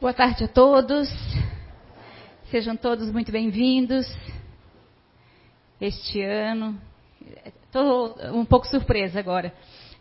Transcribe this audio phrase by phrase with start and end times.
[0.00, 1.10] Boa tarde a todos.
[2.50, 4.06] Sejam todos muito bem-vindos.
[5.78, 6.80] Este ano,
[7.66, 9.52] estou um pouco surpresa agora,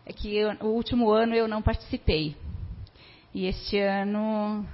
[0.05, 2.33] é que eu, o último ano eu não participei.
[3.33, 4.65] E este ano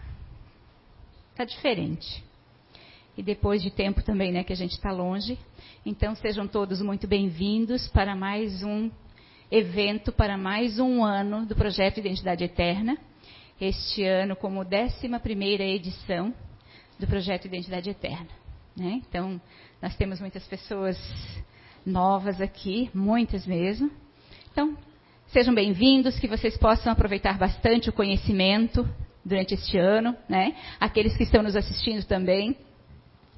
[1.31, 2.23] está diferente.
[3.17, 5.39] E depois de tempo também, né, que a gente está longe.
[5.83, 8.91] Então sejam todos muito bem-vindos para mais um
[9.49, 12.95] evento, para mais um ano do projeto Identidade Eterna
[13.59, 16.33] este ano como 11 edição
[16.99, 18.29] do projeto Identidade Eterna.
[18.75, 19.01] Né?
[19.07, 19.39] Então,
[19.81, 20.97] nós temos muitas pessoas
[21.85, 23.89] novas aqui, muitas mesmo.
[24.51, 24.77] Então,
[25.27, 28.87] sejam bem-vindos, que vocês possam aproveitar bastante o conhecimento
[29.23, 30.55] durante este ano, né?
[30.79, 32.57] Aqueles que estão nos assistindo também,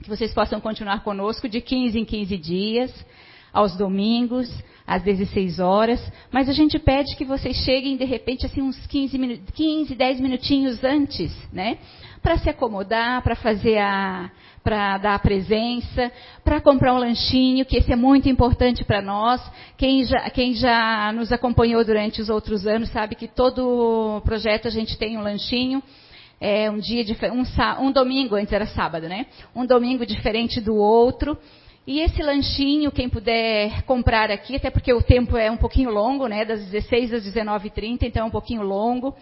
[0.02, 3.06] que vocês possam continuar conosco de 15 em 15 dias,
[3.54, 4.50] aos domingos,
[4.88, 6.02] às 16 horas,
[6.32, 9.18] mas a gente pede que vocês cheguem de repente assim uns 15,
[9.54, 11.78] 15 10 minutinhos antes, né?
[12.24, 14.32] Para se acomodar, para fazer a
[14.64, 16.12] para dar a presença,
[16.44, 19.42] para comprar um lanchinho, que esse é muito importante para nós.
[19.78, 24.70] Quem já, quem já nos acompanhou durante os outros anos sabe que todo projeto a
[24.70, 25.82] gente tem um lanchinho.
[26.40, 29.28] É um dia um, um domingo, antes era sábado, né?
[29.56, 31.38] Um domingo diferente do outro.
[31.88, 36.28] E esse lanchinho, quem puder comprar aqui, até porque o tempo é um pouquinho longo,
[36.28, 36.44] né?
[36.44, 39.16] Das 16 às 19h30, então é um pouquinho longo.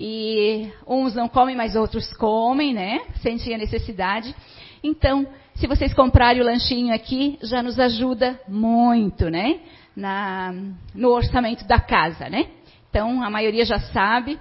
[0.00, 3.02] E uns não comem, mas outros comem, né?
[3.22, 4.34] Sentem a necessidade.
[4.82, 9.60] Então, se vocês comprarem o lanchinho aqui, já nos ajuda muito, né?
[9.94, 10.52] Na,
[10.92, 12.48] no orçamento da casa, né?
[12.90, 14.40] Então, a maioria já sabe.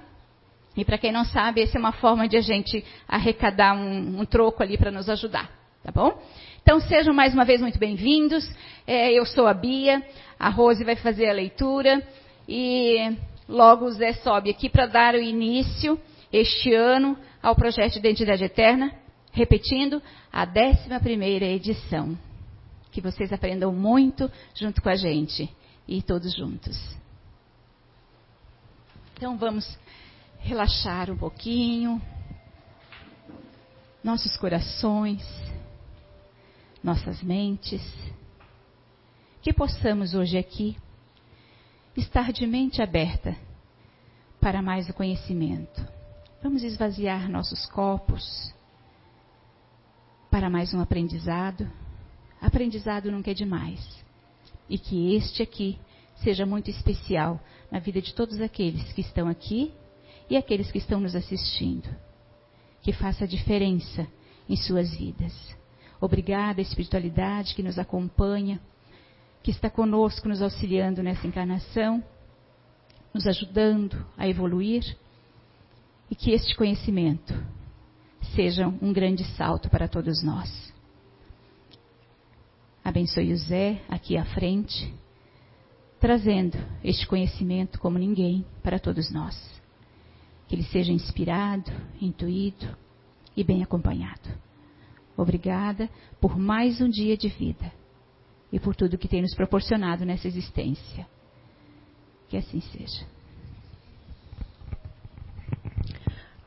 [0.75, 4.25] E para quem não sabe, essa é uma forma de a gente arrecadar um, um
[4.25, 5.48] troco ali para nos ajudar,
[5.83, 6.20] tá bom?
[6.67, 8.45] Então sejam mais uma vez muito bem-vindos.
[8.85, 10.05] É, eu sou a Bia,
[10.37, 12.05] a Rose vai fazer a leitura
[12.45, 13.15] e
[13.47, 15.97] logo o Zé sobe aqui para dar o início
[16.29, 18.93] este ano ao projeto de Identidade Eterna,
[19.31, 22.17] repetindo, a 11 edição.
[22.91, 25.49] Que vocês aprendam muito junto com a gente
[25.87, 26.77] e todos juntos.
[29.15, 29.80] Então vamos
[30.39, 32.02] relaxar um pouquinho
[34.03, 35.46] nossos corações
[36.83, 37.82] nossas mentes,
[39.42, 40.77] que possamos hoje aqui
[41.95, 43.36] estar de mente aberta
[44.39, 45.86] para mais o conhecimento.
[46.42, 48.54] Vamos esvaziar nossos copos
[50.30, 51.70] para mais um aprendizado.
[52.39, 53.82] Aprendizado nunca é demais.
[54.70, 55.80] E que este aqui
[56.17, 59.73] seja muito especial na vida de todos aqueles que estão aqui
[60.30, 61.89] e aqueles que estão nos assistindo.
[62.82, 64.08] Que faça diferença
[64.48, 65.56] em suas vidas.
[65.99, 68.59] Obrigada, espiritualidade que nos acompanha,
[69.41, 72.03] que está conosco, nos auxiliando nessa encarnação,
[73.13, 74.83] nos ajudando a evoluir
[76.09, 77.33] e que este conhecimento
[78.36, 80.73] seja um grande salto para todos nós.
[82.83, 84.93] Abençoe o Zé aqui à frente,
[85.99, 89.36] trazendo este conhecimento como ninguém para todos nós.
[90.47, 91.69] Que ele seja inspirado,
[91.99, 92.65] intuído
[93.36, 94.46] e bem acompanhado.
[95.17, 95.89] Obrigada
[96.22, 97.73] por mais um dia de vida
[98.52, 101.08] e por tudo que tem nos proporcionado nessa existência.
[102.30, 103.05] Que assim seja.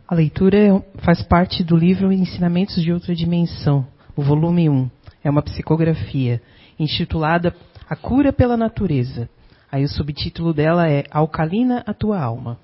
[0.07, 3.87] A leitura é faz parte do livro Ensinamentos de Outra Dimensão,
[4.17, 4.91] o volume 1.
[5.25, 6.41] É uma psicografia
[6.79, 7.55] intitulada
[7.89, 9.29] A Cura pela Natureza.
[9.71, 12.59] Aí o subtítulo dela é Alcalina a Tua Alma.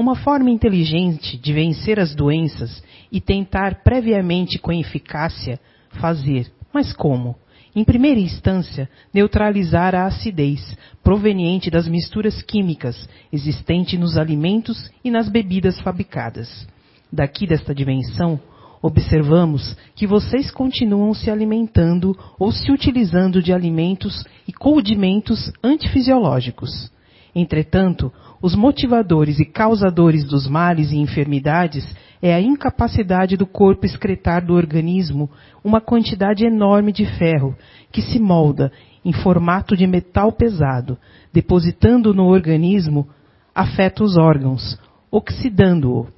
[0.00, 6.50] Uma forma inteligente de vencer as doenças e tentar previamente com eficácia fazer.
[6.72, 7.36] Mas como?
[7.76, 10.74] Em primeira instância, neutralizar a acidez
[11.04, 16.66] proveniente das misturas químicas existentes nos alimentos e nas bebidas fabricadas.
[17.12, 18.40] Daqui desta dimensão,
[18.80, 26.90] observamos que vocês continuam se alimentando ou se utilizando de alimentos e condimentos antifisiológicos.
[27.34, 34.44] Entretanto, os motivadores e causadores dos males e enfermidades é a incapacidade do corpo excretar
[34.44, 35.30] do organismo
[35.62, 37.56] uma quantidade enorme de ferro,
[37.92, 38.72] que se molda
[39.04, 40.98] em formato de metal pesado,
[41.32, 43.08] depositando no organismo,
[43.54, 44.78] afeta os órgãos,
[45.10, 46.08] oxidando-o.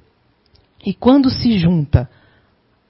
[0.85, 2.09] E quando se junta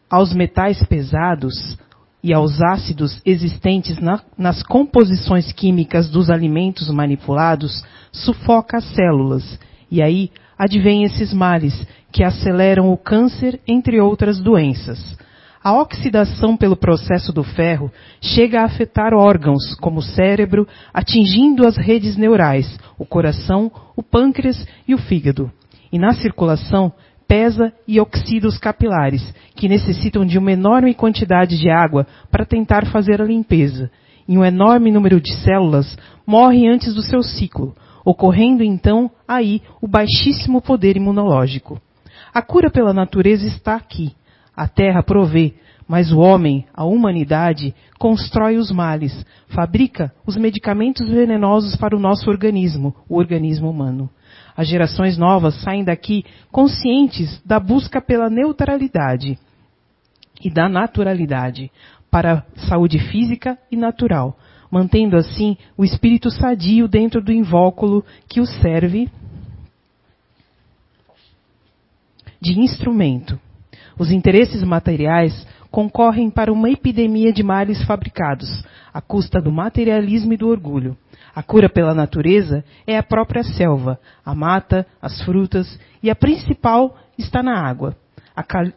[0.10, 1.78] aos metais pesados
[2.24, 9.60] e aos ácidos existentes na, nas composições químicas dos alimentos manipulados, sufoca as células.
[9.92, 15.18] E aí advêm esses males que aceleram o câncer, entre outras doenças.
[15.64, 21.78] A oxidação pelo processo do ferro chega a afetar órgãos como o cérebro, atingindo as
[21.78, 25.52] redes neurais, o coração, o pâncreas e o fígado.
[25.92, 26.92] E na circulação
[27.28, 32.86] pesa e oxida os capilares, que necessitam de uma enorme quantidade de água para tentar
[32.88, 33.90] fazer a limpeza.
[34.28, 37.76] E um enorme número de células morre antes do seu ciclo,
[38.06, 41.82] ocorrendo então aí o baixíssimo poder imunológico.
[42.34, 44.16] A cura pela natureza está aqui.
[44.56, 45.54] A terra provê,
[45.88, 52.30] mas o homem, a humanidade, constrói os males, fabrica os medicamentos venenosos para o nosso
[52.30, 54.10] organismo, o organismo humano.
[54.56, 59.38] As gerações novas saem daqui conscientes da busca pela neutralidade
[60.44, 61.72] e da naturalidade
[62.12, 64.38] para a saúde física e natural,
[64.74, 69.08] mantendo assim o espírito sadio dentro do invólucro que o serve
[72.42, 73.40] de instrumento.
[74.00, 80.38] Os interesses materiais concorrem para uma epidemia de males fabricados, à custa do materialismo e
[80.38, 80.98] do orgulho.
[81.36, 86.98] A cura pela natureza é a própria selva, a mata, as frutas e a principal
[87.16, 87.96] está na água.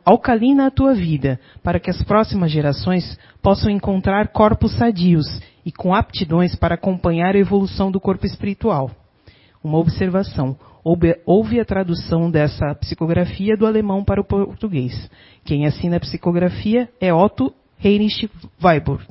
[0.04, 5.26] Alcalina a tua vida, para que as próximas gerações possam encontrar corpos sadios
[5.66, 8.88] e com aptidões para acompanhar a evolução do corpo espiritual.
[9.62, 15.10] Uma observação: houve, a tradução dessa psicografia do alemão para o português.
[15.44, 17.52] Quem assina a psicografia é Otto
[17.82, 18.30] Heinrich
[18.62, 19.04] Weibur.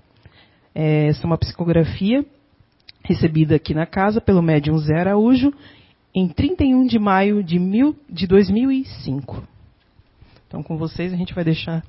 [0.73, 2.25] É, essa é uma psicografia
[3.03, 5.53] recebida aqui na casa pelo médium Zé Araújo
[6.13, 9.43] em 31 de maio de, mil, de 2005.
[10.47, 11.83] Então, com vocês, a gente vai deixar.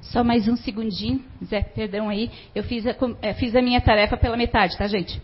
[0.00, 2.30] Só mais um segundinho, Zé, perdão aí.
[2.54, 5.20] Eu fiz a, é, fiz a minha tarefa pela metade, tá, gente?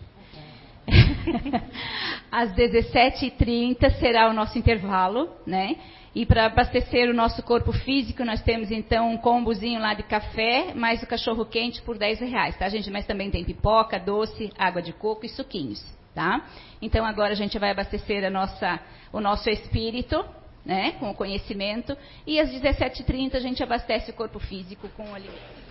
[2.31, 5.77] Às 17h30 será o nosso intervalo, né?
[6.13, 10.73] E para abastecer o nosso corpo físico, nós temos então um combozinho lá de café,
[10.73, 12.89] mais o cachorro quente por 10 reais, tá, gente?
[12.89, 15.83] Mas também tem pipoca, doce, água de coco e suquinhos,
[16.13, 16.45] tá?
[16.81, 18.79] Então agora a gente vai abastecer nossa,
[19.11, 20.23] o nosso espírito,
[20.65, 20.93] né?
[20.93, 21.95] Com o conhecimento.
[22.25, 25.65] E às 17h30 a gente abastece o corpo físico com o alimento.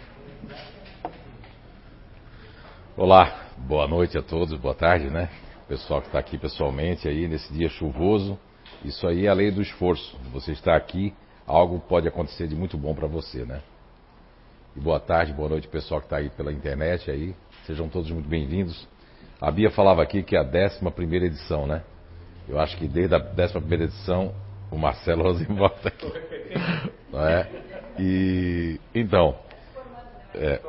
[2.96, 5.29] Olá, boa noite a todos, boa tarde, né?
[5.67, 8.38] Pessoal que está aqui pessoalmente aí nesse dia chuvoso.
[8.85, 10.17] Isso aí é a lei do esforço.
[10.32, 11.12] Você está aqui,
[11.44, 13.62] algo pode acontecer de muito bom para você, né?
[14.76, 17.35] E boa tarde, boa noite pessoal que está aí pela internet aí.
[17.67, 18.87] Sejam todos muito bem-vindos.
[19.41, 21.82] A Bia falava aqui que é a 11 primeira edição, né?
[22.49, 24.35] Eu acho que desde a 11 primeira edição
[24.75, 26.12] o Marcelo Rosenborg está aqui.
[27.12, 27.49] Não é?
[27.99, 29.37] E então,
[30.35, 30.61] é,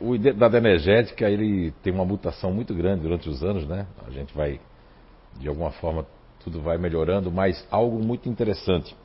[0.00, 3.86] o da energética ele tem uma mutação muito grande durante os anos, né?
[4.06, 4.60] A gente vai,
[5.38, 6.04] de alguma forma,
[6.42, 8.96] tudo vai melhorando, mas algo muito interessante.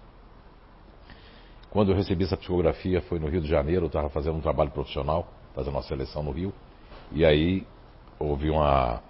[1.70, 4.72] Quando eu recebi essa psicografia foi no Rio de Janeiro, eu estava fazendo um trabalho
[4.72, 6.52] profissional, fazendo uma seleção no Rio,
[7.12, 7.64] e aí
[8.18, 9.04] houve uma.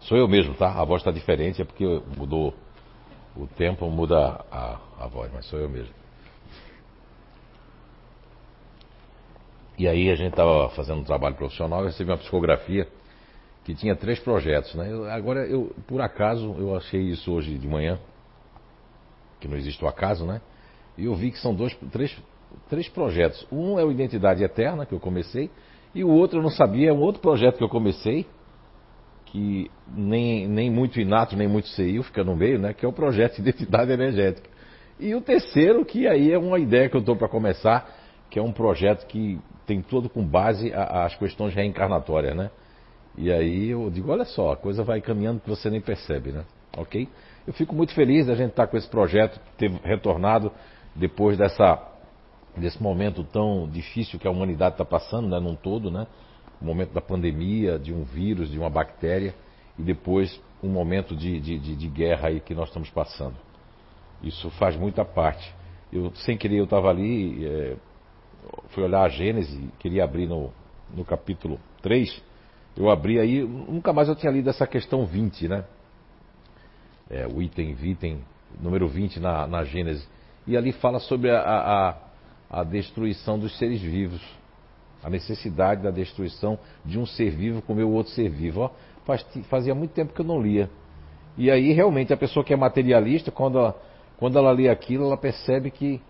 [0.00, 0.80] Sou eu mesmo, tá?
[0.80, 1.84] A voz está diferente, é porque
[2.16, 2.54] mudou
[3.36, 5.94] o tempo, muda a, a voz, mas sou eu mesmo.
[9.78, 12.88] E aí a gente estava fazendo um trabalho profissional, eu recebi uma psicografia
[13.64, 14.90] que tinha três projetos, né?
[14.90, 17.98] Eu, agora eu, por acaso, eu achei isso hoje de manhã,
[19.38, 20.40] que não existe o acaso, né?
[20.96, 22.16] E eu vi que são dois, três,
[22.68, 23.46] três projetos.
[23.52, 25.48] Um é o Identidade Eterna, que eu comecei,
[25.94, 28.26] e o outro eu não sabia, é um outro projeto que eu comecei,
[29.30, 32.72] que nem, nem muito inato, nem muito CIU, fica no meio, né?
[32.72, 34.48] Que é o projeto Identidade Energética.
[34.98, 37.88] E o terceiro, que aí é uma ideia que eu estou para começar,
[38.30, 42.50] que é um projeto que tem tudo com base as questões reencarnatórias, né?
[43.16, 46.44] E aí eu digo, olha só, a coisa vai caminhando que você nem percebe, né?
[46.76, 47.08] Ok?
[47.46, 50.52] Eu fico muito feliz da gente estar com esse projeto, ter retornado
[50.94, 51.82] depois dessa,
[52.56, 56.06] desse momento tão difícil que a humanidade está passando, né, num todo, né?
[56.60, 59.34] O momento da pandemia, de um vírus, de uma bactéria,
[59.78, 63.36] e depois um momento de, de, de, de guerra aí que nós estamos passando.
[64.22, 65.54] Isso faz muita parte.
[65.92, 67.76] Eu, sem querer, eu estava ali, é,
[68.70, 70.52] fui olhar a Gênesis, queria abrir no,
[70.94, 72.22] no capítulo 3,
[72.76, 75.64] eu abri aí, nunca mais eu tinha lido essa questão 20, né?
[77.10, 78.20] É, o item, item
[78.60, 80.08] número 20 na, na Gênesis.
[80.46, 81.96] E ali fala sobre a, a,
[82.50, 84.22] a destruição dos seres vivos.
[85.02, 88.62] A necessidade da destruição de um ser vivo comer o outro ser vivo.
[88.62, 88.70] Ó,
[89.04, 90.68] faz, fazia muito tempo que eu não lia.
[91.36, 93.80] E aí, realmente, a pessoa que é materialista, quando ela,
[94.18, 96.00] quando ela lê aquilo, ela percebe que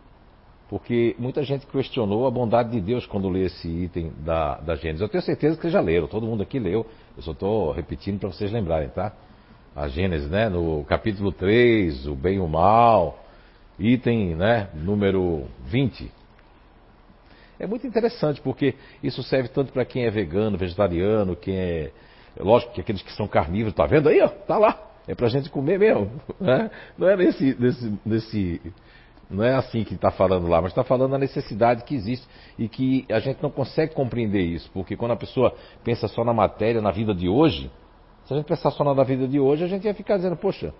[0.69, 5.01] porque muita gente questionou a bondade de Deus quando lê esse item da, da Gênesis.
[5.01, 6.87] Eu tenho certeza que vocês já leram, todo mundo aqui leu.
[7.17, 9.13] Eu só estou repetindo para vocês lembrarem, tá?
[9.75, 10.49] A Gênesis, né?
[10.49, 13.25] No capítulo 3, o bem e o mal,
[13.79, 14.69] item, né?
[14.75, 16.11] Número 20.
[17.59, 21.91] É muito interessante porque isso serve tanto para quem é vegano, vegetariano, quem é.
[22.39, 24.29] Lógico que aqueles que são carnívoros, tá vendo aí, ó?
[24.29, 24.79] Tá lá.
[25.09, 26.11] É pra gente comer mesmo.
[26.39, 26.71] Né?
[26.97, 28.63] Não é nesse, nesse, nesse
[29.29, 32.69] Não é assim que está falando lá, mas está falando da necessidade que existe e
[32.69, 36.81] que a gente não consegue compreender isso, porque quando a pessoa pensa só na matéria,
[36.81, 37.71] na vida de hoje,
[38.25, 40.73] se a gente pensar só na vida de hoje, a gente ia ficar dizendo, poxa,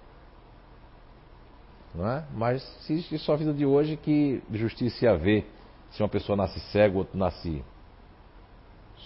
[1.95, 2.25] não é?
[2.35, 5.45] Mas se existe só a vida de hoje, que justiça ia haver
[5.91, 7.65] se uma pessoa nasce cego, outro nasce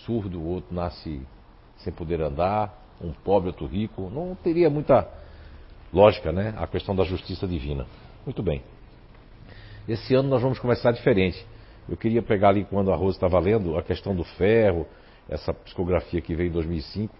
[0.04, 1.22] surdo, outro nasce
[1.78, 5.08] sem poder andar, um pobre, outro rico, não teria muita
[5.92, 6.54] lógica, né?
[6.56, 7.86] A questão da justiça divina.
[8.24, 8.62] Muito bem.
[9.88, 11.44] Esse ano nós vamos começar diferente.
[11.88, 14.86] Eu queria pegar ali quando a Rosa estava lendo a questão do ferro,
[15.28, 17.12] essa psicografia que veio em 2005,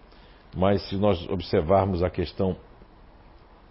[0.57, 2.57] mas se nós observarmos a questão,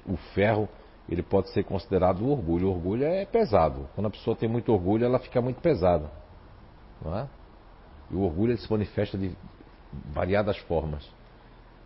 [0.06, 0.68] o ferro,
[1.12, 2.70] ele pode ser considerado o orgulho.
[2.70, 3.90] O orgulho é pesado.
[3.94, 6.10] Quando a pessoa tem muito orgulho, ela fica muito pesada.
[7.04, 7.28] Não é?
[8.10, 9.32] E o orgulho se manifesta de
[10.14, 11.06] variadas formas.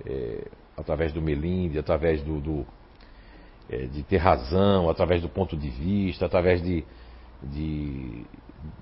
[0.05, 2.65] É, através do melindre, através do, do
[3.67, 6.83] é, de ter razão, através do ponto de vista, através de,
[7.41, 8.25] de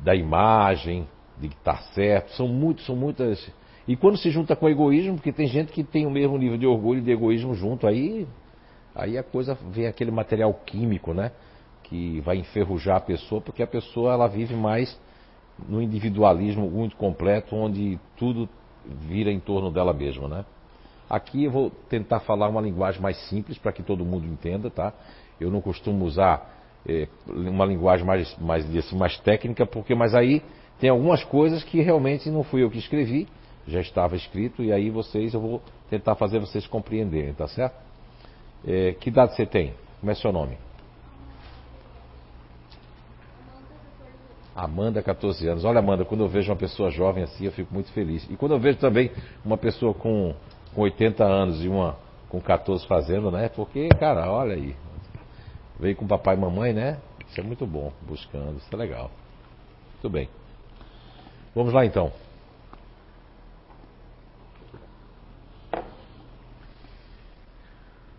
[0.02, 1.08] da imagem,
[1.40, 2.32] de estar certo.
[2.34, 2.48] São
[2.80, 3.50] são muitas.
[3.88, 6.58] E quando se junta com o egoísmo, porque tem gente que tem o mesmo nível
[6.58, 8.28] de orgulho e de egoísmo junto, aí,
[8.96, 11.32] aí a coisa vem aquele material químico, né?
[11.84, 14.98] Que vai enferrujar a pessoa, porque a pessoa ela vive mais
[15.68, 18.50] no individualismo muito completo, onde tudo
[18.86, 20.46] vira em torno dela mesma, né?
[21.10, 24.94] Aqui eu vou tentar falar uma linguagem mais simples para que todo mundo entenda, tá?
[25.40, 26.54] Eu não costumo usar
[26.88, 30.42] é, uma linguagem mais, mais, assim, mais técnica, porque mas aí
[30.80, 33.28] tem algumas coisas que realmente não fui eu que escrevi,
[33.68, 37.76] já estava escrito, e aí vocês, eu vou tentar fazer vocês compreenderem, tá certo?
[38.66, 39.74] É, que idade você tem?
[40.00, 40.58] Como é seu nome?
[44.56, 45.66] Amanda, 14 anos.
[45.66, 48.28] Olha, Amanda, quando eu vejo uma pessoa jovem assim, eu fico muito feliz.
[48.30, 49.12] E quando eu vejo também
[49.44, 50.36] uma pessoa com
[50.74, 51.96] com 80 anos e uma
[52.30, 53.50] com 14 fazendo, né?
[53.50, 54.76] Porque, cara, olha aí.
[55.80, 57.00] Veio com papai e mamãe, né?
[57.28, 59.12] Isso é muito bom, buscando, isso é legal.
[59.94, 60.30] Muito bem.
[61.56, 62.12] Vamos lá então.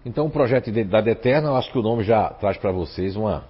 [0.05, 3.17] Então, o projeto de Identidade Eterna, eu acho que o nome já traz para vocês
[3.17, 3.45] uma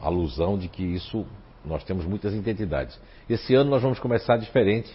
[0.00, 1.26] alusão de que isso,
[1.64, 2.98] nós temos muitas identidades.
[3.28, 4.90] Esse ano nós vamos começar diferente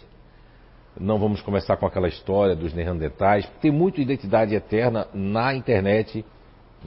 [1.00, 3.46] não vamos começar com aquela história dos Neandertais.
[3.62, 6.26] Tem muita identidade eterna na internet,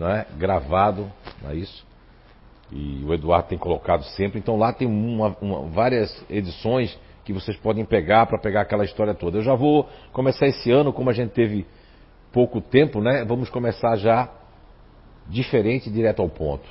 [0.00, 0.26] é?
[0.36, 1.10] gravado,
[1.42, 1.86] não é isso?
[2.72, 4.38] E o Eduardo tem colocado sempre.
[4.38, 9.14] Então lá tem uma, uma, várias edições que vocês podem pegar para pegar aquela história
[9.14, 9.38] toda.
[9.38, 11.66] Eu já vou começar esse ano, como a gente teve
[12.32, 13.24] pouco tempo, né?
[13.24, 14.30] Vamos começar já
[15.28, 16.66] diferente, direto ao ponto.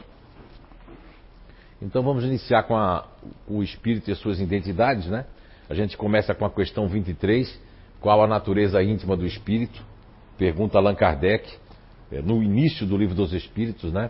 [1.82, 3.08] Então vamos iniciar com a,
[3.48, 5.26] o espírito e as suas identidades, né?
[5.70, 7.62] A gente começa com a questão 23,
[8.00, 9.84] qual a natureza íntima do espírito?
[10.38, 11.52] Pergunta Allan Kardec,
[12.12, 14.10] é, no início do livro dos Espíritos, né?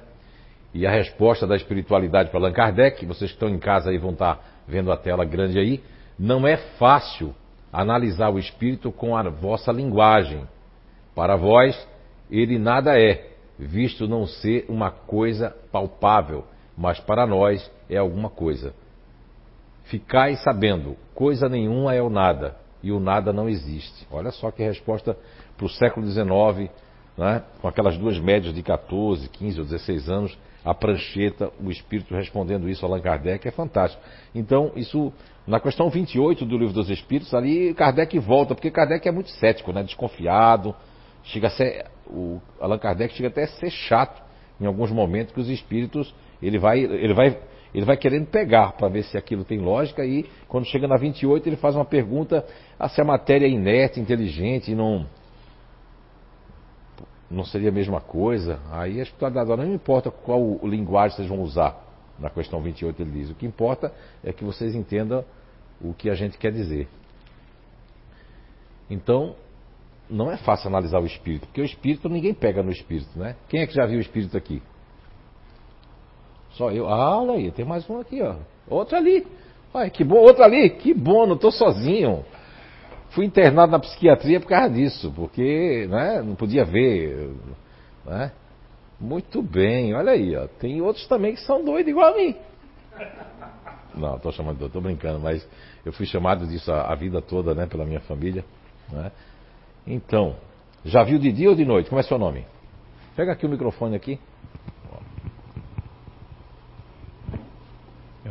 [0.73, 4.11] E a resposta da espiritualidade para Allan Kardec, vocês que estão em casa aí vão
[4.11, 5.81] estar vendo a tela grande aí,
[6.19, 7.33] não é fácil
[7.71, 10.47] analisar o espírito com a vossa linguagem.
[11.17, 11.75] Para vós,
[12.29, 16.43] ele nada é, visto não ser uma coisa palpável,
[16.77, 18.71] mas para nós é alguma coisa.
[19.85, 24.05] Ficai sabendo, coisa nenhuma é o nada, e o nada não existe.
[24.11, 25.17] Olha só que resposta
[25.57, 26.71] para o século XIX,
[27.17, 27.41] né?
[27.63, 32.69] com aquelas duas médias de 14, 15 ou 16 anos, a prancheta, o espírito respondendo
[32.69, 34.03] isso a Allan Kardec, é fantástico.
[34.35, 35.11] Então, isso,
[35.47, 39.73] na questão 28 do Livro dos Espíritos, ali Kardec volta, porque Kardec é muito cético,
[39.73, 39.81] né?
[39.81, 40.75] desconfiado,
[41.27, 44.21] chega a ser, o Allan Kardec chega até a ser chato
[44.59, 47.37] em alguns momentos que os espíritos, ele vai, ele vai
[47.73, 51.47] ele vai querendo pegar para ver se aquilo tem lógica e quando chega na 28
[51.47, 52.45] ele faz uma pergunta
[52.79, 55.05] ah, se a matéria é inerte, inteligente não
[57.29, 58.59] não seria a mesma coisa.
[58.71, 61.77] Aí a espiritualidade não importa qual linguagem vocês vão usar.
[62.17, 63.93] Na questão 28 ele diz: o que importa
[64.23, 65.23] é que vocês entendam
[65.81, 66.87] o que a gente quer dizer.
[68.89, 69.35] Então,
[70.09, 73.35] não é fácil analisar o espírito, porque o espírito ninguém pega no espírito, né?
[73.49, 74.61] Quem é que já viu o espírito aqui?
[76.51, 76.87] Só eu.
[76.87, 78.35] Ah, olha aí, tem mais um aqui, ó.
[78.67, 79.25] Outro ali.
[79.73, 80.69] Olha, que bom, outro ali.
[80.71, 82.25] Que bom, não estou sozinho.
[83.09, 87.31] Fui internado na psiquiatria por causa disso, porque né, não podia ver.
[88.05, 88.31] Né?
[88.99, 90.47] Muito bem, olha aí, ó.
[90.47, 92.35] Tem outros também que são doidos igual a mim.
[93.95, 95.47] Não, estou chamando, estou brincando, mas
[95.85, 98.43] eu fui chamado disso a, a, vida toda, né, pela minha família.
[98.91, 99.11] Né?
[99.87, 100.35] Então,
[100.83, 101.89] já viu de dia ou de noite?
[101.89, 102.45] Como é seu nome?
[103.15, 104.19] Pega aqui o microfone aqui.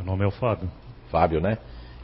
[0.07, 0.69] nome é o Fábio.
[1.11, 1.57] Fábio, né?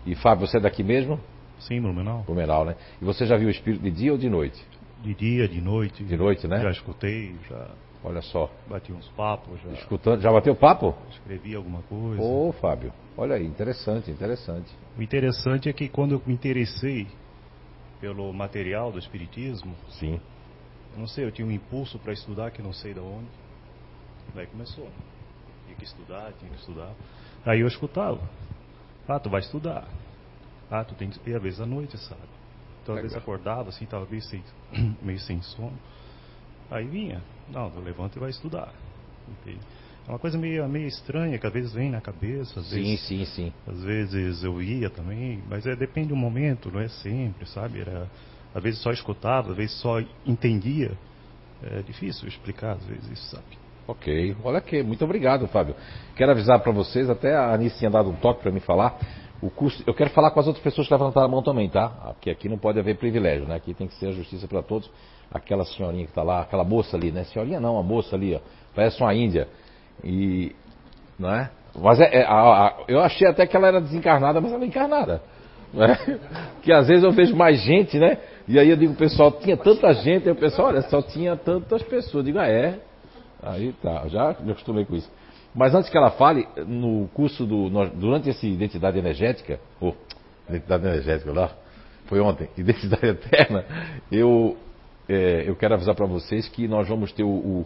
[0.06, 1.20] E Fábio, você é daqui mesmo?
[1.60, 2.24] Sim, Blumenau.
[2.24, 2.76] Blumenau, né?
[3.02, 4.62] E você já viu o espírito de dia ou de noite?
[5.02, 6.04] De dia, de noite.
[6.04, 6.60] De noite, né?
[6.60, 7.70] Já escutei, já.
[8.04, 8.52] Olha só.
[8.68, 9.72] Bati uns papos já.
[9.72, 10.94] Escutando, já bateu papo?
[11.10, 12.22] Escrevi alguma coisa.
[12.22, 14.70] Ô, Fábio, olha aí, interessante, interessante.
[14.98, 17.08] O interessante é que quando eu me interessei
[18.04, 20.20] pelo material do Espiritismo, Sim.
[20.92, 23.30] eu não sei, eu tinha um impulso para estudar que não sei de onde.
[24.36, 24.92] Daí começou.
[25.64, 26.94] Tinha que estudar, tinha que estudar.
[27.46, 28.20] Aí eu escutava.
[29.08, 29.88] Ah, tu vai estudar.
[30.70, 31.30] Ah, tu tem que.
[31.30, 32.22] E às vezes à noite, sabe?
[32.82, 34.44] Então às vezes acordava assim, tava meio sem,
[35.02, 35.80] meio sem sono.
[36.70, 37.24] Aí vinha.
[37.48, 38.74] Não, tu levanta e vai estudar.
[39.30, 39.62] Entende?
[40.08, 43.08] É uma coisa meio, meio estranha que às vezes vem na cabeça, às Sim, vezes
[43.08, 43.54] sim, sim.
[43.66, 47.80] às vezes eu ia também, mas é, depende do momento, não é sempre, sabe?
[47.80, 48.10] Era,
[48.54, 50.92] às vezes só escutava, às vezes só entendia.
[51.64, 53.46] É difícil explicar, às vezes, isso, sabe?
[53.88, 55.76] Ok, olha aqui, muito obrigado, Fábio.
[56.16, 58.98] Quero avisar para vocês, até a Anice tinha dado um toque para me falar.
[59.42, 61.90] O curso, eu quero falar com as outras pessoas que levantaram a mão também, tá?
[62.14, 63.56] Porque aqui não pode haver privilégio, né?
[63.56, 64.90] Aqui tem que ser a justiça para todos.
[65.32, 67.24] Aquela senhorinha que está lá, aquela moça ali, né?
[67.26, 68.40] Senhorinha não, a moça ali, ó,
[68.74, 69.48] parece uma índia.
[70.04, 70.56] E,
[71.20, 71.50] não é?
[71.76, 74.68] Mas é, é, a- a- eu achei até que ela era desencarnada, mas ela é
[74.68, 75.22] encarnada.
[75.74, 75.98] Né?
[76.62, 78.18] Que às vezes eu vejo mais gente, né?
[78.48, 82.14] E aí eu digo, pessoal, tinha tanta gente, o pessoal, olha, só tinha tantas pessoas.
[82.16, 82.80] Eu digo, ah, é?
[83.42, 85.12] Aí tá, já me acostumei com isso.
[85.54, 87.70] Mas antes que ela fale, no curso do.
[87.90, 89.96] Durante esse Identidade Energética, ou
[90.50, 91.50] Identidade Energética lá,
[92.06, 93.66] foi ontem, Identidade Eterna,
[94.12, 94.56] eu,
[95.10, 97.64] é, eu quero avisar para vocês que nós vamos ter o, o-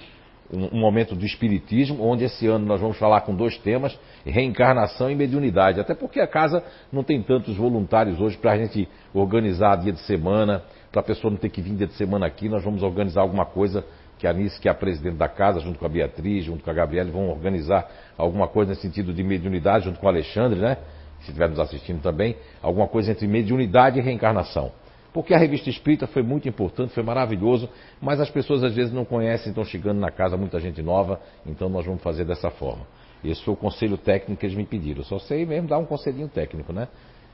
[0.53, 5.15] um, momento do Espiritismo, onde esse ano nós vamos falar com dois temas, reencarnação e
[5.15, 5.79] mediunidade.
[5.79, 9.99] Até porque a casa não tem tantos voluntários hoje para a gente organizar dia de
[10.01, 13.21] semana, para a pessoa não ter que vir dia de semana aqui, nós vamos organizar
[13.21, 13.85] alguma coisa
[14.17, 16.71] que a Anice, que é a presidente da casa, junto com a Beatriz, junto com
[16.71, 17.87] a Gabriele, vão organizar
[18.17, 20.77] alguma coisa nesse sentido de mediunidade, junto com o Alexandre, né?
[21.19, 24.71] Se estiver nos assistindo também, alguma coisa entre mediunidade e reencarnação.
[25.13, 27.69] Porque a revista espírita foi muito importante, foi maravilhoso,
[28.01, 31.69] mas as pessoas às vezes não conhecem, estão chegando na casa muita gente nova, então
[31.69, 32.85] nós vamos fazer dessa forma.
[33.23, 35.01] Esse foi o conselho técnico que eles me pediram.
[35.01, 36.87] Eu só sei mesmo dar um conselhinho técnico, né?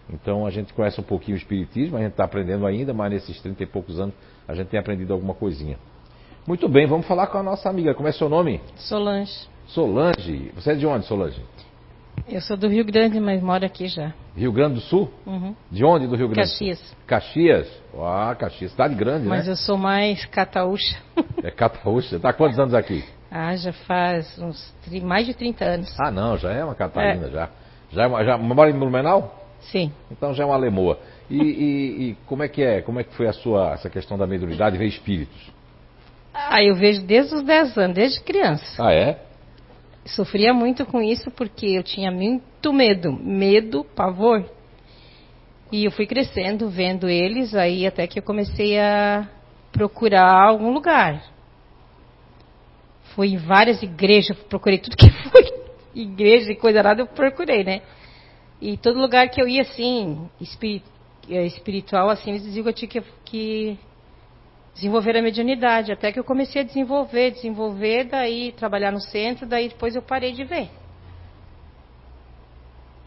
[0.09, 3.41] Então a gente conhece um pouquinho o espiritismo, a gente está aprendendo ainda, mas nesses
[3.41, 4.13] 30 e poucos anos
[4.47, 5.77] a gente tem aprendido alguma coisinha.
[6.45, 7.93] Muito bem, vamos falar com a nossa amiga.
[7.93, 8.59] Como é seu nome?
[8.75, 9.47] Solange.
[9.67, 10.51] Solange.
[10.55, 11.41] Você é de onde, Solange?
[12.28, 14.13] Eu sou do Rio Grande, mas moro aqui já.
[14.36, 15.12] Rio Grande do Sul?
[15.26, 15.56] Uhum.
[15.69, 16.67] De onde do Rio Grande do Sul?
[16.67, 16.95] Caxias.
[17.06, 17.82] Caxias.
[17.99, 18.71] Ah, Caxias.
[18.71, 19.52] Cidade grande, Mas né?
[19.52, 20.97] eu sou mais cataúcha.
[21.43, 22.19] É Cataúcha.
[22.19, 23.04] Tá há quantos anos aqui?
[23.30, 24.73] ah, já faz uns
[25.04, 25.95] mais de 30 anos.
[25.99, 27.49] Ah, não, já é uma Catarina, já.
[27.91, 29.39] Já, é uma, já mora em Blumenau?
[29.60, 29.91] Sim.
[30.12, 30.99] Então já é uma lemoa.
[31.30, 32.82] E, e- e como é que é?
[32.82, 35.52] Como é que foi a sua essa questão da mediunidade ver espíritos?
[36.34, 38.84] Ah, eu vejo desde os 10 anos, desde criança.
[38.84, 39.19] Ah, é?
[40.05, 43.13] Sofria muito com isso porque eu tinha muito medo.
[43.13, 44.45] Medo, pavor.
[45.71, 49.27] E eu fui crescendo, vendo eles, aí até que eu comecei a
[49.71, 51.23] procurar algum lugar.
[53.15, 55.43] Fui em várias igrejas, procurei tudo que foi
[55.95, 57.81] igreja e coisa nada, eu procurei, né?
[58.61, 60.29] E todo lugar que eu ia, assim,
[61.29, 63.79] eh, espiritual, assim, eles diziam que eu tinha que, que
[64.73, 69.69] desenvolver a mediunidade, até que eu comecei a desenvolver, desenvolver, daí trabalhar no centro, daí
[69.69, 70.69] depois eu parei de ver.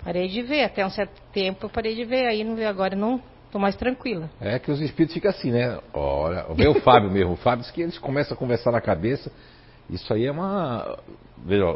[0.05, 3.20] Parei de ver, até um certo tempo eu parei de ver, aí não agora não
[3.46, 4.31] estou mais tranquila.
[4.40, 5.81] É que os espíritos ficam assim, né?
[5.92, 7.33] Olha, o Fábio mesmo.
[7.33, 9.33] O Fábio que eles começam a conversar na cabeça.
[9.90, 10.98] Isso aí é uma,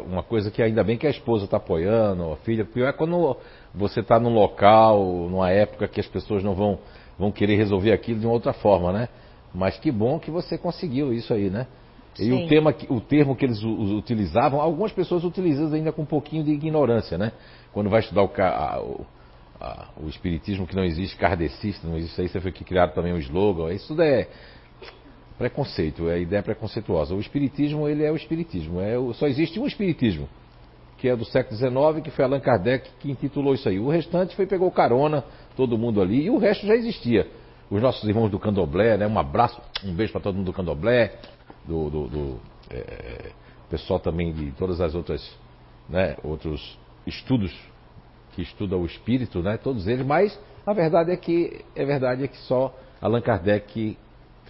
[0.05, 2.63] uma coisa que ainda bem que a esposa está apoiando, a filha.
[2.63, 3.37] Pior é quando
[3.73, 6.79] você está num local, numa época que as pessoas não vão,
[7.17, 9.09] vão querer resolver aquilo de uma outra forma, né?
[9.53, 11.67] Mas que bom que você conseguiu isso aí, né?
[12.19, 12.45] E Sim.
[12.45, 16.51] o, tema, o termo que eles utilizavam, algumas pessoas utilizam ainda com um pouquinho de
[16.51, 17.31] ignorância, né?
[17.71, 19.05] Quando vai estudar o, a- o,
[19.59, 23.13] a- o espiritismo que não existe, kardecista, não existe, aí você foi que criaram também
[23.13, 24.27] um slogan, isso tudo é
[25.37, 27.15] preconceito, é ideia preconceituosa.
[27.15, 30.27] O espiritismo, ele é o espiritismo, é o- só existe um espiritismo,
[30.97, 33.79] que é do século XIX, que foi Allan Kardec que intitulou isso aí.
[33.79, 35.23] O restante foi pegou carona,
[35.55, 37.27] todo mundo ali, e o resto já existia.
[37.71, 39.07] Os nossos irmãos do Candomblé, né?
[39.07, 41.13] Um abraço, um beijo para todo mundo do Candomblé,
[41.65, 43.31] do, do- do, é,
[43.69, 45.33] pessoal também de todas as outras,
[45.87, 46.17] né?
[46.21, 47.57] Outros estudos
[48.33, 49.57] que estuda o espírito, né?
[49.57, 53.97] Todos eles, mas a verdade é que é verdade é que só Allan Kardec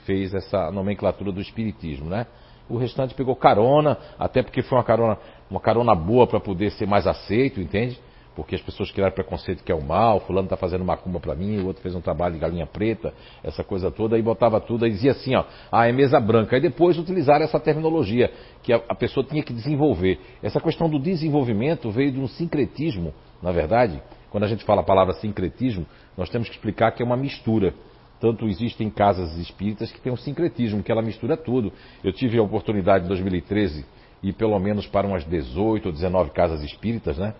[0.05, 2.25] fez essa nomenclatura do espiritismo, né?
[2.67, 5.17] O restante pegou carona, até porque foi uma carona,
[5.49, 7.99] uma carona boa para poder ser mais aceito, entende?
[8.35, 11.59] Porque as pessoas criaram preconceito que é o mal, fulano está fazendo macumba para mim,
[11.59, 13.13] o outro fez um trabalho de galinha preta,
[13.43, 16.55] essa coisa toda, aí botava tudo, aí dizia assim, ó, ah, é mesa branca.
[16.55, 18.31] Aí depois utilizaram essa terminologia,
[18.63, 20.19] que a, a pessoa tinha que desenvolver.
[20.41, 24.01] Essa questão do desenvolvimento veio de um sincretismo, na verdade.
[24.29, 25.85] Quando a gente fala a palavra sincretismo,
[26.17, 27.73] nós temos que explicar que é uma mistura.
[28.21, 31.73] Tanto existem casas espíritas que tem um sincretismo, que ela mistura tudo.
[32.01, 33.83] Eu tive a oportunidade em 2013
[34.23, 37.33] ir pelo menos para umas 18 ou 19 casas espíritas, né?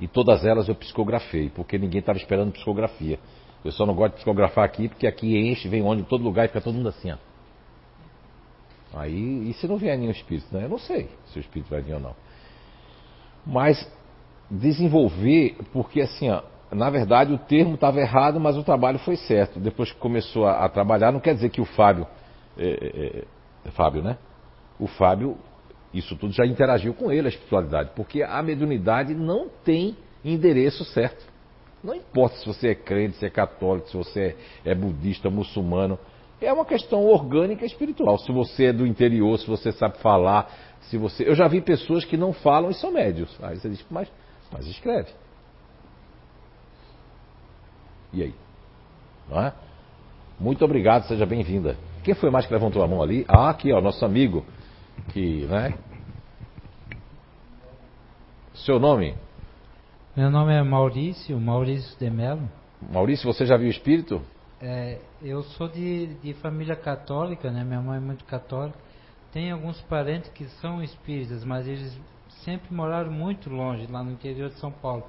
[0.00, 3.18] E todas elas eu psicografei, porque ninguém estava esperando psicografia.
[3.64, 6.44] Eu só não gosto de psicografar aqui, porque aqui enche, vem ônibus em todo lugar
[6.44, 7.16] e fica todo mundo assim, ó.
[8.94, 10.64] Aí, e se não vier nenhum espírito, né?
[10.64, 12.14] Eu não sei se o espírito vai vir ou não.
[13.44, 13.90] Mas
[14.50, 19.60] desenvolver, porque assim, ó, na verdade o termo estava errado, mas o trabalho foi certo.
[19.60, 22.06] Depois que começou a, a trabalhar, não quer dizer que o Fábio,
[22.56, 23.24] é, é,
[23.66, 24.16] é, Fábio, né?
[24.78, 25.36] O Fábio,
[25.92, 31.24] isso tudo já interagiu com ele, a espiritualidade, porque a mediunidade não tem endereço certo.
[31.82, 35.98] Não importa se você é crente, se é católico, se você é budista, muçulmano,
[36.40, 38.18] é uma questão orgânica espiritual.
[38.18, 40.50] Se você é do interior, se você sabe falar,
[40.82, 41.28] se você.
[41.28, 43.36] Eu já vi pessoas que não falam e são médios.
[43.42, 44.10] Aí você diz, mas,
[44.52, 45.10] mas escreve.
[48.12, 48.34] E aí?
[49.28, 49.52] Não é?
[50.38, 51.76] Muito obrigado, seja bem-vinda.
[52.04, 53.24] Quem foi mais que levantou a mão ali?
[53.28, 54.44] Ah, aqui, ó, nosso amigo.
[55.08, 55.74] Que, né?
[58.54, 59.14] Seu nome?
[60.16, 62.48] Meu nome é Maurício, Maurício de Mello.
[62.92, 64.20] Maurício, você já viu espírito?
[64.60, 67.62] É, eu sou de, de família católica, né?
[67.62, 68.78] Minha mãe é muito católica.
[69.32, 71.98] Tem alguns parentes que são espíritas, mas eles
[72.44, 75.04] sempre moraram muito longe, lá no interior de São Paulo.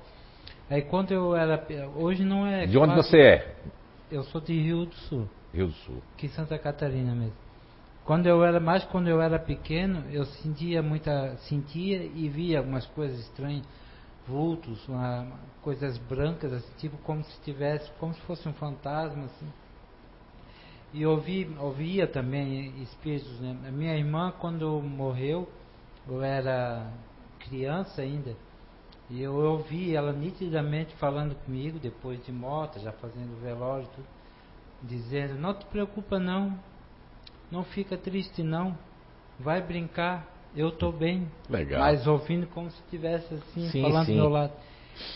[0.70, 1.66] Aí quando eu era.
[1.96, 2.68] Hoje não é.
[2.68, 3.56] De onde você é?
[4.12, 5.28] Eu sou de Rio do Sul.
[5.54, 6.02] Rio do Sul.
[6.14, 7.34] Aqui em Santa Catarina mesmo.
[8.10, 12.84] Quando eu era mais quando eu era pequeno, eu sentia muita sentia e via algumas
[12.88, 13.64] coisas estranhas,
[14.26, 15.28] vultos, uma,
[15.62, 19.46] coisas brancas assim, tipo como se tivesse, como se fosse um fantasma assim.
[20.92, 23.56] E ouvi, ouvia também espíritos, né?
[23.68, 25.48] A minha irmã quando morreu,
[26.08, 26.92] eu era
[27.42, 28.36] criança ainda,
[29.08, 34.08] e eu ouvi ela nitidamente falando comigo depois de morta, já fazendo velório tudo,
[34.82, 36.58] dizendo: "Não te preocupa não,
[37.52, 38.78] não fica triste não.
[39.40, 41.28] Vai brincar, eu estou bem.
[41.50, 41.80] Legal.
[41.80, 44.14] Mas ouvindo como se estivesse assim, Sim, falando sim.
[44.16, 44.54] do meu lado.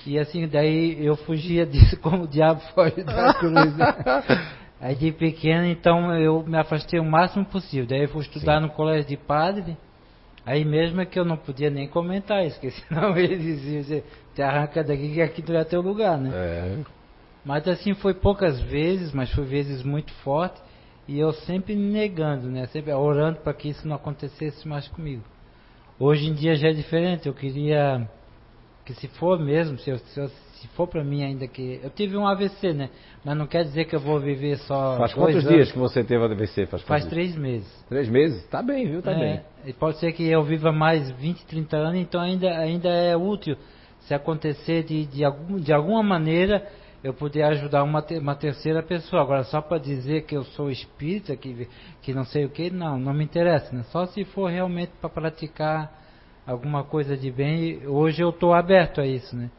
[0.06, 3.74] E assim, daí eu fugia disso como o diabo foge da cruz.
[4.80, 7.86] Aí de pequeno, então eu me afastei o máximo possível.
[7.86, 9.78] Daí eu fui estudar no colégio de padre.
[10.46, 14.04] Aí mesmo é que eu não podia nem comentar isso, porque senão ele dizia, "Você
[14.36, 16.32] te arranca daqui que aqui não é teu lugar, né?
[16.34, 16.80] É.
[17.46, 20.62] Mas assim foi poucas vezes, mas foi vezes muito fortes.
[21.08, 22.66] E eu sempre negando, né?
[22.68, 25.24] Sempre orando para que isso não acontecesse mais comigo.
[26.00, 27.28] Hoje em dia já é diferente.
[27.28, 28.08] Eu queria
[28.86, 31.90] que se for mesmo, se, eu- se, eu- se for para mim ainda que eu
[31.90, 32.90] tive um AVC, né?
[33.24, 35.50] Mas não quer dizer que eu vou viver só Faz quantos anos.
[35.50, 36.66] dias que você teve a DVC?
[36.68, 37.86] Faz, Faz três meses.
[37.90, 38.46] Três meses?
[38.48, 39.02] Tá bem, viu?
[39.02, 39.42] Tá É, bem.
[39.66, 43.58] e pode ser que eu viva mais 20, 30 anos, então ainda, ainda é útil
[44.02, 46.66] se acontecer de, de, algum, de alguma maneira
[47.04, 49.22] eu poder ajudar uma, te- uma terceira pessoa.
[49.22, 51.68] Agora, só para dizer que eu sou espírita, que,
[52.02, 53.76] que não sei o que, não, não me interessa.
[53.76, 53.84] Né?
[53.92, 55.92] Só se for realmente para praticar
[56.48, 59.50] alguma coisa de bem, hoje eu estou aberto a isso, né?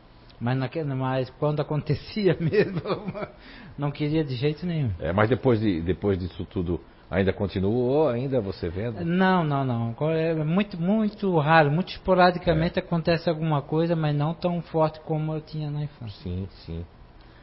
[0.40, 2.80] Mas, naque- mas quando acontecia mesmo,
[3.76, 4.90] não queria de jeito nenhum.
[4.98, 6.80] É, mas depois, de, depois disso tudo,
[7.10, 8.08] ainda continuou?
[8.08, 9.04] Ainda você vendo?
[9.04, 9.94] Não, não, não.
[10.12, 15.42] É muito, muito raro, muito esporadicamente acontece alguma coisa, mas não tão forte como eu
[15.42, 16.22] tinha na infância.
[16.22, 16.84] Sim, sim.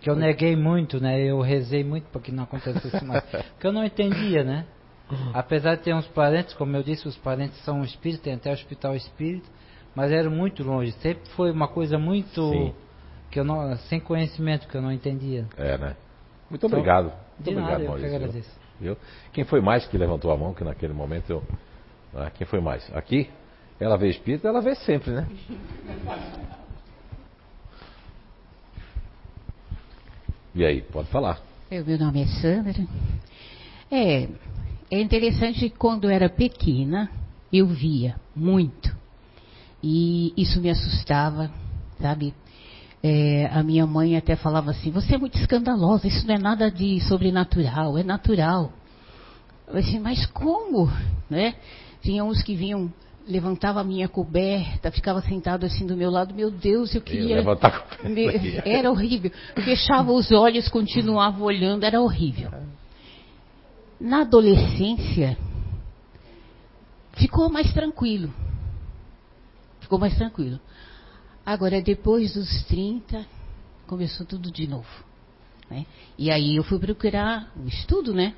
[0.01, 1.21] Que eu neguei muito, né?
[1.21, 3.23] Eu rezei muito para que não acontecesse mais.
[3.53, 4.65] Porque eu não entendia, né?
[5.33, 8.53] Apesar de ter uns parentes, como eu disse, os parentes são espíritas, tem até o
[8.53, 9.47] hospital espírita,
[9.93, 10.91] mas eram muito longe.
[10.93, 12.73] Sempre foi uma coisa muito Sim.
[13.29, 15.45] que eu não, sem conhecimento que eu não entendia.
[15.57, 15.95] É, né?
[16.49, 17.05] Muito obrigado.
[17.05, 18.15] Muito De obrigado, nada, eu que Maurício.
[18.15, 18.61] agradeço.
[18.79, 18.97] Viu?
[19.31, 21.43] Quem foi mais que levantou a mão, que naquele momento eu.
[22.15, 22.89] Ah, quem foi mais?
[22.95, 23.29] Aqui?
[23.79, 25.27] Ela vê espírito, ela vê sempre, né?
[30.53, 31.39] E aí, pode falar.
[31.69, 32.85] Eu, meu nome é Sandra.
[33.89, 34.27] É,
[34.89, 37.09] é interessante que quando era pequena,
[37.51, 38.93] eu via muito.
[39.81, 41.49] E isso me assustava,
[42.01, 42.33] sabe?
[43.01, 46.69] É, a minha mãe até falava assim, você é muito escandalosa, isso não é nada
[46.69, 48.73] de sobrenatural, é natural.
[49.67, 50.91] Eu assim, mas como?
[51.29, 51.55] Né?
[52.01, 52.93] Tinha uns que vinham,
[53.31, 57.35] levantava a minha coberta, ficava sentado assim do meu lado, meu Deus, eu Eu queria...
[57.37, 58.27] levantar com Me-
[58.65, 59.31] Era horrível.
[59.63, 62.51] Fechava os olhos, continuava olhando, era horrível.
[63.99, 65.37] Na adolescência,
[67.13, 68.33] ficou mais tranquilo.
[69.79, 70.59] Ficou mais tranquilo.
[71.45, 73.25] Agora, depois dos 30,
[73.87, 74.87] começou tudo de novo.
[75.69, 75.85] né?
[76.17, 78.33] E aí eu fui procurar o estudo, né?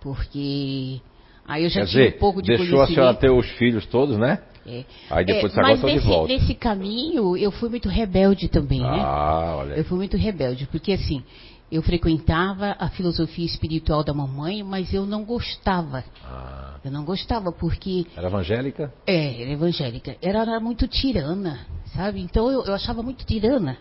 [0.00, 1.00] Porque
[1.46, 3.86] aí eu já Quer tinha dizer, um pouco de deixou a senhora ter os filhos
[3.86, 4.38] todos, né?
[4.66, 4.84] É.
[5.10, 6.32] Aí depois É, você agora mas tá de nesse, volta.
[6.32, 8.98] nesse caminho eu fui muito rebelde também, né?
[9.00, 9.74] Ah, olha.
[9.74, 11.22] Eu fui muito rebelde, porque assim,
[11.72, 16.04] Eu frequentava a filosofia espiritual da mamãe, mas eu não gostava.
[16.24, 18.92] Ah, Eu não gostava porque era evangélica?
[19.06, 20.14] é, era evangélica.
[20.22, 21.60] Ela era muito tirana,
[21.96, 22.20] sabe?
[22.20, 23.76] Então eu, eu achava muito tirana.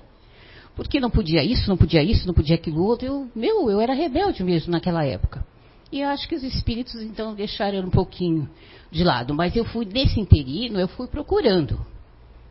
[0.76, 3.06] Porque não podia isso, não podia isso, não podia aquilo outro.
[3.06, 5.46] Eu, meu, eu era rebelde mesmo naquela época.
[5.94, 8.50] E eu acho que os espíritos então deixaram um pouquinho
[8.90, 9.32] de lado.
[9.36, 11.80] Mas eu fui, nesse interino, eu fui procurando.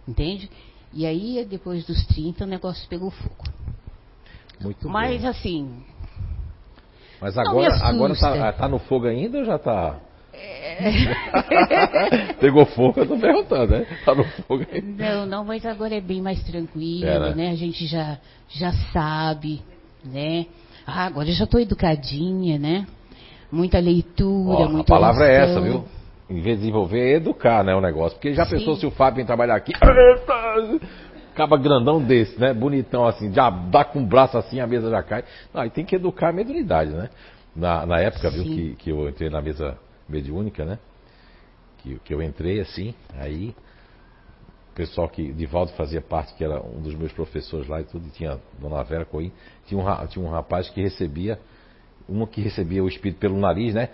[0.06, 0.48] Entende?
[0.92, 3.44] E aí, depois dos 30, o negócio pegou fogo.
[4.60, 5.82] Muito Mas assim,
[7.20, 9.98] Mas agora, agora tá, tá no fogo ainda ou já tá?
[12.38, 13.86] Pegou fogo, eu tô perguntando, né?
[14.04, 15.16] Tá no fogo ainda.
[15.16, 17.34] Não, não, mas agora é bem mais tranquilo, É, né?
[17.34, 17.50] né?
[17.50, 19.60] A gente já, já sabe,
[20.04, 20.46] né?
[20.86, 22.86] Ah, agora eu já estou educadinha, né?
[23.52, 25.62] Muita leitura, Ó, a muita palavra é essa, oração.
[25.62, 25.84] viu?
[26.30, 27.74] Em vez de desenvolver, é educar, né?
[27.74, 28.16] O negócio.
[28.16, 28.56] Porque já Sim.
[28.56, 29.72] pensou se o Fábio vem trabalhar aqui.
[31.34, 32.52] Acaba grandão desse, né?
[32.54, 35.24] Bonitão assim, já dá com o braço assim, a mesa já cai.
[35.52, 37.10] Não, aí tem que educar a mediunidade, né?
[37.54, 38.54] Na, na época, viu, Sim.
[38.54, 39.76] que, que eu entrei na mesa
[40.08, 40.78] mediúnica, né?
[41.78, 43.54] Que, que eu entrei assim, aí
[44.72, 48.06] o pessoal que Divaldo fazia parte, que era um dos meus professores lá e tudo,
[48.06, 49.30] e tinha Dona Vera Coim,
[49.66, 51.38] tinha um, tinha um rapaz que recebia,
[52.12, 53.88] uma que recebia o espírito pelo nariz, né?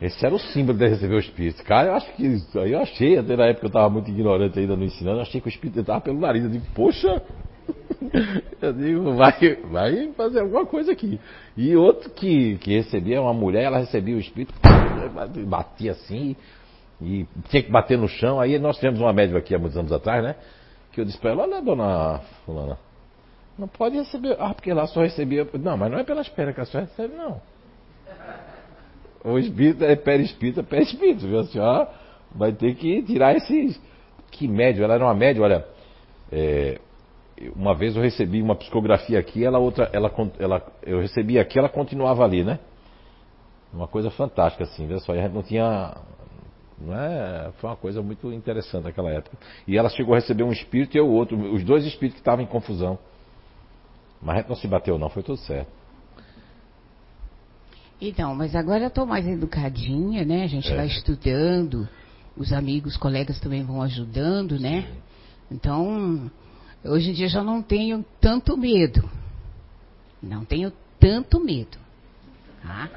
[0.00, 1.62] Esse era o símbolo de receber o espírito.
[1.64, 4.58] Cara, eu acho que isso aí eu achei, até na época eu estava muito ignorante
[4.58, 6.44] ainda no ensinando, eu achei que o espírito entrava pelo nariz.
[6.44, 7.20] Eu digo, poxa,
[8.62, 11.18] eu digo, vai, vai fazer alguma coisa aqui.
[11.56, 14.54] E outro que, que recebia, uma mulher, ela recebia o espírito,
[15.46, 16.36] batia assim,
[17.02, 18.38] e tinha que bater no chão.
[18.38, 20.36] Aí nós tivemos uma médica aqui há muitos anos atrás, né?
[20.92, 22.78] Que eu disse para ela, olha, dona fulana,
[23.58, 24.36] não pode receber.
[24.38, 25.46] Ah, porque lá só recebia.
[25.54, 27.40] Não, mas não é pelas pernas que a senhora recebe, não.
[29.24, 31.40] O espírito é perispírito, é perispírito, viu?
[31.40, 31.88] A senhora
[32.34, 33.80] vai ter que tirar esses.
[34.30, 35.66] Que médio, ela era uma média, olha.
[36.30, 36.78] é,
[37.54, 41.68] uma vez eu recebi uma psicografia aqui, ela outra, ela, ela, eu recebi aqui, ela
[41.68, 42.58] continuava ali, né?
[43.72, 45.14] Uma coisa fantástica, assim, viu só?
[45.14, 45.96] E a gente não tinha.
[46.80, 49.36] Não é, foi uma coisa muito interessante naquela época.
[49.66, 52.44] E ela chegou a receber um espírito e o outro, os dois espíritos que estavam
[52.44, 52.98] em confusão.
[54.20, 55.70] Mas não se bateu, não, foi tudo certo.
[58.00, 60.44] Então, mas agora eu estou mais educadinha, né?
[60.44, 60.76] A gente É.
[60.76, 61.88] vai estudando,
[62.36, 64.86] os amigos, colegas também vão ajudando, né?
[65.50, 66.30] Então,
[66.84, 69.08] hoje em dia eu já não tenho tanto medo.
[70.22, 71.78] Não tenho tanto medo.
[72.62, 72.88] Tá?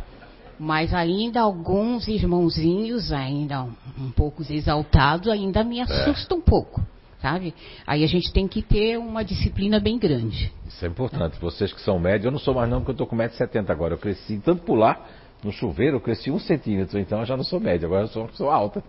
[0.60, 6.86] Mas ainda alguns irmãozinhos, ainda um, um pouco exaltados, ainda me assustam um pouco,
[7.22, 7.54] sabe?
[7.86, 10.52] Aí a gente tem que ter uma disciplina bem grande.
[10.68, 11.40] Isso é importante.
[11.40, 13.94] Vocês que são médios, eu não sou mais não, porque eu estou com 1,70m agora.
[13.94, 15.08] Eu cresci, tanto pular
[15.44, 18.24] no chuveiro, eu cresci um centímetro, então eu já não sou médio, agora eu sou
[18.24, 18.84] uma pessoa alta.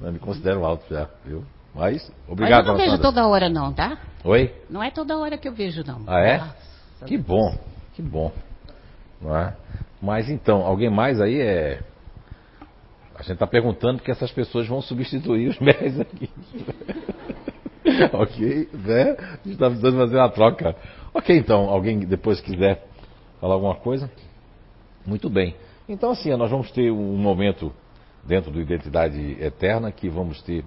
[0.00, 1.44] Eu me considero alto já, viu?
[1.74, 3.02] Mas, obrigado, Mas eu não vejo Sandra.
[3.02, 3.98] toda hora não, tá?
[4.22, 4.54] Oi?
[4.70, 6.02] Não é toda hora que eu vejo não.
[6.06, 6.38] Ah, é?
[6.38, 6.56] Nossa,
[7.06, 7.56] Que bom,
[7.94, 8.32] que bom.
[9.20, 9.56] Não é?
[10.00, 11.80] Mas então, alguém mais aí é.
[13.14, 16.28] A gente está perguntando que essas pessoas vão substituir os médios aqui.
[18.12, 19.16] ok, né?
[19.18, 20.76] A gente está precisando fazer uma troca.
[21.12, 22.86] Ok, então, alguém depois quiser
[23.40, 24.10] falar alguma coisa?
[25.06, 25.54] Muito bem.
[25.88, 27.72] Então, assim, nós vamos ter um momento
[28.24, 30.64] dentro do Identidade Eterna que vamos ter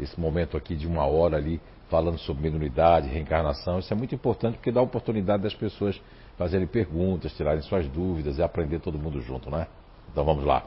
[0.00, 3.78] esse momento aqui de uma hora ali falando sobre mediunidade, reencarnação.
[3.78, 6.00] Isso é muito importante porque dá a oportunidade das pessoas
[6.36, 9.66] fazerem perguntas, tirarem suas dúvidas e aprender todo mundo junto, né?
[10.10, 10.64] Então vamos lá.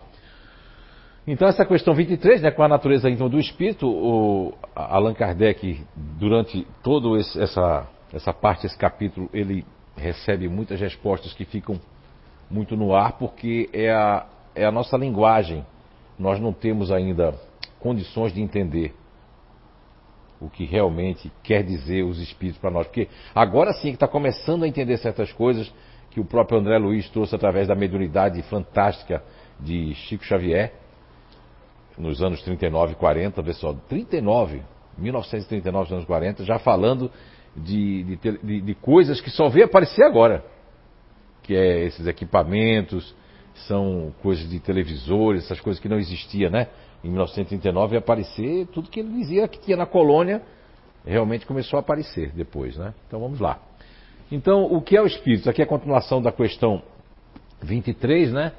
[1.25, 6.65] Então essa questão 23, né, com a natureza íntima do espírito, o Allan Kardec, durante
[6.81, 9.63] toda essa, essa parte, esse capítulo, ele
[9.95, 11.79] recebe muitas respostas que ficam
[12.49, 15.63] muito no ar, porque é a, é a nossa linguagem.
[16.17, 17.35] Nós não temos ainda
[17.79, 18.93] condições de entender
[20.39, 22.87] o que realmente quer dizer os espíritos para nós.
[22.87, 25.71] Porque agora sim que está começando a entender certas coisas
[26.09, 29.23] que o próprio André Luiz trouxe através da mediunidade fantástica
[29.59, 30.73] de Chico Xavier,
[32.01, 34.61] nos anos 39 e 40, pessoal, 39,
[34.97, 37.11] 1939, anos 40, já falando
[37.55, 40.43] de, de, de- de coisas que só veio aparecer agora.
[41.43, 43.15] Que é esses equipamentos,
[43.67, 46.67] são coisas de televisores, essas coisas que não existiam, né?
[47.03, 50.41] Em 1939 ia aparecer tudo que ele dizia que tinha na colônia,
[51.05, 52.93] realmente começou a aparecer depois, né?
[53.07, 53.59] Então vamos lá.
[54.31, 55.49] Então, o que é o espírito?
[55.49, 56.81] Aqui é a continuação da questão
[57.61, 58.53] 23, né?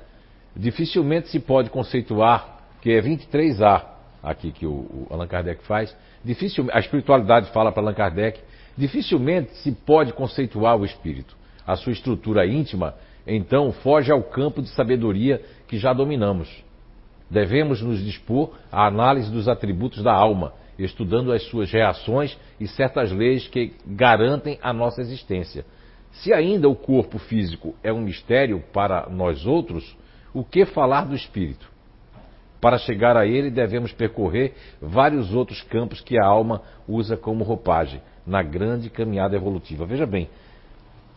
[0.55, 2.52] Dificilmente se pode conceituar,
[2.83, 3.85] que é 23A,
[4.23, 8.41] aqui que o, o Allan Kardec faz, dificilmente, a espiritualidade fala para Allan Kardec,
[8.77, 11.37] dificilmente se pode conceituar o espírito.
[11.65, 12.95] A sua estrutura íntima,
[13.27, 16.49] então, foge ao campo de sabedoria que já dominamos.
[17.31, 23.13] Devemos nos dispor à análise dos atributos da alma, estudando as suas reações e certas
[23.13, 25.65] leis que garantem a nossa existência.
[26.11, 29.97] Se ainda o corpo físico é um mistério para nós outros,
[30.35, 31.72] o que falar do espírito?
[32.63, 38.01] Para chegar a ele, devemos percorrer vários outros campos que a alma usa como roupagem
[38.25, 39.85] na grande caminhada evolutiva.
[39.85, 40.31] Veja bem,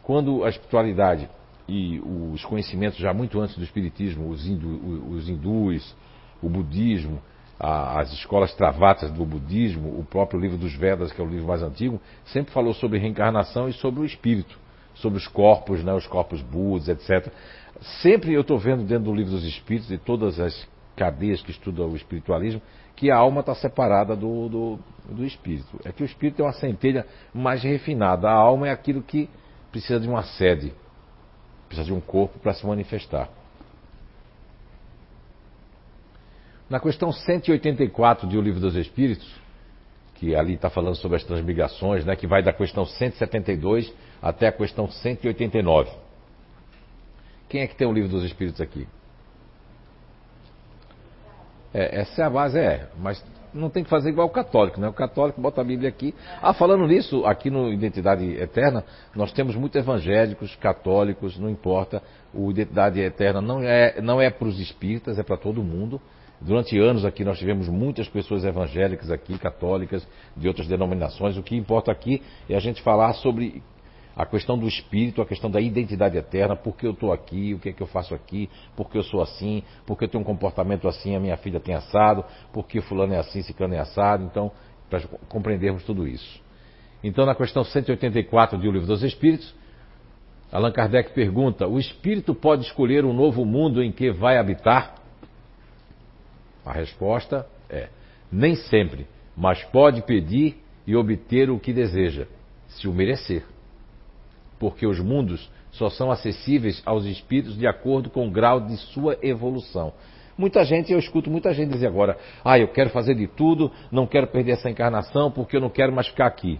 [0.01, 1.29] quando a espiritualidade
[1.69, 5.95] e os conhecimentos já muito antes do espiritismo, os, hindu, os hindus,
[6.41, 7.21] o budismo,
[7.60, 11.45] a, as escolas travatas do budismo, o próprio livro dos Vedas, que é o livro
[11.45, 14.58] mais antigo, sempre falou sobre reencarnação e sobre o espírito,
[14.95, 17.31] sobre os corpos, né, os corpos budas, etc.
[18.01, 21.89] Sempre eu estou vendo dentro do livro dos espíritos e todas as cadeias que estudam
[21.89, 22.62] o espiritualismo,
[22.95, 24.79] que a alma está separada do, do,
[25.10, 25.79] do, espírito.
[25.84, 28.29] É que o espírito é uma centelha mais refinada.
[28.29, 29.29] A alma é aquilo que
[29.71, 30.73] precisa de uma sede,
[31.67, 33.29] precisa de um corpo para se manifestar.
[36.69, 39.29] Na questão 184 de O Livro dos Espíritos,
[40.15, 44.51] que ali está falando sobre as transmigrações, né, que vai da questão 172 até a
[44.51, 45.91] questão 189.
[47.49, 48.88] Quem é que tem o Livro dos Espíritos aqui?
[51.76, 52.88] É, essa é a base, é.
[52.98, 53.22] Mas
[53.54, 54.88] não tem que fazer igual o católico, né?
[54.88, 56.16] O católico bota a Bíblia aqui.
[56.42, 58.82] Ah, falando nisso, aqui no Identidade Eterna,
[59.14, 62.02] nós temos muitos evangélicos, católicos, não importa.
[62.34, 66.02] O Identidade Eterna não é, não é para os espíritas, é para todo mundo.
[66.40, 71.38] Durante anos aqui nós tivemos muitas pessoas evangélicas aqui, católicas, de outras denominações.
[71.38, 73.62] O que importa aqui é a gente falar sobre
[74.15, 77.60] a questão do espírito, a questão da identidade eterna, por que eu estou aqui, o
[77.60, 80.21] que é que eu faço aqui, por que eu sou assim, por que eu tenho
[80.21, 82.23] um comportamento assim, a minha filha tem assado,
[82.54, 84.51] por que fulano é assim, ciclano é assado, então,
[84.89, 86.41] para compreendermos tudo isso.
[87.04, 89.54] Então, na questão 184 de O Livro dos Espíritos,
[90.51, 94.95] Allan Kardec pergunta: o espírito pode escolher um novo mundo em que vai habitar?
[96.65, 97.89] A resposta é:
[98.32, 102.28] nem sempre, mas pode pedir e obter o que deseja,
[102.67, 103.43] se o merecer
[104.60, 109.18] porque os mundos só são acessíveis aos espíritos de acordo com o grau de sua
[109.22, 109.94] evolução.
[110.38, 114.06] Muita gente, eu escuto muita gente dizer agora, ah, eu quero fazer de tudo, não
[114.06, 116.60] quero perder essa encarnação porque eu não quero mais ficar aqui.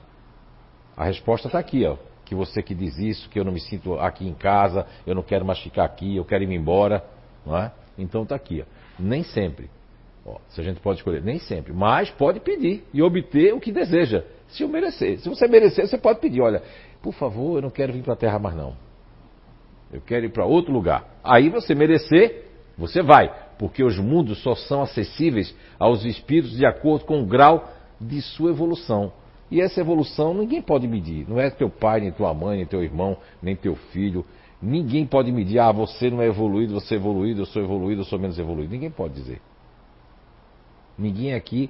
[0.96, 1.98] A resposta está aqui, ó.
[2.24, 5.22] Que você que diz isso, que eu não me sinto aqui em casa, eu não
[5.22, 7.04] quero mais ficar aqui, eu quero ir embora,
[7.46, 7.72] não é?
[7.98, 8.66] Então está aqui, ó.
[8.98, 9.70] Nem sempre.
[10.26, 13.72] Ó, se a gente pode escolher, nem sempre, mas pode pedir e obter o que
[13.72, 15.20] deseja, se o merecer.
[15.20, 16.64] Se você merecer, você pode pedir, olha,
[17.06, 18.74] por favor, eu não quero vir para a Terra mais não.
[19.94, 21.20] Eu quero ir para outro lugar.
[21.24, 27.06] Aí você merecer, você vai, porque os mundos só são acessíveis aos espíritos de acordo
[27.06, 29.14] com o grau de sua evolução.
[29.52, 31.30] E essa evolução ninguém pode medir.
[31.30, 34.26] Não é teu pai, nem tua mãe, nem teu irmão, nem teu filho.
[34.60, 35.60] Ninguém pode medir.
[35.60, 38.74] Ah, você não é evoluído, você é evoluído, eu sou evoluído, eu sou menos evoluído.
[38.74, 39.40] Ninguém pode dizer.
[40.98, 41.70] Ninguém aqui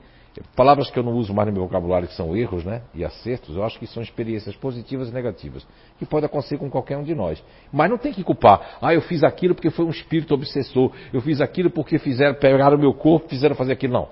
[0.55, 3.55] Palavras que eu não uso mais no meu vocabulário, que são erros né, e acertos,
[3.55, 5.65] eu acho que são experiências positivas e negativas,
[5.97, 7.41] que pode acontecer com qualquer um de nós.
[7.71, 8.77] Mas não tem que culpar.
[8.81, 12.75] Ah, eu fiz aquilo porque foi um espírito obsessor, eu fiz aquilo porque fizeram, pegaram
[12.75, 13.93] o meu corpo fizeram fazer aquilo.
[13.93, 14.09] Não.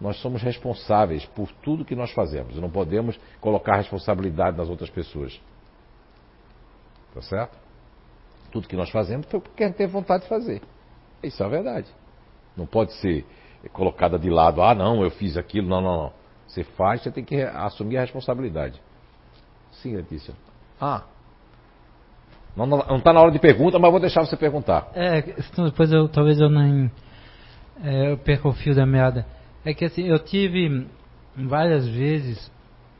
[0.00, 2.56] Nós somos responsáveis por tudo que nós fazemos.
[2.56, 5.38] Não podemos colocar responsabilidade nas outras pessoas.
[7.12, 7.58] Tá certo?
[8.50, 10.62] Tudo que nós fazemos foi porque a gente teve vontade de fazer.
[11.22, 11.86] Isso é a verdade.
[12.56, 13.26] Não pode ser
[13.68, 14.62] colocada de lado.
[14.62, 15.68] Ah, não, eu fiz aquilo.
[15.68, 16.12] Não, não, não.
[16.46, 18.80] Você faz, você tem que assumir a responsabilidade.
[19.72, 20.34] Sim, Letícia.
[20.80, 21.04] Ah.
[22.56, 24.90] Não está na hora de pergunta, mas vou deixar você perguntar.
[24.94, 26.90] É, depois eu talvez eu nem
[27.82, 29.24] é, eu perca o fio da meada.
[29.64, 30.86] É que assim, eu tive
[31.36, 32.50] várias vezes,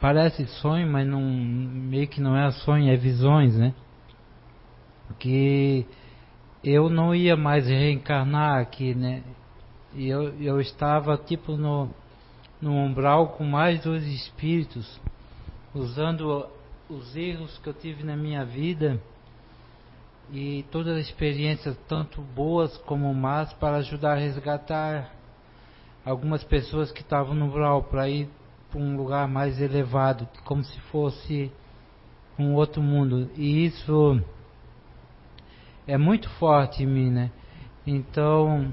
[0.01, 3.75] parece sonho, mas não, meio que não é sonho, é visões, né?
[5.19, 5.87] Que
[6.63, 9.23] eu não ia mais reencarnar aqui, né?
[9.95, 11.91] E eu, eu estava tipo no,
[12.61, 15.01] no umbral com mais dois espíritos,
[15.75, 16.47] usando
[16.89, 19.01] os erros que eu tive na minha vida
[20.33, 25.13] e todas as experiências, tanto boas como más, para ajudar a resgatar
[26.05, 28.29] algumas pessoas que estavam no umbral para ir
[28.71, 31.51] para um lugar mais elevado, como se fosse
[32.39, 33.29] um outro mundo.
[33.37, 34.23] E isso
[35.87, 37.33] é muito forte em mim, né?
[37.85, 38.73] Então,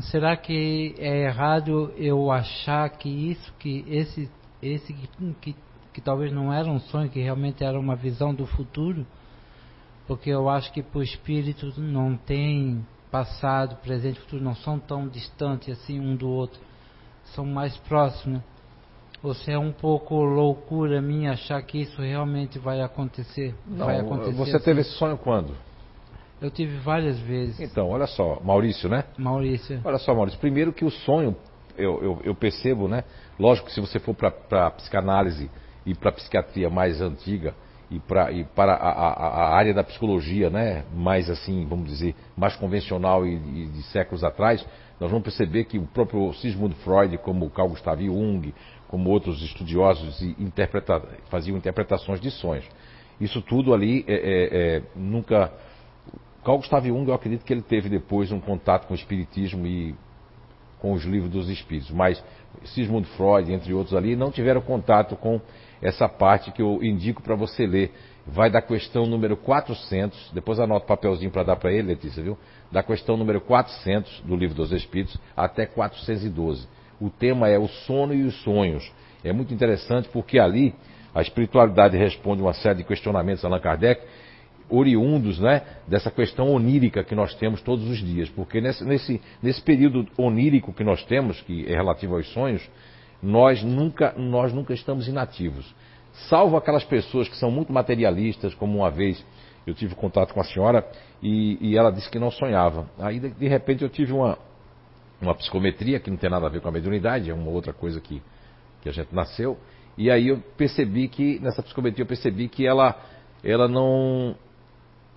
[0.00, 4.30] será que é errado eu achar que isso, que esse,
[4.62, 5.56] esse que, que,
[5.92, 9.06] que talvez não era um sonho, que realmente era uma visão do futuro?
[10.06, 14.78] Porque eu acho que para o espírito não tem passado, presente e futuro, não são
[14.78, 16.60] tão distantes assim um do outro,
[17.34, 18.40] são mais próximos.
[19.22, 23.54] Ou se é um pouco loucura minha achar que isso realmente vai acontecer?
[23.66, 24.64] Não, vai acontecer você assim.
[24.64, 25.54] teve esse sonho quando?
[26.42, 27.60] Eu tive várias vezes.
[27.60, 29.04] Então, olha só, Maurício, né?
[29.16, 29.80] Maurício.
[29.84, 31.36] Olha só, Maurício, primeiro que o sonho,
[31.78, 33.04] eu, eu, eu percebo, né?
[33.38, 35.50] Lógico que se você for para a psicanálise
[35.86, 37.54] e para a psiquiatria mais antiga
[37.90, 42.14] e, pra, e para a, a, a, área da psicologia, né, mais assim, vamos dizer,
[42.36, 44.66] mais convencional e, e, de séculos atrás,
[44.98, 48.54] nós vamos perceber que o próprio Sigmund Freud, como Carl Gustav Jung,
[48.88, 52.64] como outros estudiosos interpreta, faziam interpretações de sonhos.
[53.20, 55.52] Isso tudo ali é, é, é, nunca.
[56.44, 59.94] Carl Gustav Jung, eu acredito que ele teve depois um contato com o espiritismo e
[60.80, 62.22] com os livros dos espíritos, mas
[62.64, 65.40] Sigmund Freud, entre outros ali, não tiveram contato com
[65.80, 67.92] essa parte que eu indico para você ler.
[68.26, 72.36] Vai da questão número 400, depois anota o papelzinho para dar para ele, Letícia, viu?
[72.70, 76.66] Da questão número 400 do Livro dos Espíritos até 412.
[77.00, 78.90] O tema é o sono e os sonhos.
[79.24, 80.74] É muito interessante porque ali
[81.14, 84.02] a espiritualidade responde uma série de questionamentos a Allan Kardec,
[84.72, 88.28] oriundos né, dessa questão onírica que nós temos todos os dias.
[88.30, 92.68] Porque nesse, nesse, nesse período onírico que nós temos, que é relativo aos sonhos,
[93.22, 95.72] nós nunca, nós nunca estamos inativos.
[96.28, 99.24] Salvo aquelas pessoas que são muito materialistas, como uma vez
[99.66, 100.86] eu tive contato com a senhora
[101.22, 102.88] e, e ela disse que não sonhava.
[102.98, 104.36] Aí, de, de, repente, eu tive uma,
[105.20, 108.00] uma psicometria que não tem nada a ver com a mediunidade, é uma outra coisa
[108.00, 108.20] que,
[108.82, 109.56] que a gente nasceu.
[109.96, 112.96] E aí eu percebi que, nessa psicometria, eu percebi que ela,
[113.44, 114.34] ela não.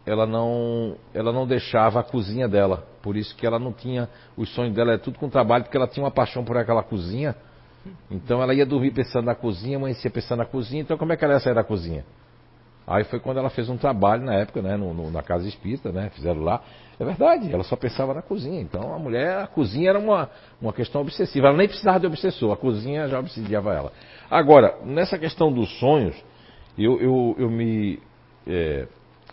[0.06, 2.86] Ela não, ela não deixava a cozinha dela.
[3.01, 4.08] Por isso que ela não tinha.
[4.38, 7.36] Os sonhos dela é tudo com trabalho, porque ela tinha uma paixão por aquela cozinha
[8.10, 11.24] então ela ia dormir pensando na cozinha, amanhecia pensando na cozinha, então como é que
[11.24, 12.03] ela ia sair da cozinha?
[12.88, 15.91] Aí foi quando ela fez um trabalho na época, né, no, no, na casa espírita,
[15.91, 16.62] né, fizeram lá.
[16.99, 18.62] É verdade, ela só pensava na cozinha.
[18.62, 20.30] Então a mulher, a cozinha era uma,
[20.62, 21.47] uma questão obsessiva.
[21.47, 23.91] Ela nem precisava de obsessor, a cozinha já obsediava ela.
[24.30, 26.16] Agora, nessa questão dos sonhos,
[26.78, 27.99] eu, eu, eu me.
[28.45, 28.88] É,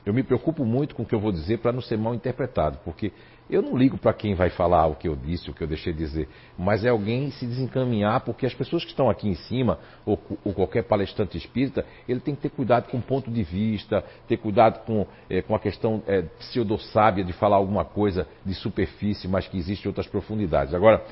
[0.04, 2.78] eu me preocupo muito com o que eu vou dizer para não ser mal interpretado,
[2.84, 3.12] porque
[3.48, 5.92] eu não ligo para quem vai falar o que eu disse, o que eu deixei
[5.92, 6.28] de dizer,
[6.58, 10.54] mas é alguém se desencaminhar, porque as pessoas que estão aqui em cima, ou, ou
[10.54, 14.84] qualquer palestrante espírita, ele tem que ter cuidado com o ponto de vista, ter cuidado
[14.84, 19.86] com, é, com a questão é, de falar alguma coisa de superfície, mas que existe
[19.86, 20.72] outras profundidades.
[20.74, 21.04] Agora,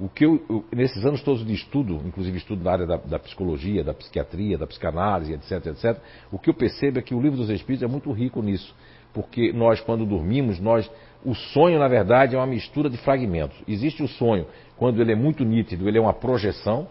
[0.00, 3.18] o que eu, eu, nesses anos todos de estudo, inclusive estudo na área da, da,
[3.18, 7.36] psicologia, da psiquiatria, da psicanálise, etc, etc, o que eu percebo é que o livro
[7.36, 8.74] dos Espíritos é muito rico nisso,
[9.12, 10.90] porque nós, quando dormimos, nós
[11.24, 13.56] o sonho, na verdade, é uma mistura de fragmentos.
[13.68, 16.88] Existe o sonho, quando ele é muito nítido, ele é uma projeção,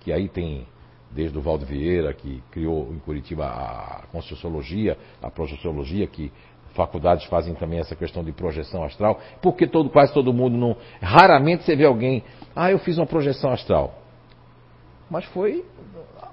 [0.00, 0.66] que aí tem
[1.10, 6.30] desde o Valdo Vieira, que criou em Curitiba a Conscienciologia, a Projeciologia, que
[6.78, 10.76] faculdades fazem também essa questão de projeção astral, porque todo, quase todo mundo não.
[11.02, 12.22] Raramente você vê alguém,
[12.54, 13.94] ah, eu fiz uma projeção astral.
[15.10, 15.64] Mas foi.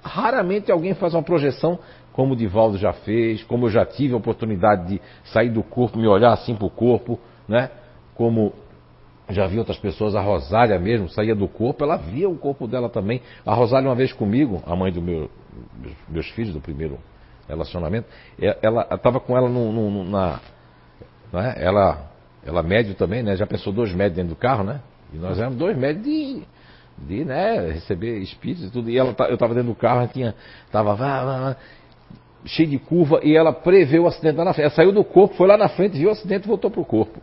[0.04, 1.80] Raramente alguém faz uma projeção
[2.12, 5.98] como o Divaldo já fez, como eu já tive a oportunidade de sair do corpo,
[5.98, 7.18] me olhar assim para o corpo,
[7.48, 7.70] né?
[8.14, 8.52] Como
[9.28, 12.88] já vi outras pessoas, a Rosália mesmo saía do corpo, ela via o corpo dela
[12.88, 13.20] também.
[13.44, 15.28] A Rosália uma vez comigo, a mãe dos meu,
[16.08, 16.98] meus filhos do primeiro
[17.48, 18.08] relacionamento,
[18.40, 20.40] é, ela estava com ela no, no, na,
[21.32, 21.54] né?
[21.58, 22.10] ela,
[22.44, 23.36] ela médio também, né?
[23.36, 24.80] Já pensou dois médios dentro do carro, né?
[25.12, 26.42] E nós éramos dois médios de,
[26.98, 28.90] de né, receber espíritos e tudo.
[28.90, 30.34] E ela, eu estava dentro do carro, tinha,
[30.66, 31.56] estava
[32.44, 34.66] cheio de curva e ela prevê o acidente lá na frente.
[34.66, 36.84] Ela saiu do corpo, foi lá na frente, viu o acidente e voltou para o
[36.84, 37.20] corpo.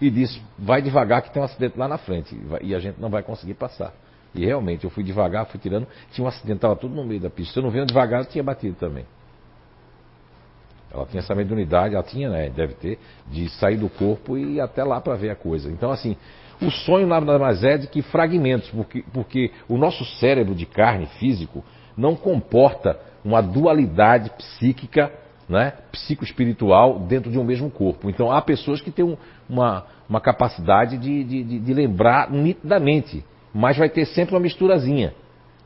[0.00, 3.08] E disse: vai devagar que tem um acidente lá na frente e a gente não
[3.08, 3.92] vai conseguir passar.
[4.34, 7.30] E realmente, eu fui devagar, fui tirando, tinha um acidente, estava tudo no meio da
[7.30, 7.52] pista.
[7.52, 9.06] Se eu não venho devagar, eu tinha batido também.
[10.94, 14.60] Ela tinha essa mediunidade, ela tinha, né, deve ter, de sair do corpo e ir
[14.60, 15.70] até lá para ver a coisa.
[15.70, 16.16] Então, assim,
[16.62, 21.06] o sonho nada mais é de que fragmentos, porque, porque o nosso cérebro de carne
[21.18, 21.64] físico
[21.96, 25.12] não comporta uma dualidade psíquica,
[25.48, 28.08] né, psicoespiritual dentro de um mesmo corpo.
[28.08, 29.16] Então há pessoas que têm um,
[29.48, 35.12] uma, uma capacidade de, de, de lembrar nitidamente, mas vai ter sempre uma misturazinha.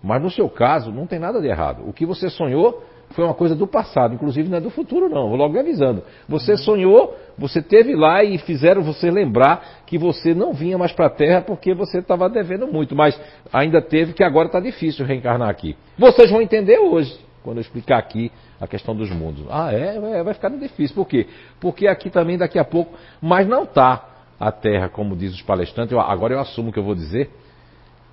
[0.03, 1.83] Mas no seu caso, não tem nada de errado.
[1.87, 5.29] O que você sonhou foi uma coisa do passado, inclusive não é do futuro, não.
[5.29, 6.03] Vou logo avisando.
[6.29, 11.07] Você sonhou, você teve lá e fizeram você lembrar que você não vinha mais para
[11.07, 13.19] a Terra porque você estava devendo muito, mas
[13.53, 15.77] ainda teve que agora está difícil reencarnar aqui.
[15.99, 18.31] Vocês vão entender hoje quando eu explicar aqui
[18.61, 19.45] a questão dos mundos.
[19.49, 19.97] Ah, é?
[19.97, 20.95] é vai ficar difícil.
[20.95, 21.27] Por quê?
[21.61, 22.93] Porque aqui também daqui a pouco,
[23.23, 24.07] mas não está
[24.39, 25.93] a Terra, como diz os palestrantes.
[25.93, 27.31] Eu, agora eu assumo o que eu vou dizer.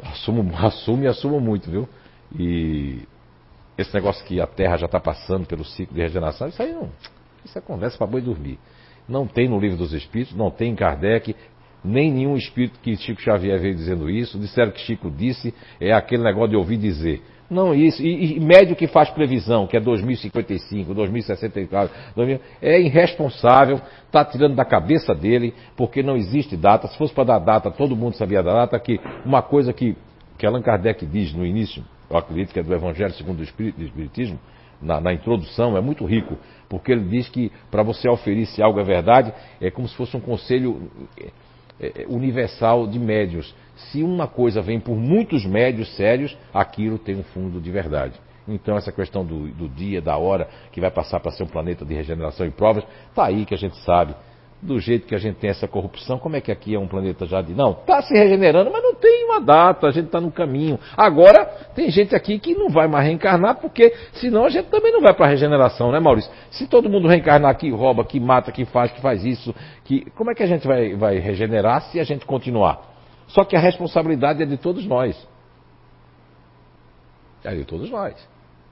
[0.01, 1.87] Assumo, assumo e assumo muito, viu?
[2.37, 3.01] E
[3.77, 6.89] esse negócio que a Terra já está passando pelo ciclo de regeneração, isso aí não.
[7.43, 8.57] Isso é conversa para boi dormir.
[9.07, 11.35] Não tem no livro dos Espíritos, não tem em Kardec,
[11.83, 14.39] nem nenhum espírito que Chico Xavier veio dizendo isso.
[14.39, 17.21] Disseram que Chico disse, é aquele negócio de ouvir dizer.
[17.49, 18.01] Não isso.
[18.01, 24.55] E, e médio que faz previsão, que é 2055, 2064, 2000, é irresponsável, está tirando
[24.55, 26.87] da cabeça dele, porque não existe data.
[26.87, 29.95] Se fosse para dar data, todo mundo sabia da data, que uma coisa que,
[30.39, 34.39] que Allan Kardec diz no início, eu acredito que é do Evangelho segundo o Espiritismo,
[34.81, 36.37] na, na introdução, é muito rico,
[36.69, 40.15] porque ele diz que para você oferir se algo é verdade, é como se fosse
[40.15, 41.31] um conselho é,
[41.79, 43.55] é, universal de médios.
[43.75, 48.19] Se uma coisa vem por muitos médios sérios, aquilo tem um fundo de verdade.
[48.47, 51.83] Então, essa questão do, do dia, da hora, que vai passar para ser um planeta
[51.83, 54.15] de regeneração e provas, está aí que a gente sabe
[54.61, 57.25] do jeito que a gente tem essa corrupção, como é que aqui é um planeta
[57.25, 57.53] já de.
[57.53, 60.79] Não, está se regenerando, mas não tem uma data, a gente está no caminho.
[60.97, 61.45] Agora,
[61.75, 65.13] tem gente aqui que não vai mais reencarnar, porque senão a gente também não vai
[65.13, 66.31] para a regeneração, né, Maurício?
[66.49, 69.53] Se todo mundo reencarnar aqui, rouba, que mata, que faz, que faz isso,
[69.83, 72.95] que como é que a gente vai, vai regenerar se a gente continuar?
[73.27, 75.15] Só que a responsabilidade é de todos nós.
[77.43, 78.15] É de todos nós.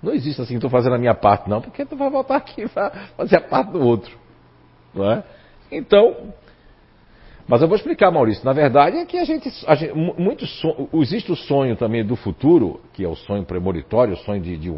[0.02, 2.90] Não existe assim, estou fazendo a minha parte, não, porque tu vai voltar aqui para
[3.16, 4.18] fazer a parte do outro.
[4.94, 5.24] Não é?
[5.78, 6.34] Então,
[7.48, 8.46] mas eu vou explicar, Maurício.
[8.46, 12.16] Na verdade é que a gente, a gente muito so, existe o sonho também do
[12.16, 14.72] futuro, que é o sonho premonitório, o sonho de, de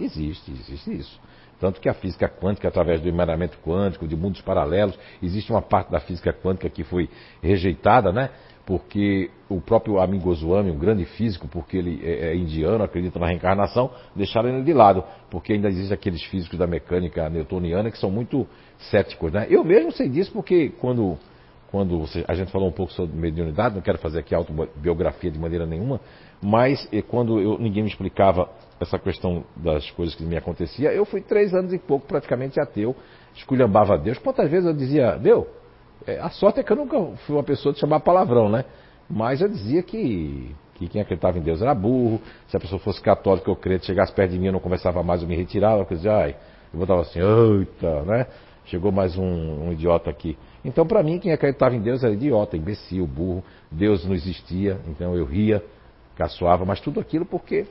[0.00, 1.20] existe, existe isso.
[1.60, 5.90] Tanto que a física quântica, através do emanamento quântico, de mundos paralelos, existe uma parte
[5.90, 7.08] da física quântica que foi
[7.42, 8.30] rejeitada, né?
[8.64, 13.26] Porque o próprio Amin Goswami, um grande físico, porque ele é, é indiano, acredita na
[13.26, 18.10] reencarnação, deixaram ele de lado, porque ainda existem aqueles físicos da mecânica newtoniana que são
[18.10, 18.46] muito
[18.90, 19.46] céticos, né?
[19.50, 21.18] Eu mesmo sei disso porque quando
[21.70, 25.66] quando a gente falou um pouco sobre mediunidade, não quero fazer aqui autobiografia de maneira
[25.66, 26.00] nenhuma,
[26.40, 28.48] mas quando eu, ninguém me explicava
[28.80, 32.96] essa questão das coisas que me acontecia, eu fui três anos e pouco praticamente ateu,
[33.34, 34.18] esculhambava Deus.
[34.18, 35.46] Quantas vezes eu dizia, Deus,
[36.06, 38.64] é, a sorte é que eu nunca fui uma pessoa de chamar palavrão, né?
[39.10, 43.02] Mas eu dizia que, que quem acreditava em Deus era burro, se a pessoa fosse
[43.02, 45.86] católica ou crente, chegasse perto de mim, eu não conversava mais, eu me retirava, eu
[45.86, 46.36] dizia, ai,
[46.72, 48.26] eu botava assim, eita, né?
[48.68, 50.36] Chegou mais um, um idiota aqui.
[50.62, 53.42] Então, para mim, quem acreditava em Deus era idiota, imbecil, burro.
[53.70, 55.64] Deus não existia, então eu ria,
[56.14, 57.66] caçoava, mas tudo aquilo porque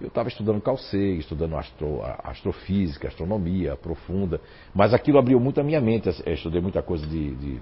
[0.00, 4.40] eu estava estudando calcei, estudando astro, astrofísica, astronomia profunda,
[4.74, 6.08] mas aquilo abriu muito a minha mente.
[6.26, 7.60] Eu estudei muita coisa de, de,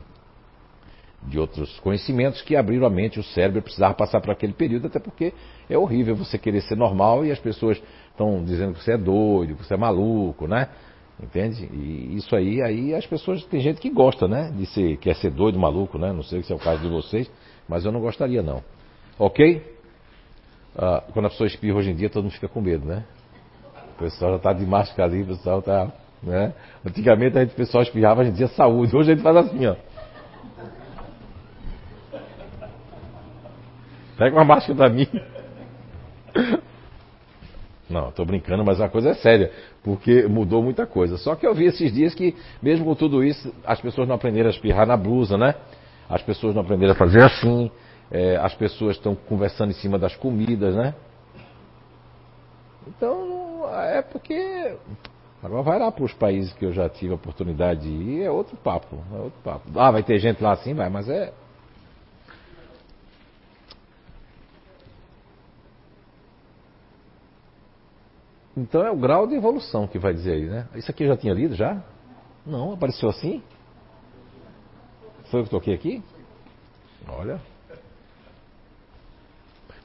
[1.24, 4.98] de, outros conhecimentos que abriram a mente, o cérebro precisava passar por aquele período, até
[4.98, 5.34] porque
[5.68, 9.56] é horrível você querer ser normal e as pessoas estão dizendo que você é doido,
[9.56, 10.68] que você é maluco, né?
[11.20, 11.68] Entende?
[11.72, 14.52] E isso aí, aí as pessoas, tem gente que gosta, né?
[14.56, 16.12] De ser, quer ser doido, maluco, né?
[16.12, 17.28] Não sei se é o caso de vocês,
[17.68, 18.62] mas eu não gostaria não.
[19.18, 19.78] Ok?
[20.76, 23.04] Ah, quando a pessoa espirra hoje em dia, todo mundo fica com medo, né?
[23.96, 25.92] O pessoal já está de máscara ali, o pessoal está.
[26.22, 26.54] Né?
[26.86, 29.66] Antigamente a gente, o pessoal espirrava, a gente dizia saúde, hoje a gente faz assim,
[29.66, 29.74] ó.
[34.16, 35.08] Pega uma máscara para mim.
[37.88, 39.50] Não, estou brincando, mas a coisa é séria,
[39.82, 41.16] porque mudou muita coisa.
[41.16, 44.48] Só que eu vi esses dias que, mesmo com tudo isso, as pessoas não aprenderam
[44.48, 45.54] a espirrar na blusa, né?
[46.08, 47.70] As pessoas não aprenderam a fazer assim,
[48.10, 50.94] é, as pessoas estão conversando em cima das comidas, né?
[52.86, 54.74] Então, é porque.
[55.42, 58.30] Agora vai lá para os países que eu já tive a oportunidade de ir, é
[58.30, 59.70] outro papo, é outro papo.
[59.76, 61.32] Ah, vai ter gente lá assim, vai, mas é,
[68.58, 70.66] Então é o grau de evolução que vai dizer aí, né?
[70.74, 71.80] Isso aqui eu já tinha lido já?
[72.44, 73.40] Não, apareceu assim?
[75.30, 76.02] Foi eu que toquei aqui?
[77.08, 77.40] Olha.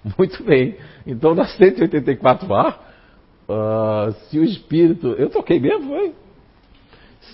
[0.18, 0.76] Muito bem.
[1.06, 2.78] Então na 184A, uh,
[3.50, 5.10] ah, se o espírito.
[5.10, 6.16] Eu toquei mesmo, foi?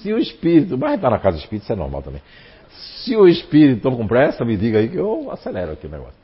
[0.02, 0.78] Se o espírito.
[0.78, 2.22] Mas está na casa do espírito, isso é normal também.
[2.70, 3.78] Se o espírito.
[3.78, 6.20] Estou com pressa, me diga aí que eu acelero aqui o negócio.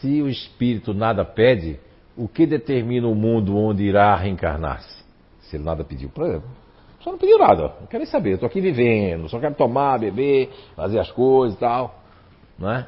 [0.00, 1.80] Se o espírito nada pede
[2.20, 5.02] o que determina o mundo onde irá reencarnar-se?
[5.40, 6.10] Se ele nada pediu.
[6.14, 6.50] Exemplo,
[7.00, 7.72] só não pediu nada.
[7.80, 8.34] Não quero nem saber.
[8.34, 11.98] Estou aqui vivendo, só quero tomar, beber, fazer as coisas e tal.
[12.62, 12.84] É?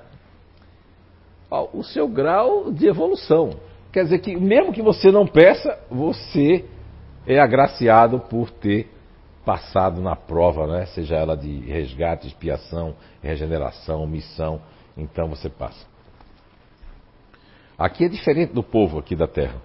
[1.73, 3.55] O seu grau de evolução.
[3.91, 6.67] Quer dizer que, mesmo que você não peça, você
[7.27, 8.91] é agraciado por ter
[9.47, 10.87] passado na prova, né?
[10.87, 14.61] seja ela de resgate, expiação, regeneração, missão.
[14.95, 15.92] Então você passa.
[17.83, 19.57] Aqui é diferente do povo aqui da Terra.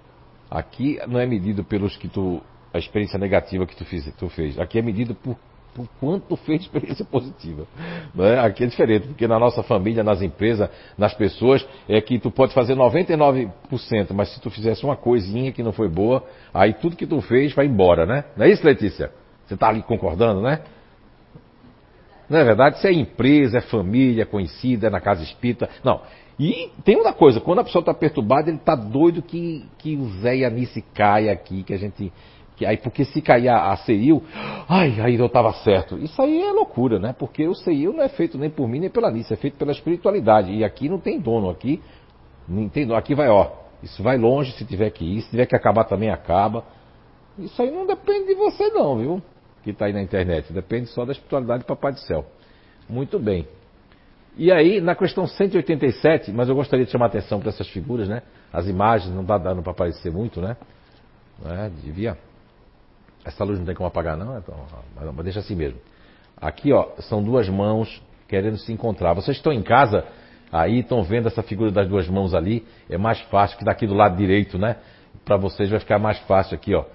[0.49, 2.41] Aqui não é medido pelos que tu
[2.73, 4.57] a experiência negativa que tu, fiz, tu fez.
[4.59, 5.37] Aqui é medido por,
[5.75, 7.67] por quanto tu fez experiência positiva.
[8.17, 8.39] É?
[8.39, 12.55] Aqui é diferente, porque na nossa família, nas empresas, nas pessoas, é que tu pode
[12.55, 13.51] fazer 99%,
[14.15, 17.53] mas se tu fizesse uma coisinha que não foi boa, aí tudo que tu fez
[17.53, 18.23] vai embora, né?
[18.35, 19.11] Não é isso, Letícia?
[19.45, 20.61] Você está ali concordando, né?
[22.27, 22.79] Não é verdade?
[22.79, 25.69] Se é empresa, é família, é conhecida, é na casa espírita.
[25.83, 26.01] Não,
[26.39, 30.05] e tem uma coisa, quando a pessoa está perturbada, ele está doido que, que o
[30.21, 32.13] Zé e a Nice caia aqui, que a gente.
[32.55, 33.77] Que, aí, porque se cair a, a
[34.67, 35.97] ai, aí eu estava certo.
[35.97, 37.13] Isso aí é loucura, né?
[37.17, 39.71] Porque o CEIU não é feito nem por mim nem pela Nice, é feito pela
[39.71, 40.51] espiritualidade.
[40.51, 41.81] E aqui não tem dono, aqui
[42.47, 42.97] não tem dono.
[42.97, 46.09] Aqui vai, ó, isso vai longe se tiver que ir, se tiver que acabar também
[46.09, 46.63] acaba.
[47.37, 49.21] Isso aí não depende de você não, viu?
[49.63, 50.51] Que está aí na internet.
[50.53, 52.25] Depende só da espiritualidade do Papai do Céu.
[52.89, 53.47] Muito bem.
[54.37, 58.21] E aí, na questão 187, mas eu gostaria de chamar atenção para essas figuras, né?
[58.53, 60.55] As imagens não dá dando para aparecer muito, né?
[61.43, 62.15] É, devia.
[63.25, 64.55] Essa luz não tem como apagar, não, então,
[64.95, 65.79] mas deixa assim mesmo.
[66.39, 69.13] Aqui, ó, são duas mãos querendo se encontrar.
[69.13, 70.05] Vocês estão em casa,
[70.51, 73.95] aí estão vendo essa figura das duas mãos ali, é mais fácil que daqui do
[73.95, 74.77] lado direito, né?
[75.25, 76.85] Para vocês vai ficar mais fácil aqui, ó.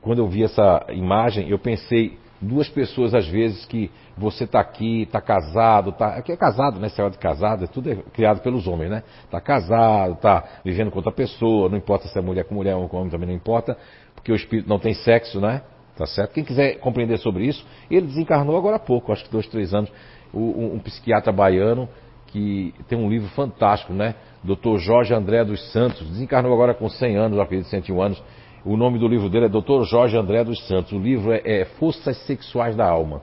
[0.00, 5.02] Quando eu vi essa imagem, eu pensei duas pessoas às vezes que você está aqui,
[5.02, 6.86] está casado, tá, aqui é casado, né?
[6.86, 9.02] Esse de casado, é tudo é criado pelos homens, né?
[9.24, 12.88] Está casado, está vivendo com outra pessoa, não importa se é mulher com mulher ou
[12.88, 13.76] com homem também não importa,
[14.14, 15.62] porque o espírito não tem sexo, né?
[15.96, 16.32] Tá certo?
[16.32, 19.90] Quem quiser compreender sobre isso, ele desencarnou agora há pouco, acho que dois, três anos,
[20.32, 21.88] um, um psiquiatra baiano
[22.28, 24.14] que tem um livro fantástico, né?
[24.42, 24.78] Dr.
[24.78, 28.22] Jorge André dos Santos, desencarnou agora com 100 anos, acredito 101 anos.
[28.64, 29.82] O nome do livro dele é Dr.
[29.84, 30.92] Jorge André dos Santos.
[30.92, 33.22] O livro é, é Forças Sexuais da Alma.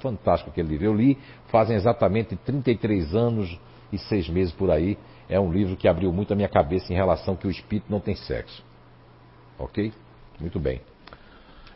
[0.00, 0.86] Fantástico aquele livro.
[0.86, 1.18] Eu li
[1.48, 3.58] fazem exatamente 33 anos
[3.92, 4.96] e 6 meses por aí.
[5.28, 8.00] É um livro que abriu muito a minha cabeça em relação que o espírito não
[8.00, 8.62] tem sexo.
[9.58, 9.92] Ok?
[10.40, 10.80] Muito bem.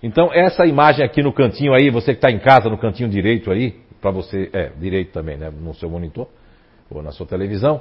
[0.02, 3.50] Então, essa imagem aqui no cantinho aí, você que está em casa, no cantinho direito
[3.50, 6.26] aí, para você, é, direito também, né, no seu monitor,
[6.90, 7.80] ou na sua televisão,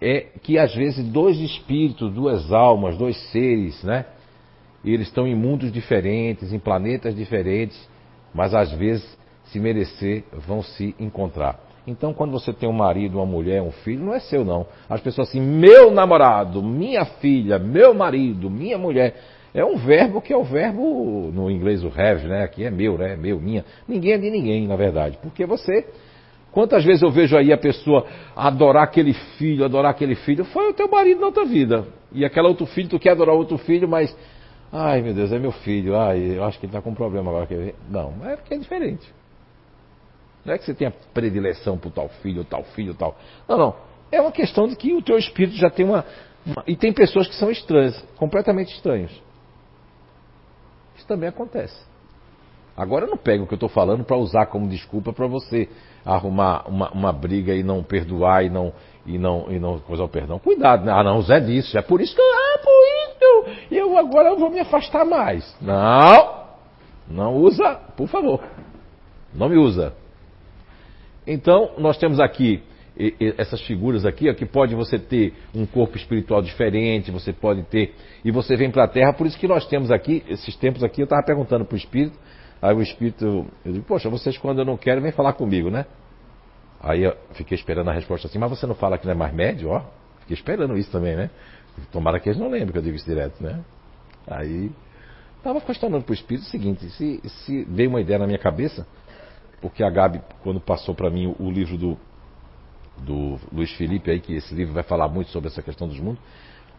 [0.00, 4.04] é que às vezes dois espíritos, duas almas, dois seres, né,
[4.84, 7.76] eles estão em mundos diferentes, em planetas diferentes,
[8.32, 11.60] mas às vezes se merecer, vão se encontrar.
[11.86, 14.66] Então, quando você tem um marido, uma mulher, um filho, não é seu, não.
[14.88, 19.14] As pessoas assim, meu namorado, minha filha, meu marido, minha mulher.
[19.54, 22.42] É um verbo que é o verbo, no inglês o have, né?
[22.42, 23.16] Aqui é meu, né?
[23.16, 23.64] Meu, minha.
[23.88, 25.16] Ninguém é de ninguém, na verdade.
[25.22, 25.86] Porque você.
[26.52, 30.44] Quantas vezes eu vejo aí a pessoa adorar aquele filho, adorar aquele filho?
[30.44, 31.86] Foi o teu marido na outra vida.
[32.12, 34.14] E aquele outro filho, tu quer adorar outro filho, mas.
[34.72, 35.96] Ai meu Deus, é meu filho.
[35.96, 37.48] Ai, eu acho que ele está com um problema agora.
[37.88, 39.15] Não, é porque é diferente.
[40.46, 43.16] Não é que você tenha predileção por tal filho, tal filho, tal.
[43.48, 43.74] Não, não.
[44.12, 46.04] É uma questão de que o teu espírito já tem uma,
[46.46, 46.62] uma.
[46.66, 49.10] E tem pessoas que são estranhas, completamente estranhos.
[50.96, 51.76] Isso também acontece.
[52.76, 55.68] Agora eu não pego o que eu estou falando para usar como desculpa para você
[56.04, 58.72] arrumar uma, uma, briga e não perdoar e não
[59.04, 60.38] e não e não coisar o perdão.
[60.38, 60.92] Cuidado, né?
[60.92, 63.06] Ah, não, Zé disse, é por isso que eu, ah, por isso
[63.70, 65.56] eu agora eu vou me afastar mais.
[65.60, 66.44] Não,
[67.08, 68.40] não usa, por favor,
[69.34, 69.94] não me usa.
[71.26, 72.62] Então, nós temos aqui
[73.36, 77.94] essas figuras aqui, ó, que pode você ter um corpo espiritual diferente, você pode ter,
[78.24, 81.02] e você vem para a Terra, por isso que nós temos aqui, esses tempos aqui,
[81.02, 82.18] eu estava perguntando para o Espírito,
[82.62, 85.84] aí o Espírito, eu digo, poxa, vocês quando eu não quero, vem falar comigo, né?
[86.80, 89.34] Aí eu fiquei esperando a resposta assim, mas você não fala que não é mais
[89.34, 89.82] médio, ó?
[90.20, 91.30] Fiquei esperando isso também, né?
[91.92, 93.62] Tomara que eles não lembrem que eu digo isso direto, né?
[94.26, 94.70] Aí,
[95.36, 98.86] estava questionando para o Espírito o seguinte, se, se veio uma ideia na minha cabeça,
[99.60, 101.98] porque a Gabi, quando passou para mim o, livro do,
[102.98, 106.20] do Luiz Felipe, aí, que esse livro vai falar muito sobre essa questão dos mundos,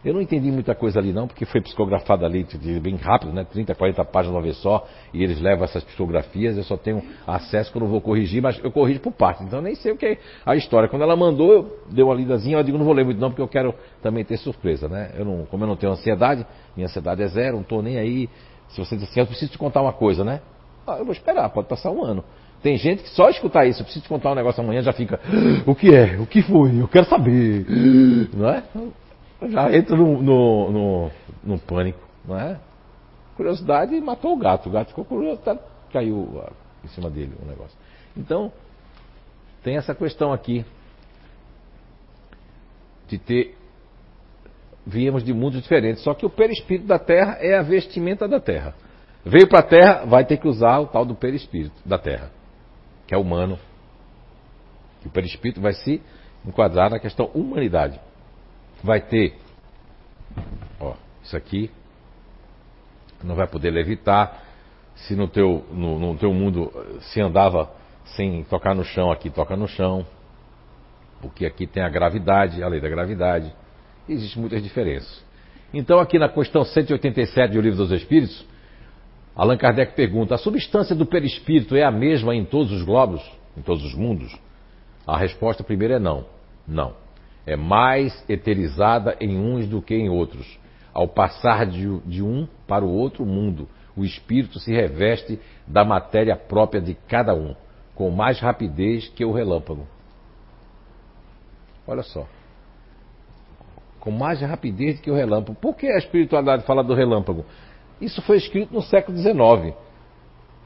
[0.04, 2.46] eu não entendi muita coisa ali não, porque foi psicografado ali
[2.80, 3.44] bem rápido, né?
[3.44, 7.72] 30, 40 páginas uma vez só, e eles levam essas psicografias, eu só tenho acesso
[7.72, 10.18] que eu vou corrigir, mas eu corrijo por parte, então nem sei o que é
[10.46, 10.88] a história.
[10.88, 13.42] Quando ela mandou, eu dei uma lidazinha, eu digo, não vou ler muito não, porque
[13.42, 15.12] eu quero também ter surpresa, né?
[15.16, 18.30] Eu não, como eu não tenho ansiedade, minha ansiedade é zero, não estou nem aí.
[18.68, 20.40] Se você diz assim, eu preciso te contar uma coisa, né?
[20.86, 22.22] Ah, eu vou esperar, pode passar um ano.
[22.62, 25.20] Tem gente que só escutar isso, eu preciso te contar um negócio amanhã, já fica,
[25.64, 26.18] o que é?
[26.18, 26.80] O que foi?
[26.80, 27.64] Eu quero saber.
[28.34, 28.64] Não é?
[29.48, 31.10] Já entra no, no, no,
[31.44, 32.58] no pânico, não é?
[33.36, 34.68] Curiosidade matou o gato.
[34.68, 35.56] O gato ficou curioso, tá,
[35.92, 36.42] caiu
[36.84, 37.78] em cima dele o negócio.
[38.16, 38.50] Então,
[39.62, 40.64] tem essa questão aqui
[43.06, 43.56] de ter.
[44.84, 48.74] Viemos de mundos diferentes, só que o perispírito da Terra é a vestimenta da Terra.
[49.24, 52.37] Veio para a Terra, vai ter que usar o tal do perispírito da Terra
[53.08, 53.58] que é humano.
[55.00, 56.00] Que o perispírito vai se
[56.46, 57.98] enquadrar na questão humanidade.
[58.84, 59.36] Vai ter,
[60.78, 60.94] ó,
[61.24, 61.70] isso aqui,
[63.24, 64.44] não vai poder levitar.
[64.94, 66.70] Se no teu, no, no teu mundo
[67.12, 67.70] se andava
[68.16, 70.06] sem tocar no chão, aqui toca no chão.
[71.20, 73.52] Porque aqui tem a gravidade, a lei da gravidade.
[74.08, 75.24] Existem muitas diferenças.
[75.72, 78.44] Então, aqui na questão 187 do Livro dos Espíritos,
[79.38, 83.22] Allan Kardec pergunta: a substância do perispírito é a mesma em todos os globos,
[83.56, 84.36] em todos os mundos?
[85.06, 86.26] A resposta primeira é não.
[86.66, 86.94] Não.
[87.46, 90.58] É mais eterizada em uns do que em outros.
[90.92, 96.34] Ao passar de, de um para o outro mundo, o espírito se reveste da matéria
[96.34, 97.54] própria de cada um,
[97.94, 99.86] com mais rapidez que o relâmpago.
[101.86, 102.26] Olha só.
[104.00, 105.58] Com mais rapidez que o relâmpago.
[105.58, 107.46] Por que a espiritualidade fala do relâmpago?
[108.00, 109.74] Isso foi escrito no século XIX.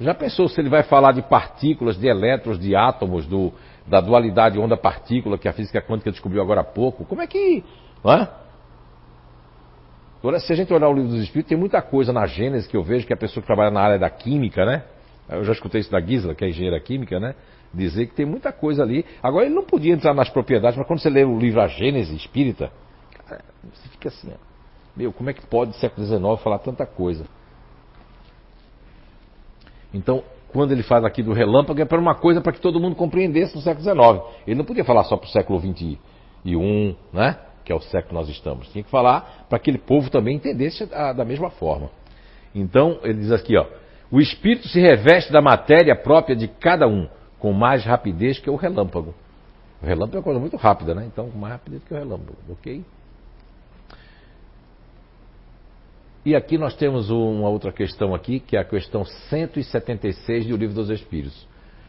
[0.01, 3.53] Já pensou se ele vai falar de partículas, de elétrons, de átomos, do,
[3.87, 7.05] da dualidade onda-partícula que a física quântica descobriu agora há pouco?
[7.05, 7.65] Como é que.
[8.05, 8.29] Não é?
[10.41, 12.83] Se a gente olhar o livro dos Espíritos, tem muita coisa na Gênesis que eu
[12.83, 14.85] vejo que a pessoa que trabalha na área da química, né?
[15.29, 17.35] Eu já escutei isso da Gisela, que é engenheira química, né?
[17.73, 19.05] Dizer que tem muita coisa ali.
[19.23, 22.15] Agora, ele não podia entrar nas propriedades, mas quando você lê o livro A Gênesis
[22.15, 22.71] Espírita,
[23.27, 24.52] cara, você fica assim, ó.
[24.97, 27.25] Meu, como é que pode, século XIX, falar tanta coisa?
[29.93, 30.23] Então,
[30.53, 33.55] quando ele faz aqui do relâmpago, é para uma coisa para que todo mundo compreendesse
[33.55, 34.37] no século XIX.
[34.47, 35.99] Ele não podia falar só para o século XXI,
[37.13, 37.39] né?
[37.65, 38.69] que é o século que nós estamos.
[38.69, 41.91] Tinha que falar para que aquele povo também entendesse a, da mesma forma.
[42.55, 43.67] Então, ele diz aqui, ó,
[44.11, 48.57] o espírito se reveste da matéria própria de cada um, com mais rapidez que o
[48.57, 49.15] relâmpago.
[49.83, 51.07] O relâmpago é uma coisa muito rápida, né?
[51.07, 52.85] Então, com mais rapidez que o relâmpago, ok?
[56.25, 60.75] E aqui nós temos uma outra questão aqui, que é a questão 176 do Livro
[60.75, 61.47] dos Espíritos.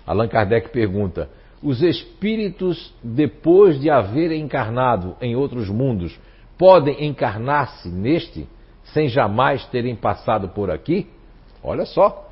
[0.07, 1.29] Allan Kardec pergunta:
[1.61, 6.19] os espíritos, depois de haverem encarnado em outros mundos,
[6.57, 8.47] podem encarnar-se neste
[8.85, 11.07] sem jamais terem passado por aqui?
[11.63, 12.29] Olha só.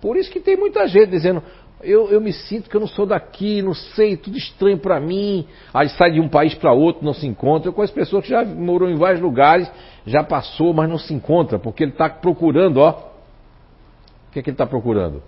[0.00, 1.42] Por isso que tem muita gente dizendo:
[1.82, 5.46] eu, eu me sinto que eu não sou daqui, não sei, tudo estranho para mim.
[5.74, 7.68] Aí sai de um país para outro, não se encontra.
[7.68, 9.70] Eu conheço pessoas que já morou em vários lugares,
[10.06, 12.90] já passou, mas não se encontra, porque ele está procurando, ó.
[12.90, 15.22] O que, é que ele está procurando?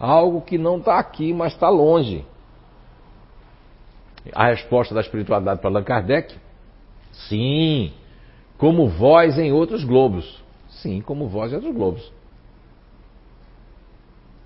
[0.00, 2.24] Algo que não está aqui, mas está longe.
[4.34, 6.34] A resposta da espiritualidade para Allan Kardec?
[7.28, 7.92] Sim,
[8.56, 10.42] como voz em outros globos.
[10.68, 12.17] Sim, como voz em outros globos.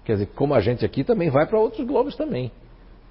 [0.05, 2.51] Quer dizer, como a gente aqui também vai para outros globos também.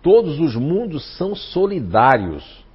[0.02, 2.66] Todos os mundos são solidários.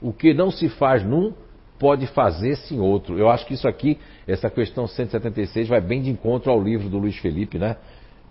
[0.00, 1.32] O que não se faz num,
[1.78, 3.18] pode fazer-se em outro.
[3.18, 6.98] Eu acho que isso aqui, essa questão 176, vai bem de encontro ao livro do
[6.98, 7.76] Luiz Felipe, né?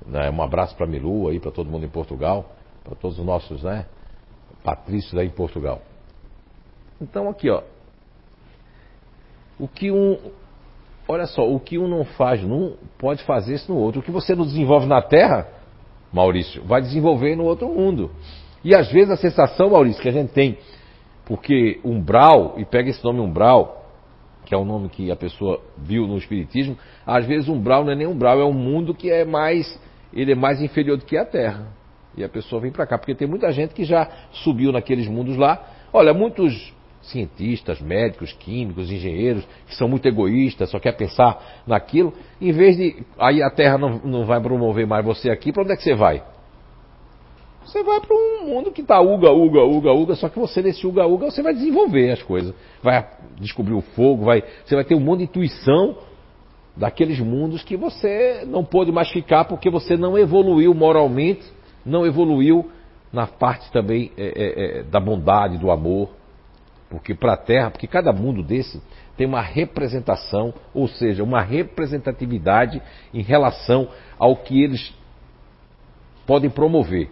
[0.05, 3.63] né um abraço para Milu aí, para todo mundo em Portugal, para todos os nossos,
[3.63, 3.85] né?
[4.63, 5.81] Patrício aí em Portugal.
[7.01, 7.63] Então aqui, ó.
[9.59, 10.17] O que um.
[11.07, 13.99] Olha só, o que um não faz num, pode fazer isso no outro.
[13.99, 15.47] O que você não desenvolve na Terra,
[16.11, 18.11] Maurício, vai desenvolver no outro mundo.
[18.63, 20.57] E às vezes a sensação, Maurício, que a gente tem,
[21.25, 23.83] porque umbral, e pega esse nome umbral,
[24.45, 27.95] que é o nome que a pessoa viu no Espiritismo, às vezes umbral não é
[27.95, 29.79] nem umbral, é um mundo que é mais.
[30.13, 31.67] Ele é mais inferior do que a Terra.
[32.15, 35.35] E a pessoa vem para cá, porque tem muita gente que já subiu naqueles mundos
[35.35, 35.65] lá.
[35.91, 36.72] Olha, muitos
[37.03, 43.03] cientistas, médicos, químicos, engenheiros, que são muito egoístas, só quer pensar naquilo, em vez de.
[43.17, 45.95] Aí a Terra não, não vai promover mais você aqui, para onde é que você
[45.95, 46.23] vai?
[47.65, 50.85] Você vai para um mundo que está uga, uga, uga, uga, só que você nesse
[50.85, 52.53] uga, uga, você vai desenvolver as coisas.
[52.81, 53.07] Vai
[53.39, 55.97] descobrir o fogo, vai, você vai ter um mundo de intuição
[56.75, 61.43] daqueles mundos que você não pôde mais ficar porque você não evoluiu moralmente
[61.85, 62.69] não evoluiu
[63.11, 66.09] na parte também é, é, é da bondade, do amor.
[66.93, 68.79] Porque para a Terra, porque cada mundo desse
[69.17, 72.79] tem uma representação, ou seja, uma representatividade
[73.11, 73.87] em relação
[74.19, 74.93] ao que eles
[76.27, 77.09] podem promover.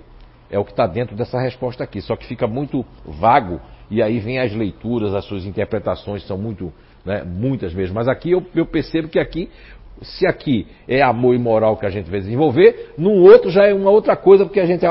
[0.52, 2.00] É o que está dentro dessa resposta aqui.
[2.00, 3.60] Só que fica muito vago
[3.90, 6.72] e aí vem as leituras, as suas interpretações são muito,
[7.04, 7.96] né, muitas mesmo.
[7.96, 9.50] Mas aqui eu, eu percebo que aqui
[10.04, 13.74] se aqui é amor e moral que a gente vai desenvolver, no outro já é
[13.74, 14.84] uma outra coisa, porque a gente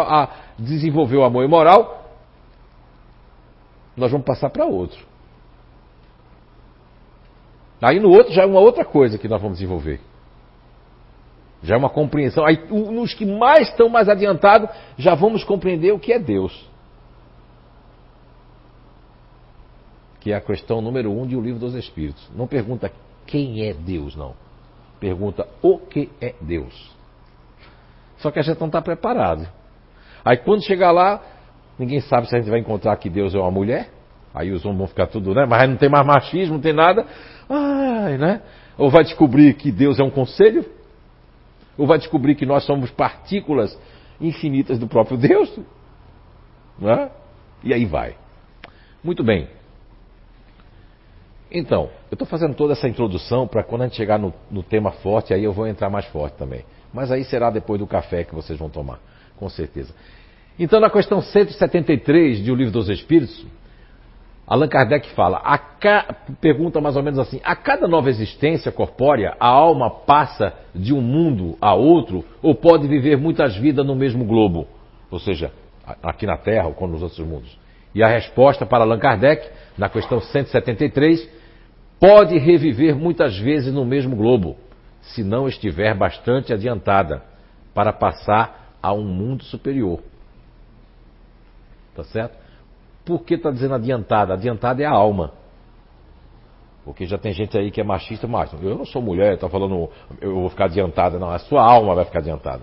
[0.58, 1.99] desenvolveu amor e moral,
[3.96, 4.98] nós vamos passar para outro.
[7.80, 10.00] Aí no outro já é uma outra coisa que nós vamos desenvolver.
[11.62, 12.44] Já é uma compreensão.
[12.44, 16.68] Aí nos que mais estão mais adiantados, já vamos compreender o que é Deus.
[20.20, 22.28] Que é a questão número um de O Livro dos Espíritos.
[22.34, 22.92] Não pergunta
[23.26, 24.34] quem é Deus, não
[25.00, 26.94] pergunta o que é Deus.
[28.18, 29.48] Só que a gente não está preparado.
[30.22, 31.22] Aí quando chegar lá,
[31.80, 33.88] ninguém sabe se a gente vai encontrar que Deus é uma mulher.
[34.34, 35.46] Aí os homens vão ficar tudo, né?
[35.48, 37.06] Mas não tem mais machismo, não tem nada.
[37.48, 38.42] Ai, né?
[38.76, 40.64] Ou vai descobrir que Deus é um conselho?
[41.78, 43.76] Ou vai descobrir que nós somos partículas
[44.20, 45.58] infinitas do próprio Deus?
[46.78, 47.10] Né?
[47.64, 48.14] E aí vai.
[49.02, 49.48] Muito bem.
[51.50, 54.92] Então, eu estou fazendo toda essa introdução para quando a gente chegar no, no, tema
[54.92, 56.64] forte, aí eu vou entrar mais forte também.
[56.92, 59.00] Mas aí será depois do café que vocês vão tomar,
[59.36, 59.92] com certeza.
[60.58, 63.46] Então, na questão 173 de O Livro dos Espíritos,
[64.46, 65.40] Allan Kardec fala,
[65.78, 66.14] ca...
[66.40, 71.00] pergunta mais ou menos assim: a cada nova existência corpórea, a alma passa de um
[71.00, 74.66] mundo a outro ou pode viver muitas vidas no mesmo globo?
[75.10, 75.52] Ou seja,
[76.02, 77.56] aqui na Terra ou nos outros mundos?
[77.94, 79.48] E a resposta para Allan Kardec,
[79.78, 81.28] na questão 173,
[82.00, 84.56] pode reviver muitas vezes no mesmo globo.
[85.02, 87.22] se não estiver bastante adiantada
[87.74, 90.00] para passar a um mundo superior.
[91.94, 92.36] Tá certo?
[93.04, 94.34] Por que está dizendo adiantada?
[94.34, 95.32] Adiantada é a alma.
[96.84, 99.88] Porque já tem gente aí que é machista, mas eu não sou mulher, está falando,
[100.20, 101.18] eu vou ficar adiantada.
[101.18, 102.62] Não, a sua alma vai ficar adiantada.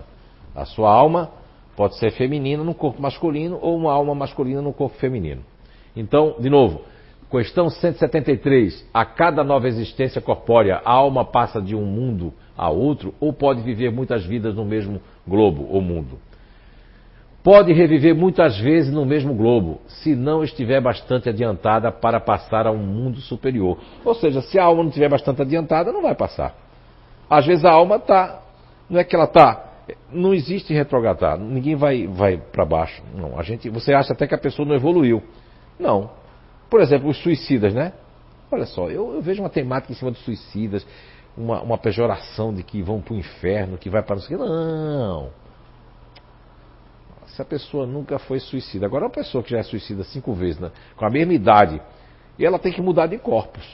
[0.54, 1.30] A sua alma
[1.76, 5.42] pode ser feminina no corpo masculino ou uma alma masculina no corpo feminino.
[5.94, 6.82] Então, de novo,
[7.30, 8.88] questão 173.
[8.92, 13.62] A cada nova existência corpórea, a alma passa de um mundo a outro ou pode
[13.62, 16.18] viver muitas vidas no mesmo globo ou mundo?
[17.42, 22.72] Pode reviver muitas vezes no mesmo globo, se não estiver bastante adiantada para passar a
[22.72, 23.78] um mundo superior.
[24.04, 26.54] Ou seja, se a alma não estiver bastante adiantada, não vai passar.
[27.30, 28.42] Às vezes a alma está,
[28.90, 29.64] não é que ela está,
[30.12, 33.02] não existe retrogradar, ninguém vai, vai para baixo.
[33.14, 35.22] Não, a gente, você acha até que a pessoa não evoluiu.
[35.78, 36.10] Não.
[36.68, 37.92] Por exemplo, os suicidas, né?
[38.50, 40.86] Olha só, eu, eu vejo uma temática em cima dos suicidas,
[41.36, 45.47] uma, uma pejoração de que vão para o inferno, que vai para não Não
[47.38, 48.84] se a pessoa nunca foi suicida.
[48.84, 51.80] Agora, uma pessoa que já é suicida cinco vezes, né, com a mesma idade,
[52.36, 53.64] e ela tem que mudar de corpos.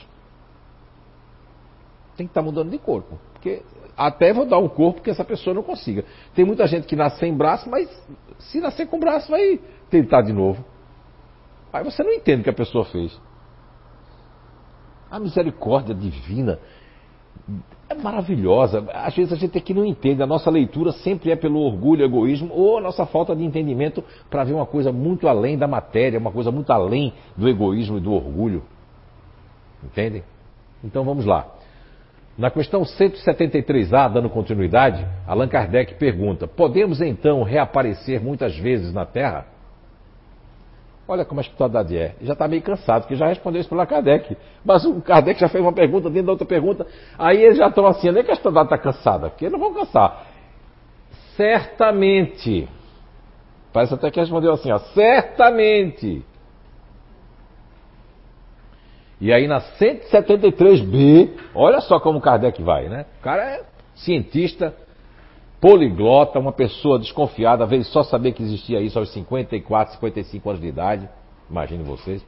[2.15, 3.19] Tem que estar tá mudando de corpo.
[3.33, 3.63] Porque
[3.97, 6.05] até vou dar um corpo que essa pessoa não consiga.
[6.35, 7.89] Tem muita gente que nasce sem braço, mas
[8.37, 9.59] se nascer com braço, vai
[9.89, 10.63] tentar de novo.
[11.73, 13.19] Aí você não entende o que a pessoa fez.
[15.09, 16.59] A misericórdia divina
[17.89, 18.85] é maravilhosa.
[18.93, 22.51] Às vezes a gente aqui não entende, a nossa leitura sempre é pelo orgulho, egoísmo
[22.53, 26.31] ou a nossa falta de entendimento para ver uma coisa muito além da matéria, uma
[26.31, 28.63] coisa muito além do egoísmo e do orgulho.
[29.83, 30.23] Entendem?
[30.83, 31.47] Então vamos lá.
[32.37, 39.54] Na questão 173A, dando continuidade, Allan Kardec pergunta: Podemos então reaparecer muitas vezes na Terra?
[41.07, 42.15] Olha como a espiritualidade é.
[42.21, 44.35] Já está meio cansado, porque já respondeu isso pela Kardec.
[44.63, 46.87] Mas o Kardec já fez uma pergunta dentro da outra pergunta.
[47.17, 49.73] Aí eles já estão assim, nem que a espiritualidade está cansada, porque eles não vão
[49.73, 50.25] cansar.
[51.35, 52.67] Certamente.
[53.71, 56.25] Parece até que respondeu assim, ó, certamente.
[59.21, 63.05] E aí na 173b, olha só como Kardec vai, né?
[63.19, 64.73] O cara é cientista,
[65.65, 70.67] poliglota, uma pessoa desconfiada, veio só saber que existia isso aos 54, 55 anos de
[70.67, 71.09] idade.
[71.49, 72.23] Imagine vocês.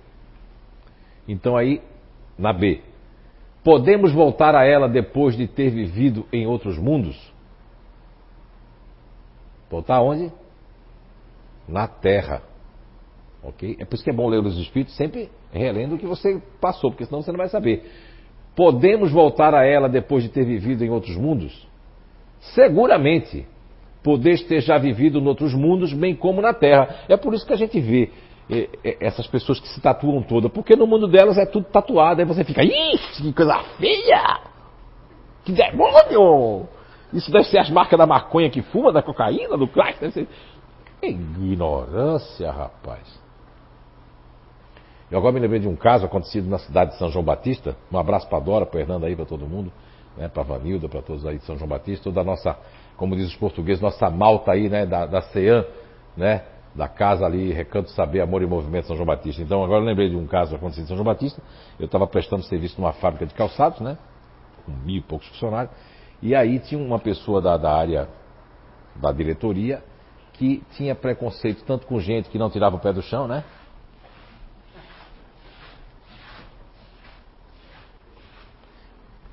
[1.28, 1.80] Então aí,
[2.36, 2.82] na B.
[3.64, 7.16] Podemos voltar a ela depois de ter vivido em outros mundos?
[9.70, 10.32] Voltar onde?
[11.68, 12.42] Na Terra.
[13.44, 13.78] Ok?
[13.80, 16.90] É por isso que é bom ler os Espíritos sempre relendo o que você passou,
[16.90, 17.88] porque senão você não vai saber.
[18.56, 21.67] Podemos voltar a ela depois de ter vivido em outros mundos?
[22.40, 23.48] Seguramente,
[24.04, 27.04] podeis ter já vivido em outros mundos, bem como na Terra.
[27.10, 28.12] É por isso que a gente vê
[28.50, 32.22] é, é, essas pessoas que se tatuam todas, porque no mundo delas é tudo tatuado.
[32.22, 34.40] Aí você fica, ixi, que coisa feia!
[35.44, 36.68] Que demônio!
[37.14, 40.00] Isso deve ser as marcas da maconha que fuma, da cocaína, do crack.
[40.00, 40.28] Deve ser...
[41.02, 43.20] Ignorância, rapaz.
[45.10, 47.78] Eu agora me lembrei de um caso acontecido na cidade de São João Batista.
[47.92, 49.72] Um abraço para Dora, para Hernando aí, para todo mundo
[50.18, 52.58] né, para Vanilda, para todos aí de São João Batista, toda a nossa,
[52.98, 55.64] como diz os portugueses, nossa malta aí, né, da, da CEAM,
[56.16, 56.44] né,
[56.76, 59.42] da casa ali, Recanto Saber, Amor e Movimento São João Batista.
[59.42, 61.42] Então, agora eu lembrei de um caso acontecido em São João Batista,
[61.80, 63.98] eu estava prestando serviço numa fábrica de calçados, né,
[64.66, 65.72] com mil e poucos funcionários,
[66.22, 68.10] e aí tinha uma pessoa da, da área
[68.96, 69.84] da diretoria
[70.34, 73.44] que tinha preconceito tanto com gente que não tirava o pé do chão, né,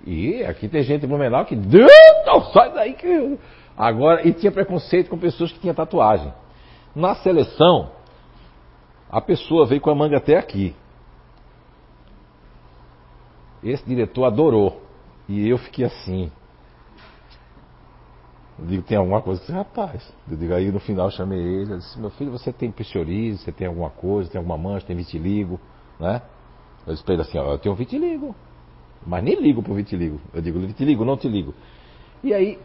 [0.07, 1.57] E aqui tem gente em Blumenau que.
[1.57, 3.39] Não, sai daí que.
[3.77, 6.33] Agora, e tinha preconceito com pessoas que tinham tatuagem.
[6.95, 7.91] Na seleção,
[9.11, 10.75] a pessoa veio com a manga até aqui.
[13.63, 14.83] Esse diretor adorou.
[15.29, 16.31] E eu fiquei assim.
[18.59, 19.43] Eu digo, tem alguma coisa?
[19.49, 20.13] Eu rapaz.
[20.31, 23.39] Eu digo, aí no final eu chamei ele, eu disse, meu filho, você tem psoríase,
[23.39, 25.59] você tem alguma coisa, tem alguma mancha, tem vitiligo,
[25.99, 26.23] né?
[26.87, 28.35] Eu disse pra ele assim, ó, eu tenho vitiligo.
[29.07, 30.21] Mas nem ligo pro vitiligo.
[30.33, 31.55] Eu digo, vitiligo, não te ligo.
[32.23, 32.59] E aí,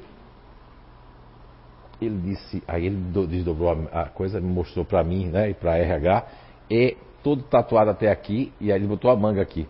[2.02, 2.96] ele disse, aí ele
[3.28, 6.28] desdobrou a, coisa, mostrou para mim, né, e para RH,
[6.72, 9.68] é todo tatuado até aqui, e aí ele botou a manga aqui.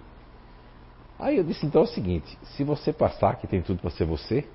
[1.17, 4.05] Aí eu disse, então é o seguinte, se você passar, que tem tudo para ser
[4.05, 4.45] você,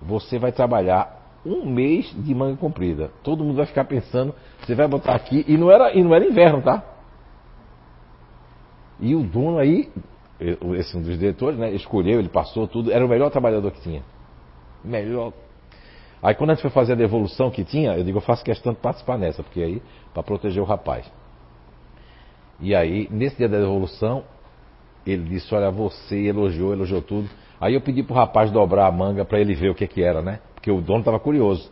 [0.00, 3.10] você vai trabalhar um mês de manga comprida.
[3.22, 6.24] Todo mundo vai ficar pensando, você vai botar aqui, e não era, e não era
[6.26, 6.82] inverno, tá?
[8.98, 9.92] E o dono aí
[10.40, 14.02] esse um dos diretores, né, escolheu, ele passou tudo, era o melhor trabalhador que tinha.
[14.84, 15.32] Melhor.
[16.22, 18.72] Aí quando a gente foi fazer a devolução que tinha, eu digo, eu faço questão
[18.72, 19.82] de participar nessa, porque aí,
[20.12, 21.10] para proteger o rapaz.
[22.60, 24.24] E aí, nesse dia da devolução,
[25.06, 27.28] ele disse, olha, você elogiou, elogiou tudo,
[27.60, 30.20] Aí eu pedi pro rapaz dobrar a manga para ele ver o que que era,
[30.20, 30.40] né?
[30.54, 31.70] Porque o dono estava curioso.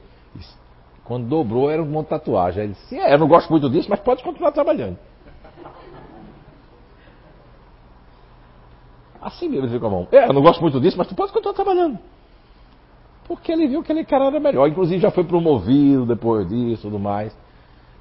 [1.05, 2.63] Quando dobrou era um monte de tatuagem.
[2.63, 4.97] Aí ele disse, é, eu não gosto muito disso, mas pode continuar trabalhando.
[9.25, 10.09] Assim mesmo ele ficou a mão.
[10.13, 11.99] É, eu não gosto muito disso, mas tu pode continuar trabalhando.
[13.27, 14.69] Porque ele viu que aquele cara era melhor.
[14.69, 17.35] Inclusive já foi promovido depois disso tudo mais.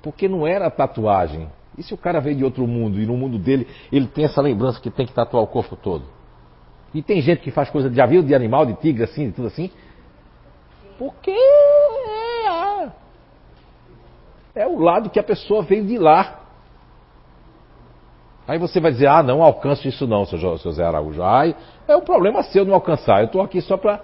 [0.02, 1.48] Porque não era tatuagem.
[1.78, 4.42] E se o cara veio de outro mundo e no mundo dele ele tem essa
[4.42, 6.04] lembrança que tem que tatuar o corpo todo?
[6.94, 9.48] E tem gente que faz coisa já viu de animal, de tigre assim, de tudo
[9.48, 9.72] assim.
[11.00, 12.90] Porque é,
[14.56, 16.42] é o lado que a pessoa veio de lá.
[18.48, 21.24] Aí você vai dizer, ah, não alcanço isso não, seu, Jo- seu Zé Araújo.
[21.24, 21.56] Ai,
[21.88, 23.20] é um problema seu não alcançar.
[23.22, 24.02] Eu estou aqui só para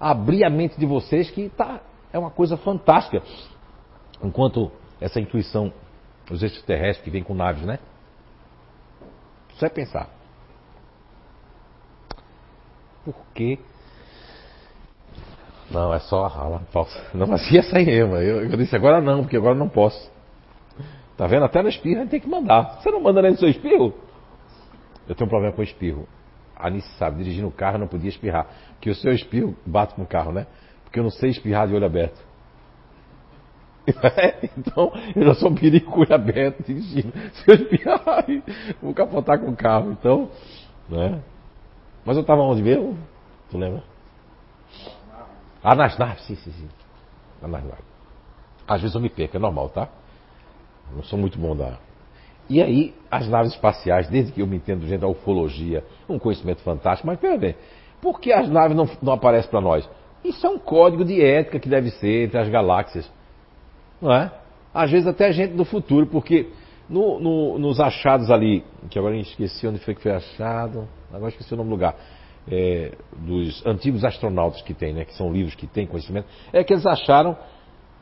[0.00, 1.80] abrir a mente de vocês que tá,
[2.12, 3.22] é uma coisa fantástica.
[4.22, 5.72] Enquanto essa intuição,
[6.30, 7.78] os extraterrestres que vêm com naves, né?
[9.54, 10.08] Você vai pensar.
[13.04, 13.58] Por quê?
[15.70, 17.02] Não, é só a falsa.
[17.12, 17.88] Não, mas ia sair.
[17.88, 20.10] Eu, eu disse agora não, porque agora não posso.
[21.16, 21.44] Tá vendo?
[21.44, 22.80] Até no espirro a gente tem que mandar.
[22.80, 23.94] Você não manda nem no seu espirro?
[25.08, 26.08] Eu tenho um problema com o espirro.
[26.56, 28.46] A Anice sabe, dirigindo o carro não podia espirrar.
[28.74, 30.46] Porque o seu espirro bate com o carro, né?
[30.84, 32.18] Porque eu não sei espirrar de olho aberto.
[34.56, 37.12] então, eu já sou um perigo com olho aberto dirigindo.
[37.34, 38.26] Se eu espirrar,
[38.82, 39.92] vou capotar com o carro.
[39.92, 40.30] Então,
[40.88, 41.20] né?
[42.04, 42.98] Mas eu estava onde mesmo?
[43.50, 43.82] Tu lembra?
[45.62, 46.68] Ah, nas naves, sim, sim, sim.
[47.40, 47.84] Nas naves.
[48.66, 49.88] Às vezes eu me perco, é normal, tá?
[50.94, 51.78] Não sou muito bom da.
[52.48, 56.60] E aí, as naves espaciais, desde que eu me entendo dentro da ufologia, um conhecimento
[56.62, 57.54] fantástico, mas pera bem,
[58.02, 59.88] por que as naves não, não aparecem para nós?
[60.22, 63.10] Isso é um código de ética que deve ser entre as galáxias.
[64.00, 64.30] Não é?
[64.72, 66.48] Às vezes até gente do futuro, porque
[66.88, 71.30] no- no- nos achados ali, que agora eu esqueci onde foi que foi achado, agora
[71.30, 71.94] esqueci o nome do lugar,
[72.50, 76.74] é, dos antigos astronautas que tem, né, que são livros que têm conhecimento, é que
[76.74, 77.36] eles acharam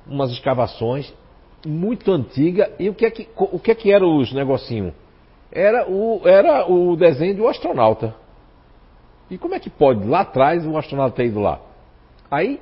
[0.06, 1.14] umas escavações
[1.66, 4.92] muito antiga e o que é que o que é que era os negocinho?
[5.50, 8.14] Era o era o desenho do astronauta.
[9.30, 11.60] E como é que pode lá atrás o astronauta ter ido lá?
[12.30, 12.60] Aí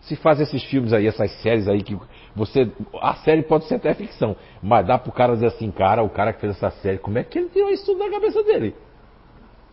[0.00, 1.98] se faz esses filmes aí, essas séries aí que
[2.34, 2.70] você
[3.00, 6.32] a série pode ser até ficção, mas dá pro cara dizer assim, cara, o cara
[6.32, 8.74] que fez essa série, como é que ele tirou isso tudo da cabeça dele?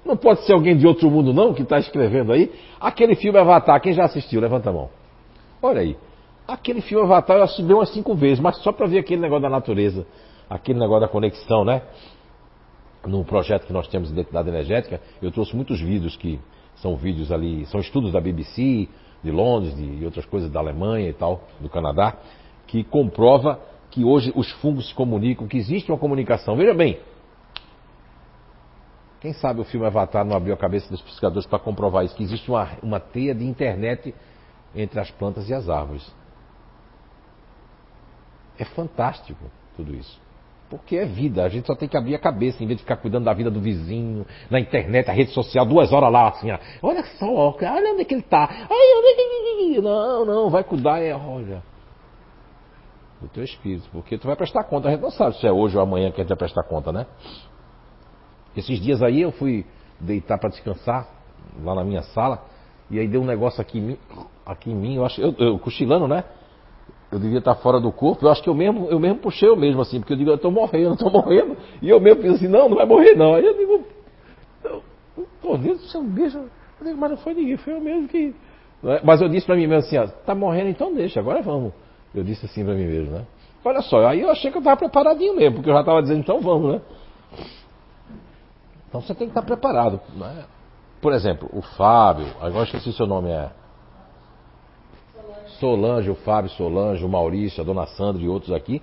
[0.04, 2.52] Não pode ser alguém de outro mundo não que está escrevendo aí.
[2.80, 4.40] Aquele filme Avatar, quem já assistiu?
[4.40, 4.90] Levanta a mão.
[5.62, 5.98] Olha aí.
[6.48, 9.50] Aquele filme Avatar eu assisti umas cinco vezes, mas só para ver aquele negócio da
[9.50, 10.06] natureza,
[10.50, 11.82] aquele negócio da conexão, né?
[13.06, 16.40] No projeto que nós temos de identidade energética, eu trouxe muitos vídeos que
[16.76, 18.88] são vídeos ali, são estudos da BBC,
[19.24, 22.16] de Londres de, outras coisas da Alemanha e tal, do Canadá,
[22.68, 26.56] que comprova que hoje os fungos se comunicam, que existe uma comunicação.
[26.56, 27.00] Veja bem,
[29.20, 32.24] quem sabe o filme Avatar não abriu a cabeça dos pesquisadores para comprovar isso, que
[32.24, 34.14] existe uma, uma teia de internet
[34.76, 36.14] entre as plantas e as árvores.
[38.58, 39.44] É fantástico
[39.76, 40.20] tudo isso.
[40.70, 42.98] Porque é vida, a gente só tem que abrir a cabeça em vez de ficar
[42.98, 46.58] cuidando da vida do vizinho, na internet, a rede social, duas horas lá, assim, ó,
[46.82, 48.50] olha só, olha onde é que ele tá.
[48.50, 49.82] Ai, é.
[49.82, 51.62] Não, não, vai cuidar, é, olha,
[53.22, 55.78] do teu espírito, porque tu vai prestar conta, a gente não sabe se é hoje
[55.78, 57.06] ou amanhã que a gente vai prestar conta, né?
[58.58, 59.66] Esses dias aí eu fui
[60.00, 61.08] deitar para descansar,
[61.64, 62.44] lá na minha sala,
[62.90, 63.98] e aí deu um negócio aqui em mim,
[64.46, 66.24] aqui em mim, eu acho, eu, eu cochilando, né?
[67.16, 69.56] Eu devia estar fora do corpo, eu acho que eu mesmo, eu mesmo puxei eu
[69.56, 72.50] mesmo, assim, porque eu digo, eu estou morrendo, estou morrendo, e eu mesmo fiz assim,
[72.50, 73.36] não, não vai morrer não.
[73.36, 73.86] Aí eu digo,
[75.42, 78.36] pô, Deus, é um bicho, eu digo, mas não foi ninguém, foi eu mesmo que.
[78.84, 79.00] é?
[79.02, 81.72] Mas eu disse para mim mesmo assim, ó, tá morrendo, então deixa, agora vamos.
[82.14, 83.26] Eu disse assim para mim mesmo, né?
[83.64, 86.20] Olha só, aí eu achei que eu estava preparadinho mesmo, porque eu já estava dizendo,
[86.20, 86.82] então vamos, né?
[88.90, 90.02] Então você tem que estar preparado.
[90.18, 90.44] Né?
[91.00, 93.50] Por exemplo, o Fábio, agora esqueci seu nome, é.
[95.60, 98.82] Solange, o Fábio Solange, o Maurício, a dona Sandra e outros aqui.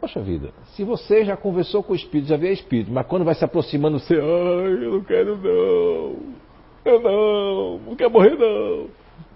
[0.00, 3.34] Poxa vida, se você já conversou com o Espírito, já vê Espírito, mas quando vai
[3.34, 6.16] se aproximando, você, ai, eu não quero não,
[6.84, 8.86] eu não, não quero morrer não.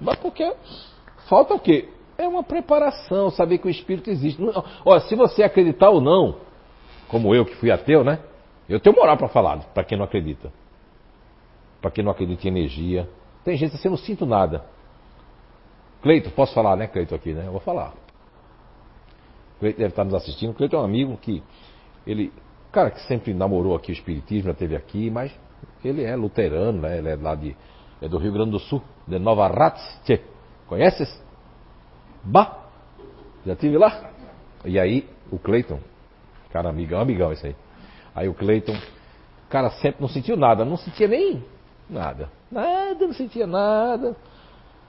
[0.01, 0.51] Mas porque
[1.29, 1.89] falta o quê?
[2.17, 4.41] É uma preparação, saber que o Espírito existe.
[4.41, 6.37] Não- Olha, se você acreditar ou não,
[7.09, 8.21] como eu que fui ateu, né?
[8.69, 10.51] Eu tenho moral para falar, para quem não acredita.
[11.83, 13.09] Para quem não acredita em energia.
[13.45, 14.65] Tem gente assim, eu não sinto nada.
[16.05, 17.47] Cleito, posso falar, né, Cleito, aqui, né?
[17.47, 17.95] Eu vou falar.
[19.59, 20.53] Cleito deve estar nos assistindo.
[20.53, 21.43] Cleito é um amigo que.
[22.07, 22.31] Ele.
[22.71, 25.35] Cara que sempre namorou aqui o Espiritismo, já esteve aqui, mas
[25.83, 26.99] ele é luterano, né?
[26.99, 27.57] Ele é lá de.
[28.03, 30.21] É do Rio Grande do Sul, de Nova Ratste.
[30.67, 31.09] Conheces?
[32.23, 32.65] Bah!
[33.47, 34.11] Já tive lá?
[34.63, 35.81] E aí, o Cleiton,
[36.51, 37.57] cara amigão, amigão esse aí.
[38.15, 38.77] Aí o Cleiton,
[39.49, 41.43] cara, sempre não sentiu nada, não sentia nem
[41.89, 42.31] Nada.
[42.51, 44.17] Nada, não sentia nada.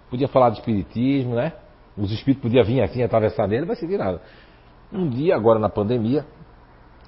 [0.10, 1.54] Podia falar de espiritismo, né?
[1.98, 4.22] Os espíritos podiam vir assim, atravessar nele, vai sentir nada.
[4.92, 6.26] Um dia, agora na pandemia,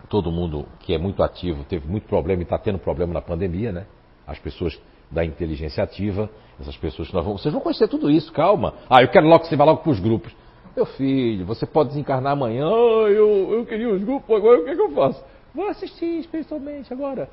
[0.09, 3.71] todo mundo que é muito ativo teve muito problema e está tendo problema na pandemia,
[3.71, 3.85] né?
[4.25, 4.79] As pessoas
[5.09, 6.29] da inteligência ativa,
[6.59, 7.41] essas pessoas que nós vamos.
[7.41, 8.73] Vocês vão conhecer tudo isso, calma.
[8.89, 10.35] Ah, eu quero logo que você vá logo para os grupos.
[10.75, 12.67] Meu filho, você pode desencarnar amanhã.
[12.67, 15.23] Ah, eu, eu queria os grupos, agora o que, é que eu faço?
[15.53, 17.29] Vou assistir espiritualmente agora.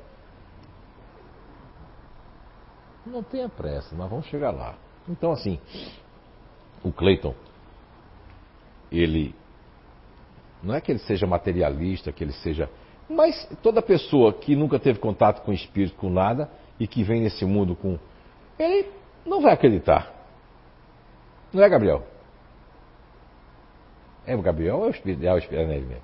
[3.05, 4.75] Não tenha pressa, nós vamos chegar lá.
[5.07, 5.59] Então, assim,
[6.83, 7.33] o Clayton,
[8.91, 9.35] ele.
[10.63, 12.69] Não é que ele seja materialista, que ele seja.
[13.07, 16.49] Mas toda pessoa que nunca teve contato com o espírito, com nada,
[16.79, 17.99] e que vem nesse mundo com.
[18.57, 18.89] Ele
[19.25, 20.11] não vai acreditar.
[21.53, 22.03] Não é, Gabriel?
[24.25, 25.23] É o Gabriel ou é o espírito?
[25.23, 26.03] É o espírito, é ele mesmo.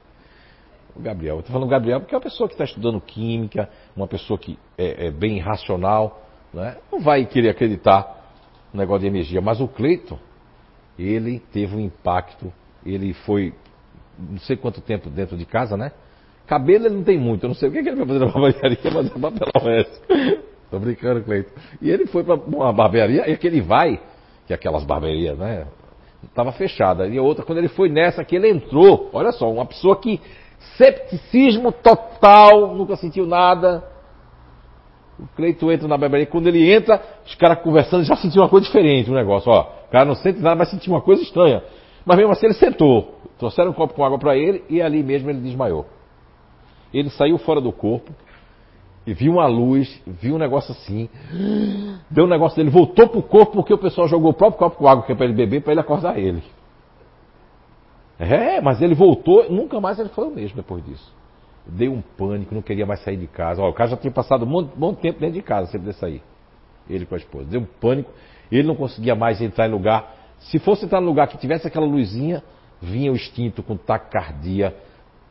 [0.95, 1.35] O Gabriel.
[1.35, 4.59] Eu estou falando Gabriel porque é uma pessoa que está estudando química, uma pessoa que
[4.77, 6.21] é, é bem racional,
[6.53, 6.77] né?
[6.91, 8.20] não vai querer acreditar
[8.73, 9.41] no negócio de energia.
[9.41, 10.19] Mas o Cleiton,
[10.97, 12.51] ele teve um impacto,
[12.85, 13.53] ele foi
[14.17, 15.91] não sei quanto tempo dentro de casa, né?
[16.45, 18.91] Cabelo ele não tem muito, eu não sei o que, ele vai fazer na barbearia,
[18.93, 20.41] mas é papelão.
[20.69, 21.51] Tô brincando, Cleiton.
[21.81, 23.99] E ele foi para uma barbearia, e aquele vai,
[24.45, 25.67] que é aquelas barbearias, né?
[26.23, 27.07] Estava fechada.
[27.07, 30.21] E outra, quando ele foi nessa que ele entrou, olha só, uma pessoa que
[30.77, 33.83] Septicismo total, nunca sentiu nada.
[35.21, 38.65] O Cleito entra na barbearia, quando ele entra, os caras conversando já sentiu uma coisa
[38.65, 39.51] diferente o negócio.
[39.51, 41.63] Ó, o cara não sente nada, mas sentiu uma coisa estranha.
[42.03, 43.19] Mas mesmo assim ele sentou.
[43.37, 45.85] Trouxeram um copo com água para ele e ali mesmo ele desmaiou.
[46.91, 48.11] Ele saiu fora do corpo
[49.05, 51.07] e viu uma luz, viu um negócio assim.
[52.09, 54.87] Deu um negócio dele, voltou pro corpo porque o pessoal jogou o próprio copo com
[54.87, 56.43] água que é para ele beber para ele acordar ele.
[58.19, 61.20] É, mas ele voltou, nunca mais ele foi o mesmo depois disso.
[61.65, 63.61] Deu um pânico, não queria mais sair de casa.
[63.63, 66.21] O cara já tinha passado um bom tempo dentro de casa, sempre de sair.
[66.89, 67.45] Ele com a esposa.
[67.45, 68.11] Deu um pânico,
[68.51, 70.15] ele não conseguia mais entrar em lugar.
[70.39, 72.43] Se fosse entrar no lugar que tivesse aquela luzinha,
[72.81, 74.75] vinha o instinto com taquicardia.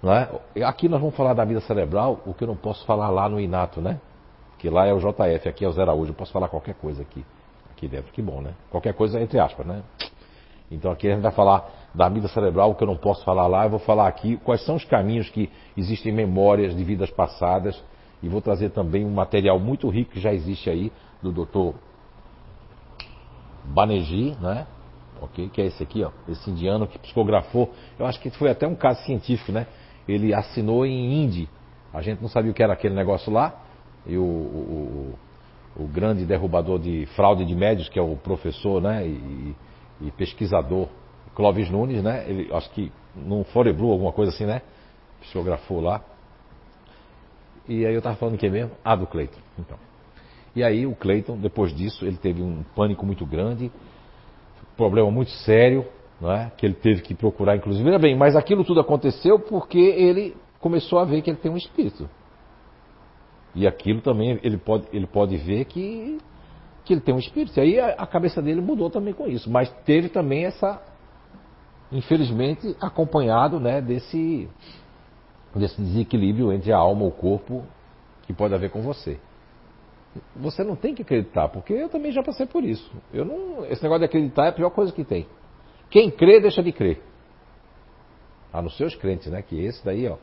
[0.03, 0.31] Não é?
[0.65, 3.41] Aqui nós vamos falar da vida cerebral, o que eu não posso falar lá no
[3.41, 4.01] Inato, né?
[4.59, 6.13] Que lá é o JF, aqui é o Zé Araújo.
[6.13, 7.25] Eu posso falar qualquer coisa aqui.
[7.73, 8.53] Aqui dentro, que bom, né?
[8.71, 9.83] Qualquer coisa entre aspas, né?
[10.71, 13.65] Então aqui a gente vai falar da vida cerebral, que eu não posso falar lá,
[13.65, 17.83] eu vou falar aqui quais são os caminhos que existem memórias de vidas passadas
[18.23, 20.93] e vou trazer também um material muito rico que já existe aí
[21.23, 21.77] do Dr.
[23.65, 24.67] Banerjee, né?
[25.21, 27.71] Ok, que é esse aqui, ó, esse indiano que psicografou.
[27.99, 29.67] Eu acho que foi até um caso científico, né?
[30.09, 31.49] Ele assinou em hindi.
[31.93, 33.55] A gente não sabia o que era aquele negócio lá.
[34.07, 35.17] E o, o,
[35.77, 39.07] o, o grande derrubador de fraude de médios, que é o professor, né?
[39.07, 39.55] E,
[40.01, 40.89] e pesquisador
[41.35, 42.25] Clóvis Nunes, né?
[42.29, 44.63] Ele, acho que num Foreblu, alguma coisa assim, né?
[45.21, 46.03] Psicografou lá.
[47.69, 48.73] E aí eu estava falando que mesmo?
[48.85, 49.39] Ah, do Cleiton.
[49.59, 49.79] Então.
[50.55, 53.71] E aí o Cleiton, depois disso, ele teve um pânico muito grande,
[54.77, 55.87] problema muito sério,
[56.21, 56.51] não é?
[56.57, 57.85] que ele teve que procurar, inclusive.
[57.85, 61.57] Veja bem, mas aquilo tudo aconteceu porque ele começou a ver que ele tem um
[61.57, 62.09] espírito.
[63.55, 66.19] E aquilo também ele pode, ele pode ver que
[66.85, 67.59] que ele tem um espírito.
[67.59, 69.51] E aí a, cabeça dele mudou também com isso.
[69.51, 70.83] Mas teve também essa,
[71.93, 74.49] infelizmente, acompanhado né, desse,
[75.55, 77.65] desse desequilíbrio entre a alma e o corpo
[78.23, 79.19] que pode haver com você.
[80.37, 82.91] Você não tem que acreditar, porque eu também já passei por isso.
[83.13, 85.27] Eu não, esse negócio de acreditar é a pior coisa que tem.
[85.89, 87.01] Quem crê, deixa de crer.
[88.53, 89.43] A não ser os crentes, né?
[89.43, 90.17] Que esse daí, ó.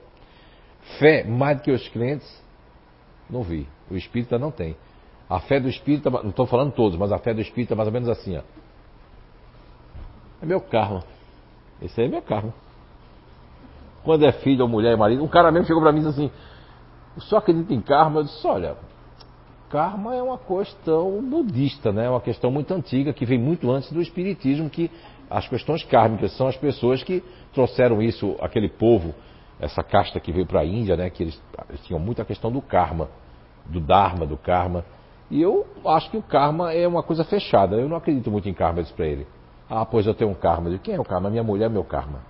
[1.00, 2.44] Fé mais do que os crentes,
[3.30, 3.68] não vi.
[3.90, 4.76] O espírita não tem.
[5.30, 7.88] A fé do espírita, não estou falando todos, mas a fé do espírita é mais
[7.88, 8.42] ou menos assim, ó.
[10.42, 11.04] É meu karma.
[11.82, 12.54] Esse aí é meu karma.
[14.04, 16.22] Quando é filho ou mulher e marido, um cara mesmo chegou para mim e disse
[16.22, 16.32] assim:
[17.22, 18.20] senhor acredita em karma?
[18.20, 18.78] Eu disse: Olha,
[19.70, 22.06] karma é uma questão budista, né?
[22.06, 24.90] É uma questão muito antiga que vem muito antes do espiritismo, que
[25.30, 27.24] as questões kármicas são as pessoas que
[27.54, 29.14] trouxeram isso, aquele povo,
[29.60, 31.10] essa casta que veio para a Índia, né?
[31.10, 33.10] Que eles, eles tinham muita questão do karma,
[33.66, 34.86] do dharma, do karma.
[35.30, 37.76] E eu acho que o karma é uma coisa fechada.
[37.76, 39.28] Eu não acredito muito em karma, disse para ele.
[39.70, 40.68] Ah, pois eu tenho um karma.
[40.68, 41.30] Eu digo, quem é o karma?
[41.30, 42.22] Minha mulher é meu karma.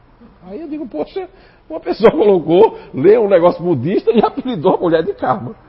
[0.44, 1.30] Aí eu digo, poxa,
[1.70, 5.56] uma pessoa colocou, leu um negócio budista e apelidou a mulher de karma.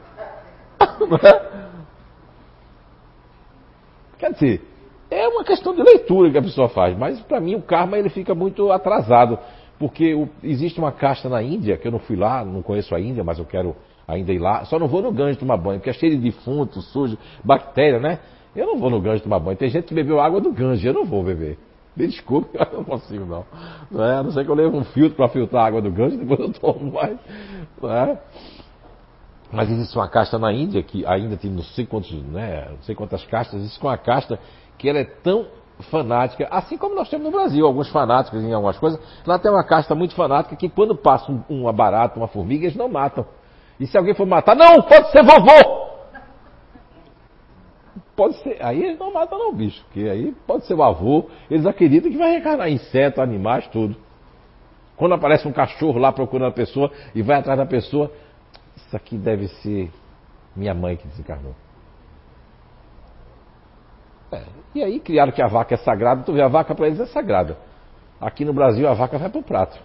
[1.22, 1.58] É?
[4.18, 4.62] Quer dizer,
[5.10, 8.08] é uma questão de leitura que a pessoa faz, mas para mim o karma ele
[8.08, 9.38] fica muito atrasado,
[9.78, 13.22] porque existe uma casta na Índia, que eu não fui lá, não conheço a Índia,
[13.22, 13.76] mas eu quero
[14.08, 14.64] ainda ir lá.
[14.64, 18.18] Só não vou no Ganges tomar banho, porque é cheio de defunto, sujo, bactéria, né?
[18.56, 19.56] Eu não vou no Ganges tomar banho.
[19.56, 21.58] Tem gente que bebeu água do Ganges, eu não vou beber.
[21.94, 23.44] Me desculpe, eu não consigo não.
[23.90, 24.16] não é?
[24.16, 26.40] A não ser que eu leve um filtro para filtrar a água do Ganges, depois
[26.40, 27.18] eu tomo mais.
[27.80, 28.18] Não é?
[29.52, 32.94] Mas existe uma casta na Índia, que ainda tem não sei, quantos, né, não sei
[32.94, 34.38] quantas castas, existe uma casta
[34.76, 35.46] que ela é tão
[35.90, 39.00] fanática, assim como nós temos no Brasil, alguns fanáticos em algumas coisas.
[39.24, 42.76] Lá tem uma casta muito fanática que quando passa um, uma barata, uma formiga, eles
[42.76, 43.24] não matam.
[43.78, 45.88] E se alguém for matar, não, pode ser vovô!
[48.16, 51.64] Pode ser, aí eles não matam não, bicho, porque aí pode ser o avô, eles
[51.64, 53.96] acreditam que vai reencarnar insetos, animais, tudo.
[54.96, 58.10] Quando aparece um cachorro lá procurando a pessoa e vai atrás da pessoa,
[58.76, 59.88] isso aqui deve ser
[60.56, 61.54] minha mãe que desencarnou.
[64.32, 64.42] É,
[64.74, 67.06] e aí criaram que a vaca é sagrada, tu vê, a vaca para eles é
[67.06, 67.56] sagrada.
[68.20, 69.78] Aqui no Brasil a vaca vai para o prato.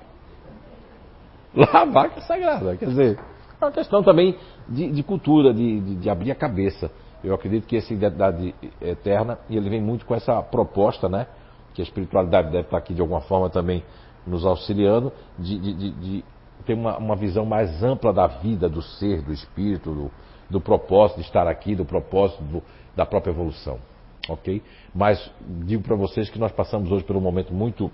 [1.55, 2.75] Lá a vaca é sagrada.
[2.75, 3.19] Quer dizer,
[3.65, 4.37] uma questão também
[4.67, 6.91] de, de cultura, de, de, de, abrir a cabeça.
[7.23, 11.27] Eu acredito que essa identidade eterna, e ele vem muito com essa proposta, né?
[11.73, 13.83] Que a espiritualidade deve estar aqui de alguma forma também
[14.27, 16.25] nos auxiliando, de, de
[16.65, 20.11] ter uma, uma, visão mais ampla da vida, do ser, do espírito, do,
[20.49, 22.63] do propósito de estar aqui, do propósito do,
[22.95, 23.79] da própria evolução
[24.27, 24.61] ok?
[24.93, 25.31] Mas
[25.65, 27.91] digo para vocês que nós passamos hoje por um momento muito,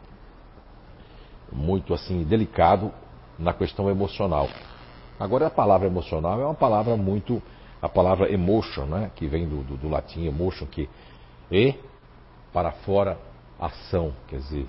[1.51, 2.91] muito assim delicado
[3.37, 4.47] na questão emocional.
[5.19, 7.41] Agora a palavra emocional é uma palavra muito,
[7.81, 9.11] a palavra emotion, né?
[9.15, 10.89] Que vem do, do, do latim emotion, que
[11.51, 11.75] e
[12.53, 13.19] para fora
[13.59, 14.67] ação, quer dizer,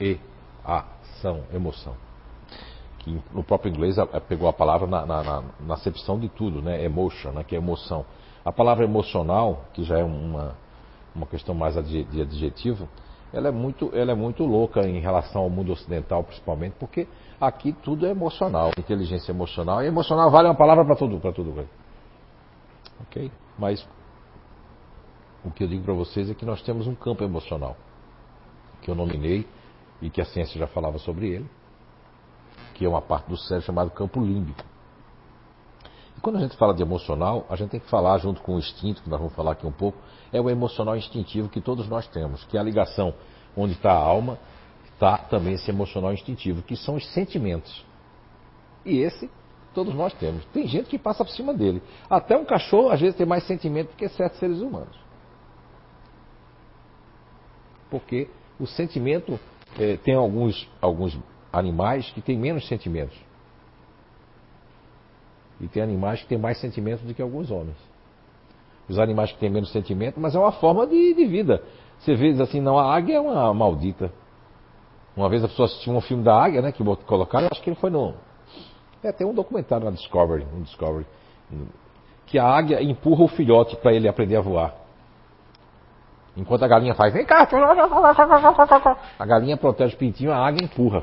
[0.00, 0.18] e
[0.64, 1.94] ação, emoção.
[2.98, 3.96] Que no próprio inglês
[4.28, 6.84] pegou a palavra na, na, na, na acepção de tudo, né?
[6.84, 7.42] Emotion, né?
[7.42, 8.04] Que é emoção.
[8.44, 10.54] A palavra emocional, que já é uma,
[11.14, 12.88] uma questão mais de adjetivo,
[13.32, 17.08] ela é muito, ela é muito louca em relação ao mundo ocidental, principalmente, porque
[17.40, 19.82] aqui tudo é emocional, inteligência emocional.
[19.82, 21.66] E emocional vale uma palavra para tudo, para tudo.
[23.00, 23.30] Ok?
[23.58, 23.86] Mas
[25.44, 27.76] o que eu digo para vocês é que nós temos um campo emocional
[28.82, 29.46] que eu nominei
[30.00, 31.50] e que a ciência já falava sobre ele,
[32.74, 34.64] que é uma parte do cérebro chamado campo límbico.
[36.16, 38.58] E quando a gente fala de emocional, a gente tem que falar junto com o
[38.58, 39.96] instinto, que nós vamos falar aqui um pouco,
[40.32, 43.14] é o emocional instintivo que todos nós temos, que é a ligação
[43.56, 44.38] onde está a alma,
[44.84, 47.84] está também esse emocional instintivo, que são os sentimentos.
[48.84, 49.30] E esse
[49.74, 50.44] todos nós temos.
[50.46, 51.82] Tem gente que passa por cima dele.
[52.08, 54.96] Até um cachorro às vezes tem mais sentimento do que certos seres humanos.
[57.90, 58.28] Porque
[58.58, 59.38] o sentimento
[59.78, 61.18] é, tem alguns, alguns
[61.52, 63.18] animais que têm menos sentimentos.
[65.60, 67.76] E tem animais que têm mais sentimentos do que alguns homens.
[68.92, 71.62] Os animais que têm menos sentimento, mas é uma forma de, de vida.
[71.98, 74.12] Você vê assim, não, a águia é uma maldita.
[75.16, 76.72] Uma vez a pessoa assistiu um filme da águia, né?
[76.72, 78.12] Que colocaram, acho que ele foi no.
[79.02, 81.06] É, tem um documentário na Discovery, um Discovery,
[82.26, 84.74] que a águia empurra o filhote para ele aprender a voar.
[86.36, 87.48] Enquanto a galinha faz, vem cá!
[89.18, 91.02] A galinha protege o pintinho, a águia empurra.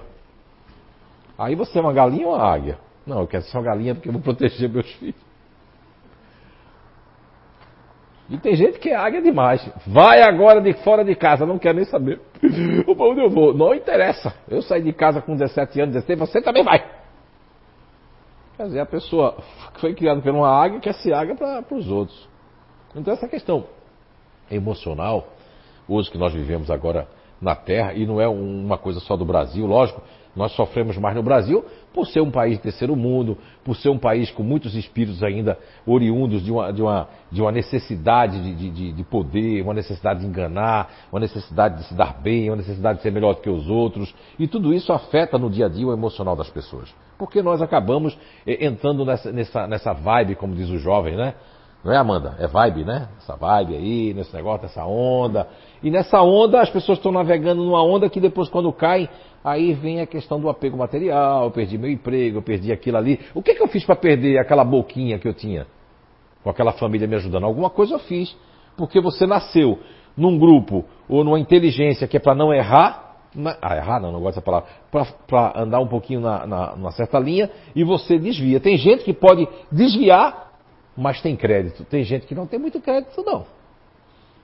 [1.40, 2.78] Aí você é uma galinha ou uma águia?
[3.03, 5.28] Não, eu quero ser uma galinha porque eu vou proteger meus filhos.
[8.30, 9.68] E tem gente que é águia demais.
[9.88, 12.22] Vai agora de fora de casa, não quer nem saber.
[12.88, 13.53] Onde eu vou?
[13.53, 14.34] Não interessa.
[14.47, 16.80] Eu saí de casa com 17 anos, 16, você também vai.
[18.56, 19.38] Quer dizer, a pessoa
[19.80, 22.27] foi criada por uma águia quer ser águia para os outros.
[22.95, 23.65] Então essa questão
[24.51, 25.27] emocional,
[25.88, 27.07] hoje que nós vivemos agora
[27.41, 30.01] na Terra, e não é uma coisa só do Brasil, lógico,
[30.35, 33.97] nós sofremos mais no Brasil por ser um país de terceiro mundo, por ser um
[33.97, 38.91] país com muitos espíritos ainda oriundos de uma, de uma, de uma necessidade de, de,
[38.93, 43.03] de poder, uma necessidade de enganar, uma necessidade de se dar bem, uma necessidade de
[43.03, 44.14] ser melhor do que os outros.
[44.38, 46.93] E tudo isso afeta no dia a dia o emocional das pessoas.
[47.18, 51.34] Porque nós acabamos eh, entrando nessa, nessa, nessa vibe, como diz o jovem, né?
[51.84, 52.35] Não é, Amanda?
[52.39, 53.07] É vibe, né?
[53.18, 55.47] Essa vibe aí, nesse negócio, essa onda.
[55.81, 59.10] E nessa onda, as pessoas estão navegando numa onda que depois, quando cai,
[59.43, 61.45] aí vem a questão do apego material.
[61.45, 63.19] Eu perdi meu emprego, eu perdi aquilo ali.
[63.34, 65.68] O que, que eu fiz para perder aquela boquinha que eu tinha?
[66.43, 67.45] Com aquela família me ajudando?
[67.45, 68.35] Alguma coisa eu fiz.
[68.76, 69.80] Porque você nasceu
[70.18, 73.07] num grupo ou numa inteligência que é para não errar.
[73.61, 74.68] Ah, errar não, não gosto dessa palavra.
[75.27, 78.60] Para andar um pouquinho na, na, numa certa linha e você desvia.
[78.60, 80.48] Tem gente que pode desviar
[80.99, 81.85] mas tem crédito.
[81.85, 83.45] Tem gente que não tem muito crédito, não.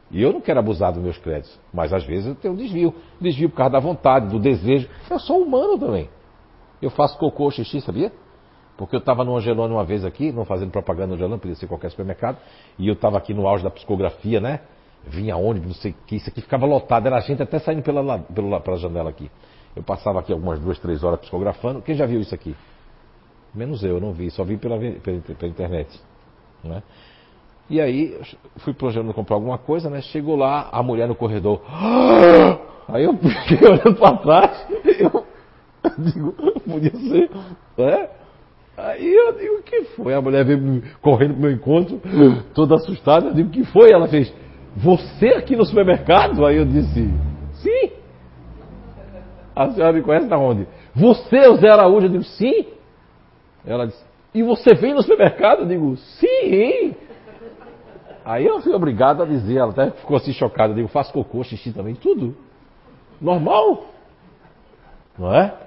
[0.10, 2.96] E eu não quero abusar dos meus créditos, mas às vezes eu tenho um desvio.
[3.20, 4.88] Desvio por causa da vontade, do desejo.
[5.10, 6.10] Eu sou humano também.
[6.82, 8.12] Eu faço cocô, xixi, sabia?
[8.78, 11.68] Porque eu estava no Angelone uma vez aqui, não fazendo propaganda no Angelone, podia ser
[11.68, 12.38] qualquer supermercado,
[12.78, 14.62] e eu estava aqui no auge da psicografia, né?
[15.06, 18.20] Vinha ônibus, não sei o que, isso aqui ficava lotado, era gente até saindo pela,
[18.20, 19.30] pela, pela janela aqui.
[19.76, 21.82] Eu passava aqui algumas duas, três horas psicografando.
[21.82, 22.56] Quem já viu isso aqui?
[23.54, 26.02] Menos eu, eu não vi, só vi pela, pela, pela internet.
[26.66, 26.84] Né?
[27.70, 28.18] E aí,
[28.58, 30.02] fui planejando comprar alguma coisa, né?
[30.02, 31.62] Chegou lá, a mulher no corredor.
[32.88, 34.68] Aí eu fiquei olhando para trás,
[35.00, 35.26] eu
[35.98, 36.32] digo,
[36.64, 37.32] podia ser,
[37.78, 38.10] né?
[38.78, 40.14] Aí eu digo, o que foi?
[40.14, 42.00] A mulher veio correndo pro meu encontro,
[42.54, 43.28] toda assustada.
[43.28, 43.92] Eu digo, o que foi?
[43.92, 44.32] Ela fez,
[44.76, 46.46] você aqui no supermercado?
[46.46, 47.10] Aí eu disse,
[47.54, 47.92] sim.
[49.56, 50.68] A senhora me conhece da onde?
[50.94, 52.08] Você o Zé Araújo?
[52.08, 52.68] Eu digo, sim.
[53.66, 54.04] Ela disse,
[54.36, 55.62] e você vem no supermercado?
[55.62, 56.94] Eu digo, sim.
[58.26, 60.74] Aí eu fui obrigado a dizer, ela até ficou assim chocada.
[60.74, 62.36] Eu digo, faço cocô, xixi também, tudo.
[63.22, 63.86] Normal.
[65.18, 65.58] Não é?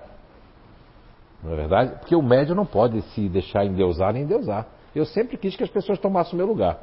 [1.42, 1.92] Não é verdade?
[1.98, 4.66] Porque o médium não pode se deixar endeusar nem endeusar.
[4.94, 6.78] Eu sempre quis que as pessoas tomassem o meu lugar.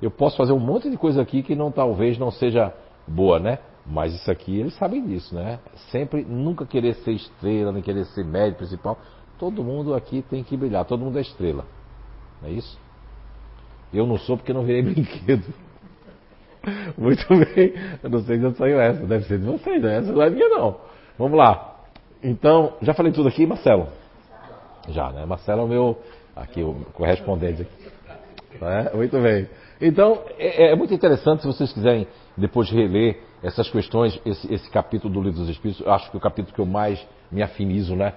[0.00, 2.72] Eu posso fazer um monte de coisa aqui que não talvez não seja
[3.06, 3.58] boa, né?
[3.84, 5.58] Mas isso aqui eles sabem disso, né?
[5.90, 8.98] Sempre nunca querer ser estrela, nem querer ser médium principal.
[9.40, 11.64] Todo mundo aqui tem que brilhar, todo mundo é estrela.
[12.42, 12.78] Não é isso?
[13.90, 15.46] Eu não sou porque não virei brinquedo.
[16.98, 17.72] Muito bem.
[18.02, 19.06] Eu não sei de onde saiu essa.
[19.06, 19.96] Deve ser de vocês, né?
[19.96, 20.76] Essa não é minha, não.
[21.18, 21.80] Vamos lá.
[22.22, 23.88] Então, já falei tudo aqui, Marcelo?
[24.90, 25.24] Já, né?
[25.24, 25.98] Marcelo é o meu
[26.36, 27.66] aqui, o correspondente.
[28.60, 28.94] É?
[28.94, 29.48] Muito bem.
[29.80, 32.06] Então, é, é, muito interessante se vocês quiserem
[32.36, 36.18] depois reler essas questões, esse, esse, capítulo do Livro dos Espíritos, eu acho que é
[36.18, 37.02] o capítulo que eu mais
[37.32, 38.12] me afinizo, né?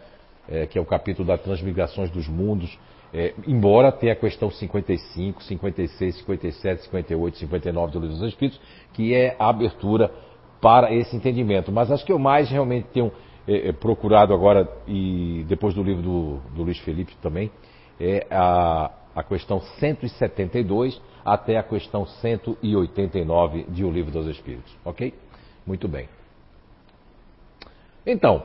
[0.47, 2.77] É, que é o capítulo das transmigrações dos mundos.
[3.13, 8.59] É, embora tenha a questão 55, 56, 57, 58, 59 do Livro dos Espíritos,
[8.91, 10.11] que é a abertura
[10.59, 11.71] para esse entendimento.
[11.71, 13.11] Mas acho que eu mais realmente tenho
[13.47, 17.51] é, é, procurado agora, e depois do livro do, do Luiz Felipe também,
[17.99, 24.73] é a, a questão 172 até a questão 189 de O Livro dos Espíritos.
[24.83, 25.13] Ok?
[25.65, 26.09] Muito bem.
[28.05, 28.43] Então,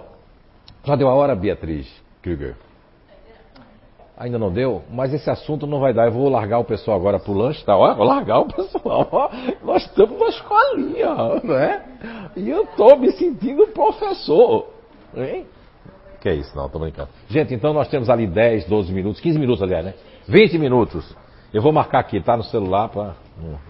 [0.89, 1.87] já deu a hora, Beatriz
[2.23, 2.57] Krüger?
[4.17, 4.83] Ainda não deu?
[4.91, 6.07] Mas esse assunto não vai dar.
[6.07, 7.77] Eu vou largar o pessoal agora pro lanche, tá?
[7.77, 9.31] Vou largar o pessoal.
[9.63, 11.85] Nós estamos na escolinha, não é?
[12.35, 14.67] E eu tô me sentindo professor.
[15.15, 15.47] Hein?
[16.21, 17.11] Que é isso, não, tô brincando.
[17.29, 19.95] Gente, então nós temos ali 10, 12 minutos, 15 minutos, aliás, né?
[20.27, 21.17] 20 minutos.
[21.55, 22.37] Eu vou marcar aqui, tá?
[22.37, 23.15] No celular para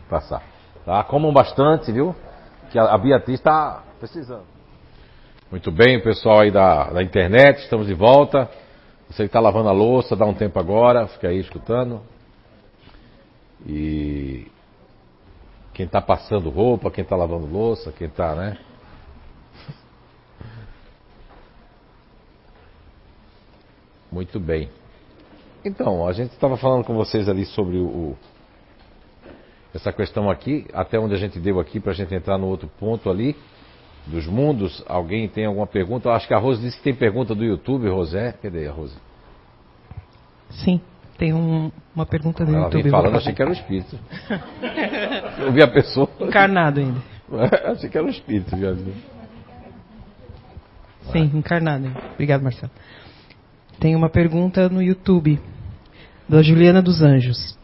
[0.08, 0.42] passar.
[0.86, 1.04] Tá?
[1.04, 2.14] Comam bastante, viu?
[2.70, 4.57] Que a Beatriz está precisando.
[5.50, 8.50] Muito bem, pessoal aí da, da internet, estamos de volta.
[9.08, 12.02] Você que está lavando a louça, dá um tempo agora, fica aí escutando.
[13.66, 14.46] E
[15.72, 18.58] quem está passando roupa, quem está lavando louça, quem está, né?
[24.12, 24.68] Muito bem.
[25.64, 28.14] Então, a gente estava falando com vocês ali sobre o,
[29.74, 32.68] essa questão aqui, até onde a gente deu aqui para a gente entrar no outro
[32.78, 33.34] ponto ali
[34.10, 34.82] dos mundos.
[34.86, 36.08] Alguém tem alguma pergunta?
[36.08, 38.32] Eu acho que a Rose disse que tem pergunta do YouTube, Rosé.
[38.32, 38.96] Cadê a Rose?
[40.50, 40.80] Sim,
[41.18, 42.82] tem um, uma pergunta do Ela YouTube.
[42.82, 43.98] Vem falando, achei que era o espírito.
[45.38, 46.08] Eu vi a pessoa.
[46.20, 47.02] Encarnado ainda.
[47.72, 48.74] achei que era o espírito, já.
[51.12, 51.86] Sim, encarnado.
[51.86, 52.00] Ainda.
[52.14, 52.72] Obrigado, Marcelo.
[53.78, 55.38] Tem uma pergunta no YouTube,
[56.28, 57.56] da Juliana dos Anjos.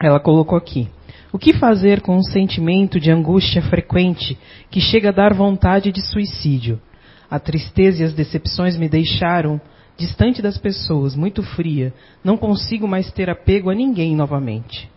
[0.00, 0.88] Ela colocou aqui.
[1.32, 4.38] O que fazer com um sentimento de angústia frequente
[4.70, 6.78] que chega a dar vontade de suicídio?
[7.30, 9.58] A tristeza e as decepções me deixaram
[9.96, 11.94] distante das pessoas, muito fria.
[12.22, 14.90] Não consigo mais ter apego a ninguém novamente.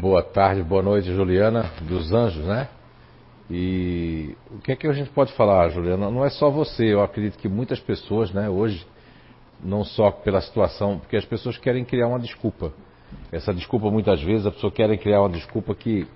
[0.00, 2.68] Boa tarde, boa noite, Juliana dos Anjos, né?
[3.50, 6.08] E o que é que a gente pode falar, Juliana?
[6.08, 8.86] Não é só você, eu acredito que muitas pessoas, né, hoje,
[9.62, 12.72] não só pela situação, porque as pessoas querem criar uma desculpa.
[13.32, 16.06] Essa desculpa, muitas vezes, a pessoa quer criar uma desculpa que,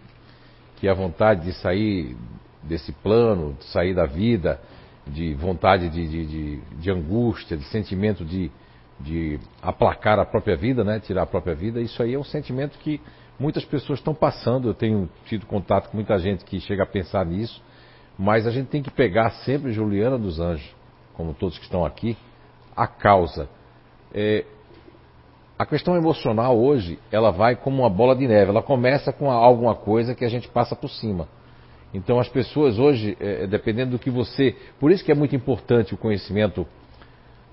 [0.76, 2.16] que a vontade de sair
[2.62, 4.60] desse plano, de sair da vida,
[5.06, 8.50] de vontade de, de, de, de angústia, de sentimento de,
[9.00, 12.78] de aplacar a própria vida, né, tirar a própria vida, isso aí é um sentimento
[12.78, 13.00] que
[13.38, 17.26] Muitas pessoas estão passando, eu tenho tido contato com muita gente que chega a pensar
[17.26, 17.60] nisso,
[18.16, 20.72] mas a gente tem que pegar sempre Juliana dos Anjos,
[21.14, 22.16] como todos que estão aqui,
[22.76, 23.48] a causa.
[24.12, 24.44] É,
[25.58, 29.74] a questão emocional hoje, ela vai como uma bola de neve, ela começa com alguma
[29.74, 31.28] coisa que a gente passa por cima.
[31.92, 34.56] Então as pessoas hoje, é, dependendo do que você.
[34.80, 36.66] Por isso que é muito importante o conhecimento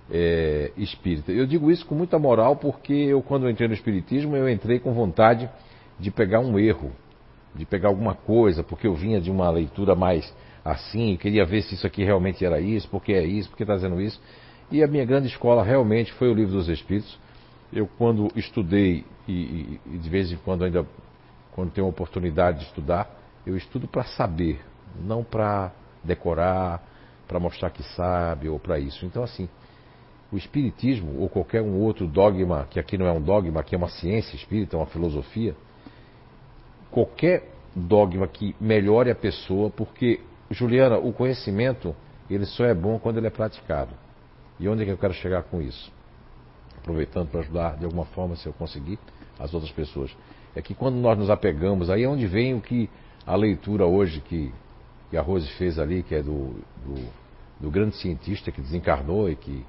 [0.10, 1.32] é, espírita.
[1.32, 4.80] Eu digo isso com muita moral porque eu, quando eu entrei no Espiritismo, eu entrei
[4.80, 5.48] com vontade
[5.99, 6.91] de pegar um erro,
[7.53, 10.34] de pegar alguma coisa, porque eu vinha de uma leitura mais
[10.65, 14.02] assim, queria ver se isso aqui realmente era isso, porque é isso, porque está dizendo
[14.02, 14.19] isso.
[14.72, 17.19] E a minha grande escola realmente foi o Livro dos Espíritos.
[17.72, 20.85] Eu, quando estudei, e, e de vez em quando ainda,
[21.53, 23.10] quando tenho oportunidade de estudar,
[23.45, 24.60] eu estudo para saber,
[24.99, 25.72] não para
[26.03, 26.84] decorar,
[27.27, 29.06] para mostrar que sabe ou para isso.
[29.06, 29.48] Então, assim,
[30.31, 33.77] o Espiritismo ou qualquer um outro dogma, que aqui não é um dogma, aqui é
[33.77, 35.56] uma ciência espírita, uma filosofia,
[36.89, 40.19] qualquer dogma que melhore a pessoa, porque,
[40.49, 41.95] Juliana, o conhecimento,
[42.30, 43.93] ele só é bom quando ele é praticado.
[44.60, 45.91] E onde é que eu quero chegar com isso?
[46.82, 48.99] Aproveitando para ajudar de alguma forma, se eu conseguir,
[49.40, 50.12] as outras pessoas.
[50.56, 52.90] É que quando nós nos apegamos, aí é onde vem o que
[53.26, 54.52] a leitura hoje que,
[55.10, 57.10] que a Rose fez ali, que é do, do,
[57.60, 59.66] do grande cientista que desencarnou e que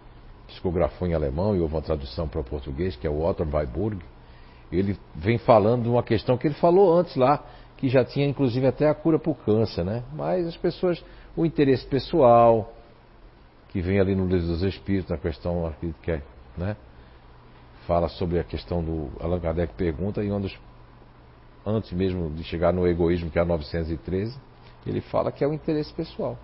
[0.48, 4.02] psicografou em alemão e houve uma tradução para o português, que é o Otto Weiburg,
[4.70, 7.44] ele vem falando de uma questão que ele falou antes lá,
[7.76, 10.02] que já tinha inclusive até a cura para o câncer, né?
[10.14, 11.02] Mas as pessoas,
[11.36, 12.72] o interesse pessoal,
[13.68, 16.22] que vem ali no livro dos Espíritos, na questão, acredito que é,
[16.56, 16.76] né?
[17.86, 19.10] Fala sobre a questão do.
[19.20, 20.56] Allan Kardec pergunta, e um dos,
[21.66, 24.38] antes mesmo de chegar no egoísmo, que é a 913,
[24.86, 26.38] ele fala que é o interesse pessoal.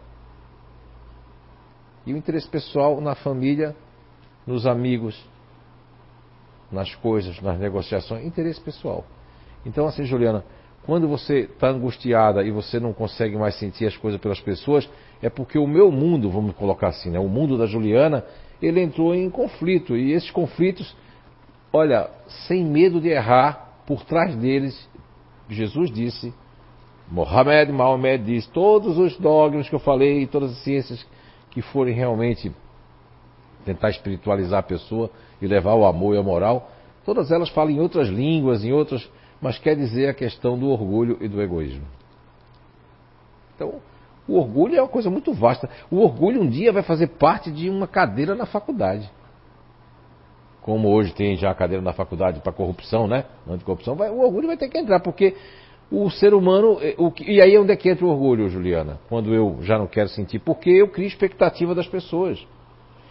[2.06, 3.76] E o interesse pessoal na família,
[4.46, 5.22] nos amigos,
[6.70, 9.04] nas coisas, nas negociações, interesse pessoal.
[9.64, 10.44] Então, assim, Juliana,
[10.84, 14.88] quando você está angustiada e você não consegue mais sentir as coisas pelas pessoas,
[15.20, 18.24] é porque o meu mundo, vamos colocar assim, né, o mundo da Juliana,
[18.62, 19.96] ele entrou em conflito.
[19.96, 20.96] E esses conflitos,
[21.72, 22.10] olha,
[22.46, 24.88] sem medo de errar, por trás deles,
[25.48, 26.32] Jesus disse,
[27.10, 31.06] Mohamed Mahomed disse, todos os dogmas que eu falei, todas as ciências
[31.50, 32.52] que forem realmente
[33.64, 36.70] tentar espiritualizar a pessoa e levar o amor e a moral,
[37.04, 39.08] todas elas falam em outras línguas, em outras
[39.40, 41.86] mas quer dizer a questão do orgulho e do egoísmo.
[43.54, 43.80] Então,
[44.26, 45.68] o orgulho é uma coisa muito vasta.
[45.90, 49.08] O orgulho um dia vai fazer parte de uma cadeira na faculdade.
[50.68, 53.24] Como hoje tem já a cadeira na faculdade para corrupção, né?
[53.48, 55.34] Anticorrupção, vai, o orgulho vai ter que entrar, porque
[55.90, 56.76] o ser humano.
[56.82, 59.00] Eh, o, e aí onde é que entra o orgulho, Juliana?
[59.08, 62.46] Quando eu já não quero sentir, porque eu crio expectativa das pessoas.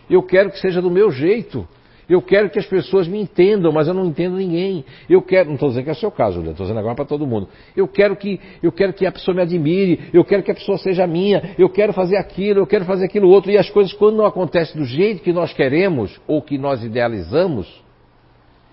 [0.08, 1.68] Eu quero que seja do meu jeito.
[2.10, 4.86] Eu quero que as pessoas me entendam, mas eu não entendo ninguém.
[5.10, 7.28] Eu quero, não estou dizendo que é o seu caso, estou dizendo agora para todo
[7.28, 7.50] mundo.
[7.76, 10.78] Eu quero que eu quero que a pessoa me admire, eu quero que a pessoa
[10.78, 13.52] seja minha, eu quero fazer aquilo, eu quero fazer aquilo outro.
[13.52, 17.84] E as coisas, quando não acontecem do jeito que nós queremos ou que nós idealizamos,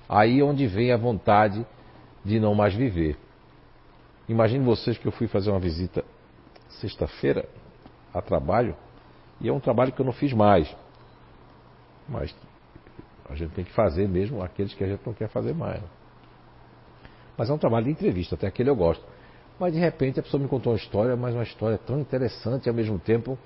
[0.09, 1.66] aí é onde vem a vontade
[2.24, 3.16] de não mais viver.
[4.28, 6.05] Imagine vocês que eu fui fazer uma visita
[6.69, 7.47] sexta-feira
[8.12, 8.77] a trabalho,
[9.40, 10.73] e é um trabalho que eu não fiz mais.
[12.09, 12.35] Mas
[13.28, 15.82] a gente tem que fazer mesmo aqueles que a gente não quer fazer mais.
[17.36, 19.05] Mas é um trabalho de entrevista, até aquele eu gosto.
[19.59, 22.74] Mas de repente a pessoa me contou uma história, mas uma história tão interessante ao
[22.74, 23.38] mesmo tempo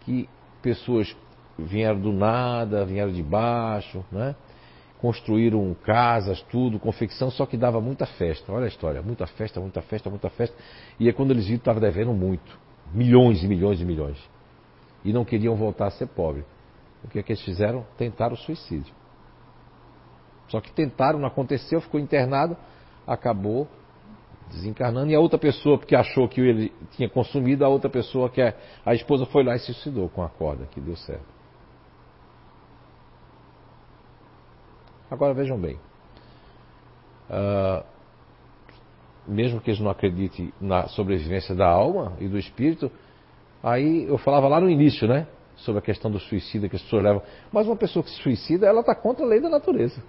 [0.00, 0.28] que
[0.62, 1.14] pessoas
[1.58, 4.34] vieram do nada, vieram de baixo, né?
[5.00, 8.52] construíram casas, tudo, confecção, só que dava muita festa.
[8.52, 10.56] Olha a história, muita festa, muita festa, muita festa.
[10.98, 12.58] E é quando eles viram que estava devendo muito,
[12.92, 14.18] milhões e milhões e milhões.
[15.04, 16.44] E não queriam voltar a ser pobre.
[17.04, 17.86] O que é que eles fizeram?
[17.96, 18.94] Tentaram o suicídio.
[20.48, 22.56] Só que tentaram, não aconteceu, ficou internado,
[23.06, 23.68] acabou
[24.50, 25.10] desencarnando.
[25.10, 28.56] E a outra pessoa, porque achou que ele tinha consumido, a outra pessoa, que é
[28.84, 31.38] a esposa, foi lá e se suicidou com a corda, que deu certo.
[35.10, 35.78] Agora vejam bem.
[37.30, 37.84] Uh,
[39.26, 42.90] mesmo que eles não acreditem na sobrevivência da alma e do espírito,
[43.62, 45.26] aí eu falava lá no início, né?
[45.58, 47.22] Sobre a questão do suicida que as pessoas levam.
[47.52, 50.02] Mas uma pessoa que se suicida, ela está contra a lei da natureza.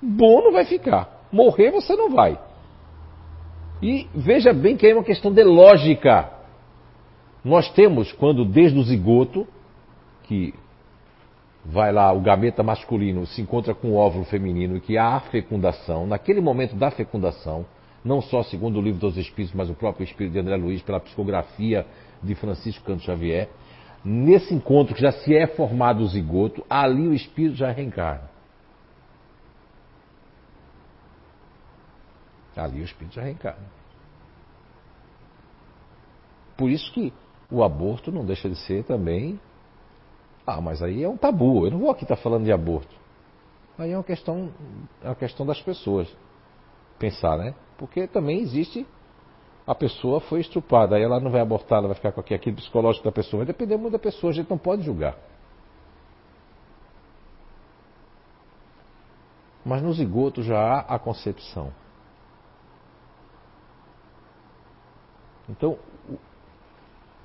[0.00, 1.26] Bom não vai ficar.
[1.32, 2.38] Morrer você não vai.
[3.82, 6.30] E veja bem que é uma questão de lógica.
[7.44, 9.46] Nós temos, quando desde o zigoto,
[10.22, 10.54] que
[11.64, 15.20] vai lá, o gameta masculino se encontra com o óvulo feminino e que há a
[15.20, 17.66] fecundação, naquele momento da fecundação,
[18.04, 21.00] não só segundo o livro dos Espíritos, mas o próprio Espírito de André Luiz, pela
[21.00, 21.86] psicografia
[22.22, 23.48] de Francisco Canto Xavier,
[24.04, 28.28] Nesse encontro que já se é formado o zigoto, ali o espírito já reencarna.
[32.54, 33.66] Ali o espírito já reencarna.
[36.56, 37.12] Por isso que
[37.50, 39.40] o aborto não deixa de ser também.
[40.46, 41.66] Ah, mas aí é um tabu.
[41.66, 42.94] Eu não vou aqui estar falando de aborto.
[43.78, 44.52] Aí é uma questão,
[45.02, 46.14] é uma questão das pessoas
[46.98, 47.54] pensar, né?
[47.76, 48.86] Porque também existe
[49.66, 53.04] a pessoa foi estuprada, aí ela não vai abortar, ela vai ficar com aquilo psicológico
[53.04, 53.38] da pessoa.
[53.38, 55.16] Vai depender muito da pessoa, a gente não pode julgar.
[59.64, 61.72] Mas no zigoto já há a concepção.
[65.48, 65.78] Então,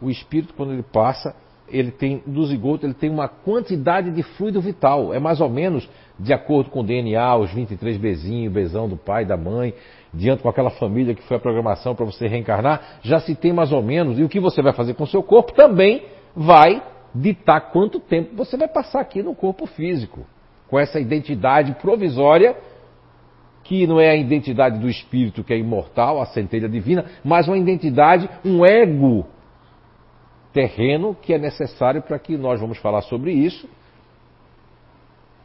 [0.02, 1.36] o espírito, quando ele passa,
[1.68, 5.14] ele tem, do zigoto, ele tem uma quantidade de fluido vital.
[5.14, 9.26] É mais ou menos, de acordo com o DNA, os 23 bezinhos, bezão do pai,
[9.26, 9.74] da mãe,
[10.14, 13.72] diante com aquela família que foi a programação para você reencarnar, já se tem mais
[13.72, 16.04] ou menos, e o que você vai fazer com o seu corpo também
[16.36, 16.82] vai
[17.14, 20.26] ditar quanto tempo você vai passar aqui no corpo físico,
[20.68, 22.56] com essa identidade provisória,
[23.64, 27.58] que não é a identidade do espírito que é imortal, a centelha divina, mas uma
[27.58, 29.28] identidade, um ego
[30.52, 33.70] terreno que é necessário para que nós vamos falar sobre isso,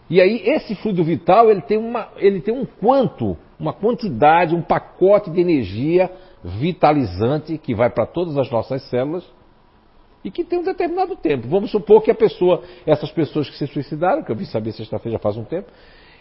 [0.09, 4.63] E aí esse fluido vital ele tem, uma, ele tem um quanto, uma quantidade, um
[4.63, 6.11] pacote de energia
[6.43, 9.25] vitalizante que vai para todas as nossas células
[10.23, 11.49] e que tem um determinado tempo.
[11.49, 15.19] Vamos supor que a pessoa, essas pessoas que se suicidaram, que eu vi saber sexta-feira
[15.19, 15.69] já faz um tempo,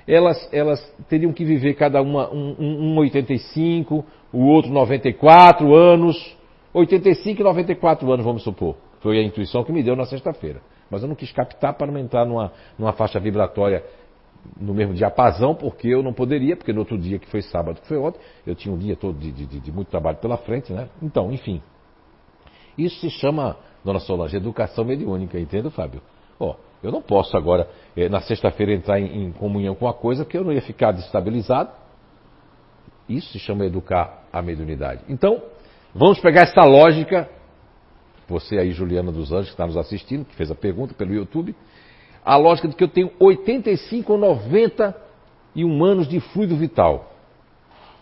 [0.07, 6.37] elas, elas teriam que viver cada uma um, um, um 85, o outro 94 anos,
[6.73, 8.75] 85 e 94 anos, vamos supor.
[8.99, 10.61] Foi a intuição que me deu na sexta-feira.
[10.93, 13.83] Mas eu não quis captar para não entrar numa, numa faixa vibratória
[14.59, 17.87] no mesmo diapasão, porque eu não poderia, porque no outro dia, que foi sábado, que
[17.87, 20.89] foi ontem, eu tinha um dia todo de, de, de muito trabalho pela frente, né?
[21.01, 21.61] Então, enfim.
[22.77, 26.01] Isso se chama, dona Solange, educação mediúnica, entende, Fábio?
[26.39, 30.25] Ó, eu não posso agora, eh, na sexta-feira, entrar em, em comunhão com uma coisa
[30.25, 31.71] que eu não ia ficar destabilizado.
[33.07, 35.03] Isso se chama educar a mediunidade.
[35.07, 35.41] Então,
[35.93, 37.29] vamos pegar essa lógica.
[38.27, 41.55] Você aí, Juliana dos Anjos, que está nos assistindo, que fez a pergunta pelo YouTube.
[42.23, 47.11] A lógica de que eu tenho 85 ou 91 anos de fluido vital.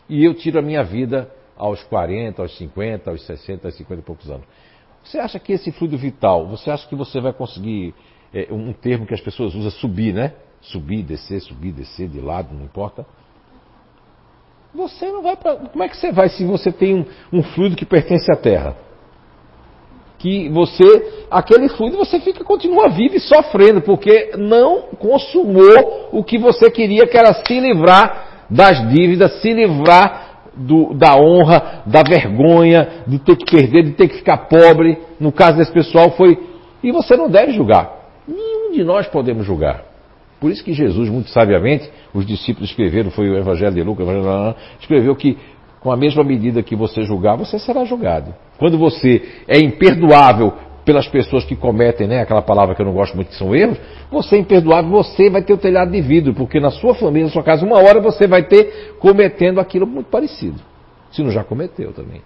[0.07, 4.03] E eu tiro a minha vida aos 40, aos 50, aos 60, aos 50 e
[4.03, 4.45] poucos anos.
[5.03, 7.93] Você acha que esse fluido vital, você acha que você vai conseguir,
[8.33, 10.33] é, um termo que as pessoas usam, subir, né?
[10.61, 13.05] Subir, descer, subir, descer, de lado, não importa.
[14.73, 15.55] Você não vai para.
[15.55, 18.75] Como é que você vai se você tem um, um, fluido que pertence à Terra?
[20.21, 26.37] Que você, aquele fluido, você fica, continua vivo e sofrendo, porque não consumou o que
[26.37, 33.03] você queria, que era se livrar das dívidas, se livrar do, da honra, da vergonha,
[33.07, 34.97] de ter que perder, de ter que ficar pobre.
[35.19, 36.37] No caso desse pessoal foi.
[36.83, 37.89] E você não deve julgar.
[38.27, 39.85] Nenhum de nós podemos julgar.
[40.39, 44.07] Por isso que Jesus, muito sabiamente, os discípulos escreveram, foi o Evangelho de Lucas,
[44.79, 45.37] escreveu que
[45.81, 48.33] com a mesma medida que você julgar, você será julgado.
[48.57, 50.53] Quando você é imperdoável
[50.85, 53.79] pelas pessoas que cometem, né, aquela palavra que eu não gosto muito que são erros,
[54.11, 57.31] você é imperdoável, você vai ter o telhado de vidro, porque na sua família, na
[57.31, 60.59] sua casa, uma hora você vai ter cometendo aquilo muito parecido.
[61.11, 62.21] Se não já cometeu também.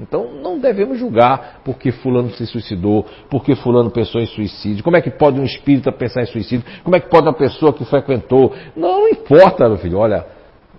[0.00, 4.82] Então não devemos julgar porque fulano se suicidou, porque fulano pensou em suicídio.
[4.82, 6.64] Como é que pode um espírita pensar em suicídio?
[6.82, 8.54] Como é que pode uma pessoa que frequentou?
[8.74, 9.98] Não, não importa, meu filho.
[9.98, 10.24] Olha,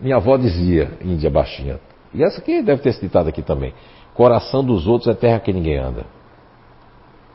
[0.02, 1.80] minha avó dizia, Índia baixinha,
[2.14, 3.74] e essa aqui deve ter citado aqui também.
[4.14, 6.06] Coração dos outros é terra que ninguém anda.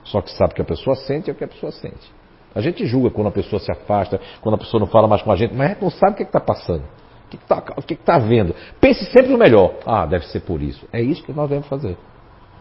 [0.05, 2.13] Só que sabe que a pessoa sente é o que a pessoa sente.
[2.55, 5.31] A gente julga quando a pessoa se afasta, quando a pessoa não fala mais com
[5.33, 6.83] a gente, mas não sabe o que é está passando.
[7.27, 8.55] O que está que que tá vendo?
[8.81, 9.75] Pense sempre o melhor.
[9.85, 10.87] Ah, deve ser por isso.
[10.93, 11.97] É isso que nós devemos fazer.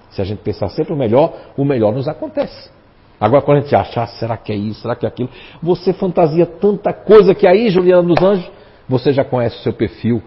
[0.09, 2.71] Se a gente pensar sempre o melhor, o melhor nos acontece.
[3.19, 5.29] Agora, quando a gente acha, ah, será que é isso, será que é aquilo?
[5.61, 8.51] Você fantasia tanta coisa que aí, Juliana dos Anjos,
[8.87, 10.21] você já conhece o seu perfil.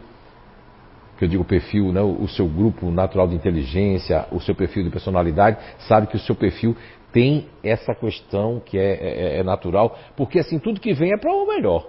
[1.18, 4.90] Que eu digo perfil, né, o seu grupo natural de inteligência, o seu perfil de
[4.90, 6.76] personalidade, sabe que o seu perfil
[7.12, 11.32] tem essa questão que é, é, é natural, porque assim, tudo que vem é para
[11.32, 11.88] o melhor.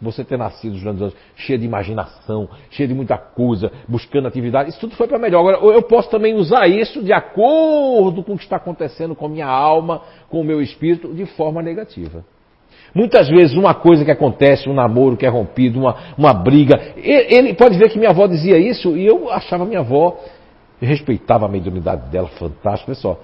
[0.00, 4.78] Você ter nascido durante anos cheio de imaginação, cheio de muita coisa, buscando atividade, isso
[4.78, 5.40] tudo foi para melhor.
[5.40, 9.28] Agora, eu posso também usar isso de acordo com o que está acontecendo com a
[9.28, 12.24] minha alma, com o meu espírito, de forma negativa.
[12.94, 17.54] Muitas vezes uma coisa que acontece, um namoro que é rompido, uma, uma briga, ele
[17.54, 20.18] pode ver que minha avó dizia isso e eu achava minha avó,
[20.80, 23.20] eu respeitava a mediunidade dela, fantástico, pessoal.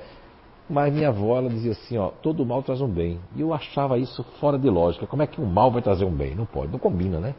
[0.69, 3.19] Mas minha avó, ela dizia assim, ó, todo mal traz um bem.
[3.37, 5.07] E eu achava isso fora de lógica.
[5.07, 6.35] Como é que um mal vai trazer um bem?
[6.35, 7.35] Não pode, não combina, né?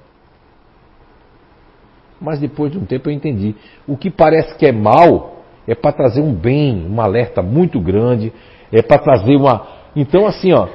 [2.22, 3.56] Mas depois de um tempo eu entendi.
[3.88, 8.32] O que parece que é mal é para trazer um bem, um alerta muito grande,
[8.72, 9.68] é para trazer uma.
[9.96, 10.68] Então, assim, ó,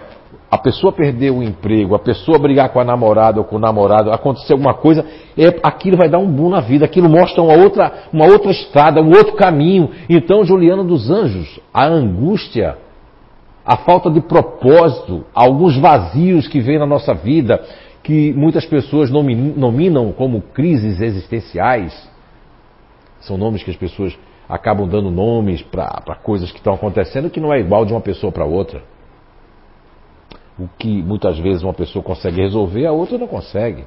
[0.51, 4.10] a pessoa perdeu o emprego, a pessoa brigar com a namorada ou com o namorado,
[4.10, 5.06] acontecer alguma coisa,
[5.39, 9.01] é, aquilo vai dar um boom na vida, aquilo mostra uma outra, uma outra estrada,
[9.01, 9.90] um outro caminho.
[10.09, 12.77] Então, Juliana dos Anjos, a angústia,
[13.64, 17.62] a falta de propósito, alguns vazios que vêm na nossa vida,
[18.02, 22.10] que muitas pessoas nominam como crises existenciais,
[23.20, 24.18] são nomes que as pessoas
[24.48, 28.32] acabam dando nomes para coisas que estão acontecendo que não é igual de uma pessoa
[28.32, 28.82] para outra
[30.61, 33.85] o que muitas vezes uma pessoa consegue resolver, a outra não consegue.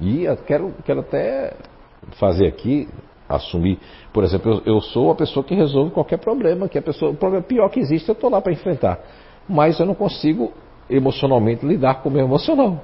[0.00, 1.54] E quero, quero até
[2.12, 2.88] fazer aqui,
[3.28, 3.78] assumir,
[4.12, 7.16] por exemplo, eu, eu sou a pessoa que resolve qualquer problema, que a pessoa, o
[7.16, 9.00] problema pior que existe, eu estou lá para enfrentar.
[9.48, 10.52] Mas eu não consigo
[10.88, 12.80] emocionalmente lidar com o meu emocional.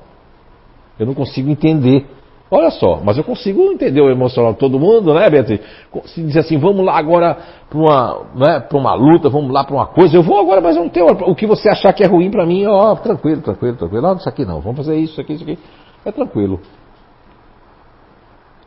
[0.98, 2.06] Eu não consigo entender
[2.50, 5.60] Olha só, mas eu consigo entender o emocional de todo mundo, né, Beatriz?
[6.06, 7.36] Se dizer assim, vamos lá agora
[7.68, 10.82] para uma, né, uma luta, vamos lá para uma coisa, eu vou agora, mas eu
[10.82, 11.06] não tenho.
[11.06, 14.02] O que você achar que é ruim para mim, ó, tranquilo, tranquilo, tranquilo.
[14.02, 15.58] Não, isso aqui não, vamos fazer isso, isso aqui, isso aqui.
[16.04, 16.60] É tranquilo.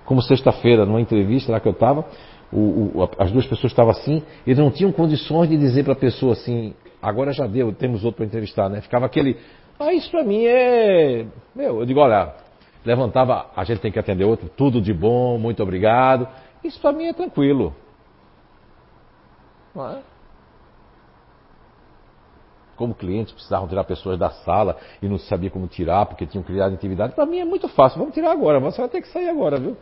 [0.06, 2.06] Como sexta-feira, numa entrevista lá que eu estava,
[3.18, 6.74] as duas pessoas estavam assim, e não tinham condições de dizer para a pessoa assim,
[7.02, 8.80] Agora já deu, temos outro para entrevistar, né?
[8.80, 9.38] Ficava aquele.
[9.80, 11.26] Ah, isso para mim é.
[11.56, 12.32] Meu, eu digo, olha,
[12.86, 16.28] levantava, a gente tem que atender outro, tudo de bom, muito obrigado.
[16.64, 17.76] Isso para mim é tranquilo.
[19.74, 20.02] Não é?
[22.76, 26.74] Como clientes precisavam tirar pessoas da sala e não sabia como tirar porque tinham criado
[26.74, 28.00] intimidade, para mim é muito fácil.
[28.00, 29.78] Vamos tirar agora, você vai ter que sair agora, viu?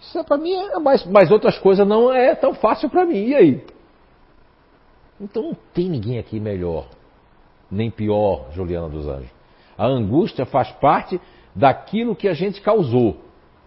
[0.00, 3.26] Isso é, para mim é mais, mas outras coisas não é tão fácil para mim.
[3.26, 3.66] E aí?
[5.20, 6.86] Então não tem ninguém aqui melhor,
[7.70, 9.30] nem pior, Juliana dos Anjos.
[9.76, 11.20] A angústia faz parte
[11.54, 13.18] daquilo que a gente causou.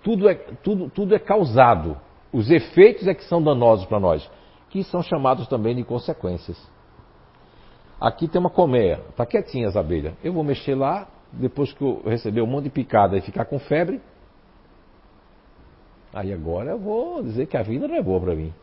[0.03, 1.97] Tudo é, tudo, tudo é causado.
[2.31, 4.30] Os efeitos é que são danosos para nós,
[4.69, 6.57] que são chamados também de consequências.
[8.01, 10.14] Aqui tem uma colmeia, está quietinha as abelhas.
[10.23, 13.60] Eu vou mexer lá, depois que eu receber um monte de picada e ficar com
[13.60, 14.01] febre,
[16.14, 18.53] aí agora eu vou dizer que a vida não é boa para mim.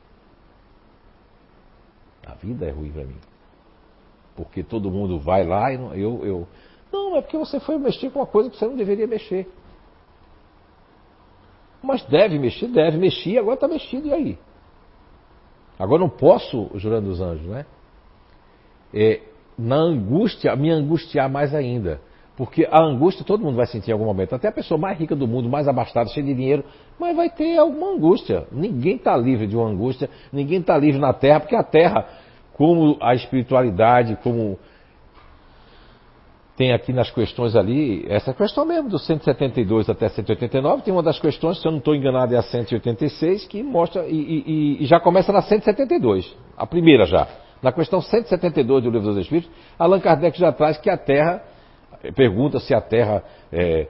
[2.26, 3.16] A vida é ruim para mim.
[4.36, 6.48] Porque todo mundo vai lá e eu, eu.
[6.92, 9.48] Não, é porque você foi mexer com uma coisa que você não deveria mexer.
[11.82, 14.38] Mas deve mexer, deve mexer, agora está mexido, e aí?
[15.78, 17.64] Agora não posso, jurando os anjos, né?
[18.92, 19.20] É,
[19.56, 22.00] na angústia, me angustiar mais ainda.
[22.36, 24.34] Porque a angústia todo mundo vai sentir em algum momento.
[24.34, 26.64] Até a pessoa mais rica do mundo, mais abastada, cheia de dinheiro,
[26.98, 28.46] mas vai ter alguma angústia.
[28.50, 32.06] Ninguém está livre de uma angústia, ninguém está livre na Terra, porque a Terra,
[32.54, 34.58] como a espiritualidade, como
[36.60, 41.18] tem aqui nas questões ali, essa questão mesmo, do 172 até 189, tem uma das
[41.18, 45.00] questões, se eu não estou enganado, é a 186, que mostra, e, e, e já
[45.00, 47.26] começa na 172, a primeira já.
[47.62, 51.42] Na questão 172 do Livro dos Espíritos, Allan Kardec já traz que a Terra
[52.14, 53.24] pergunta se a Terra.
[53.50, 53.88] É,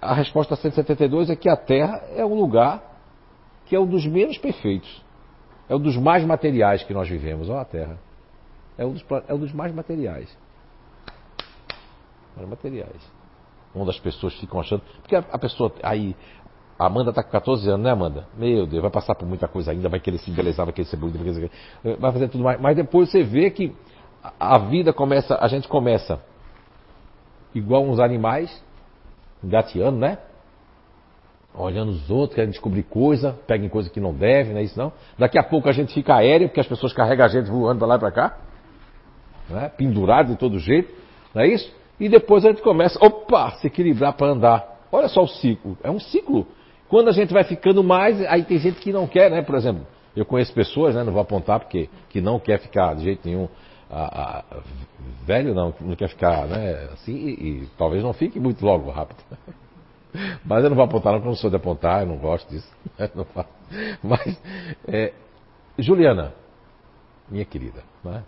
[0.00, 2.82] a resposta 172 é que a Terra é um lugar
[3.66, 5.04] que é um dos menos perfeitos.
[5.68, 7.98] É um dos mais materiais que nós vivemos, ó, a Terra.
[8.78, 10.34] É um dos, é um dos mais materiais.
[12.40, 13.12] Mais materiais.
[13.74, 14.82] Onde as pessoas ficam achando.
[15.02, 15.72] Porque a, a pessoa.
[15.82, 16.16] Aí,
[16.78, 18.26] a Amanda está com 14 anos, né, Amanda?
[18.34, 20.96] Meu Deus, vai passar por muita coisa ainda, vai querer se embelezar, vai querer ser
[20.96, 22.58] bonita, vai, querer, vai fazer tudo mais.
[22.58, 23.76] Mas depois você vê que
[24.38, 26.18] a vida começa, a gente começa
[27.54, 28.64] igual uns animais,
[29.44, 30.18] gateando, né?
[31.54, 34.90] Olhando os outros, querendo descobrir coisa, peguem coisa que não deve, não é isso não?
[35.18, 37.88] Daqui a pouco a gente fica aéreo, porque as pessoas carregam a gente voando para
[37.88, 38.38] lá e para cá,
[39.50, 39.68] né?
[39.68, 40.94] pendurado de todo jeito,
[41.34, 41.79] não é isso?
[42.00, 44.80] E depois a gente começa, opa, se equilibrar para andar.
[44.90, 46.46] Olha só o ciclo, é um ciclo.
[46.88, 49.42] Quando a gente vai ficando mais, aí tem gente que não quer, né?
[49.42, 49.86] Por exemplo,
[50.16, 51.04] eu conheço pessoas, né?
[51.04, 53.46] Não vou apontar porque que não quer ficar de jeito nenhum
[53.90, 54.44] a, a,
[55.24, 59.18] velho não, não quer ficar né, assim e, e, talvez não fique muito logo rápido.
[60.44, 62.48] Mas eu não vou apontar, não, porque eu não sou de apontar, eu não gosto
[62.48, 62.68] disso.
[64.02, 64.40] Mas,
[64.88, 65.12] é,
[65.78, 66.34] Juliana,
[67.28, 68.24] minha querida, né?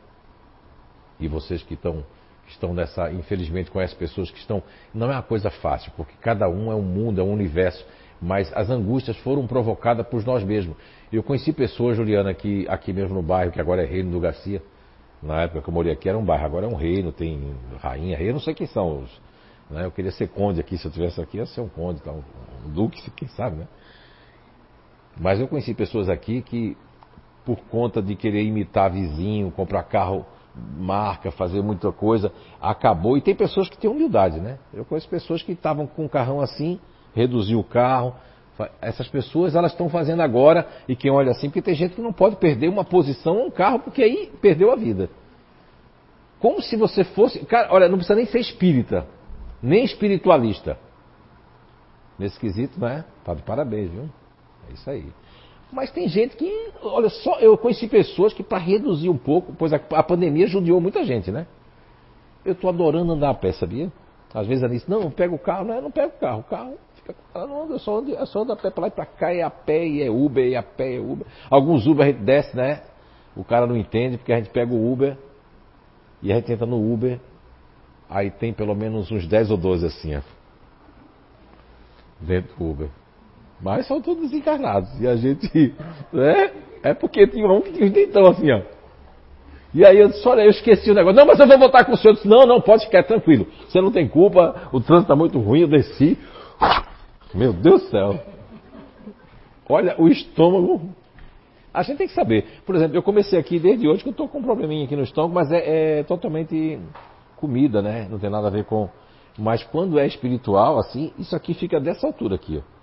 [1.18, 2.04] e vocês que estão,
[2.52, 4.62] estão nessa, infelizmente conhecem pessoas que estão,
[4.94, 7.84] não é uma coisa fácil, porque cada um é um mundo, é um universo,
[8.20, 10.76] mas as angústias foram provocadas por nós mesmos.
[11.12, 14.62] Eu conheci pessoas, Juliana, que aqui mesmo no bairro, que agora é Reino do Garcia,
[15.22, 18.16] na época que eu morei aqui era um bairro, agora é um reino, tem rainha,
[18.16, 19.20] rei, não sei quem são os.
[19.70, 19.84] Né?
[19.84, 22.10] Eu queria ser conde aqui, se eu tivesse aqui, ia ser um conde, tá?
[22.10, 22.22] um
[22.70, 23.68] duque, quem sabe, né?
[25.16, 26.76] Mas eu conheci pessoas aqui que,
[27.44, 33.16] por conta de querer imitar vizinho, comprar carro marca, fazer muita coisa, acabou.
[33.16, 34.58] E tem pessoas que têm humildade, né?
[34.72, 36.78] Eu conheço pessoas que estavam com um carrão assim,
[37.14, 38.14] reduziu o carro.
[38.80, 42.12] Essas pessoas elas estão fazendo agora, e quem olha assim, porque tem gente que não
[42.12, 45.08] pode perder uma posição ou um carro, porque aí perdeu a vida.
[46.38, 47.44] Como se você fosse.
[47.46, 49.06] Cara, olha, não precisa nem ser espírita,
[49.62, 50.76] nem espiritualista.
[52.18, 53.04] Nesse quesito, né?
[53.24, 54.08] Tá de parabéns, viu?
[54.68, 55.12] É isso aí.
[55.72, 59.72] Mas tem gente que, olha só, eu conheci pessoas que para reduzir um pouco, pois
[59.72, 61.46] a, a, pandemia judiou muita gente, né?
[62.44, 63.90] Eu estou adorando andar a pé, sabia?
[64.34, 66.44] Às vezes a disse, não, pega o carro, não, eu não pego o carro, o
[66.44, 68.88] carro fica, eu não ando, eu só ando, eu só ando a pé para lá
[68.88, 71.26] e para cá, é a pé, e é Uber, e a pé, é Uber.
[71.48, 72.82] Alguns Uber a gente desce, né?
[73.34, 75.16] O cara não entende, porque a gente pega o Uber
[76.22, 77.18] e a gente entra no Uber,
[78.10, 80.20] aí tem pelo menos uns 10 ou 12 assim, ó,
[82.20, 83.01] dentro do Uber.
[83.62, 84.88] Mas são todos desencarnados.
[85.00, 85.74] E a gente.
[86.12, 86.52] Né?
[86.82, 88.60] É porque tinha um que tinha os dentão assim, ó.
[89.72, 91.16] E aí eu disse, olha, eu esqueci o negócio.
[91.16, 92.12] Não, mas eu vou voltar com o senhor.
[92.12, 93.46] Eu disse, não, não, pode ficar tranquilo.
[93.66, 96.18] Você não tem culpa, o trânsito está muito ruim, eu desci.
[97.32, 98.20] Meu Deus do céu.
[99.68, 100.90] Olha, o estômago.
[101.72, 102.44] A gente tem que saber.
[102.66, 105.02] Por exemplo, eu comecei aqui desde hoje que eu estou com um probleminha aqui no
[105.02, 106.78] estômago, mas é, é, totalmente
[107.36, 108.06] comida, né?
[108.10, 108.90] Não tem nada a ver com.
[109.38, 112.81] Mas quando é espiritual, assim, isso aqui fica dessa altura aqui, ó.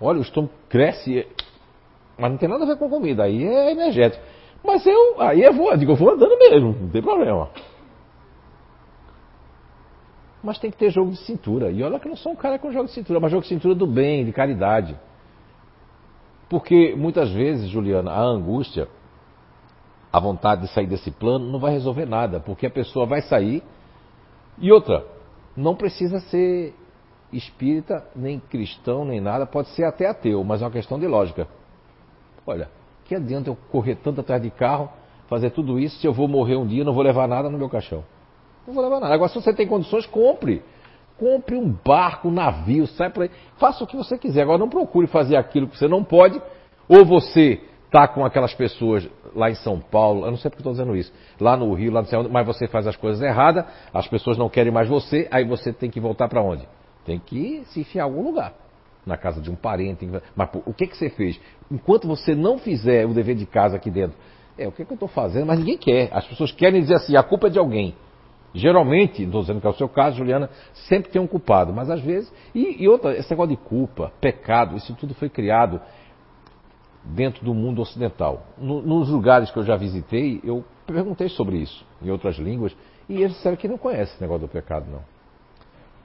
[0.00, 1.26] Olha, o estômago cresce,
[2.18, 4.22] mas não tem nada a ver com comida, aí é energético.
[4.64, 7.50] Mas eu, aí eu vou, eu digo, eu vou andando mesmo, não tem problema.
[10.42, 11.70] Mas tem que ter jogo de cintura.
[11.70, 13.48] E olha que eu não sou um cara com jogo de cintura, mas jogo de
[13.48, 14.98] cintura do bem, de caridade.
[16.48, 18.88] Porque muitas vezes, Juliana, a angústia,
[20.12, 23.62] a vontade de sair desse plano não vai resolver nada, porque a pessoa vai sair.
[24.58, 25.04] E outra,
[25.56, 26.74] não precisa ser
[27.36, 31.46] espírita, nem cristão, nem nada, pode ser até ateu, mas é uma questão de lógica.
[32.46, 32.68] Olha,
[33.04, 34.90] que adianta eu correr tanto atrás de carro,
[35.28, 37.68] fazer tudo isso, se eu vou morrer um dia, não vou levar nada no meu
[37.68, 38.04] caixão.
[38.66, 39.14] Não vou levar nada.
[39.14, 40.62] Agora, se você tem condições, compre.
[41.18, 43.30] Compre um barco, um navio, sai por aí.
[43.56, 44.42] Faça o que você quiser.
[44.42, 46.40] Agora, não procure fazer aquilo que você não pode.
[46.88, 47.60] Ou você
[47.94, 51.12] está com aquelas pessoas lá em São Paulo, eu não sei porque estou dizendo isso,
[51.40, 54.48] lá no Rio, lá no céu, mas você faz as coisas erradas, as pessoas não
[54.48, 56.66] querem mais você, aí você tem que voltar para onde?
[57.04, 58.54] Tem que se enfiar em algum lugar.
[59.06, 60.08] Na casa de um parente.
[60.34, 61.38] Mas pô, o que, que você fez?
[61.70, 64.16] Enquanto você não fizer o dever de casa aqui dentro,
[64.56, 66.08] é o que, que eu estou fazendo, mas ninguém quer.
[66.12, 67.94] As pessoas querem dizer assim, a culpa é de alguém.
[68.54, 70.48] Geralmente, não estou dizendo que é o seu caso, Juliana,
[70.88, 72.32] sempre tem um culpado, mas às vezes.
[72.54, 75.80] E, e outra, esse negócio de culpa, pecado, isso tudo foi criado
[77.04, 78.46] dentro do mundo ocidental.
[78.56, 82.74] No, nos lugares que eu já visitei, eu perguntei sobre isso, em outras línguas,
[83.08, 85.13] e eles disseram que não conhecem esse negócio do pecado, não.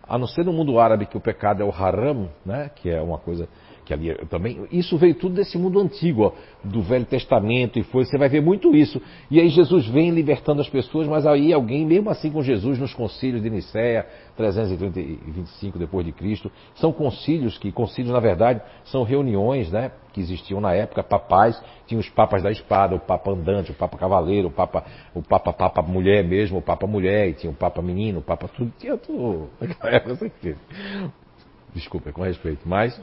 [0.09, 2.99] A não ser no mundo árabe que o pecado é o haram, né, que é
[2.99, 3.47] uma coisa
[3.89, 6.31] que ali também, isso veio tudo desse mundo antigo, ó,
[6.63, 9.01] do Velho Testamento e foi, você vai ver muito isso.
[9.31, 12.93] E aí Jesus vem libertando as pessoas, mas aí alguém, mesmo assim com Jesus nos
[12.93, 14.05] concílios de Nicéia,
[14.37, 20.61] 325 depois de Cristo, são concílios que concílios na verdade são reuniões, né, que existiam
[20.61, 24.51] na época, papais, tinha os papas da espada, o papa andante, o papa cavaleiro, o
[24.51, 24.85] papa,
[25.15, 28.47] o papa papa mulher mesmo, o papa mulher, e tinha o papa menino, o papa
[28.47, 29.49] tudo, tinha tudo.
[31.73, 32.99] Desculpa, com respeito, mas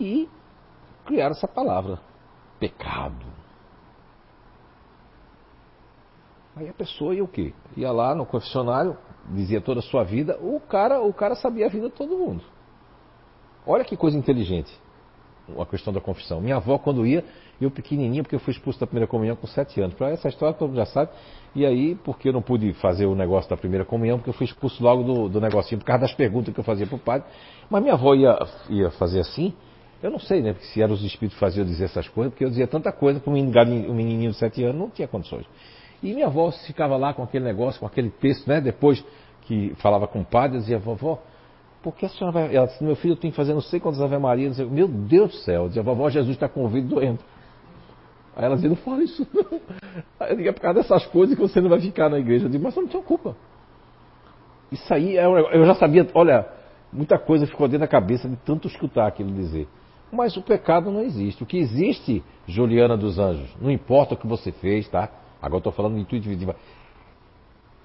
[0.00, 0.28] e
[1.04, 2.00] criaram essa palavra,
[2.58, 3.26] pecado.
[6.56, 7.52] Aí a pessoa ia o quê?
[7.76, 8.96] Ia lá no confessionário,
[9.28, 12.42] dizia toda a sua vida, o cara, o cara sabia a vida de todo mundo.
[13.66, 14.76] Olha que coisa inteligente
[15.58, 16.40] a questão da confissão.
[16.40, 17.24] Minha avó, quando ia,
[17.60, 19.94] eu pequenininho, porque eu fui expulso da primeira comunhão com sete anos.
[19.94, 21.10] Para essa história todo mundo já sabe.
[21.54, 24.46] E aí, porque eu não pude fazer o negócio da primeira comunhão, porque eu fui
[24.46, 27.26] expulso logo do, do negocinho, por causa das perguntas que eu fazia para o padre.
[27.68, 29.54] Mas minha avó ia, ia fazer assim,
[30.02, 30.54] eu não sei, né?
[30.60, 33.30] Se eram os espíritos que faziam dizer essas coisas, porque eu dizia tanta coisa para
[33.30, 35.46] um menininho de sete anos, não tinha condições.
[36.02, 38.60] E minha avó ficava lá com aquele negócio, com aquele texto, né?
[38.60, 39.04] Depois
[39.42, 41.18] que falava com o padre, eu dizia, vovó,
[41.82, 42.56] por que a senhora vai.
[42.56, 44.48] Ela disse, meu filho, eu tenho que fazer não sei quantas Ave Maria.
[44.48, 47.18] Dizia, meu Deus do céu, eu dizia, vovó, Jesus está com o ouvido doendo.
[48.34, 49.60] Aí ela dizia, não fala isso não.
[50.18, 52.46] Aí eu digo, é por causa dessas coisas que você não vai ficar na igreja.
[52.46, 53.36] Eu digo, mas você não tinha culpa.
[54.72, 56.46] Isso aí, eu já sabia, olha,
[56.92, 59.68] muita coisa ficou dentro da cabeça de tanto escutar aquilo dizer.
[60.12, 61.42] Mas o pecado não existe.
[61.42, 65.08] O que existe, Juliana dos Anjos, não importa o que você fez, tá?
[65.40, 66.56] Agora estou falando de intuitiva.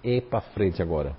[0.04, 1.16] É para frente agora.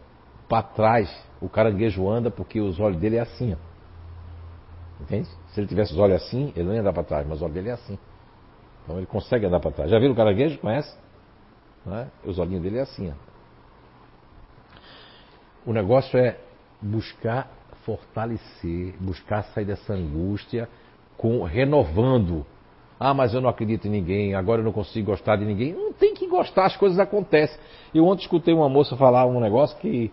[0.49, 3.55] Para trás, o caranguejo anda porque os olhos dele é assim.
[3.55, 5.03] Ó.
[5.03, 5.29] Entende?
[5.49, 7.55] Se ele tivesse os olhos assim, ele não ia andar para trás, mas os olhos
[7.55, 7.99] dele é assim.
[8.83, 9.91] Então ele consegue andar para trás.
[9.91, 10.59] Já viram o caranguejo?
[10.59, 10.97] Conhece?
[11.87, 12.07] É?
[12.25, 13.11] Os olhinhos dele é assim.
[13.11, 13.15] Ó.
[15.71, 16.39] O negócio é
[16.81, 17.51] buscar
[17.85, 20.69] fortalecer, buscar sair dessa angústia
[21.17, 22.45] com renovando.
[22.99, 25.73] Ah, mas eu não acredito em ninguém, agora eu não consigo gostar de ninguém.
[25.75, 27.59] Não tem que gostar, as coisas acontecem.
[27.95, 30.11] Eu ontem escutei uma moça falar um negócio que,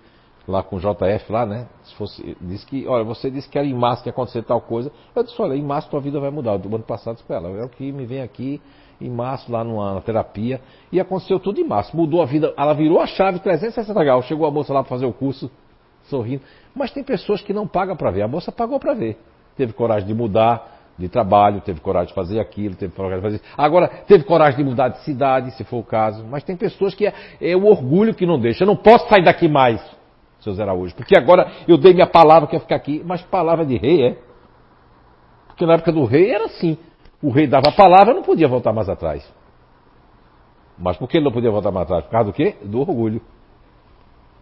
[0.47, 1.67] lá com o JF lá, né?
[1.84, 4.59] Se fosse, disse que, olha, você disse que era em março que ia acontecer tal
[4.59, 4.91] coisa.
[5.15, 6.57] Eu disse, olha, em março tua vida vai mudar.
[6.57, 8.61] Do ano passado disse pra ela, é o que me vem aqui
[8.99, 10.61] em março, lá numa terapia.
[10.91, 11.95] E aconteceu tudo em março.
[11.95, 14.25] Mudou a vida, ela virou a chave 360 graus.
[14.25, 15.49] Chegou a moça lá para fazer o curso,
[16.03, 16.43] sorrindo.
[16.75, 18.23] Mas tem pessoas que não pagam para ver.
[18.23, 19.17] A moça pagou para ver.
[19.55, 23.41] Teve coragem de mudar, de trabalho, teve coragem de fazer aquilo, teve coragem de fazer.
[23.57, 26.26] Agora, teve coragem de mudar de cidade, se for o caso.
[26.30, 28.64] Mas tem pessoas que é, é o orgulho que não deixa.
[28.64, 29.82] Eu não posso sair daqui mais,
[30.40, 33.02] seu Zé Araújo, porque agora eu dei minha palavra que ia ficar aqui.
[33.06, 34.18] Mas palavra de rei é.
[35.48, 36.78] Porque na época do rei era assim.
[37.22, 39.28] O rei dava a palavra, não podia voltar mais atrás.
[40.78, 42.03] Mas por que ele não podia voltar mais atrás?
[42.06, 42.56] Por causa do quê?
[42.64, 43.22] Do orgulho.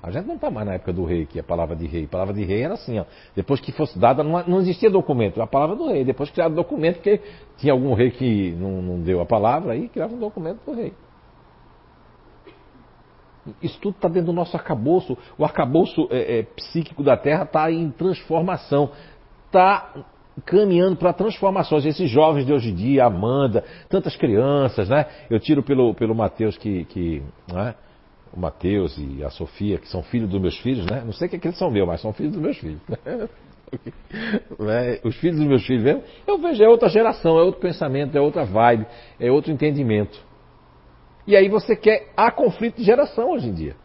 [0.04, 2.06] A gente não está mais na época do rei, que a palavra de rei.
[2.06, 3.06] A palavra de rei era assim, ó.
[3.36, 5.40] Depois que fosse dada, não, não existia documento.
[5.42, 6.04] A palavra do rei.
[6.04, 7.22] Depois criaram documento, porque
[7.58, 10.94] tinha algum rei que não, não deu a palavra, aí criava um documento do rei.
[13.62, 15.16] Isso tudo está dentro do nosso arcabouço.
[15.38, 18.92] O arcabouço é, é, psíquico da Terra está em transformação.
[19.48, 19.94] Está
[20.46, 21.86] caminhando para transformações.
[21.86, 25.06] Esses jovens de hoje em dia, Amanda, tantas crianças, né?
[25.30, 26.86] Eu tiro pelo, pelo Mateus que.
[26.86, 27.76] que né?
[28.34, 31.02] O Mateus e a Sofia, que são filhos dos meus filhos, né?
[31.06, 32.80] Não sei que, é que eles são meus, mas são filhos dos meus filhos.
[34.60, 35.00] Né?
[35.06, 38.20] Os filhos dos meus filhos mesmo, eu vejo, é outra geração, é outro pensamento, é
[38.20, 38.86] outra vibe,
[39.18, 40.20] é outro entendimento.
[41.26, 42.12] E aí você quer.
[42.18, 43.76] Há conflito de geração hoje em dia.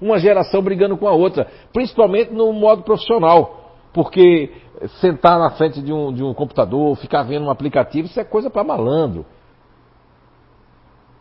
[0.00, 3.74] Uma geração brigando com a outra, principalmente no modo profissional.
[3.92, 4.52] Porque
[5.00, 8.48] sentar na frente de um, de um computador, ficar vendo um aplicativo, isso é coisa
[8.48, 9.26] para malandro.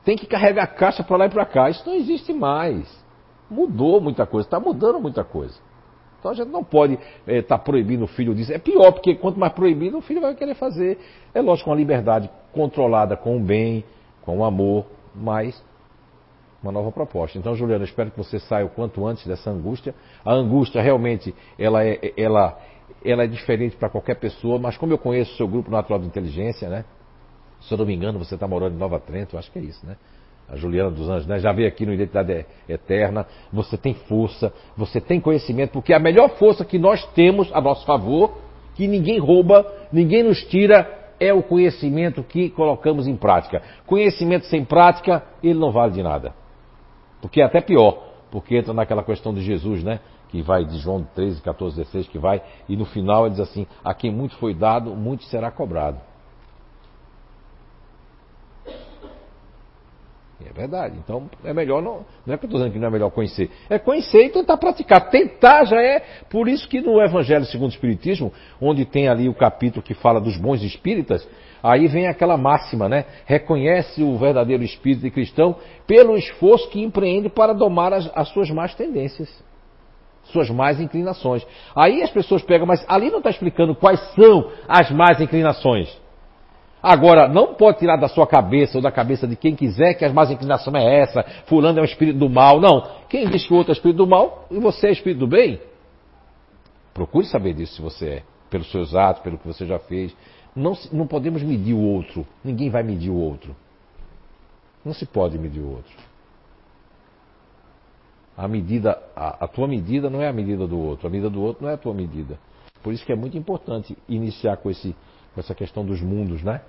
[0.06, 1.70] Tem que carregar caixa para lá e para cá.
[1.70, 3.04] Isso não existe mais.
[3.50, 5.60] Mudou muita coisa, está mudando muita coisa.
[6.20, 8.54] Então a gente não pode estar é, tá proibindo o filho disso.
[8.54, 10.98] É pior, porque quanto mais proibido, o filho vai querer fazer.
[11.34, 13.84] É lógico, uma liberdade controlada com o bem,
[14.24, 15.62] com o amor, mas
[16.64, 17.38] uma nova proposta.
[17.38, 19.94] Então, Juliana, espero que você saia o quanto antes dessa angústia.
[20.24, 22.58] A angústia realmente ela é, ela,
[23.04, 26.08] ela é diferente para qualquer pessoa, mas como eu conheço o seu grupo natural de
[26.08, 26.86] inteligência, né?
[27.68, 29.86] Se eu não me engano, você está morando em Nova Trento, acho que é isso,
[29.86, 29.96] né?
[30.48, 31.40] A Juliana dos Anjos, né?
[31.40, 33.26] Já veio aqui no Identidade Eterna.
[33.52, 37.84] Você tem força, você tem conhecimento, porque a melhor força que nós temos a nosso
[37.86, 38.38] favor,
[38.76, 43.64] que ninguém rouba, ninguém nos tira, é o conhecimento que colocamos em prática.
[43.88, 46.34] Conhecimento sem prática, ele não vale de nada.
[47.22, 50.00] Porque é até pior, porque entra naquela questão de Jesus, né?
[50.30, 53.66] Que vai de João 13, 14, 16, que vai, e no final ele diz assim:
[53.84, 55.98] A quem muito foi dado, muito será cobrado.
[60.48, 60.96] É verdade.
[61.04, 62.06] Então é melhor não.
[62.26, 63.50] Não é que eu estou dizendo que não é melhor conhecer.
[63.70, 65.10] É conhecer e tentar praticar.
[65.10, 66.04] Tentar já é.
[66.30, 68.32] Por isso que no Evangelho segundo o Espiritismo,
[68.62, 71.28] onde tem ali o capítulo que fala dos bons espíritas,
[71.64, 73.06] aí vem aquela máxima, né?
[73.26, 75.56] Reconhece o verdadeiro espírito cristão
[75.88, 79.44] pelo esforço que empreende para domar as, as suas más tendências.
[80.26, 81.46] Suas más inclinações.
[81.76, 86.05] Aí as pessoas pegam, mas ali não está explicando quais são as más inclinações.
[86.88, 90.14] Agora, não pode tirar da sua cabeça ou da cabeça de quem quiser que as
[90.14, 92.62] más inclinações é essa, fulano é um espírito do mal.
[92.62, 92.80] Não.
[93.10, 95.60] Quem diz que o outro é espírito do mal e você é espírito do bem?
[96.94, 100.16] Procure saber disso se você é, pelos seus atos, pelo que você já fez.
[100.56, 102.24] Não, não podemos medir o outro.
[102.44, 103.56] Ninguém vai medir o outro.
[104.86, 105.98] Não se pode medir o outro.
[108.38, 111.08] A medida, a, a tua medida não é a medida do outro.
[111.08, 112.38] A medida do outro não é a tua medida.
[112.84, 114.96] Por isso que é muito importante iniciar com, esse,
[115.34, 116.62] com essa questão dos mundos, né?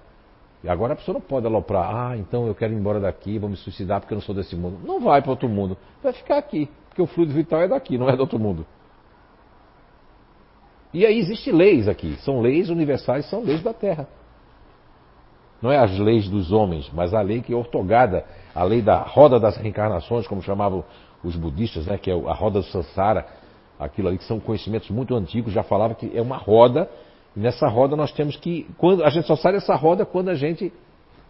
[0.68, 3.56] Agora a pessoa não pode aloprar, ah, então eu quero ir embora daqui, vou me
[3.56, 4.78] suicidar porque eu não sou desse mundo.
[4.84, 8.08] Não vai para outro mundo, vai ficar aqui, porque o fluido vital é daqui, não
[8.08, 8.66] é do outro mundo.
[10.92, 14.08] E aí existem leis aqui, são leis universais, são leis da Terra.
[15.60, 18.24] Não é as leis dos homens, mas a lei que é ortogada,
[18.54, 20.84] a lei da roda das reencarnações, como chamavam
[21.22, 23.26] os budistas, né, que é a roda do Sansara,
[23.78, 26.88] aquilo ali que são conhecimentos muito antigos, já falava que é uma roda
[27.36, 28.66] nessa roda nós temos que.
[28.78, 30.72] Quando, a gente só sai dessa roda quando a gente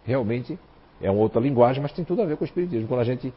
[0.05, 0.57] realmente.
[0.99, 2.87] É uma outra linguagem, mas tem tudo a ver com o Espiritismo.
[2.87, 3.31] Quando a gente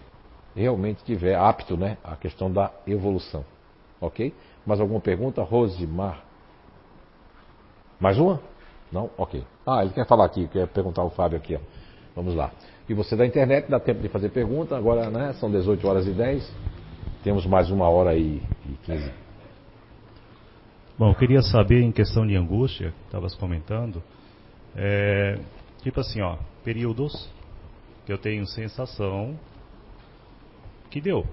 [0.57, 3.45] realmente tiver apto né, a questão da evolução.
[4.01, 4.33] Ok?
[4.65, 5.43] Mais alguma pergunta?
[5.43, 6.25] Rosimar.
[7.99, 8.41] Mais uma?
[8.91, 9.11] Não?
[9.19, 9.45] Ok.
[9.67, 11.55] Ah, ele quer falar aqui, quer perguntar ao Fábio aqui.
[11.55, 11.59] Ó.
[12.17, 12.51] Vamos lá.
[12.89, 14.75] E você da internet, dá tempo de fazer pergunta.
[14.75, 16.51] Agora né, são 18 horas e 10.
[17.23, 18.41] Temos mais uma hora e
[18.85, 19.30] 15
[21.01, 24.03] Bom, eu queria saber em questão de angústia, estavas comentando,
[24.77, 25.41] é,
[25.83, 27.27] tipo assim, ó, períodos
[28.05, 29.35] que eu tenho sensação
[30.91, 31.25] que deu.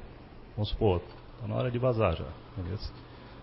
[0.56, 1.02] Vamos supor,
[1.42, 2.90] tá na hora de vazar já, beleza?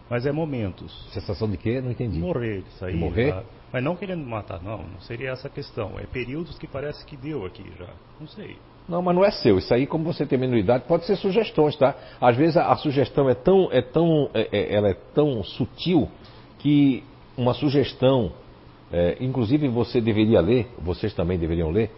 [0.08, 1.12] Mas é momentos.
[1.12, 1.82] Sensação de quê?
[1.82, 2.20] Não entendi.
[2.20, 2.94] Morrer, de sair.
[2.94, 3.30] De morrer?
[3.30, 3.44] Tá?
[3.70, 5.98] Mas não querendo matar, não, não seria essa a questão.
[5.98, 7.90] É períodos que parece que deu aqui já.
[8.18, 8.56] Não sei.
[8.88, 9.58] Não, mas não é seu.
[9.58, 11.94] Isso aí, como você tem minoridade, pode ser sugestões, tá?
[12.20, 16.08] Às vezes a, a sugestão é tão, é tão, é, é, ela é tão sutil
[16.58, 17.02] que
[17.36, 18.32] uma sugestão,
[18.92, 21.90] é, inclusive você deveria ler, vocês também deveriam ler.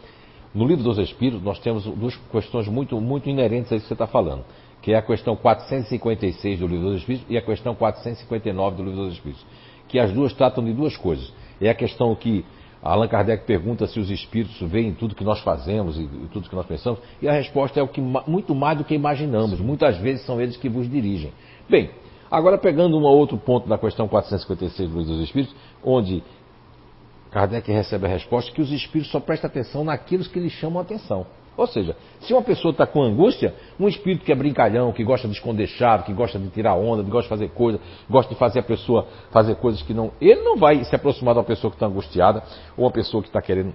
[0.55, 3.95] No livro dos Espíritos nós temos duas questões muito, muito inerentes a isso que você
[3.95, 4.45] está falando,
[4.81, 9.05] que é a questão 456 do livro dos Espíritos e a questão 459 do livro
[9.07, 9.45] dos Espíritos,
[9.89, 11.33] que as duas tratam de duas coisas.
[11.61, 12.45] É a questão que
[12.87, 16.67] Allan Kardec pergunta se os espíritos veem tudo que nós fazemos e, tudo que nós
[16.67, 19.61] pensamos, e a resposta é o que muito mais do que imaginamos.
[19.61, 21.33] Muitas vezes são eles que vos dirigem.
[21.69, 21.91] Bem,
[22.31, 26.23] agora pegando um outro ponto da questão 456 do Livro dos Espíritos, onde
[27.31, 30.83] Kardec recebe a resposta que os espíritos só prestam atenção naquilo que lhes chamam a
[30.83, 31.27] atenção.
[31.57, 35.27] Ou seja, se uma pessoa está com angústia, um espírito que é brincalhão, que gosta
[35.27, 38.39] de esconder chave, que gosta de tirar onda, que gosta de fazer coisas, gosta de
[38.39, 40.13] fazer a pessoa fazer coisas que não.
[40.21, 42.43] Ele não vai se aproximar de uma pessoa que está angustiada
[42.77, 43.73] ou uma pessoa que está querendo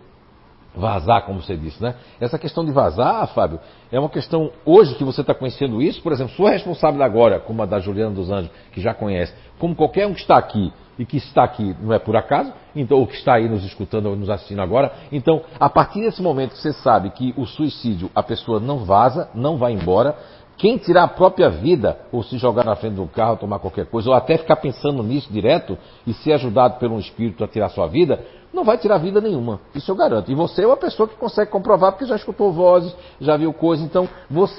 [0.76, 1.96] vazar, como você disse, né?
[2.20, 3.60] Essa questão de vazar, Fábio,
[3.92, 7.62] é uma questão hoje que você está conhecendo isso, por exemplo, sua responsabilidade agora, como
[7.62, 10.72] a da Juliana dos Anjos, que já conhece, como qualquer um que está aqui
[11.02, 14.06] e que está aqui não é por acaso, então ou que está aí nos escutando
[14.06, 18.12] ou nos assistindo agora, então a partir desse momento que você sabe que o suicídio
[18.14, 20.16] a pessoa não vaza, não vai embora,
[20.62, 24.10] Quem tirar a própria vida, ou se jogar na frente um carro, tomar qualquer coisa,
[24.10, 25.76] ou até ficar pensando nisso direto
[26.06, 28.24] e ser ajudado por um espírito a tirar sua vida,
[28.54, 29.60] não vai tirar vida nenhuma.
[29.74, 30.32] Isso eu garanto.
[30.32, 33.86] E você é uma pessoa que consegue comprovar porque já escutou vozes, já viu coisas.
[33.86, 34.08] Então,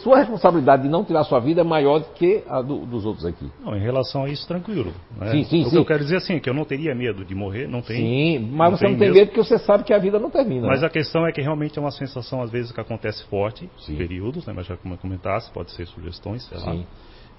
[0.02, 3.26] sua responsabilidade de não tirar sua vida é maior do que a do, dos outros
[3.26, 3.50] aqui.
[3.64, 4.92] Não, em relação a isso, tranquilo.
[5.18, 5.30] Né?
[5.30, 5.70] Sim, sim, o sim.
[5.70, 8.00] que eu quero dizer assim, é que eu não teria medo de morrer, não tenho.
[8.00, 9.14] Sim, mas não você não tem mesmo.
[9.14, 10.66] medo porque você sabe que a vida não termina.
[10.66, 10.86] Mas né?
[10.86, 13.96] a questão é que realmente é uma sensação, às vezes, que acontece forte, Sim.
[13.96, 14.52] períodos, né?
[14.54, 16.76] Mas já como eu comentasse, pode ser sugestões, sei lá.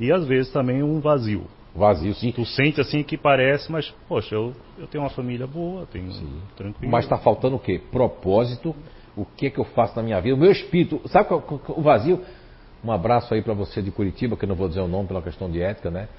[0.04, 0.08] Sim.
[0.08, 1.46] E às vezes também um vazio.
[1.76, 2.32] Vazio, sim.
[2.32, 6.12] Tu sente assim que parece, mas, poxa, eu, eu tenho uma família boa, tenho
[6.56, 6.92] tranquilo.
[6.92, 7.82] Mas está faltando o quê?
[7.92, 8.76] Propósito.
[9.16, 10.36] O que que eu faço na minha vida?
[10.36, 11.02] O meu espírito.
[11.08, 12.22] Sabe o vazio?
[12.84, 15.22] Um abraço aí para você de Curitiba, que eu não vou dizer o nome pela
[15.22, 16.10] questão de ética, né?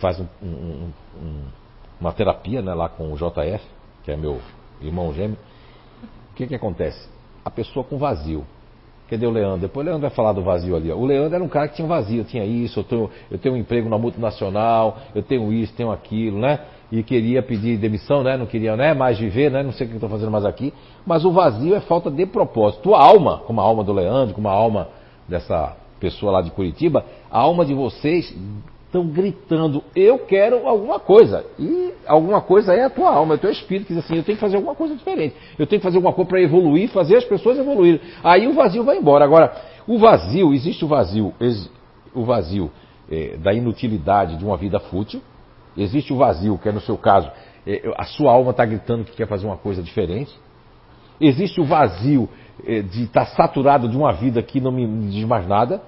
[0.00, 0.92] Faz um- um-
[1.22, 1.44] um-
[2.00, 3.64] uma terapia né, lá com o JF,
[4.04, 4.40] que é meu
[4.80, 5.36] irmão gêmeo.
[6.32, 7.08] O que que acontece?
[7.44, 8.44] A pessoa com vazio.
[9.08, 9.60] Cadê o Leandro?
[9.60, 10.92] Depois o Leandro vai falar do vazio ali.
[10.92, 13.54] O Leandro era um cara que tinha vazio, eu tinha isso, eu tenho, eu tenho
[13.54, 16.60] um emprego na multinacional, eu tenho isso, tenho aquilo, né?
[16.92, 18.36] E queria pedir demissão, né?
[18.36, 18.92] Não queria né?
[18.92, 19.62] mais viver, né?
[19.62, 20.74] Não sei o que estou fazendo mais aqui.
[21.06, 22.82] Mas o vazio é falta de propósito.
[22.82, 24.88] Tua alma, como a alma do Leandro, como a alma
[25.26, 28.34] dessa pessoa lá de Curitiba, a alma de vocês
[28.88, 31.44] estão gritando, eu quero alguma coisa.
[31.58, 34.24] E alguma coisa é a tua alma, é o teu espírito que diz assim, eu
[34.24, 35.36] tenho que fazer alguma coisa diferente.
[35.58, 38.00] Eu tenho que fazer alguma coisa para evoluir, fazer as pessoas evoluírem.
[38.24, 39.24] Aí o vazio vai embora.
[39.24, 39.54] Agora,
[39.86, 41.34] o vazio, existe o vazio,
[42.14, 42.70] o vazio
[43.10, 45.20] eh, da inutilidade de uma vida fútil.
[45.76, 47.30] Existe o vazio, que é no seu caso,
[47.66, 50.34] eh, a sua alma está gritando que quer fazer uma coisa diferente.
[51.20, 52.26] Existe o vazio
[52.66, 55.82] eh, de estar saturado de uma vida que não me diz mais nada.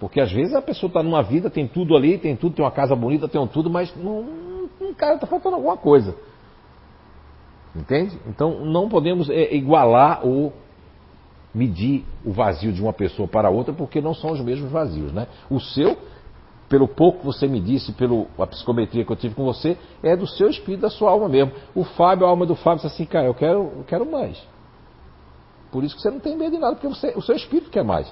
[0.00, 2.70] Porque às vezes a pessoa está numa vida, tem tudo ali, tem tudo, tem uma
[2.70, 4.22] casa bonita, tem um tudo, mas não,
[4.80, 6.16] não cara, está faltando alguma coisa.
[7.76, 8.18] Entende?
[8.26, 10.54] Então não podemos é, igualar ou
[11.54, 15.12] medir o vazio de uma pessoa para outra, porque não são os mesmos vazios.
[15.12, 15.26] Né?
[15.50, 15.98] O seu,
[16.66, 20.26] pelo pouco que você me disse, pela psicometria que eu tive com você, é do
[20.26, 21.52] seu espírito, da sua alma mesmo.
[21.74, 24.42] O Fábio, a alma do Fábio, disse assim, cara, eu quero, eu quero mais.
[25.70, 27.84] Por isso que você não tem medo de nada, porque você, o seu espírito quer
[27.84, 28.10] mais.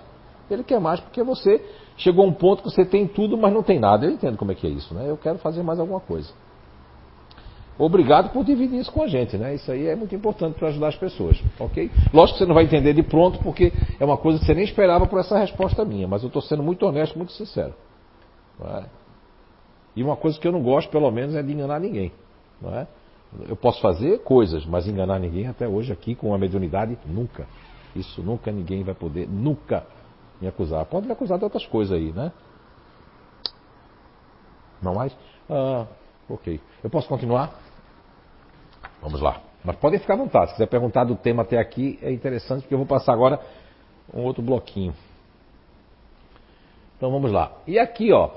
[0.50, 1.64] Ele quer mais porque você
[1.96, 4.06] chegou a um ponto que você tem tudo, mas não tem nada.
[4.06, 5.08] Eu entendo como é que é isso, né?
[5.08, 6.30] Eu quero fazer mais alguma coisa.
[7.78, 9.54] Obrigado por dividir isso com a gente, né?
[9.54, 11.88] Isso aí é muito importante para ajudar as pessoas, ok?
[12.12, 14.64] Lógico que você não vai entender de pronto, porque é uma coisa que você nem
[14.64, 17.74] esperava por essa resposta minha, mas eu estou sendo muito honesto, muito sincero.
[18.64, 18.84] é?
[19.94, 22.10] E uma coisa que eu não gosto, pelo menos, é de enganar ninguém.
[22.60, 22.88] Não é?
[23.48, 27.46] Eu posso fazer coisas, mas enganar ninguém até hoje aqui com a mediunidade, nunca.
[27.94, 29.86] Isso nunca ninguém vai poder, nunca
[30.40, 30.84] me acusar.
[30.86, 32.32] Pode me acusar de outras coisas aí, né?
[34.82, 35.16] Não mais?
[35.50, 35.86] Ah,
[36.28, 36.60] ok.
[36.82, 37.52] Eu posso continuar?
[39.02, 39.40] Vamos lá.
[39.64, 40.46] Mas podem ficar à vontade.
[40.48, 43.40] Se quiser perguntar do tema até aqui, é interessante, porque eu vou passar agora
[44.14, 44.94] um outro bloquinho.
[46.96, 47.52] Então vamos lá.
[47.66, 48.30] E aqui, ó.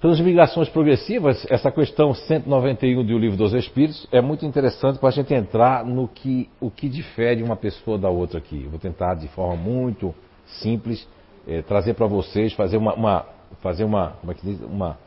[0.00, 5.34] Transmigrações progressivas, essa questão 191 do Livro dos Espíritos, é muito interessante para a gente
[5.34, 8.64] entrar no que, o que difere uma pessoa da outra aqui.
[8.64, 10.14] Eu vou tentar de forma muito
[10.60, 11.06] simples
[11.46, 13.26] eh, trazer para vocês, fazer uma, uma-
[13.60, 14.60] fazer uma, é diz?
[14.60, 14.98] uma,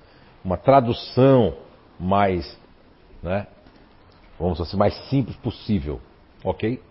[0.43, 1.53] uma tradução
[1.99, 2.57] mais,
[3.21, 3.47] né,
[4.39, 5.99] vamos assim, mais simples possível,
[6.43, 6.81] ok?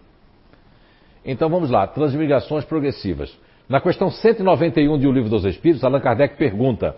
[1.24, 3.36] Então vamos lá, transmigrações progressivas.
[3.68, 6.96] Na questão 191 de O Livro dos Espíritos, Allan Kardec pergunta,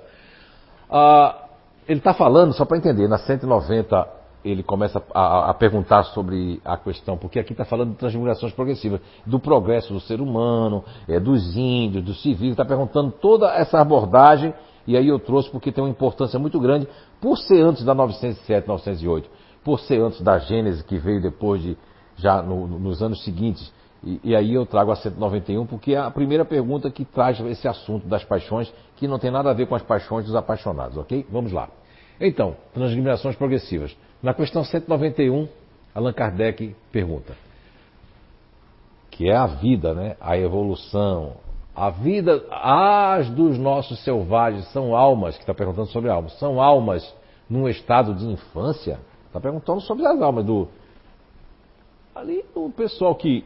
[0.91, 1.45] ah,
[1.87, 6.77] ele está falando, só para entender, na 190 ele começa a, a perguntar sobre a
[6.77, 11.57] questão, porque aqui está falando de transmigrações progressivas, do progresso do ser humano, é, dos
[11.57, 14.53] índios, dos civis, está perguntando toda essa abordagem,
[14.87, 16.87] e aí eu trouxe porque tem uma importância muito grande,
[17.21, 19.31] por ser antes da 907, 908,
[19.65, 21.77] por ser antes da Gênese, que veio depois de,
[22.17, 23.73] já no- no- nos anos seguintes,
[24.07, 27.67] e, e aí eu trago a 191, porque é a primeira pergunta que traz esse
[27.67, 31.25] assunto das paixões, que não tem nada a ver com as paixões dos apaixonados, ok?
[31.31, 31.71] Vamos lá.
[32.21, 33.97] Então, transmigrações progressivas.
[34.25, 35.47] Na questão 191,
[35.95, 37.37] Allan Kardec pergunta,
[39.11, 40.17] que é a vida, né?
[40.19, 41.35] a evolução,
[41.77, 47.15] a vida, as dos nossos selvagens são almas, que está perguntando sobre almas, são almas
[47.51, 48.99] num estado de infância?
[49.27, 50.69] Está perguntando sobre as almas do.
[52.15, 53.45] Ali, o pessoal que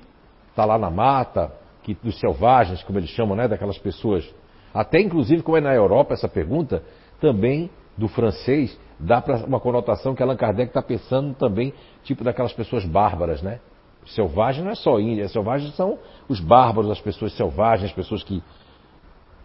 [0.51, 1.51] está lá na mata,
[1.83, 3.49] que, dos selvagens, como eles chamam, né?
[3.49, 4.33] Daquelas pessoas.
[4.73, 6.85] Até inclusive, como é na Europa essa pergunta,
[7.21, 11.73] também do francês, dá para uma conotação que Allan Kardec está pensando também,
[12.03, 13.61] tipo daquelas pessoas bárbaras, né?
[14.07, 15.99] Selvagem não é só Índia, selvagens são
[16.29, 18.43] os bárbaros, as pessoas selvagens, as pessoas que.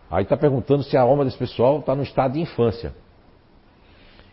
[0.10, 2.94] Aí está perguntando se a alma desse pessoal está no estado de infância.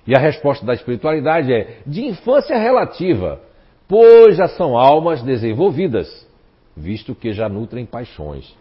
[0.06, 3.40] E a resposta da espiritualidade é de infância relativa,
[3.88, 6.26] pois já são almas desenvolvidas,
[6.76, 8.54] visto que já nutrem paixões.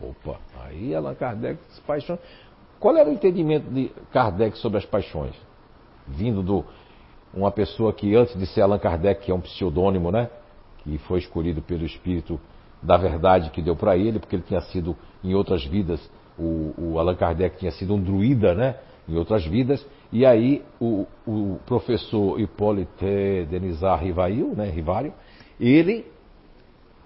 [0.00, 2.18] Opa, aí Allan Kardec, as paixões.
[2.78, 5.34] Qual era o entendimento de Kardec sobre as paixões?
[6.06, 6.64] Vindo do
[7.32, 10.28] uma pessoa que antes de ser Allan Kardec, que é um pseudônimo, né?
[10.78, 12.40] Que foi escolhido pelo espírito
[12.82, 16.00] da verdade que deu para ele, porque ele tinha sido em outras vidas,
[16.38, 18.76] o, o Allan Kardec tinha sido um druida, né?
[19.08, 25.12] Em outras vidas, e aí o, o professor Hippolyte Denisard Rivail, né, Rivario,
[25.58, 26.06] ele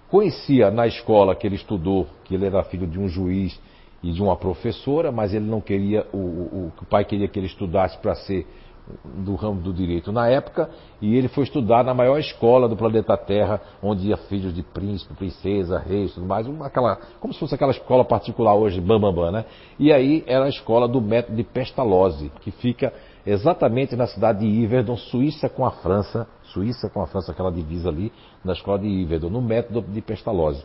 [0.07, 3.59] conhecia na escola que ele estudou que ele era filho de um juiz
[4.03, 7.47] e de uma professora, mas ele não queria, o, o, o pai queria que ele
[7.47, 8.45] estudasse para ser
[9.03, 10.69] do ramo do direito na época,
[11.01, 15.13] e ele foi estudar na maior escola do planeta Terra, onde ia filhos de príncipe,
[15.15, 19.45] princesa, reis, tudo mais, aquela, como se fosse aquela escola particular hoje, bam, bam, né?
[19.79, 22.93] E aí era a escola do método de Pestalozzi, que fica
[23.25, 27.89] exatamente na cidade de Yverdon, Suíça com a França, Suíça com a França, aquela divisa
[27.89, 28.11] ali,
[28.43, 30.63] na escola de Yverdon, no método de Pestalozzi.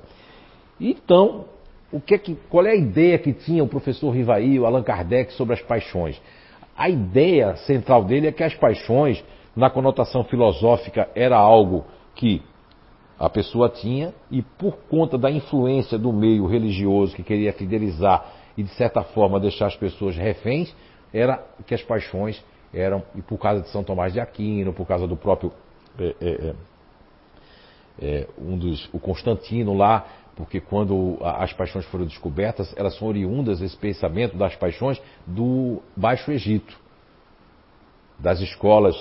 [0.78, 1.46] Então,
[1.92, 4.82] o que, é que qual é a ideia que tinha o professor Rivaí, o Allan
[4.82, 6.20] Kardec sobre as paixões?
[6.80, 9.22] A ideia central dele é que as paixões,
[9.54, 11.84] na conotação filosófica, era algo
[12.14, 12.40] que
[13.18, 18.62] a pessoa tinha e por conta da influência do meio religioso que queria fidelizar e
[18.62, 20.74] de certa forma deixar as pessoas reféns,
[21.12, 22.42] era que as paixões
[22.72, 25.52] eram, e por causa de São Tomás de Aquino, por causa do próprio
[25.98, 26.54] é, é, é,
[28.00, 30.06] é um dos, o Constantino lá,
[30.40, 36.32] porque quando as paixões foram descobertas, elas são oriundas, esse pensamento das paixões, do Baixo
[36.32, 36.78] Egito,
[38.18, 38.96] das escolas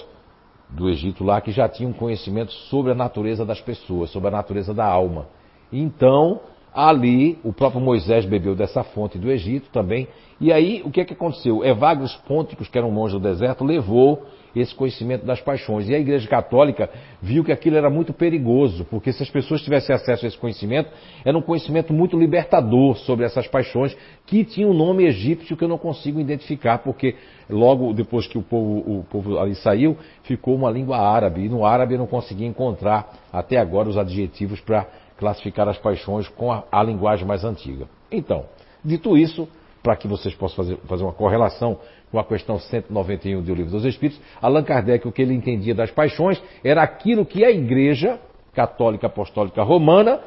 [0.70, 4.74] do Egito lá, que já tinham conhecimento sobre a natureza das pessoas, sobre a natureza
[4.74, 5.28] da alma.
[5.72, 6.42] Então,
[6.74, 10.08] ali, o próprio Moisés bebeu dessa fonte do Egito também,
[10.42, 11.64] e aí, o que é que aconteceu?
[11.64, 15.88] Evagrios Pônticos, que era um monge do deserto, levou esse conhecimento das paixões.
[15.90, 16.90] E a Igreja Católica
[17.22, 20.90] viu que aquilo era muito perigoso, porque se as pessoas tivessem acesso a esse conhecimento,
[21.24, 23.96] era um conhecimento muito libertador sobre essas paixões,
[24.26, 27.16] que tinha um nome egípcio que eu não consigo identificar, porque
[27.50, 31.66] logo depois que o povo, o povo ali saiu, ficou uma língua árabe, e no
[31.66, 36.64] árabe eu não consegui encontrar até agora os adjetivos para classificar as paixões com a,
[36.72, 37.88] a linguagem mais antiga.
[38.12, 38.46] Então,
[38.84, 39.48] dito isso,
[39.84, 41.78] para que vocês possam fazer, fazer uma correlação
[42.12, 45.92] com a questão 191 do Livro dos Espíritos, Allan Kardec, o que ele entendia das
[45.92, 48.20] paixões, era aquilo que a Igreja
[48.54, 50.20] Católica Apostólica Romana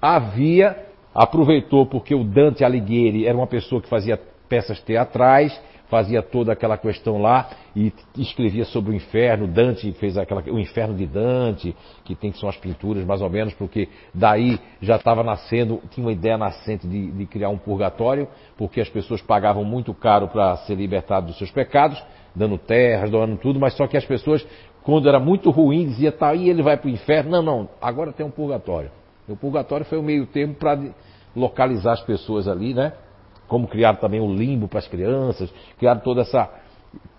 [0.00, 0.76] havia,
[1.14, 4.18] aproveitou porque o Dante Alighieri era uma pessoa que fazia
[4.48, 5.60] peças teatrais,
[5.90, 9.46] fazia toda aquela questão lá e escrevia sobre o inferno.
[9.46, 13.28] Dante fez aquela, o inferno de Dante, que tem que são as pinturas mais ou
[13.28, 18.28] menos, porque daí já estava nascendo, tinha uma ideia nascente de, de, criar um purgatório,
[18.56, 22.02] porque as pessoas pagavam muito caro para ser libertado dos seus pecados,
[22.34, 24.46] dando terras, doando tudo, mas só que as pessoas,
[24.84, 27.30] quando era muito ruim, dizia, tá aí ele vai para o inferno.
[27.30, 28.90] Não, não, agora tem um purgatório.
[29.28, 30.78] O purgatório foi o meio termo para
[31.34, 32.92] localizar as pessoas ali, né?
[33.50, 36.48] Como criaram também o limbo para as crianças, criaram toda essa.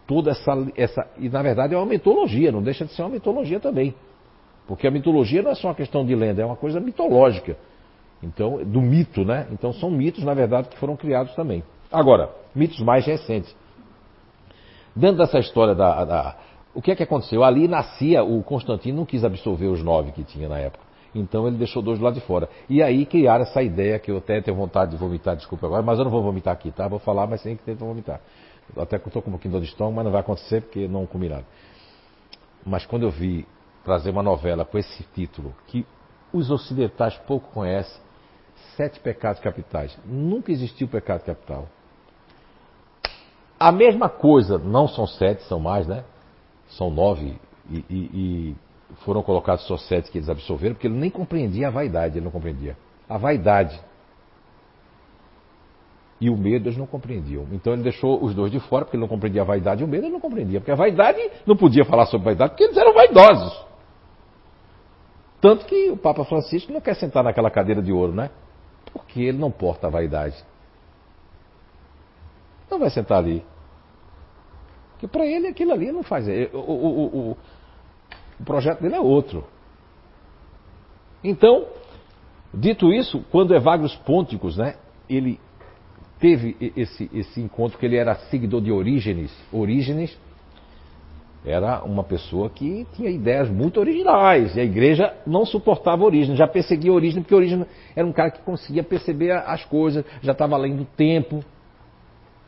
[0.07, 1.07] Toda essa, essa.
[1.17, 3.93] E na verdade é uma mitologia, não deixa de ser uma mitologia também.
[4.65, 7.57] Porque a mitologia não é só uma questão de lenda, é uma coisa mitológica.
[8.23, 9.47] Então, do mito, né?
[9.51, 11.63] Então são mitos, na verdade, que foram criados também.
[11.91, 13.53] Agora, mitos mais recentes.
[14.95, 16.35] Dentro dessa história da, da
[16.73, 17.43] o que é que aconteceu?
[17.43, 20.83] Ali nascia, o Constantino não quis absolver os nove que tinha na época.
[21.13, 22.49] Então ele deixou dois do lado de fora.
[22.69, 25.99] E aí criaram essa ideia que eu até tenho vontade de vomitar, desculpa agora, mas
[25.99, 26.87] eu não vou vomitar aqui, tá?
[26.87, 28.21] Vou falar, mas sem que tentar vomitar.
[28.77, 31.05] Até que eu estou com um pouquinho de estômago, mas não vai acontecer porque não
[31.05, 31.45] combinado.
[32.65, 33.45] Mas quando eu vi
[33.83, 35.85] trazer uma novela com esse título, que
[36.31, 37.99] os ocidentais pouco conhecem,
[38.75, 39.97] Sete Pecados Capitais.
[40.05, 41.67] Nunca existiu pecado capital.
[43.59, 46.03] A mesma coisa, não são sete, são mais, né?
[46.69, 47.37] São nove
[47.69, 48.55] e, e, e
[49.05, 52.31] foram colocados só sete que eles absolveram, porque ele nem compreendia a vaidade, ele não
[52.31, 52.77] compreendia.
[53.09, 53.79] A vaidade
[56.21, 57.47] e o medo eles não compreendiam.
[57.51, 59.87] Então ele deixou os dois de fora, porque ele não compreendia a vaidade e o
[59.87, 60.59] medo ele não compreendia.
[60.59, 63.65] Porque a vaidade não podia falar sobre vaidade, porque eles eram vaidosos.
[65.41, 68.29] Tanto que o Papa Francisco não quer sentar naquela cadeira de ouro, né?
[68.93, 70.35] Porque ele não porta a vaidade.
[72.69, 73.43] Não vai sentar ali.
[74.91, 76.27] Porque para ele aquilo ali não faz.
[76.53, 77.37] O, o, o,
[78.41, 79.45] o projeto dele é outro.
[81.23, 81.67] Então,
[82.51, 84.75] dito isso, quando Evagrios Pônticos, né,
[85.07, 85.39] ele
[86.19, 89.31] teve esse, esse encontro que ele era seguidor de Orígenes.
[89.51, 90.17] Orígenes
[91.45, 94.55] era uma pessoa que tinha ideias muito originais.
[94.55, 98.41] E a igreja não suportava Orígenes, já perseguia Orígenes, porque Orígenes era um cara que
[98.41, 101.43] conseguia perceber as coisas, já estava além do tempo.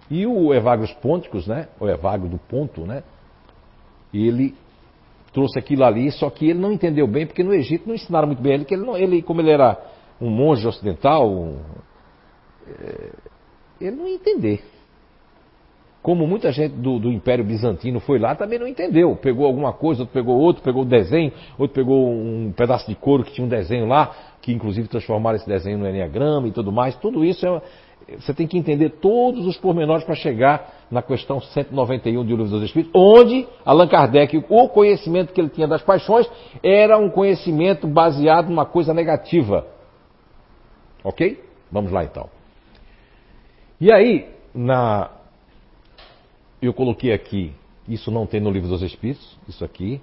[0.10, 3.03] E o Evagrios Pônticos, né, o Evagrio do Ponto, né,
[4.14, 4.56] ele
[5.34, 8.41] trouxe aquilo ali, só que ele não entendeu bem, porque no Egito não ensinaram muito
[8.41, 9.77] bem ele, que ele, não, ele como ele era
[10.22, 11.57] um monge ocidental, um,
[12.68, 13.10] é,
[13.81, 14.64] ele não ia entender.
[16.01, 19.15] Como muita gente do, do, Império Bizantino foi lá, também não entendeu.
[19.15, 23.23] Pegou alguma coisa, outro pegou outro, pegou o desenho, outro pegou um pedaço de couro
[23.23, 26.93] que tinha um desenho lá, que inclusive transformaram esse desenho no Enneagrama e tudo mais.
[26.97, 27.61] Tudo isso é,
[28.19, 32.64] você tem que entender todos os pormenores para chegar na questão 191 do Livro dos
[32.64, 36.30] Espíritos, onde Allan Kardec, o conhecimento que ele tinha das paixões,
[36.61, 39.65] era um conhecimento baseado numa coisa negativa.
[41.03, 41.44] Ok?
[41.72, 42.30] Vamos lá então.
[43.80, 45.10] E aí, na
[46.61, 47.53] eu coloquei aqui,
[47.88, 50.02] isso não tem no livro dos Espíritos, isso aqui.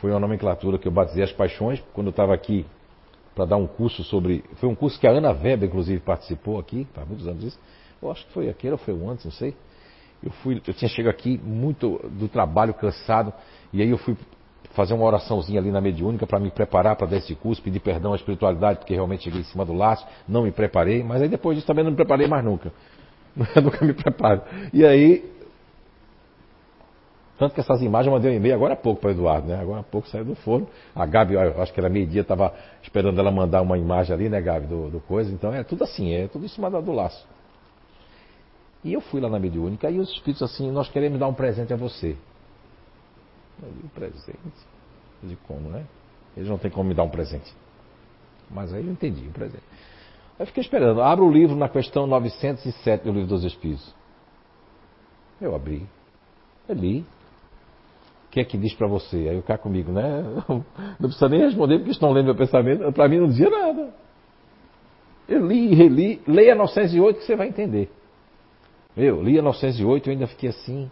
[0.00, 2.64] Foi uma nomenclatura que eu batizei as paixões, quando eu estava aqui
[3.38, 4.42] para dar um curso sobre.
[4.56, 7.60] Foi um curso que a Ana Weber, inclusive, participou aqui, há muitos anos isso.
[8.02, 9.54] Eu acho que foi aquele ou foi o antes, não sei.
[10.20, 13.32] Eu, fui, eu tinha chegado aqui muito do trabalho, cansado,
[13.72, 14.16] e aí eu fui
[14.72, 18.12] fazer uma oraçãozinha ali na mediúnica para me preparar para dar esse curso, pedir perdão
[18.12, 21.56] à espiritualidade, porque realmente cheguei em cima do laço, não me preparei, mas aí depois
[21.56, 22.72] disso também não me preparei mais nunca.
[23.62, 24.42] Nunca me preparo.
[24.72, 25.37] E aí.
[27.38, 29.60] Tanto que essas imagens eu mandei um e-mail agora há pouco para o Eduardo, né?
[29.60, 30.68] Agora há pouco saiu do forno.
[30.94, 32.52] A Gabi, acho que era meio-dia, estava
[32.82, 35.32] esperando ela mandar uma imagem ali, né, Gabi, do, do, coisa.
[35.32, 37.24] Então é tudo assim, é tudo em cima do laço.
[38.82, 41.72] E eu fui lá na mediúnica e os espíritos assim, nós queremos dar um presente
[41.72, 42.16] a você.
[43.62, 44.36] Eu digo, presente?
[45.22, 45.84] Digo, como, né?
[46.36, 47.54] Eles não têm como me dar um presente.
[48.50, 49.62] Mas aí eu entendi, um presente.
[50.38, 51.02] Eu fiquei esperando.
[51.02, 53.94] Abra o livro na questão 907 do Livro dos Espíritos.
[55.40, 55.86] Eu abri.
[56.68, 57.04] Eu li.
[58.38, 59.16] Que é que diz para você?
[59.16, 60.22] Aí o cara comigo, né?
[60.46, 62.92] Não precisa nem responder porque estão lendo meu pensamento.
[62.92, 63.92] Para mim não dizia nada.
[65.28, 66.22] Eu li e reli.
[66.24, 67.90] Leia 908 que você vai entender.
[68.96, 70.88] Eu li a 908 e ainda fiquei assim.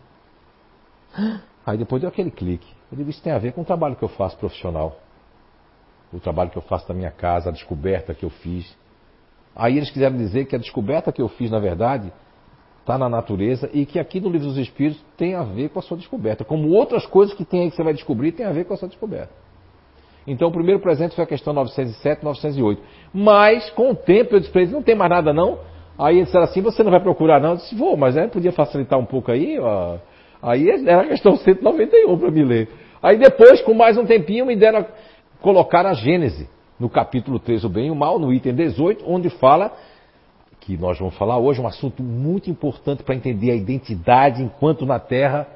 [1.64, 2.66] Aí depois deu aquele clique.
[2.90, 4.98] Eu digo, isso tem a ver com o trabalho que eu faço profissional.
[6.12, 8.76] O trabalho que eu faço na minha casa, a descoberta que eu fiz.
[9.54, 12.12] Aí eles quiseram dizer que a descoberta que eu fiz, na verdade,
[12.86, 15.82] está na natureza e que aqui no Livro dos Espíritos tem a ver com a
[15.82, 16.44] sua descoberta.
[16.44, 18.76] Como outras coisas que tem aí que você vai descobrir tem a ver com a
[18.76, 19.32] sua descoberta.
[20.24, 22.80] Então o primeiro presente foi a questão 907, 908.
[23.12, 25.58] Mas, com o tempo, eu disse não tem mais nada não.
[25.98, 27.50] Aí eles disseram assim, você não vai procurar não?
[27.50, 29.58] Eu disse, vou, mas é, podia facilitar um pouco aí.
[29.58, 29.96] Ó.
[30.40, 32.68] Aí era a questão 191 para me ler.
[33.02, 34.86] Aí depois, com mais um tempinho, me deram a
[35.42, 36.48] colocar a Gênese
[36.78, 39.72] no capítulo 3, o bem e o mal, no item 18, onde fala
[40.66, 44.98] que nós vamos falar hoje um assunto muito importante para entender a identidade enquanto na
[44.98, 45.46] Terra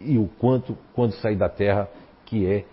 [0.00, 1.86] e o quanto quando sair da Terra,
[2.24, 2.64] que é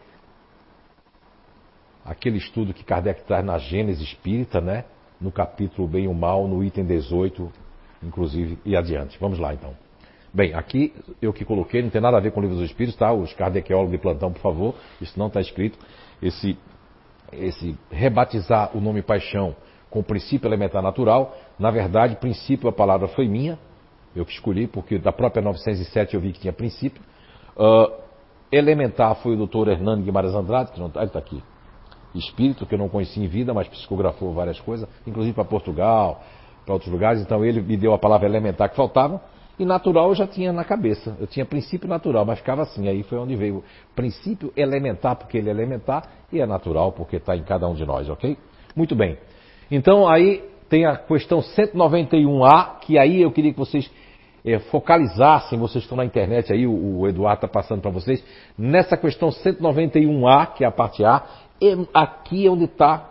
[2.06, 4.86] aquele estudo que Kardec traz na Gênese Espírita, né?
[5.20, 7.52] No capítulo Bem e o Mal, no item 18,
[8.04, 9.18] inclusive, e adiante.
[9.20, 9.74] Vamos lá então.
[10.34, 12.98] Bem, aqui eu que coloquei, não tem nada a ver com o livro dos Espíritos,
[12.98, 13.12] tá?
[13.12, 15.78] Os kardequeólogos de plantão, por favor, isso não está escrito.
[16.22, 16.58] Esse
[17.34, 19.56] esse rebatizar o nome paixão
[19.90, 21.36] com o princípio elementar natural.
[21.60, 23.60] Na verdade, princípio, a palavra foi minha,
[24.16, 27.02] eu que escolhi, porque da própria 907 eu vi que tinha princípio.
[27.58, 27.92] Uh,
[28.52, 31.44] elementar foi o doutor Hernando Guimarães Andrade, que não está, está aqui.
[32.16, 36.24] Espírito, que eu não conheci em vida, mas psicografou várias coisas, inclusive para Portugal,
[36.66, 37.22] para outros lugares.
[37.22, 39.22] Então ele me deu a palavra elementar que faltava.
[39.60, 41.16] E natural eu já tinha na cabeça.
[41.20, 42.88] Eu tinha princípio natural, mas ficava assim.
[42.88, 43.64] Aí foi onde veio
[43.94, 47.86] princípio elementar, porque ele é elementar, e é natural, porque está em cada um de
[47.86, 48.38] nós, ok?
[48.76, 49.18] Muito bem.
[49.70, 53.90] Então aí tem a questão 191A, que aí eu queria que vocês
[54.46, 58.24] é, focalizassem, vocês estão na internet aí, o, o Eduardo está passando para vocês,
[58.58, 61.24] nessa questão 191A, que é a parte A,
[61.94, 63.10] aqui é onde está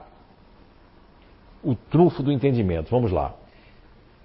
[1.63, 2.91] o trunfo do entendimento.
[2.91, 3.35] Vamos lá.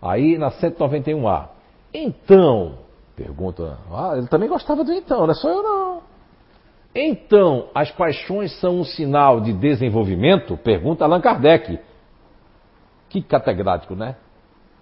[0.01, 1.49] Aí na 191A.
[1.93, 2.79] Então,
[3.15, 6.01] pergunta, ah, ele também gostava do então, não é só eu não.
[6.95, 10.55] Então, as paixões são um sinal de desenvolvimento?
[10.57, 11.79] Pergunta Allan Kardec.
[13.13, 14.15] Que catedrático, né?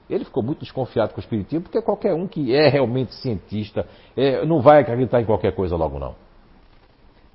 [0.09, 3.85] Ele ficou muito desconfiado com o espiritismo, porque qualquer um que é realmente cientista
[4.15, 6.15] é, não vai acreditar em qualquer coisa logo não.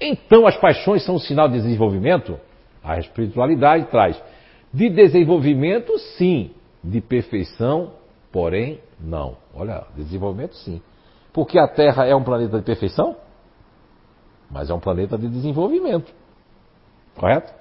[0.01, 2.41] Então, as paixões são um sinal de desenvolvimento?
[2.83, 4.19] A espiritualidade traz.
[4.73, 6.53] De desenvolvimento, sim.
[6.83, 7.93] De perfeição,
[8.33, 9.37] porém, não.
[9.55, 10.81] Olha, desenvolvimento sim.
[11.31, 13.17] Porque a Terra é um planeta de perfeição,
[14.51, 16.11] mas é um planeta de desenvolvimento.
[17.19, 17.53] Correto?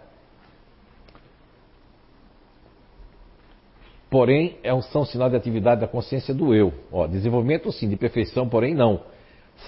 [4.10, 6.72] Porém, é um, são sinal de atividade da consciência do eu.
[6.92, 9.02] Ó, desenvolvimento sim, de perfeição, porém não.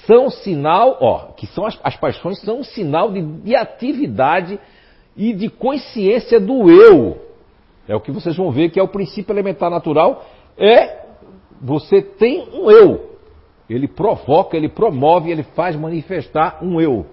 [0.06, 4.60] São sinal, ó, que são as, as paixões são um sinal de, de atividade
[5.16, 7.22] e de consciência do eu.
[7.88, 10.26] É o que vocês vão ver que é o princípio elementar natural,
[10.58, 11.06] é
[11.62, 13.18] você tem um eu.
[13.70, 17.06] Ele provoca, ele promove, ele faz manifestar um eu.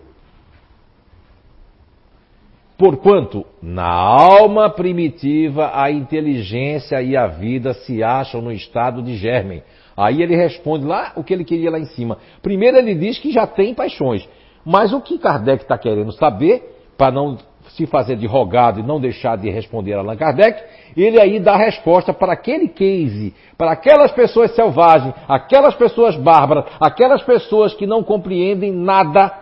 [2.77, 9.63] Porquanto, na alma primitiva, a inteligência e a vida se acham no estado de germen.
[9.97, 12.19] Aí ele responde lá o que ele queria lá em cima.
[12.43, 14.29] Primeiro ele diz que já tem paixões.
[14.65, 17.39] Mas o que Kardec está querendo saber, para não
[17.69, 20.63] se fazer de rogado e não deixar de responder a Allan Kardec,
[20.97, 26.65] ele aí dá a resposta para aquele case, para aquelas pessoas selvagens, aquelas pessoas bárbaras,
[26.81, 29.33] aquelas pessoas que não compreendem nada,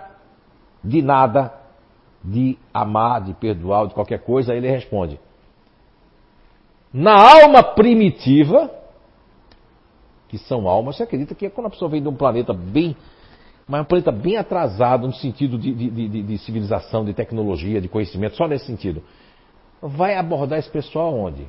[0.84, 1.61] de nada,
[2.24, 5.18] de amar, de perdoar, de qualquer coisa, ele responde.
[6.92, 8.70] Na alma primitiva,
[10.28, 12.96] que são almas, você acredita que quando a pessoa vem de um planeta bem
[13.66, 17.80] mas é um planeta bem atrasado no sentido de, de, de, de, civilização, de tecnologia,
[17.80, 19.02] de conhecimento, só nesse sentido.
[19.80, 21.46] Vai abordar esse pessoal onde?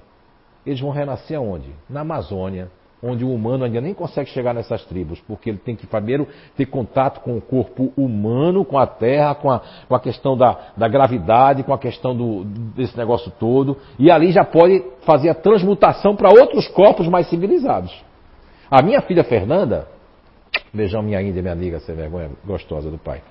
[0.66, 1.74] Eles vão renascer aonde?
[1.90, 2.72] Na Amazônia,
[3.04, 6.66] onde o humano ainda nem consegue chegar nessas tribos, porque ele tem que primeiro ter
[6.66, 10.88] contato com o corpo humano, com a terra, com a, com a questão da, da
[10.88, 16.16] gravidade, com a questão do, desse negócio todo, e ali já pode fazer a transmutação
[16.16, 17.94] para outros corpos mais civilizados.
[18.72, 19.88] A minha filha Fernanda,
[20.74, 23.22] Beijão minha Índia, minha amiga, sem vergonha gostosa do pai.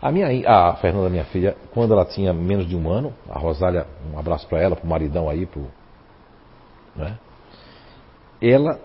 [0.00, 3.86] A minha, a Fernanda, minha filha, quando ela tinha menos de um ano, a Rosália,
[4.12, 5.66] um abraço para ela, para o maridão aí, pro,
[6.94, 7.18] né?
[8.50, 8.78] Ela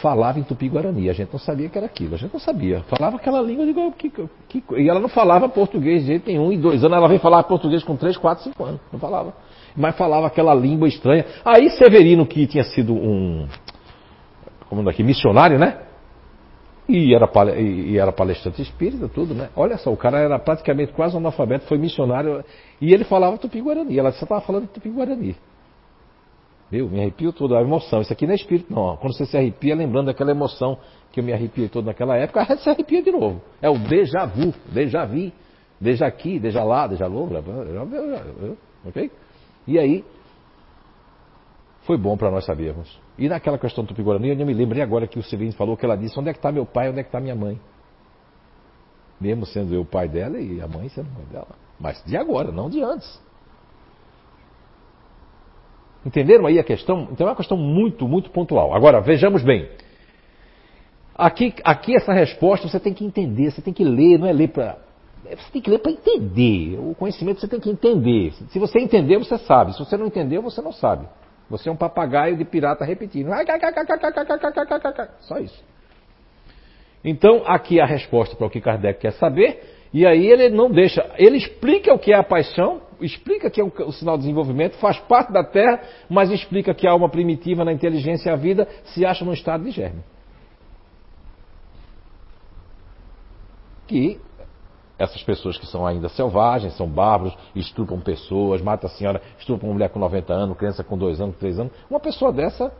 [0.00, 1.08] falava em tupi-guarani.
[1.08, 2.80] A gente não sabia que era aquilo, a gente não sabia.
[2.88, 4.10] Falava aquela língua de que,
[4.48, 6.50] que, e ela não falava português de jeito nenhum.
[6.50, 8.80] Em dois anos ela veio falar português com três, quatro, cinco anos.
[8.92, 9.34] Não falava.
[9.76, 11.24] Mas falava aquela língua estranha.
[11.44, 13.46] Aí Severino, que tinha sido um,
[14.68, 15.78] como aqui, missionário, né?
[16.86, 17.28] E era,
[17.58, 19.48] e era palestrante espírita, tudo, né?
[19.56, 22.44] Olha só, o cara era praticamente quase analfabeto, foi missionário,
[22.80, 23.98] e ele falava tupi-guarani.
[23.98, 25.34] Ela só estava falando tupi-guarani.
[26.70, 26.88] Viu?
[26.88, 28.00] Me arrepio todo, a emoção.
[28.00, 28.96] Isso aqui não é espírito, não.
[28.96, 30.78] Quando você se arrepia, lembrando daquela emoção
[31.12, 33.40] que eu me arrepiei todo naquela época, você arrepia de novo.
[33.62, 35.30] É o déjà vu, déjà vu,
[35.80, 37.34] déjà aqui, déjà lá, déjà louco,
[38.84, 39.10] ok?
[39.66, 40.04] E aí,
[41.82, 42.98] foi bom para nós sabermos.
[43.18, 45.96] E naquela questão do Tupi-Guarani, eu me lembrei agora que o Severino falou que ela
[45.96, 47.60] disse: onde é que está meu pai, onde é que está minha mãe?
[49.20, 51.54] Mesmo sendo eu o pai dela e a mãe sendo mãe dela.
[51.78, 53.22] Mas de agora, não de antes.
[56.04, 57.08] Entenderam aí a questão?
[57.10, 58.74] Então é uma questão muito, muito pontual.
[58.74, 59.68] Agora, vejamos bem.
[61.14, 64.48] Aqui, aqui essa resposta você tem que entender, você tem que ler, não é ler
[64.48, 64.78] para.
[65.24, 66.78] Você tem que ler para entender.
[66.78, 68.32] O conhecimento você tem que entender.
[68.48, 69.72] Se você entender, você sabe.
[69.72, 71.06] Se você não entendeu, você não sabe.
[71.48, 73.28] Você é um papagaio de pirata repetindo.
[75.20, 75.64] Só isso.
[77.02, 79.62] Então, aqui a resposta para o que Kardec quer saber.
[79.94, 81.08] E aí ele não deixa.
[81.16, 84.98] Ele explica o que é a paixão, explica que é o sinal de desenvolvimento, faz
[84.98, 85.80] parte da Terra,
[86.10, 89.62] mas explica que a alma primitiva na inteligência e a vida se acha no estado
[89.62, 90.02] de germe.
[93.86, 94.20] Que
[94.98, 99.74] essas pessoas que são ainda selvagens, são bárbaros, estrupam pessoas, matam a senhora, estrupam uma
[99.74, 101.72] mulher com 90 anos, criança com 2 anos, 3 anos.
[101.88, 102.72] Uma pessoa dessa,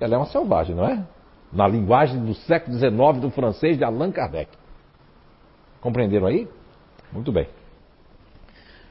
[0.00, 1.06] ela é uma selvagem, não é?
[1.52, 4.50] Na linguagem do século XIX do francês de Allan Kardec.
[5.86, 6.48] Compreenderam aí?
[7.12, 7.46] Muito bem.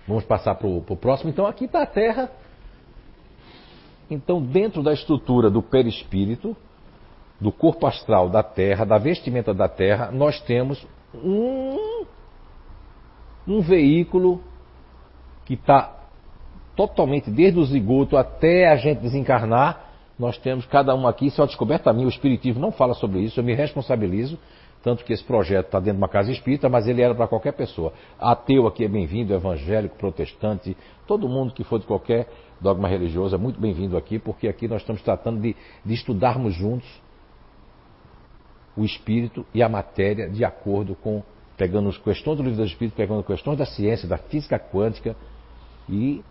[0.08, 1.30] Vamos passar para o próximo.
[1.30, 2.32] Então, aqui está a Terra.
[4.10, 6.56] Então, dentro da estrutura do perispírito,
[7.38, 12.06] do corpo astral da Terra, da vestimenta da Terra, nós temos um
[13.46, 14.42] um veículo
[15.44, 15.94] que está
[16.78, 19.82] totalmente desde o zigoto até a gente desencarnar.
[20.18, 23.20] Nós temos cada um aqui, isso é uma descoberta minha, o Espiritismo não fala sobre
[23.20, 24.40] isso, eu me responsabilizo,
[24.86, 27.54] tanto que esse projeto está dentro de uma casa espírita, mas ele era para qualquer
[27.54, 27.92] pessoa.
[28.20, 32.30] Ateu aqui é bem-vindo, evangélico, protestante, todo mundo que for de qualquer
[32.62, 36.88] dogma religioso é muito bem-vindo aqui, porque aqui nós estamos tratando de, de estudarmos juntos
[38.78, 41.24] o espírito e a matéria de acordo com
[41.58, 45.16] pegando as questões do livro do Espírito, pegando questões da ciência, da física quântica
[45.90, 46.24] e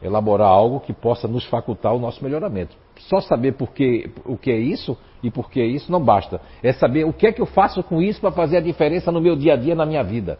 [0.00, 2.74] elaborar algo que possa nos facultar o nosso melhoramento.
[3.08, 6.40] Só saber por que, o que é isso e por que é isso não basta.
[6.62, 9.20] É saber o que é que eu faço com isso para fazer a diferença no
[9.20, 10.38] meu dia a dia, na minha vida.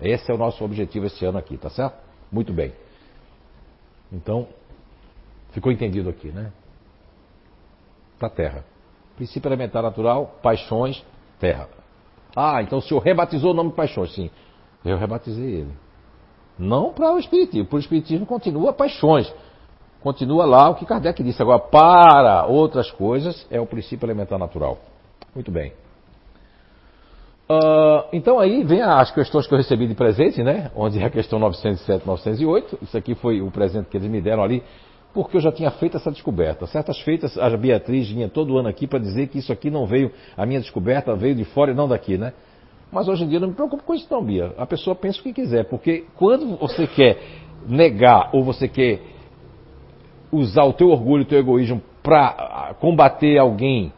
[0.00, 1.96] Esse é o nosso objetivo esse ano aqui, tá certo?
[2.30, 2.72] Muito bem.
[4.12, 4.46] Então,
[5.50, 6.52] ficou entendido aqui, né?
[8.18, 8.64] Para a Terra.
[9.16, 11.02] Princípio elementar natural, paixões,
[11.40, 11.68] Terra.
[12.36, 14.14] Ah, então o senhor rebatizou o nome Paixões.
[14.14, 14.30] Sim,
[14.84, 15.72] eu rebatizei ele.
[16.58, 17.66] Não para o Espiritismo.
[17.66, 19.32] Para o Espiritismo continua Paixões.
[20.06, 21.42] Continua lá o que Kardec disse.
[21.42, 24.78] Agora, para outras coisas, é o princípio elementar natural.
[25.34, 25.72] Muito bem.
[27.50, 30.70] Uh, então aí vem as questões que eu recebi de presente, né?
[30.76, 32.78] Onde é a questão 907, 908.
[32.82, 34.62] Isso aqui foi o presente que eles me deram ali
[35.12, 36.68] porque eu já tinha feito essa descoberta.
[36.68, 40.12] Certas feitas, a Beatriz vinha todo ano aqui para dizer que isso aqui não veio,
[40.36, 42.32] a minha descoberta veio de fora e não daqui, né?
[42.92, 44.52] Mas hoje em dia eu não me preocupo com isso não, Bia.
[44.56, 47.18] A pessoa pensa o que quiser, porque quando você quer
[47.66, 49.15] negar ou você quer
[50.36, 53.92] usar o teu orgulho, o teu egoísmo para combater alguém,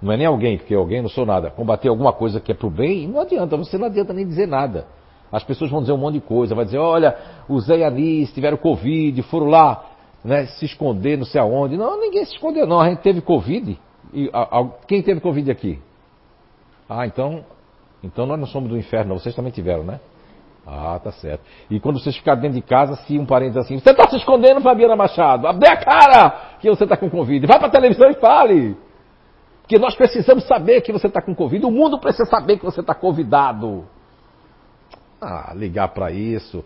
[0.00, 2.70] não é nem alguém, porque alguém não sou nada, combater alguma coisa que é pro
[2.70, 4.86] bem, não adianta, você não adianta nem dizer nada.
[5.32, 7.16] As pessoas vão dizer um monte de coisa, vai dizer, olha,
[7.48, 9.84] o Zé e a Anis tiveram Covid, foram lá
[10.24, 11.76] né, se esconder não sei aonde.
[11.76, 13.78] Não, ninguém se escondeu não, a gente teve Covid.
[14.12, 15.80] E, a, a, quem teve Covid aqui?
[16.88, 17.44] Ah, então,
[18.02, 19.98] então nós não somos do inferno, vocês também tiveram, né?
[20.66, 21.42] Ah, tá certo.
[21.70, 24.16] E quando vocês ficarem dentro de casa, se um parente diz assim, você está se
[24.16, 27.46] escondendo, Fabiana Machado, abre a cara que você está com Covid.
[27.46, 28.76] Vai para a televisão e fale.
[29.60, 31.64] Porque nós precisamos saber que você está com Covid.
[31.64, 33.84] O mundo precisa saber que você está convidado.
[35.20, 36.64] Ah, ligar para isso.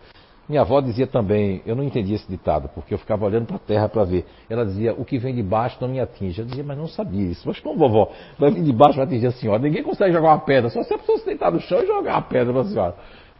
[0.49, 3.61] Minha avó dizia também, eu não entendi esse ditado, porque eu ficava olhando para a
[3.61, 4.25] terra para ver.
[4.49, 6.41] Ela dizia, o que vem de baixo não me atinge.
[6.41, 7.47] Eu dizia, mas não sabia isso.
[7.47, 9.59] Mas como vovó, vai vir de baixo vai atingir a senhora?
[9.59, 12.16] Ninguém consegue jogar uma pedra, só se a pessoa se deitar no chão e jogar
[12.16, 12.95] a pedra para a senhora.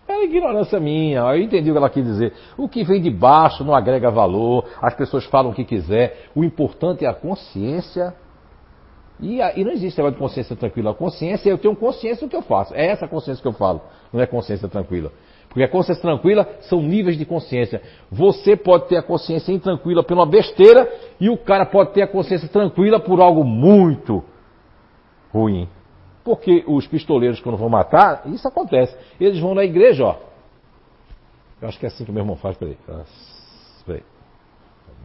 [0.09, 2.33] Era ignorância minha, eu entendi o que ela quis dizer.
[2.57, 6.31] O que vem de baixo não agrega valor, as pessoas falam o que quiser.
[6.35, 8.15] O importante é a consciência.
[9.21, 10.93] E, a, e não existe negócio de consciência tranquila.
[10.93, 12.75] A consciência, eu tenho consciência do que eu faço.
[12.75, 15.13] É essa consciência que eu falo, não é consciência tranquila.
[15.49, 17.83] Porque a consciência tranquila são níveis de consciência.
[18.11, 20.91] Você pode ter a consciência intranquila por uma besteira
[21.21, 24.25] e o cara pode ter a consciência tranquila por algo muito
[25.33, 25.69] ruim.
[26.29, 28.95] Porque os pistoleiros, quando vão matar, isso acontece.
[29.19, 30.17] Eles vão na igreja, ó.
[31.59, 32.55] Eu acho que é assim que meu irmão faz.
[32.55, 32.77] Peraí.
[33.87, 34.03] Peraí.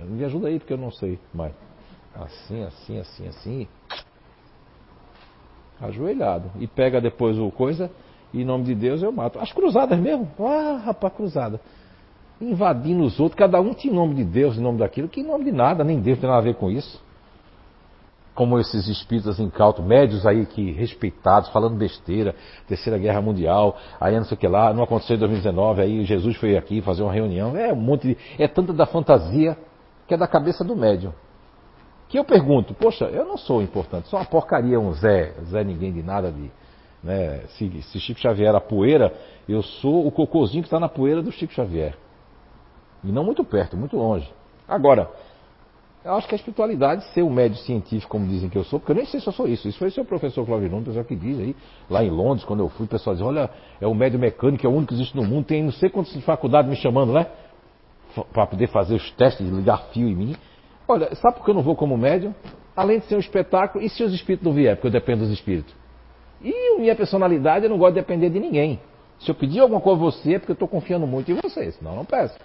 [0.02, 1.54] Me ajuda aí, porque eu não sei mais.
[2.14, 3.68] Assim, assim, assim, assim.
[5.80, 6.52] Ajoelhado.
[6.60, 7.90] E pega depois o coisa
[8.34, 9.40] e em nome de Deus eu mato.
[9.40, 10.30] As cruzadas mesmo.
[10.38, 11.62] Ah, rapaz, cruzada.
[12.41, 15.45] Invadindo os outros, cada um tinha nome de Deus, em nome daquilo, que em nome
[15.45, 17.02] de nada, nem Deus tem nada a ver com isso.
[18.34, 22.35] Como esses espíritas incautos, médios aí que respeitados, falando besteira,
[22.68, 26.35] Terceira Guerra Mundial, aí não sei o que lá, não aconteceu em 2019, aí Jesus
[26.38, 27.55] foi aqui fazer uma reunião.
[27.55, 28.18] É um monte de.
[28.39, 29.57] É tanta da fantasia
[30.07, 31.14] que é da cabeça do médium.
[32.10, 35.91] Que eu pergunto, poxa, eu não sou importante, sou uma porcaria, um Zé, Zé ninguém
[35.91, 36.51] de nada de
[37.03, 37.41] né?
[37.49, 39.14] Se, se Chico Xavier era poeira,
[39.47, 41.95] eu sou o cocôzinho que está na poeira do Chico Xavier.
[43.03, 44.31] E não muito perto, muito longe.
[44.68, 45.11] Agora,
[46.04, 48.92] eu acho que a espiritualidade, ser um médio científico, como dizem que eu sou, porque
[48.92, 49.68] eu nem sei se eu sou isso.
[49.70, 51.56] Isso foi o seu professor Cláudio Nunes, o pessoal que diz aí,
[51.90, 53.50] lá em Londres, quando eu fui, o pessoal diz, olha,
[53.80, 56.14] é o médio mecânico, é o único que existe no mundo, tem não sei quantas
[56.26, 57.28] faculdades me chamando, né?
[58.34, 60.36] Para poder fazer os testes de ligar fio em mim.
[60.88, 62.36] Olha, sabe por que eu não vou como médium?
[62.76, 65.32] Além de ser um espetáculo, e se os espíritos não vierem, porque eu dependo dos
[65.32, 65.74] espíritos?
[66.42, 68.80] E minha personalidade, eu não gosto de depender de ninguém.
[69.20, 71.72] Se eu pedir alguma coisa a você, é porque eu estou confiando muito em você,
[71.72, 72.38] senão eu não peço.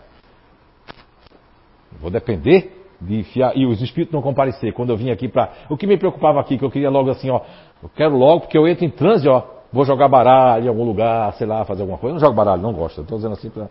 [1.98, 3.56] Vou depender de fiar.
[3.56, 4.72] E os espíritos não comparecer.
[4.72, 5.50] Quando eu vim aqui para.
[5.68, 7.40] O que me preocupava aqui, que eu queria logo assim, ó.
[7.82, 9.42] Eu quero logo, porque eu entro em transe, ó.
[9.72, 12.12] Vou jogar baralho em algum lugar, sei lá, fazer alguma coisa.
[12.12, 13.02] Eu não jogo baralho, não gosto.
[13.02, 13.68] Estou dizendo assim pra.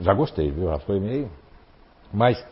[0.00, 0.76] Já gostei, viu?
[0.80, 1.30] Foi meio.
[2.12, 2.44] Mas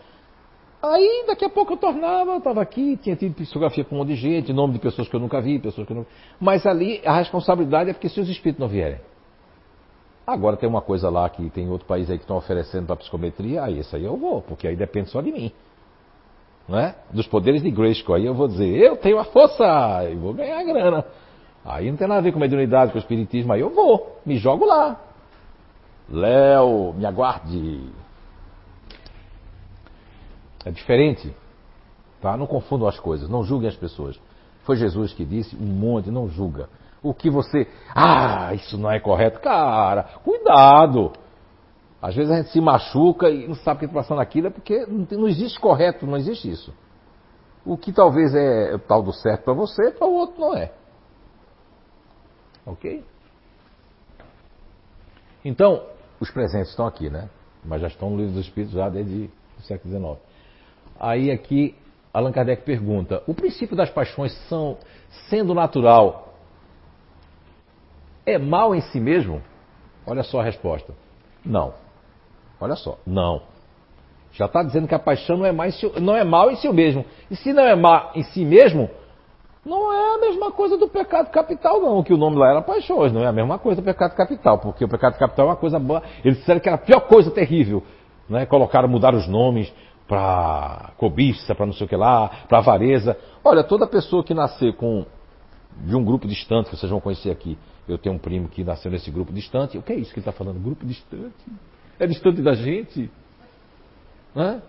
[0.82, 4.09] Aí daqui a pouco eu tornava, eu estava aqui, tinha tido psicografia com um monte
[4.09, 6.06] de gente, nome de pessoas que eu nunca vi, pessoas que eu não.
[6.40, 8.98] Mas ali a responsabilidade é porque se os espíritos não vierem.
[10.27, 13.62] Agora tem uma coisa lá que tem outro país aí que estão oferecendo para psicometria,
[13.62, 15.52] aí esse aí eu vou, porque aí depende só de mim.
[16.69, 16.95] Não é?
[17.11, 18.15] Dos poderes de Grayskull.
[18.15, 19.65] Aí eu vou dizer, eu tenho a força
[20.11, 21.05] e vou ganhar grana.
[21.65, 24.37] Aí não tem nada a ver com mediunidade, com o espiritismo, aí eu vou, me
[24.39, 24.99] jogo lá.
[26.09, 27.91] Léo, me aguarde.
[30.65, 31.35] É diferente.
[32.20, 32.37] Tá?
[32.37, 34.19] Não confundam as coisas, não julguem as pessoas.
[34.62, 36.69] Foi Jesus que disse, um monte, não julga.
[37.03, 37.66] O que você.
[37.95, 39.41] Ah, isso não é correto.
[39.41, 41.12] Cara, cuidado!
[42.02, 44.51] Às vezes a gente se machuca e não sabe o que está passando aquilo, é
[44.51, 46.74] porque não, existe correto, não existe isso.
[47.64, 50.72] O que talvez é tal do certo para você, para o outro não é.
[52.64, 53.05] Ok?
[55.44, 55.85] Então,
[56.18, 57.28] os presentes estão aqui, né?
[57.62, 60.18] Mas já estão no livro dos Espíritos já desde o século XIX.
[60.98, 61.74] Aí aqui
[62.12, 64.78] Allan Kardec pergunta: o princípio das paixões são,
[65.28, 66.35] sendo natural,
[68.27, 69.43] é mal em si mesmo?
[70.06, 70.94] Olha só a resposta.
[71.44, 71.74] Não.
[72.61, 73.43] Olha só, não.
[74.32, 77.05] Já está dizendo que a paixão não é, mais, não é mal em si mesmo.
[77.31, 78.89] E se não é mal em si mesmo,
[79.65, 82.03] não é a mesma coisa do pecado capital, não.
[82.03, 84.59] Que o nome lá era paixões, não é a mesma coisa do pecado capital.
[84.59, 86.03] Porque o pecado capital é uma coisa boa.
[86.24, 87.82] Eles disseram que era a pior coisa terrível.
[88.28, 88.47] Né?
[88.47, 89.73] Colocaram, mudaram os nomes,
[90.07, 93.16] para cobiça, para não sei o que lá, para avareza.
[93.45, 95.07] Olha, toda pessoa que nascer com
[95.85, 97.57] de um grupo distante, que vocês vão conhecer aqui,
[97.89, 99.78] eu tenho um primo que nasceu nesse grupo distante.
[99.78, 100.61] O que é isso que ele está falando?
[100.61, 101.32] Grupo distante?
[102.01, 103.10] É distante da gente?
[104.35, 104.62] Né?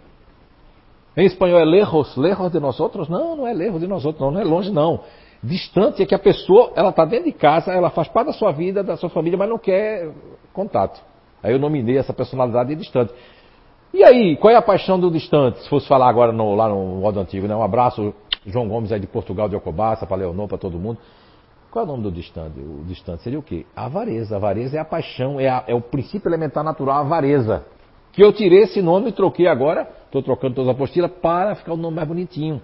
[1.16, 3.08] Em espanhol é lejos, lejos de nós outros?
[3.08, 5.00] Não, não é lejos de nós outros, não, não é longe não.
[5.42, 8.52] Distante é que a pessoa, ela está dentro de casa, ela faz parte da sua
[8.52, 10.12] vida, da sua família, mas não quer
[10.54, 11.02] contato.
[11.42, 13.14] Aí eu nominei essa personalidade de distante.
[13.94, 15.62] E aí, qual é a paixão do distante?
[15.64, 17.56] Se fosse falar agora no, lá no modo antigo, né?
[17.56, 18.14] Um abraço,
[18.46, 21.00] João Gomes aí de Portugal, de Ocobaça, para Leonor, para todo mundo.
[21.72, 22.60] Qual é o nome do distante?
[22.60, 23.66] O distante seria o quê?
[23.74, 24.36] A avareza.
[24.36, 27.66] A avareza é a paixão, é, a, é o princípio elementar natural, a avareza.
[28.12, 31.74] Que eu tirei esse nome e troquei agora, estou trocando todas as apostilas, para ficar
[31.74, 32.62] o nome mais bonitinho.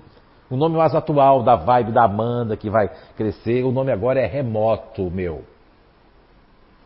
[0.49, 4.25] O nome mais atual da vibe da Amanda que vai crescer, o nome agora é
[4.25, 5.43] Remoto, meu.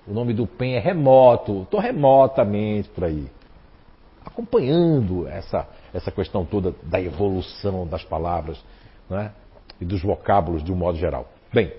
[0.07, 1.63] O nome do PEN é Remoto.
[1.63, 3.27] Estou remotamente por aí.
[4.23, 8.63] Acompanhando essa, essa questão toda da evolução das palavras
[9.09, 9.31] né?
[9.79, 11.27] e dos vocábulos de um modo geral.
[11.51, 11.71] Bem,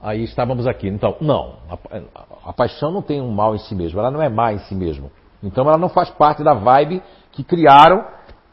[0.00, 0.88] aí estávamos aqui.
[0.88, 4.28] Então, não, a, a, paixão não tem um mal em si mesmo, ela não é
[4.28, 5.10] má em si mesmo.
[5.42, 7.02] Então ela não faz parte da vibe
[7.32, 8.04] que criaram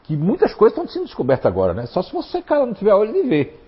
[0.04, 1.86] que muitas coisas estão sendo descobertas agora, né?
[1.86, 3.60] Só se você, cara, não tiver olho de ver.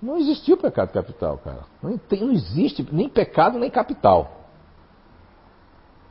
[0.00, 1.64] Não existiu pecado capital, cara.
[1.82, 4.30] Não, tem, não existe nem pecado nem capital.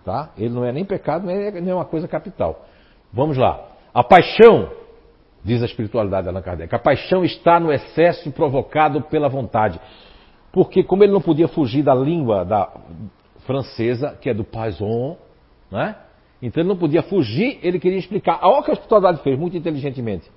[0.04, 0.32] Tá?
[0.38, 2.66] Ele não é nem pecado nem, nem é uma coisa capital.
[3.14, 3.64] Vamos lá.
[3.94, 4.72] A paixão,
[5.44, 9.80] diz a espiritualidade de Allan Kardec, a paixão está no excesso provocado pela vontade.
[10.54, 12.72] Porque como ele não podia fugir da língua da
[13.40, 15.18] francesa, que é do paison,
[15.72, 15.98] né?
[16.40, 18.40] Então ele não podia fugir, ele queria explicar.
[18.44, 20.30] Olha o que a espiritualidade fez, muito inteligentemente.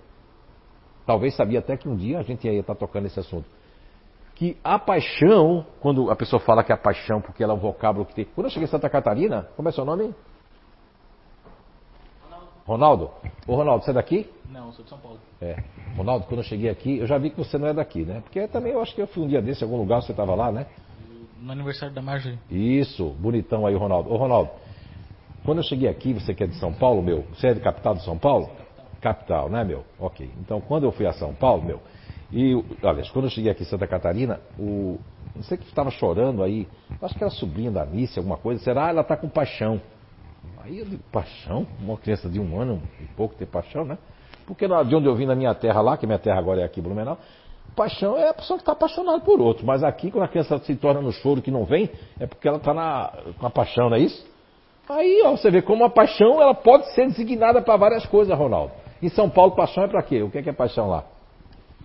[1.04, 3.44] Talvez sabia até que um dia a gente ia estar tocando esse assunto.
[4.34, 7.60] Que a paixão, quando a pessoa fala que é a paixão, porque ela é um
[7.60, 8.24] vocábulo que tem.
[8.24, 10.14] Quando eu cheguei em Santa Catarina, como é seu nome?
[12.66, 13.10] Ronaldo?
[13.46, 14.28] Ô Ronaldo, você é daqui?
[14.50, 15.18] Não, eu sou de São Paulo.
[15.40, 15.56] É.
[15.96, 18.20] Ronaldo, quando eu cheguei aqui, eu já vi que você não é daqui, né?
[18.20, 20.34] Porque também eu acho que eu fui um dia desse em algum lugar, você estava
[20.34, 20.66] lá, né?
[21.40, 22.38] No aniversário da Marjorie.
[22.50, 24.12] Isso, bonitão aí, Ronaldo.
[24.12, 24.50] Ô Ronaldo,
[25.44, 27.94] quando eu cheguei aqui, você que é de São Paulo, meu, você é de capital
[27.94, 28.50] de São Paulo?
[29.00, 29.84] Capital, né, meu?
[29.96, 30.28] Ok.
[30.40, 31.80] Então, quando eu fui a São Paulo, meu,
[32.32, 32.52] e,
[32.82, 34.98] aliás, quando eu cheguei aqui em Santa Catarina, o,
[35.36, 36.66] não sei que estava chorando aí,
[37.00, 38.88] acho que era sobrinha da Anice, alguma coisa, será?
[38.88, 39.80] Ela está com paixão.
[40.66, 41.64] Aí eu digo, paixão?
[41.80, 43.96] Uma criança de um ano e pouco ter paixão, né?
[44.46, 46.80] Porque de onde eu vim na minha terra lá, que minha terra agora é aqui,
[46.80, 47.18] Blumenau,
[47.76, 49.64] paixão é a pessoa que está apaixonada por outro.
[49.64, 51.88] Mas aqui, quando a criança se torna no choro que não vem,
[52.18, 54.26] é porque ela está com a paixão, não é isso?
[54.88, 58.72] Aí, ó, você vê como a paixão ela pode ser designada para várias coisas, Ronaldo.
[59.00, 60.20] Em São Paulo, paixão é para quê?
[60.22, 61.04] O que é, que é paixão lá?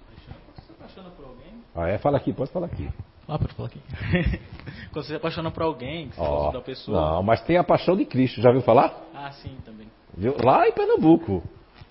[0.08, 1.54] Paixão é quando você se apaixona por alguém.
[1.76, 2.00] Ah, é?
[2.00, 2.90] Fala aqui, pode falar aqui.
[3.34, 3.80] Ah, pode falar aqui.
[4.92, 7.02] quando você se apaixona por alguém, que você oh, gosta da pessoa.
[7.02, 8.94] Não, mas tem a paixão de Cristo, já viu falar?
[9.16, 9.88] Ah, sim, também.
[10.18, 10.36] Viu?
[10.44, 11.42] Lá em Pernambuco,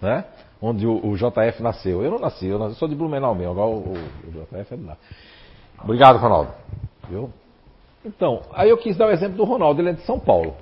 [0.03, 0.27] né?
[0.61, 2.03] Onde o, o JF nasceu.
[2.03, 4.85] Eu não nasci, eu nasci, sou de Blumenau mesmo, agora o, o, JF é de
[4.85, 4.99] lá.
[5.83, 6.53] Obrigado, Ronaldo.
[7.09, 7.33] Viu?
[8.05, 10.55] Então, aí eu quis dar o exemplo do Ronaldo, ele é de São Paulo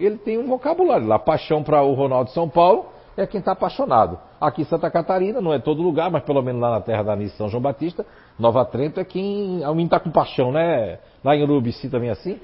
[0.00, 1.18] ele tem um vocabulário lá.
[1.18, 2.86] Paixão para o Ronaldo de São Paulo
[3.16, 4.18] é quem está apaixonado.
[4.40, 7.14] Aqui em Santa Catarina, não é todo lugar, mas pelo menos lá na terra da
[7.14, 8.06] Nice São João Batista,
[8.40, 9.64] Nova Trento é quem.
[9.64, 10.98] O menino está com paixão, né?
[11.22, 12.40] Lá em Urubici também é assim?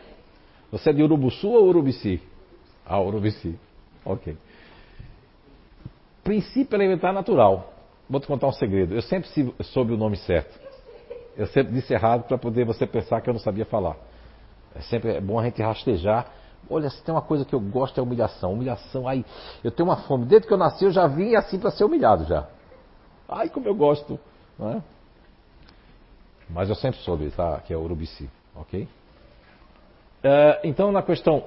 [0.70, 2.20] Você é de Urubuçu ou Urubici?
[2.84, 3.58] Ah, Urubici.
[4.04, 4.36] Ok.
[6.22, 7.72] Princípio elementar natural.
[8.08, 8.94] Vou te contar um segredo.
[8.94, 9.28] Eu sempre
[9.62, 10.58] soube o nome certo.
[11.36, 13.96] Eu sempre disse errado para poder você pensar que eu não sabia falar.
[14.74, 16.30] É sempre é bom a gente rastejar
[16.68, 18.52] Olha, se tem uma coisa que eu gosto é humilhação.
[18.52, 19.24] Humilhação, ai,
[19.62, 20.26] eu tenho uma fome.
[20.26, 22.46] Desde que eu nasci eu já vim assim para ser humilhado já.
[23.28, 24.18] Ai, como eu gosto.
[24.58, 24.82] Não é?
[26.48, 27.60] Mas eu sempre soube, tá?
[27.60, 28.88] Que é Urubici, ok?
[30.22, 31.44] É, então, na questão.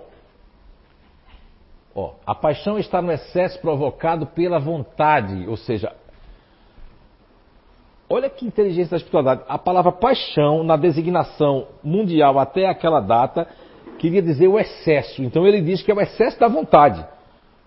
[1.95, 5.93] Ó, a paixão está no excesso provocado pela vontade, ou seja,
[8.09, 9.43] olha que inteligência da espiritualidade.
[9.47, 13.47] A palavra paixão, na designação mundial até aquela data,
[13.97, 15.21] queria dizer o excesso.
[15.23, 17.05] Então ele diz que é o excesso da vontade.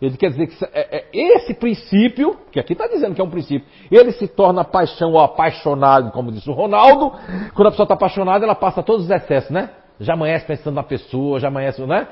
[0.03, 3.31] Ele quer dizer que é, é esse princípio, que aqui está dizendo que é um
[3.31, 7.13] princípio, ele se torna paixão ou apaixonado, como disse o Ronaldo.
[7.55, 9.71] Quando a pessoa está apaixonada, ela passa todos os excessos, né?
[10.01, 12.09] Já amanhece pensando na pessoa, já amanhece, né?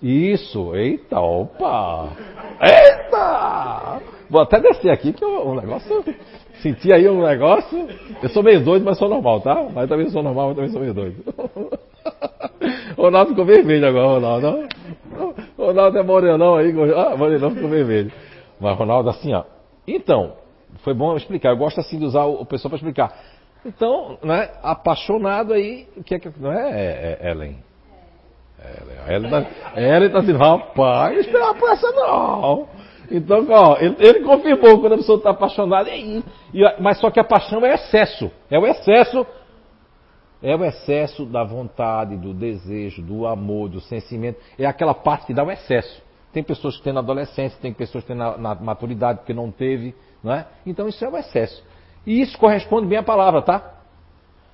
[0.00, 2.10] Isso, eita, opa!
[2.60, 4.00] Eita!
[4.30, 6.04] Vou até descer aqui que o negócio.
[6.60, 7.88] Senti aí um negócio.
[8.22, 9.66] Eu sou meio doido, mas sou normal, tá?
[9.74, 11.24] Mas também sou normal, mas também sou meio doido.
[12.96, 14.68] Ronaldo ficou vermelho agora, Ronaldo.
[15.66, 18.12] Ronaldo é morenão aí, ah, morenão ficou vermelho.
[18.60, 19.44] Mas Ronaldo, assim, ó.
[19.86, 20.34] Então,
[20.84, 21.50] foi bom explicar.
[21.50, 23.12] Eu gosto assim de usar o pessoal para explicar.
[23.64, 26.30] Então, né, apaixonado aí, o que é que.
[26.38, 27.58] Não é, é, é Ellen?
[28.58, 32.68] É, Ellen tá, Ellen tá assim, rapaz, não esperava por essa não.
[33.10, 36.22] Então, ó, ele, ele confirmou quando a pessoa está apaixonada, e,
[36.54, 38.30] e, mas só que a paixão é excesso.
[38.50, 39.26] É o excesso
[40.42, 44.40] é o excesso da vontade, do desejo, do amor, do sentimento.
[44.58, 46.02] É aquela parte que dá o excesso.
[46.32, 49.50] Tem pessoas que têm na adolescência, tem pessoas que têm na, na maturidade porque não
[49.50, 50.46] teve, não é?
[50.66, 51.62] Então isso é o excesso.
[52.06, 53.74] E isso corresponde bem à palavra, tá?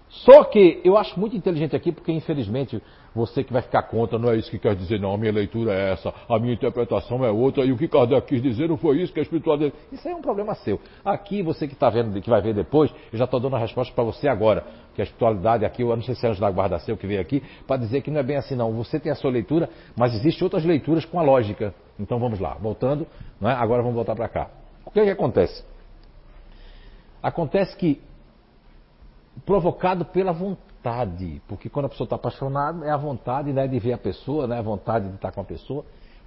[0.08, 2.82] Só que eu acho muito inteligente aqui, porque infelizmente
[3.18, 5.74] você que vai ficar contra, não é isso que quer dizer, não, a minha leitura
[5.74, 9.02] é essa, a minha interpretação é outra, e o que Kardec quis dizer não foi
[9.02, 9.74] isso, que a espiritualidade.
[9.92, 10.80] Isso aí é um problema seu.
[11.04, 13.92] Aqui, você que está vendo, que vai ver depois, eu já estou dando a resposta
[13.92, 14.64] para você agora,
[14.94, 17.20] que a espiritualidade aqui, eu não sei se é anjo da guarda seu que veio
[17.20, 18.72] aqui, para dizer que não é bem assim, não.
[18.72, 21.74] Você tem a sua leitura, mas existem outras leituras com a lógica.
[21.98, 23.06] Então vamos lá, voltando,
[23.40, 23.54] não é?
[23.54, 24.50] agora vamos voltar para cá.
[24.86, 25.64] O que, é que acontece?
[27.22, 28.00] Acontece que
[29.44, 30.67] provocado pela vontade,
[31.46, 34.58] porque quando a pessoa está apaixonada é a vontade né, de ver a pessoa, né,
[34.58, 35.84] a vontade de estar com a pessoa.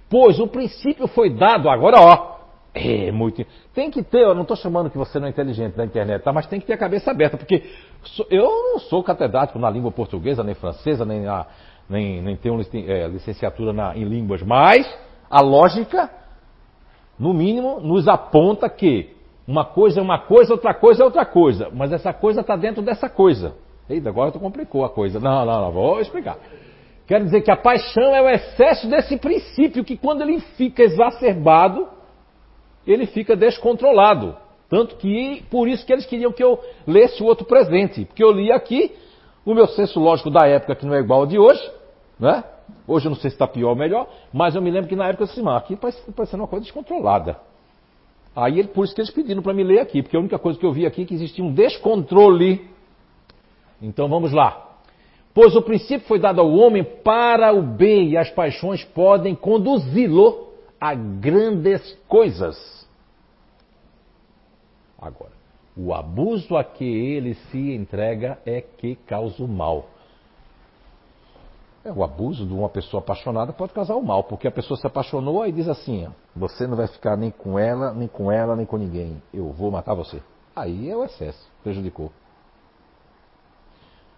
[0.08, 2.36] Pois o princípio foi dado, agora ó,
[2.74, 3.44] é muito.
[3.74, 6.32] Tem que ter, eu não estou chamando que você não é inteligente na internet, tá?
[6.32, 7.62] mas tem que ter a cabeça aberta, porque
[8.30, 11.46] eu não sou catedrático na língua portuguesa, nem francesa, nem, a,
[11.88, 14.86] nem, nem tenho é, licenciatura na, em línguas, mas
[15.30, 16.10] a lógica,
[17.18, 19.16] no mínimo, nos aponta que
[19.46, 21.70] uma coisa é uma coisa, outra coisa é outra coisa.
[21.72, 23.54] Mas essa coisa está dentro dessa coisa.
[23.88, 25.18] Eita, agora tu complicou a coisa.
[25.18, 26.38] Não, não, não, vou explicar.
[27.06, 31.88] Quero dizer que a paixão é o excesso desse princípio que quando ele fica exacerbado,
[32.86, 34.36] ele fica descontrolado.
[34.68, 38.06] Tanto que, por isso que eles queriam que eu lesse o outro presente.
[38.06, 38.94] Porque eu li aqui,
[39.44, 41.62] o meu senso lógico da época, que não é igual ao de hoje,
[42.18, 42.42] né?
[42.86, 45.08] Hoje eu não sei se está pior ou melhor, mas eu me lembro que na
[45.08, 47.36] época eu disse, aqui parece, parece uma coisa descontrolada.
[48.34, 50.64] Aí por isso que eles pediram para me ler aqui, porque a única coisa que
[50.64, 52.71] eu vi aqui é que existia um descontrole.
[53.82, 54.78] Então vamos lá.
[55.34, 60.52] Pois o princípio foi dado ao homem para o bem e as paixões podem conduzi-lo
[60.80, 62.86] a grandes coisas.
[65.00, 65.32] Agora,
[65.76, 69.86] o abuso a que ele se entrega é que causa o mal.
[71.84, 74.86] É, o abuso de uma pessoa apaixonada pode causar o mal, porque a pessoa se
[74.86, 76.06] apaixonou e diz assim:
[76.36, 79.20] você não vai ficar nem com ela, nem com ela, nem com ninguém.
[79.34, 80.22] Eu vou matar você.
[80.54, 82.12] Aí é o excesso, prejudicou.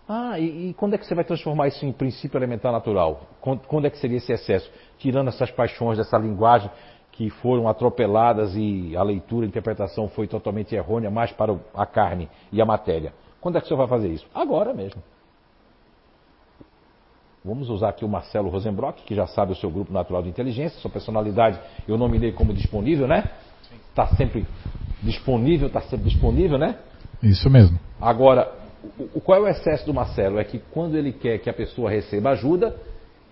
[0.09, 3.22] Ah, e, e, quando é que você vai transformar isso em princípio elementar natural?
[3.40, 4.70] Quando, quando, é que seria esse excesso?
[4.98, 6.70] Tirando essas paixões dessa linguagem
[7.10, 12.28] que foram atropeladas e a leitura, a interpretação foi totalmente errônea, mais para a carne
[12.52, 13.14] e a matéria.
[13.40, 14.26] Quando é que você vai fazer isso?
[14.35, 15.02] Agora mesmo.
[17.44, 20.81] Vamos usar aqui o Marcelo Rosenbrock, que já sabe o seu grupo natural de inteligência,
[20.81, 23.31] sua personalidade eu nominei como disponível, né?
[23.90, 24.47] Está sempre
[25.02, 26.78] disponível, está sempre disponível, né?
[27.23, 27.78] Isso mesmo.
[28.00, 28.64] Agora,
[29.14, 30.38] o, qual é o excesso do Marcelo?
[30.38, 32.74] É que quando ele quer que a pessoa receba ajuda,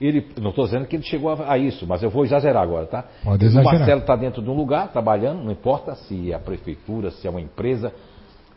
[0.00, 2.86] ele, não estou dizendo que ele chegou a, a, isso, mas eu vou exagerar agora,
[2.86, 3.04] tá?
[3.22, 3.74] Pode exagerar.
[3.74, 7.26] O Marcelo está dentro de um lugar, trabalhando, não importa se é a prefeitura, se
[7.26, 7.92] é uma empresa,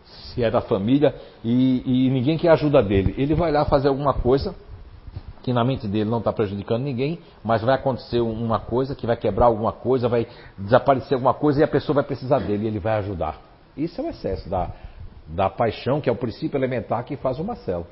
[0.04, 3.14] se é da família, e, e ninguém quer ajuda dele.
[3.18, 4.56] Ele vai lá fazer alguma coisa,
[5.44, 9.16] que na mente dele não está prejudicando ninguém, mas vai acontecer uma coisa que vai
[9.16, 10.26] quebrar alguma coisa, vai
[10.58, 13.40] desaparecer alguma coisa e a pessoa vai precisar dele e ele vai ajudar.
[13.78, 14.72] Isso é o excesso da,
[15.28, 17.88] da paixão, que é o princípio elementar que faz o Marcelo.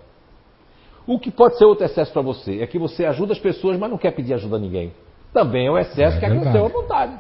[1.06, 3.90] O que pode ser outro excesso para você é que você ajuda as pessoas, mas
[3.90, 4.94] não quer pedir ajuda a ninguém.
[5.34, 7.20] Também é um excesso é que aconteceu à vontade.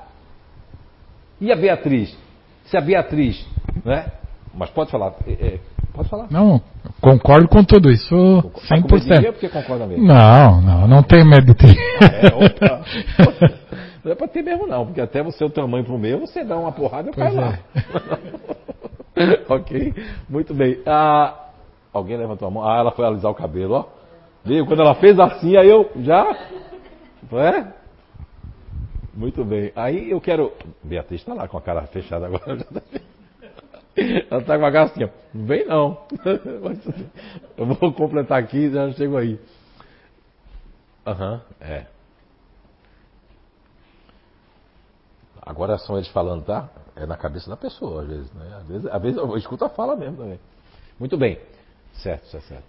[1.42, 2.17] E a Beatriz?
[2.66, 3.45] Se a Beatriz,
[3.83, 4.11] né?
[4.53, 5.59] Mas pode falar, é, é
[5.93, 6.27] Pode falar.
[6.32, 6.59] Não,
[7.00, 9.32] concordo com tudo isso 100%.
[9.32, 10.03] porque concorda mesmo.
[10.06, 11.77] Não, não, não tenho medo de ter.
[12.01, 12.82] É, opa.
[14.03, 16.57] Não é para ter mesmo não, porque até você o tamanho pro meu, você dá
[16.57, 17.59] uma porrada e cai lá.
[19.15, 19.43] É.
[19.53, 19.93] ok?
[20.27, 20.82] Muito bem.
[20.85, 21.49] Ah,
[21.93, 22.67] alguém levantou a mão?
[22.67, 23.85] Ah, ela foi alisar o cabelo, ó.
[24.43, 24.65] Viu?
[24.65, 26.38] Quando ela fez assim, aí eu já...
[27.32, 27.73] Não é?
[29.14, 29.72] Muito bem.
[29.75, 30.51] Aí eu quero...
[30.83, 32.57] Beatriz está lá com a cara fechada agora.
[33.95, 35.09] Ela está com a cara assim, ó.
[35.33, 36.01] Vem não.
[37.56, 39.40] Eu vou completar aqui e já chego aí.
[41.06, 41.85] Aham, uhum, é.
[45.45, 46.69] Agora são eles falando, tá?
[46.95, 48.55] É na cabeça da pessoa, às vezes, né?
[48.55, 50.39] Às vezes, às vezes eu escuto a fala mesmo também.
[50.97, 51.39] Muito bem.
[51.93, 52.65] Certo, certo, certo.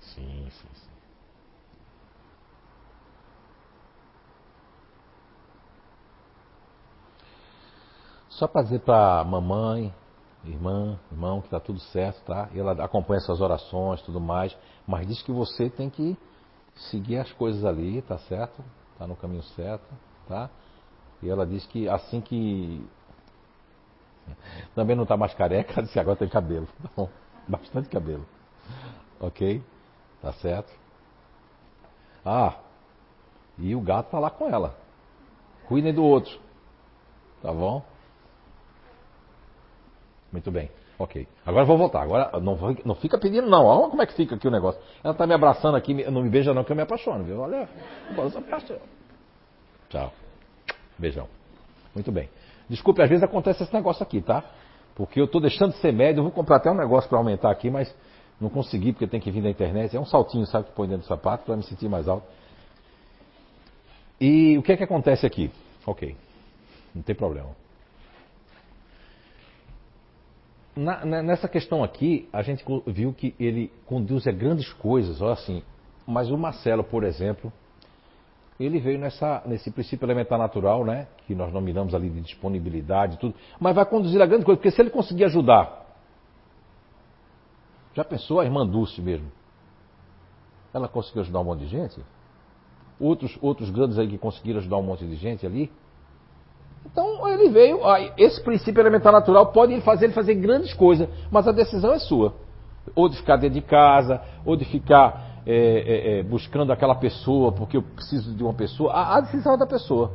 [0.00, 0.86] Sim, sim, sim.
[8.30, 9.94] Só para dizer para mamãe,
[10.44, 12.48] irmã, irmão, que está tudo certo, tá?
[12.52, 14.56] E ela acompanha suas orações, tudo mais,
[14.86, 16.18] mas diz que você tem que
[16.76, 18.62] seguir as coisas ali, tá certo?
[18.98, 19.86] Tá no caminho certo,
[20.28, 20.50] tá?
[21.22, 22.86] E ela diz que assim que
[24.74, 27.08] também não está mais careca, disse que agora tem cabelo, tá bom?
[27.48, 28.26] Bastante cabelo,
[29.20, 29.62] ok?
[30.20, 30.72] Tá certo?
[32.24, 32.58] Ah,
[33.58, 34.76] e o gato tá lá com ela.
[35.68, 36.38] Cuidem do outro,
[37.42, 37.84] tá bom?
[40.32, 40.70] Muito bem.
[40.98, 41.26] Ok.
[41.44, 42.02] Agora vou voltar.
[42.02, 43.64] Agora não, não fica pedindo, não.
[43.64, 44.80] Olha como é que fica aqui o negócio.
[45.04, 45.92] Ela está me abraçando aqui.
[46.10, 47.40] Não me beija, não, que eu me apaixono, viu?
[47.40, 47.68] Olha.
[49.90, 50.12] Tchau.
[50.98, 51.28] Beijão.
[51.94, 52.28] Muito bem.
[52.68, 54.42] Desculpe, às vezes acontece esse negócio aqui, tá?
[54.94, 57.50] Porque eu estou deixando de ser médio, eu vou comprar até um negócio para aumentar
[57.50, 57.94] aqui, mas
[58.40, 59.94] não consegui porque tem que vir da internet.
[59.94, 62.26] É um saltinho, sabe, que põe dentro do sapato para me sentir mais alto.
[64.20, 65.50] E o que é que acontece aqui?
[65.86, 66.16] Ok,
[66.94, 67.50] não tem problema.
[70.76, 75.62] Na, nessa questão aqui, a gente viu que ele conduz a grandes coisas, olha assim.
[76.06, 77.50] Mas o Marcelo, por exemplo,
[78.60, 81.08] ele veio nessa, nesse princípio elementar natural, né?
[81.26, 83.34] Que nós nominamos ali de disponibilidade e tudo.
[83.58, 85.86] Mas vai conduzir a grande coisa, porque se ele conseguir ajudar.
[87.94, 89.32] Já pensou a irmã Dulce mesmo?
[90.74, 91.98] Ela conseguiu ajudar um monte de gente?
[93.00, 95.72] Outros, outros grandes aí que conseguiram ajudar um monte de gente ali?
[96.90, 97.80] Então ele veio,
[98.16, 102.34] esse princípio elementar natural pode fazer ele fazer grandes coisas, mas a decisão é sua.
[102.94, 107.50] Ou de ficar dentro de casa, ou de ficar é, é, é, buscando aquela pessoa,
[107.52, 108.92] porque eu preciso de uma pessoa.
[108.92, 110.12] A, a decisão é da pessoa.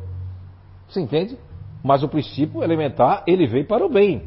[0.88, 1.38] Você entende?
[1.84, 4.24] Mas o princípio elementar, ele veio para o bem.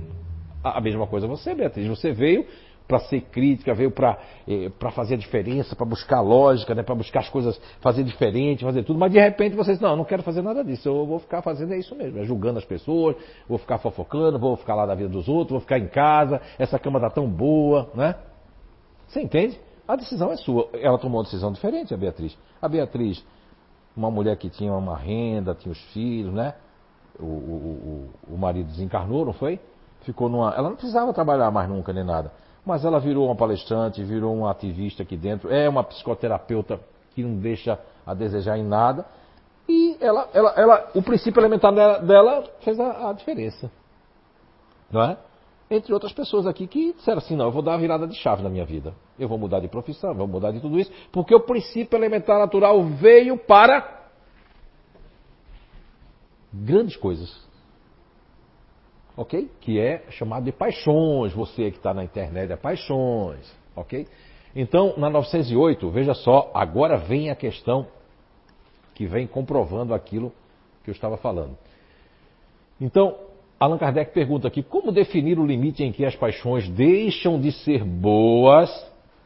[0.62, 1.86] A, a mesma coisa você, Beatriz.
[1.89, 2.47] Você veio
[2.86, 7.20] para ser crítica, veio para eh, fazer a diferença, para buscar lógica, né, para buscar
[7.20, 10.42] as coisas, fazer diferente, fazer tudo, mas de repente vocês, não, eu não quero fazer
[10.42, 13.16] nada disso, eu vou ficar fazendo é isso mesmo, é julgando as pessoas,
[13.48, 16.78] vou ficar fofocando, vou ficar lá na vida dos outros, vou ficar em casa, essa
[16.78, 18.16] cama tá tão boa, né?
[19.08, 19.58] Você entende?
[19.86, 20.68] A decisão é sua.
[20.74, 22.36] Ela tomou uma decisão diferente, a Beatriz.
[22.60, 23.24] A Beatriz,
[23.94, 26.54] uma mulher que tinha uma renda, tinha os filhos, né?
[27.18, 29.60] O, o, o, o marido desencarnou, não foi?
[30.00, 30.54] Ficou numa.
[30.54, 32.32] Ela não precisava trabalhar mais nunca nem nada
[32.65, 36.81] mas ela virou uma palestrante, virou uma ativista aqui dentro, é uma psicoterapeuta
[37.15, 39.05] que não deixa a desejar em nada.
[39.68, 43.70] E ela, ela, ela o princípio elementar dela, dela fez a, a, diferença.
[44.91, 45.17] Não é?
[45.70, 48.43] Entre outras pessoas aqui que disseram assim, não, eu vou dar uma virada de chave
[48.43, 48.94] na minha vida.
[49.18, 52.83] Eu vou mudar de profissão, vou mudar de tudo isso, porque o princípio elementar natural
[52.83, 54.02] veio para
[56.52, 57.44] grandes coisas
[59.17, 59.51] ok?
[59.60, 64.07] Que é chamado de paixões, você que está na internet é paixões, ok?
[64.55, 67.86] Então, na 908, veja só, agora vem a questão
[68.94, 70.33] que vem comprovando aquilo
[70.84, 71.57] que eu estava falando.
[72.81, 73.17] Então,
[73.59, 77.83] Allan Kardec pergunta aqui: como definir o limite em que as paixões deixam de ser
[77.84, 78.70] boas?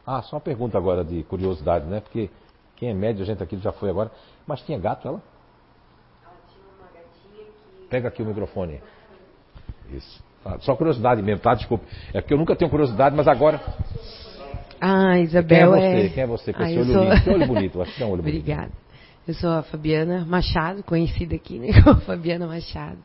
[0.07, 2.00] Ah, só uma pergunta agora de curiosidade, né?
[2.00, 2.31] Porque
[2.76, 4.10] quem é médio, a gente aqui já foi agora.
[4.47, 5.23] Mas tinha gato ela?
[6.23, 7.44] Ela tinha uma gatinha
[7.81, 7.89] que.
[7.89, 8.81] Pega aqui o microfone.
[9.92, 10.23] Isso.
[10.44, 11.55] Ah, só curiosidade mesmo, tá?
[11.55, 11.84] Desculpe.
[12.12, 13.60] É porque eu nunca tenho curiosidade, mas agora.
[14.81, 16.07] Ah, Isabel Quem é você?
[16.07, 16.08] É...
[16.08, 17.05] Quem é você com ah, esse olho sou...
[17.05, 17.23] lindo?
[17.23, 18.41] Que olho bonito, acho que é um olho bonito.
[18.41, 18.73] Obrigada.
[19.26, 22.99] Eu sou a Fabiana Machado, conhecida aqui né, como Fabiana Machado.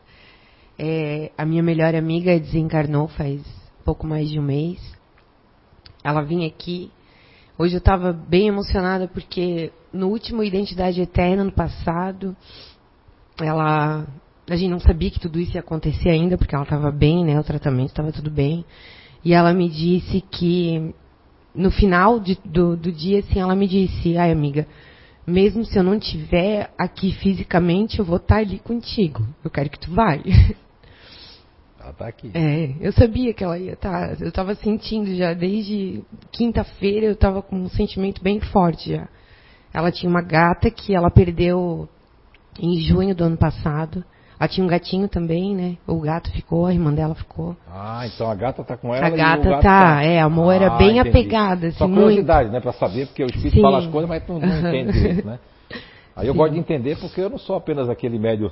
[0.79, 3.41] É, a minha melhor amiga desencarnou faz
[3.83, 4.79] pouco mais de um mês.
[6.03, 6.91] Ela vinha aqui.
[7.57, 12.35] Hoje eu estava bem emocionada porque no último Identidade Eterna, no passado,
[13.39, 14.07] ela
[14.49, 17.39] a gente não sabia que tudo isso ia acontecer ainda, porque ela estava bem, né?
[17.39, 18.65] O tratamento estava tudo bem.
[19.23, 20.93] E ela me disse que
[21.55, 24.67] no final de, do, do dia, assim, ela me disse, ai amiga,
[25.25, 29.25] mesmo se eu não estiver aqui fisicamente, eu vou estar tá ali contigo.
[29.43, 30.15] Eu quero que tu vá.
[31.79, 32.31] Ela está aqui.
[32.33, 34.15] É, eu sabia que ela ia estar.
[34.15, 39.09] Tá, eu estava sentindo já desde quinta-feira, eu estava com um sentimento bem forte já.
[39.73, 41.89] Ela tinha uma gata que ela perdeu
[42.57, 44.01] em junho do ano passado.
[44.39, 45.77] Ela tinha um gatinho também, né?
[45.87, 47.55] O gato ficou, a irmã dela ficou.
[47.67, 50.69] Ah, então a gata tá com ela A gata tá, tá, é, a ah, era
[50.77, 51.09] bem entendi.
[51.09, 52.53] apegada, assim, Só curiosidade, muito.
[52.53, 53.61] né, para saber, porque o espírito Sim.
[53.61, 55.39] fala as coisas, mas não, não entende direito, né?
[56.15, 56.37] Aí eu Sim.
[56.39, 58.51] gosto de entender porque eu não sou apenas aquele médio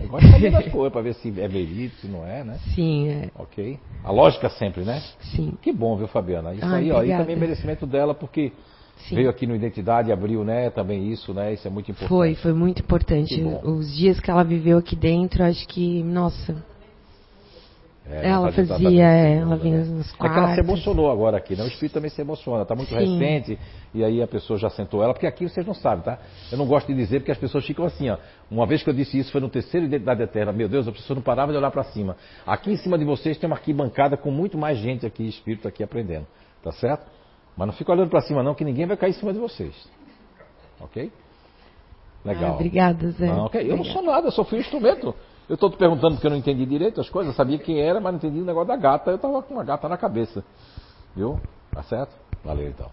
[0.00, 2.58] eu gosto de saber das coisas para ver se é verídico, se não é, né?
[2.74, 3.30] Sim, é.
[3.34, 3.78] Ok.
[4.02, 5.02] A lógica sempre, né?
[5.20, 5.52] Sim.
[5.60, 6.54] Que bom, viu, Fabiana?
[6.54, 8.52] Isso aí, ó, aí também é merecimento dela, porque
[9.08, 9.16] Sim.
[9.16, 11.52] Veio aqui no Identidade, abriu, né, também isso, né?
[11.52, 12.08] Isso é muito importante.
[12.08, 13.42] Foi, foi muito importante.
[13.64, 16.56] Os dias que ela viveu aqui dentro, acho que, nossa.
[18.08, 19.84] É, ela fazia, é, ela vinha né?
[19.84, 20.36] nos quartos.
[20.36, 21.62] É que ela se emocionou agora aqui, né?
[21.62, 22.96] O espírito também se emociona, tá muito Sim.
[22.96, 23.58] recente,
[23.94, 26.18] e aí a pessoa já sentou ela, porque aqui vocês não sabem, tá?
[26.50, 28.16] Eu não gosto de dizer porque as pessoas ficam assim, ó.
[28.50, 31.14] Uma vez que eu disse isso foi no terceiro Identidade Eterna, meu Deus, a pessoa
[31.14, 32.16] não parava de olhar para cima.
[32.44, 35.84] Aqui em cima de vocês tem uma arquibancada com muito mais gente aqui, espírito aqui
[35.84, 36.26] aprendendo,
[36.64, 37.06] tá certo?
[37.60, 39.74] Mas não fica olhando para cima não, que ninguém vai cair em cima de vocês.
[40.80, 41.12] Ok?
[42.24, 42.52] Legal.
[42.52, 43.26] Ah, obrigada, Zé.
[43.26, 43.70] Não, okay.
[43.70, 45.14] Eu não sou nada, eu só fui um instrumento.
[45.46, 48.00] Eu estou te perguntando porque eu não entendi direito as coisas, eu sabia quem era,
[48.00, 49.10] mas não entendi o negócio da gata.
[49.10, 50.42] Eu estava com uma gata na cabeça.
[51.14, 51.38] Viu?
[51.70, 52.16] Tá certo?
[52.42, 52.90] Valeu então.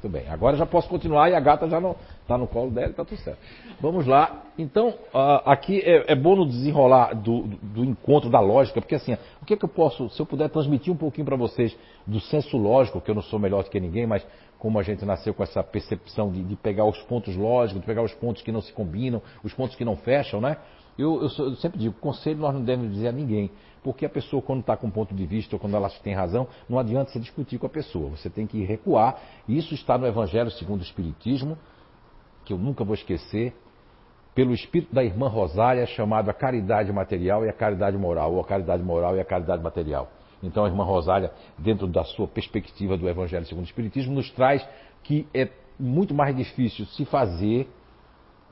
[0.00, 0.28] Muito bem.
[0.28, 1.80] Agora já posso continuar e a gata já
[2.22, 3.38] está no colo dela, está tudo certo.
[3.80, 4.44] Vamos lá.
[4.56, 8.94] Então, uh, aqui é, é, bom no desenrolar do, do, do, encontro da lógica, porque
[8.94, 11.76] assim, o que, é que eu posso, se eu puder transmitir um pouquinho para vocês
[12.06, 14.24] do senso lógico, que eu não sou melhor do que ninguém, mas
[14.56, 18.02] como a gente nasceu com essa percepção de, de, pegar os pontos lógicos, de pegar
[18.02, 20.58] os pontos que não se combinam, os pontos que não fecham, né?
[20.96, 23.50] Eu, eu, eu sempre digo, conselho nós não devemos dizer a ninguém,
[23.82, 26.46] porque a pessoa quando está com um ponto de vista ou quando ela tem razão,
[26.68, 29.20] não adianta você discutir com a pessoa, você tem que recuar.
[29.48, 31.56] Isso está no Evangelho segundo o Espiritismo,
[32.44, 33.54] que eu nunca vou esquecer,
[34.34, 38.44] pelo espírito da irmã Rosália, chamado a caridade material e a caridade moral, ou a
[38.44, 40.08] caridade moral e a caridade material.
[40.42, 44.66] Então a irmã Rosália, dentro da sua perspectiva do Evangelho segundo o Espiritismo, nos traz
[45.02, 45.48] que é
[45.78, 47.68] muito mais difícil se fazer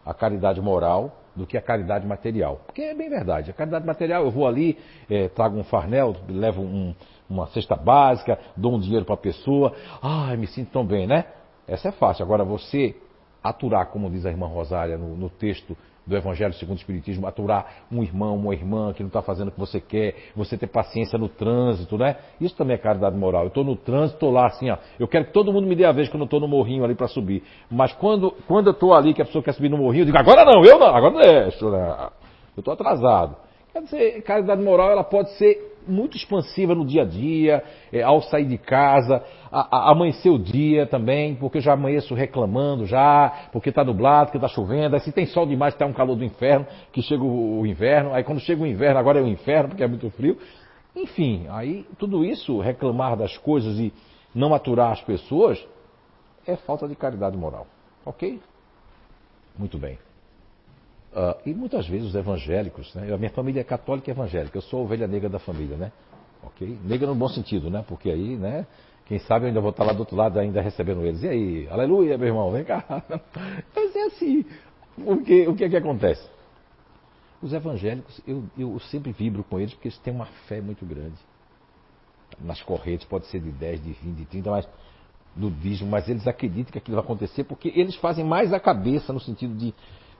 [0.04, 2.62] a caridade moral do que a caridade material.
[2.66, 3.50] Porque é bem verdade.
[3.50, 6.94] A caridade material, eu vou ali, é, trago um farnel, levo um,
[7.28, 11.26] uma cesta básica, dou um dinheiro para a pessoa, ai, me sinto tão bem, né?
[11.68, 12.24] Essa é fácil.
[12.24, 12.96] Agora você
[13.42, 15.76] aturar, como diz a irmã Rosália no, no texto
[16.06, 19.50] do Evangelho segundo o Espiritismo, aturar um irmão, uma irmã que não está fazendo o
[19.50, 22.16] que você quer, você ter paciência no trânsito, né?
[22.40, 23.42] Isso também é caridade moral.
[23.42, 24.78] Eu estou no trânsito, estou lá assim, ó.
[24.98, 26.94] Eu quero que todo mundo me dê a vez quando eu estou no morrinho ali
[26.94, 27.42] para subir.
[27.70, 30.18] Mas quando, quando eu estou ali, que a pessoa quer subir no morrinho, eu digo,
[30.18, 32.10] agora não, eu não, agora não né?
[32.56, 33.36] Eu estou atrasado.
[33.72, 38.20] Quer dizer, caridade moral ela pode ser muito expansiva no dia a dia, é, ao
[38.22, 43.48] sair de casa, a, a, amanhecer o dia também, porque eu já amanheço reclamando já,
[43.52, 46.24] porque está nublado, porque está chovendo, aí se tem sol demais, está um calor do
[46.24, 49.70] inferno, que chega o, o, inverno, aí quando chega o inverno, agora é o inferno,
[49.70, 50.38] porque é muito frio.
[50.94, 53.92] Enfim, aí tudo isso, reclamar das coisas e
[54.34, 55.64] não aturar as pessoas,
[56.46, 57.66] é falta de caridade moral.
[58.04, 58.40] Ok?
[59.58, 59.98] Muito bem.
[61.16, 63.10] Uh, e muitas vezes os evangélicos, né?
[63.10, 65.90] a minha família é católica e evangélica, eu sou a ovelha negra da família, né?
[66.42, 66.78] Ok?
[66.84, 67.82] Negra no bom sentido, né?
[67.88, 68.66] Porque aí, né?
[69.06, 71.22] Quem sabe eu ainda vou estar lá do outro lado ainda recebendo eles.
[71.22, 72.84] E aí, aleluia, meu irmão, vem cá.
[73.74, 74.44] Mas é assim.
[75.02, 76.28] Porque, o que é que acontece?
[77.40, 81.16] Os evangélicos, eu, eu sempre vibro com eles porque eles têm uma fé muito grande.
[82.38, 84.68] Nas correntes, pode ser de 10, de 20, de 30, mas
[85.34, 89.14] do dízimo, mas eles acreditam que aquilo vai acontecer porque eles fazem mais a cabeça
[89.14, 89.72] no sentido de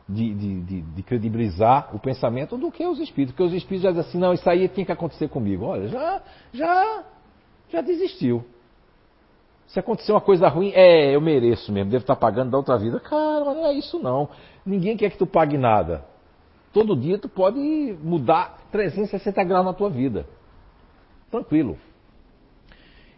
[0.09, 3.35] de, de, de, de, credibilizar o pensamento do que os espíritos.
[3.35, 5.65] Porque os espíritos já dizem assim, não, isso aí tinha que acontecer comigo.
[5.65, 7.05] Olha, já, já,
[7.69, 8.45] já desistiu.
[9.67, 13.01] Se acontecer uma coisa ruim, é, eu mereço mesmo, devo estar pagando da outra vida.
[13.01, 14.29] Cara, mas não é isso não.
[14.65, 16.05] Ninguém quer que tu pague nada.
[16.73, 17.59] Todo dia tu pode
[18.03, 20.27] mudar 360 graus na tua vida.
[21.31, 21.77] Tranquilo.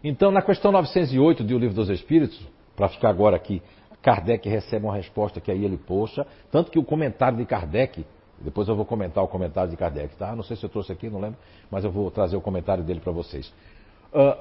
[0.03, 2.39] Então, na questão 908 do Livro dos Espíritos,
[2.75, 3.61] para ficar agora aqui
[4.01, 8.05] Kardec recebe uma resposta que aí ele poxa, tanto que o comentário de Kardec,
[8.39, 10.35] depois eu vou comentar o comentário de Kardec, tá?
[10.35, 11.37] Não sei se eu trouxe aqui, não lembro,
[11.69, 13.53] mas eu vou trazer o comentário dele para vocês.
[14.13, 14.39] Uh,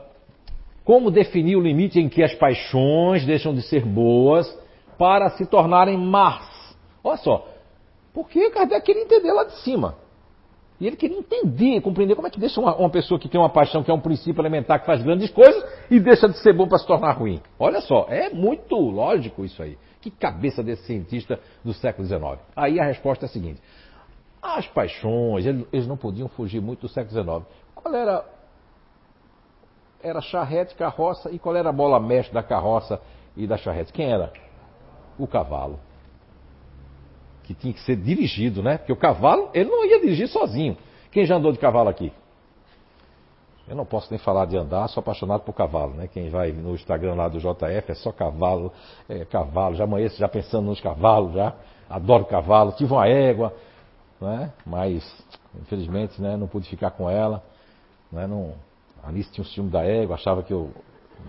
[0.84, 4.48] como definir o limite em que as paixões deixam de ser boas
[4.96, 6.76] para se tornarem más?
[7.02, 7.48] Olha só,
[8.14, 9.96] porque Kardec queria entender lá de cima.
[10.80, 13.50] E ele queria entender, compreender como é que deixa uma, uma, pessoa que tem uma
[13.50, 16.68] paixão, que é um princípio elementar, que faz grandes coisas, e deixa de ser bom
[16.68, 17.40] para se tornar ruim.
[17.58, 19.76] Olha só, é muito lógico isso aí.
[20.00, 22.40] Que cabeça desse cientista do século XIX.
[22.54, 23.60] Aí a resposta é a seguinte:
[24.40, 27.46] as paixões, eles não podiam fugir muito do século XIX.
[27.74, 28.24] Qual era.
[30.00, 33.00] Era charrete, carroça, e qual era a bola mestre da carroça
[33.36, 33.92] e da charrete?
[33.92, 34.32] Quem era?
[35.18, 35.80] O cavalo
[37.48, 38.76] que tinha que ser dirigido, né?
[38.76, 40.76] Porque o cavalo, ele não ia dirigir sozinho.
[41.10, 42.12] Quem já andou de cavalo aqui?
[43.66, 46.08] Eu não posso nem falar de andar, sou apaixonado por cavalo, né?
[46.12, 48.70] Quem vai no Instagram lá do JF é só cavalo,
[49.08, 51.54] é, cavalo, já amanheço já pensando nos cavalos, já.
[51.88, 53.54] Adoro cavalo, tive uma égua,
[54.20, 54.52] né?
[54.66, 55.02] Mas,
[55.62, 57.42] infelizmente, né, não pude ficar com ela.
[58.12, 58.26] Né?
[58.26, 58.52] Não,
[59.02, 60.70] Alice tinha um ciúme da égua, achava que eu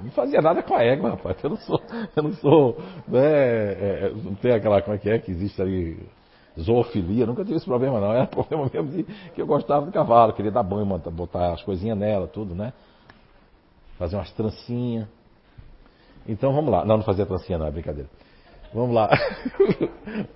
[0.04, 1.38] não fazia nada com a égua, rapaz.
[1.44, 1.82] Eu não sou,
[2.16, 2.78] eu não sou,
[3.08, 6.00] né, é, é, não tem aquela, como é que é, que existe ali,
[6.60, 8.14] zoofilia, nunca tive esse problema não.
[8.14, 11.98] Era problema mesmo de que eu gostava do cavalo, queria dar banho, botar as coisinhas
[11.98, 12.74] nela, tudo, né?
[13.98, 15.08] Fazer umas trancinhas.
[16.28, 16.86] Então vamos lá.
[16.86, 18.10] Não, não fazia trancinha não, é brincadeira.
[18.74, 19.10] Vamos lá.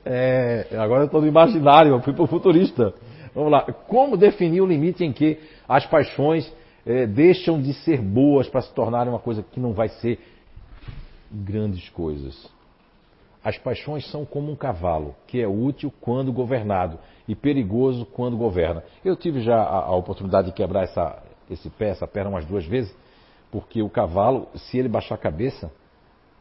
[0.06, 2.93] É, agora eu estou no imaginário, eu fui para o futurista.
[3.33, 3.61] Vamos lá.
[3.88, 6.51] Como definir o limite em que as paixões
[6.85, 10.19] é, deixam de ser boas para se tornarem uma coisa que não vai ser
[11.31, 12.49] grandes coisas.
[13.43, 16.97] As paixões são como um cavalo, que é útil quando governado
[17.27, 18.83] e perigoso quando governa.
[19.03, 22.65] Eu tive já a, a oportunidade de quebrar essa, esse pé, essa perna umas duas
[22.65, 22.95] vezes,
[23.51, 25.71] porque o cavalo, se ele baixar a cabeça,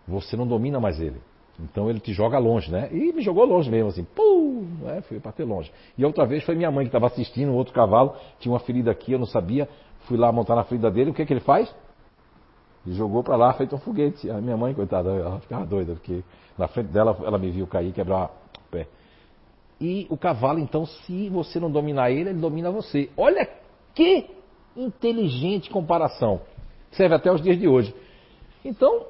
[0.06, 1.20] você não domina mais ele.
[1.60, 2.88] Então ele te joga longe, né?
[2.92, 5.02] E me jogou longe mesmo, assim, pum, né?
[5.02, 5.70] fui para ter longe.
[5.98, 9.12] E outra vez foi minha mãe que estava assistindo, outro cavalo, tinha uma ferida aqui,
[9.12, 9.68] eu não sabia,
[10.02, 11.72] Fui lá montar na frente dele, o que, que ele faz?
[12.86, 14.28] Ele jogou para lá, feito um foguete.
[14.31, 16.22] A minha mãe, coitada, ela ficava doida, porque
[16.58, 18.89] na frente dela ela me viu cair quebrar o pé.
[19.81, 23.10] E o cavalo, então, se você não dominar ele, ele domina você.
[23.16, 23.48] Olha
[23.94, 24.31] que
[24.76, 26.40] inteligente comparação.
[26.92, 27.94] Serve até os dias de hoje.
[28.64, 29.06] Então,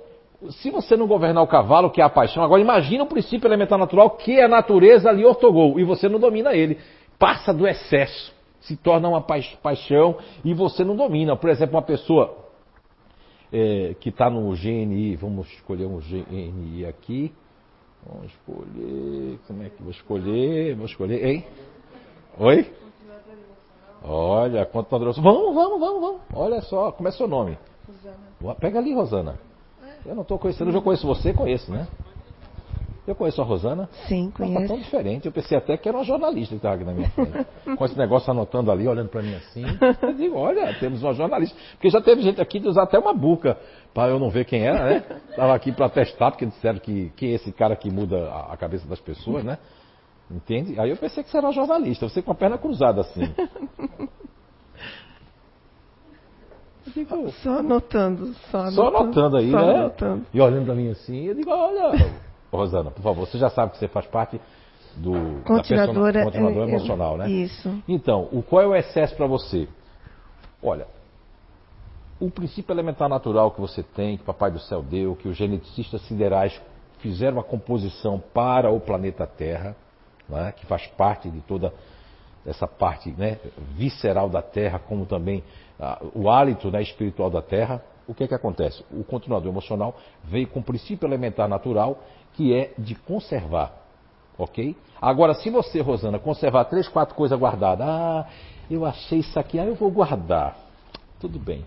[0.51, 3.79] Se você não governar o cavalo, que é a paixão, agora imagina o princípio elementar
[3.79, 6.79] natural, que é a natureza lhe ortogou, e você não domina ele.
[7.19, 11.37] Passa do excesso, se torna uma paixão e você não domina.
[11.37, 12.37] Por exemplo, uma pessoa
[13.53, 17.33] é, que está no GNI, vamos escolher um GNI aqui.
[18.05, 19.39] Vamos escolher.
[19.47, 20.75] Como é que vou escolher?
[20.75, 21.25] Vou escolher.
[21.25, 21.45] Hein?
[22.39, 22.73] Oi?
[24.05, 25.13] Olha, continuadora.
[25.13, 26.21] Vamos, vamos, vamos, vamos.
[26.35, 27.57] Olha só, como é seu nome?
[27.87, 28.55] Rosana.
[28.59, 29.39] Pega ali, Rosana.
[30.05, 31.87] Eu não estou conhecendo, eu já conheço você, conheço, né?
[33.07, 33.89] Eu conheço a Rosana.
[34.07, 34.57] Sim, conheço.
[34.57, 35.27] Ela tá tão diferente.
[35.27, 37.47] Eu pensei até que era uma jornalista que estava aqui na minha frente.
[37.77, 39.65] Com esse negócio anotando ali, olhando para mim assim.
[40.03, 41.57] Eu digo, olha, temos uma jornalista.
[41.73, 43.59] Porque já teve gente aqui de usar até uma buca
[43.93, 45.05] para eu não ver quem era, né?
[45.31, 48.57] Estava aqui para testar, porque disseram que, que é esse cara que muda a, a,
[48.57, 49.59] cabeça das pessoas, né?
[50.31, 50.79] Entende?
[50.79, 52.09] Aí eu pensei que você era uma jornalista.
[52.09, 53.23] Você com a perna cruzada assim.
[56.95, 58.75] Digo, só anotando, só anotando.
[58.75, 59.75] Só anotando aí, só né?
[59.77, 60.27] Anotando.
[60.33, 61.93] E olhando para mim assim, eu digo, olha.
[62.57, 64.41] Rosana, por favor, você já sabe que você faz parte
[64.97, 67.31] do continuadora, da continuadora é, emocional, né?
[67.31, 67.83] Isso.
[67.89, 69.69] Então, o, qual é o excesso para você?
[70.63, 70.87] Olha,
[72.21, 76.03] o princípio elementar natural que você tem, que Papai do Céu deu, que os geneticistas
[76.03, 76.61] siderais
[76.99, 79.75] fizeram a composição para o planeta Terra,
[80.29, 81.73] né, que faz parte de toda
[82.47, 83.39] essa parte né,
[83.75, 85.43] visceral da Terra, como também
[85.81, 88.85] ah, o hálito né, espiritual da Terra, o que é que acontece?
[88.91, 91.99] O continuador emocional veio com o princípio elementar natural
[92.35, 93.73] que é de conservar.
[94.39, 94.77] Ok?
[95.01, 98.27] Agora, se você, Rosana, conservar três, quatro coisas guardadas, ah,
[98.71, 100.57] eu achei isso aqui, ah, eu vou guardar.
[101.21, 101.65] Tudo bem.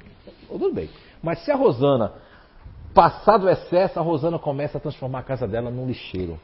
[0.47, 0.89] Tudo bem.
[1.21, 2.13] Mas se a Rosana
[2.93, 6.39] passar do excesso, a Rosana começa a transformar a casa dela num lixeiro.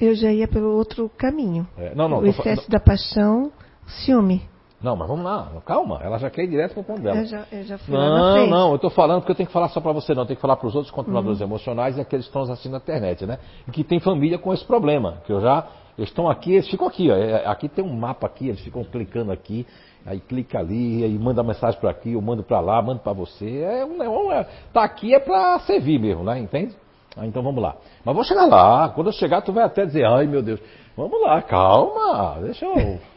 [0.00, 1.66] Eu já ia pelo outro caminho.
[1.78, 3.52] É, não, não, o excesso da paixão,
[3.86, 4.42] ciúme.
[4.82, 7.18] Não, mas vamos lá, calma, ela já quer ir direto para o ponto dela.
[7.18, 8.50] Eu já, eu já fui não, lá na frente.
[8.50, 10.36] Não, eu estou falando porque eu tenho que falar só para você, não, eu tenho
[10.36, 11.46] que falar para os outros controladores uhum.
[11.46, 13.38] emocionais e aqueles que estão assistindo na internet, né?
[13.68, 16.88] E que tem família com esse problema, que eu já, eles estão aqui, eles ficam
[16.88, 19.64] aqui, ó, é, aqui tem um mapa aqui, eles ficam clicando aqui,
[20.04, 23.60] aí clica ali, aí manda mensagem para aqui, eu mando para lá, mando para você,
[23.60, 26.40] é um, é, tá aqui é para servir mesmo, né?
[26.40, 26.74] Entende?
[27.16, 27.76] Ah, então vamos lá.
[28.04, 30.60] Mas vou chegar lá, quando eu chegar tu vai até dizer, ai meu Deus,
[30.96, 33.11] vamos lá, calma, deixa eu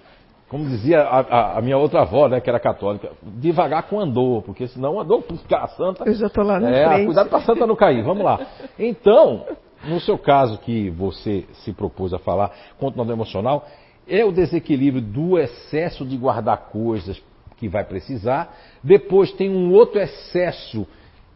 [0.48, 4.44] como dizia a, a, a, minha outra avó, né, que era católica, devagar com andor,
[4.44, 5.00] porque senão
[5.42, 6.04] ficar a santa.
[6.06, 7.06] Eu já estou lá na é, frente.
[7.06, 8.04] Cuidado para a santa não cair.
[8.04, 8.40] Vamos lá.
[8.78, 9.46] Então,
[9.86, 13.66] no seu caso que você se propôs a falar, contra o emocional,
[14.08, 17.22] é o desequilíbrio do excesso de guardar coisas
[17.58, 18.56] que vai precisar.
[18.84, 20.86] Depois tem um outro excesso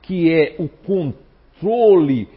[0.04, 2.28] que é o controle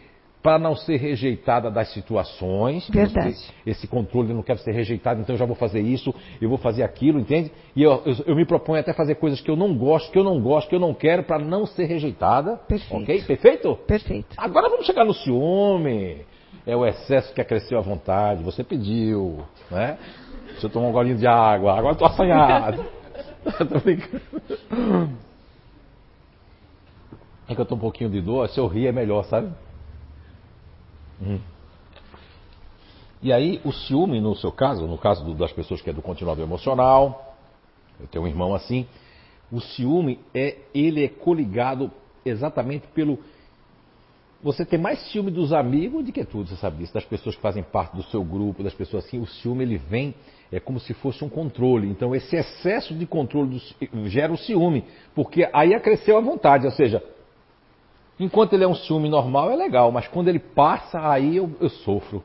[0.43, 2.89] para não ser rejeitada das situações.
[2.89, 3.37] Verdade.
[3.65, 6.59] Esse controle, eu não quero ser rejeitado, então eu já vou fazer isso, eu vou
[6.59, 7.53] fazer aquilo, entende?
[7.77, 10.25] E eu, eu, eu me proponho até fazer coisas que eu não gosto, que eu
[10.25, 12.57] não gosto, que eu não quero, para não ser rejeitada.
[12.57, 13.03] Perfeito.
[13.03, 13.23] Ok?
[13.23, 13.77] Perfeito?
[13.87, 14.35] Perfeito.
[14.37, 16.25] Agora vamos chegar no ciúme.
[16.67, 18.43] É o excesso que acresceu à vontade.
[18.43, 19.41] Você pediu,
[19.71, 19.99] né?
[20.59, 22.85] Você tomou um golinho de água, agora estou assanhado.
[23.59, 24.23] tô brincando.
[27.49, 29.53] É que eu estou um pouquinho de dor, se eu rir é melhor, sabe?
[31.23, 31.39] Hum.
[33.23, 36.03] E aí, o ciúme, no seu caso, no caso do, das pessoas que é do
[36.03, 37.37] continuador emocional,
[38.01, 38.87] eu tenho um irmão assim,
[39.51, 41.91] o ciúme é, ele é coligado
[42.25, 43.19] exatamente pelo.
[44.43, 47.41] Você tem mais ciúme dos amigos do que tudo, você sabe disso, das pessoas que
[47.43, 50.13] fazem parte do seu grupo, das pessoas assim, o ciúme ele vem,
[50.51, 51.89] é como se fosse um controle.
[51.89, 53.61] Então esse excesso de controle
[53.91, 54.85] do, gera o ciúme,
[55.15, 57.01] porque aí acresceu a vontade, ou seja,
[58.19, 61.69] Enquanto ele é um ciúme normal, é legal, mas quando ele passa, aí eu, eu
[61.69, 62.23] sofro.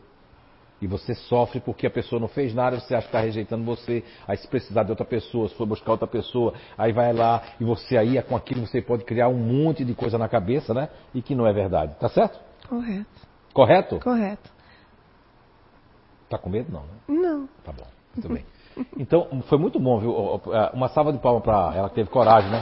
[0.79, 4.03] E você sofre porque a pessoa não fez nada, você acha que está rejeitando você.
[4.27, 7.63] Aí se precisar de outra pessoa, se for buscar outra pessoa, aí vai lá e
[7.63, 10.89] você aí com aquilo você pode criar um monte de coisa na cabeça, né?
[11.15, 11.95] E que não é verdade.
[11.99, 12.39] Tá certo?
[12.69, 13.27] Correto.
[13.53, 13.99] Correto?
[13.99, 14.51] Correto.
[16.29, 17.21] Tá com medo não, né?
[17.21, 17.49] Não.
[17.63, 18.45] Tá bom, muito bem.
[18.97, 20.13] Então, foi muito bom, viu?
[20.73, 22.61] Uma salva de palmas para ela que teve coragem, né?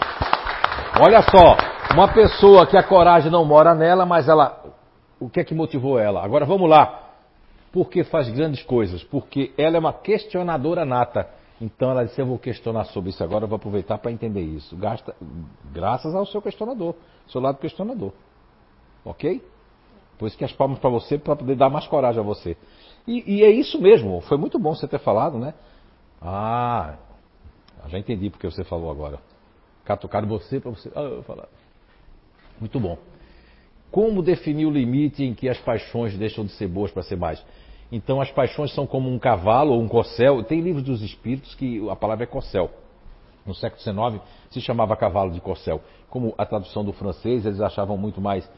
[1.02, 1.58] Olha só,
[1.96, 4.64] uma pessoa que a coragem não mora nela, mas ela.
[5.18, 6.22] O que é que motivou ela?
[6.22, 7.04] Agora vamos lá.
[7.72, 9.02] Porque faz grandes coisas?
[9.04, 11.30] Porque ela é uma questionadora nata.
[11.60, 14.76] Então ela disse: Eu vou questionar sobre isso agora, eu vou aproveitar para entender isso.
[14.76, 15.16] Gasta,
[15.72, 16.96] graças ao seu questionador,
[17.28, 18.12] seu lado questionador.
[19.06, 19.42] Ok?
[20.18, 22.58] Por isso que as palmas para você, para poder dar mais coragem a você.
[23.08, 25.54] E, e, é isso mesmo, foi muito bom você ter falado, né?
[26.22, 26.96] Ah,
[27.88, 29.20] já entendi porque você falou agora
[29.86, 30.92] catucaram você para você.
[30.96, 31.48] Ah, eu falar.
[32.60, 32.98] Muito bom.
[33.92, 37.44] Como definir o limite em que as paixões deixam de ser boas para ser mais?
[37.92, 40.44] Então, as paixões são como um cavalo ou um corcel.
[40.44, 42.70] Tem livros dos espíritos que a palavra é corcel.
[43.46, 45.82] No século XIX se chamava cavalo de corcel.
[46.10, 48.50] Como a tradução do francês, eles achavam muito mais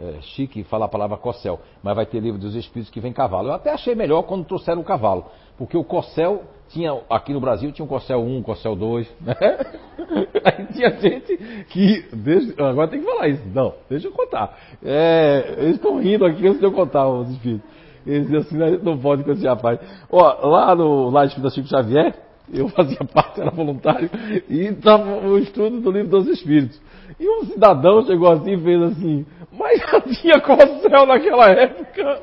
[0.00, 3.48] é, chique falar a palavra cossel, mas vai ter livro dos espíritos que vem cavalo.
[3.48, 7.72] Eu até achei melhor quando trouxeram o cavalo, porque o cossel tinha, aqui no Brasil
[7.72, 9.34] tinha um cossel 1, um cossel 2, né?
[10.44, 11.36] Aí tinha gente
[11.70, 12.08] que.
[12.12, 13.42] Deixa, agora tem que falar isso.
[13.54, 14.56] Não, deixa eu contar.
[14.84, 17.68] É, eles estão rindo aqui antes de eu contar os espíritos.
[18.06, 19.80] Eles assim, não pode com esse rapaz.
[20.10, 22.14] Ó, lá no lá Espírito Chico Xavier,
[22.52, 24.10] eu fazia parte, era voluntário,
[24.48, 26.80] e estava o estudo do livro dos Espíritos.
[27.18, 30.40] E um cidadão chegou assim e fez assim, mas já tinha
[30.80, 32.20] céu naquela época.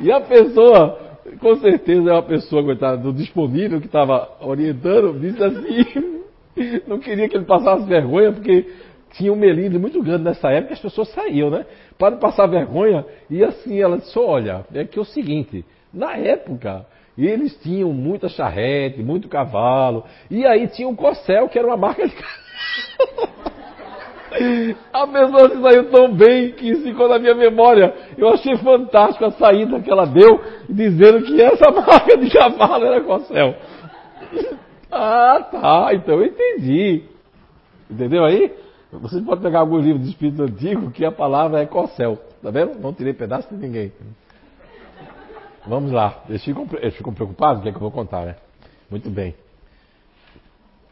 [0.00, 0.98] E a pessoa,
[1.40, 7.28] com certeza é uma pessoa, coitada, do disponível que estava orientando, disse assim, não queria
[7.28, 8.66] que ele passasse vergonha, porque
[9.12, 11.64] tinha um melindre muito grande nessa época, as pessoas saíam, né?
[11.98, 16.16] Para não passar vergonha, e assim ela disse, olha, é que é o seguinte, na
[16.16, 21.76] época, eles tinham muita charrete, muito cavalo, e aí tinha um Corcel, que era uma
[21.76, 22.14] marca de
[24.92, 27.94] A pessoa se saiu tão bem que ficou na minha memória.
[28.16, 33.00] Eu achei fantástico a saída que ela deu, dizendo que essa marca de cavalo era
[33.00, 33.54] Corcel.
[34.90, 37.04] Ah, tá, então eu entendi.
[37.90, 38.52] Entendeu aí?
[38.92, 42.18] Você pode pegar algum livro de espírito antigo que a palavra é Corcel.
[42.42, 42.78] Tá vendo?
[42.78, 43.92] Não tirei pedaço de ninguém.
[45.66, 46.22] Vamos lá.
[46.28, 47.60] Eles ficam, eles ficam preocupados?
[47.60, 48.36] O que é que eu vou contar, né?
[48.90, 49.34] Muito bem.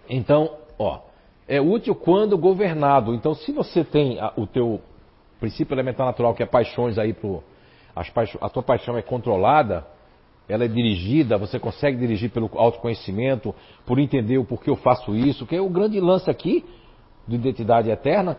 [0.09, 1.01] Então, ó,
[1.49, 3.15] é útil quando governado.
[3.15, 4.81] Então, se você tem a, o teu
[5.39, 7.43] princípio elementar natural, que é paixões aí pro,
[8.15, 9.87] paixões, a tua paixão é controlada,
[10.49, 15.47] ela é dirigida, você consegue dirigir pelo autoconhecimento, por entender o porquê eu faço isso,
[15.47, 16.65] que é o grande lance aqui
[17.27, 18.39] de identidade eterna.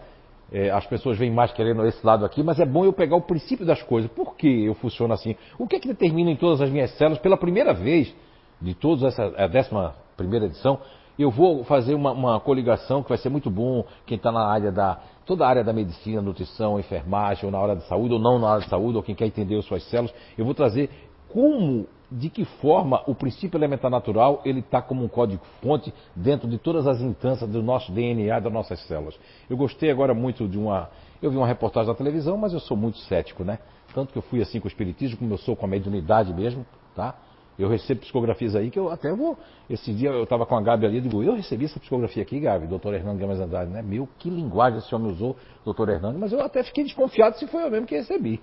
[0.50, 3.22] É, as pessoas vêm mais querendo esse lado aqui, mas é bom eu pegar o
[3.22, 4.10] princípio das coisas.
[4.11, 5.36] Por que eu funciono assim?
[5.60, 8.16] O que é que determina em todas as minhas células, pela primeira vez
[8.61, 10.80] de todas essa a décima primeira edição,
[11.24, 14.72] eu vou fazer uma, uma coligação que vai ser muito bom, quem está na área
[14.72, 15.00] da.
[15.26, 18.50] toda a área da medicina, nutrição, enfermagem, ou na área de saúde, ou não na
[18.50, 20.90] área de saúde, ou quem quer entender as suas células, eu vou trazer
[21.30, 26.58] como, de que forma o princípio elementar natural ele está como um código-fonte dentro de
[26.58, 29.20] todas as instâncias do nosso DNA, das nossas células.
[29.50, 30.90] Eu gostei agora muito de uma.
[31.22, 33.60] Eu vi uma reportagem na televisão, mas eu sou muito cético, né?
[33.94, 36.66] Tanto que eu fui assim com o espiritismo, como eu sou com a mediunidade mesmo,
[36.96, 37.16] tá?
[37.58, 39.36] Eu recebo psicografias aí que eu até vou.
[39.68, 42.40] Esse dia eu estava com a Gabi ali e digo, eu recebi essa psicografia aqui,
[42.40, 43.82] Gabi, doutor Hernando Gamas Andrade, né?
[43.82, 47.64] Meu, que linguagem esse homem usou, doutor Hernando, mas eu até fiquei desconfiado se foi
[47.64, 48.40] eu mesmo que recebi.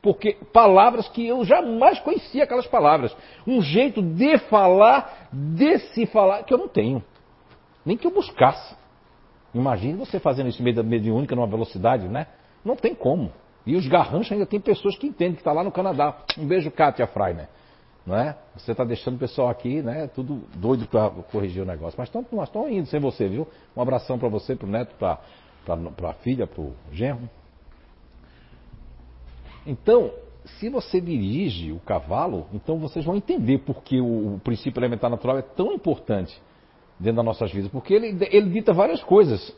[0.00, 3.14] Porque palavras que eu jamais conhecia aquelas palavras.
[3.46, 7.02] Um jeito de falar, de se falar, que eu não tenho.
[7.84, 8.76] Nem que eu buscasse.
[9.52, 12.28] Imagine você fazendo isso meio mediúnica numa velocidade, né?
[12.64, 13.30] Não tem como.
[13.66, 16.16] E os garranchos ainda tem pessoas que entendem que está lá no Canadá.
[16.38, 17.48] Um beijo, Kátia Freiner
[18.08, 18.34] não é?
[18.56, 20.08] Você está deixando o pessoal aqui, né?
[20.08, 21.94] Tudo doido para corrigir o negócio.
[21.98, 23.46] Mas tão, nós estamos indo sem você, viu?
[23.76, 25.18] Um abração para você, para o neto, para
[25.66, 27.28] a filha, para o genro.
[29.66, 30.10] Então,
[30.58, 35.10] se você dirige o cavalo, então vocês vão entender por que o, o princípio elementar
[35.10, 36.34] natural é tão importante
[36.98, 37.70] dentro das nossas vidas.
[37.70, 39.54] Porque ele, ele dita várias coisas.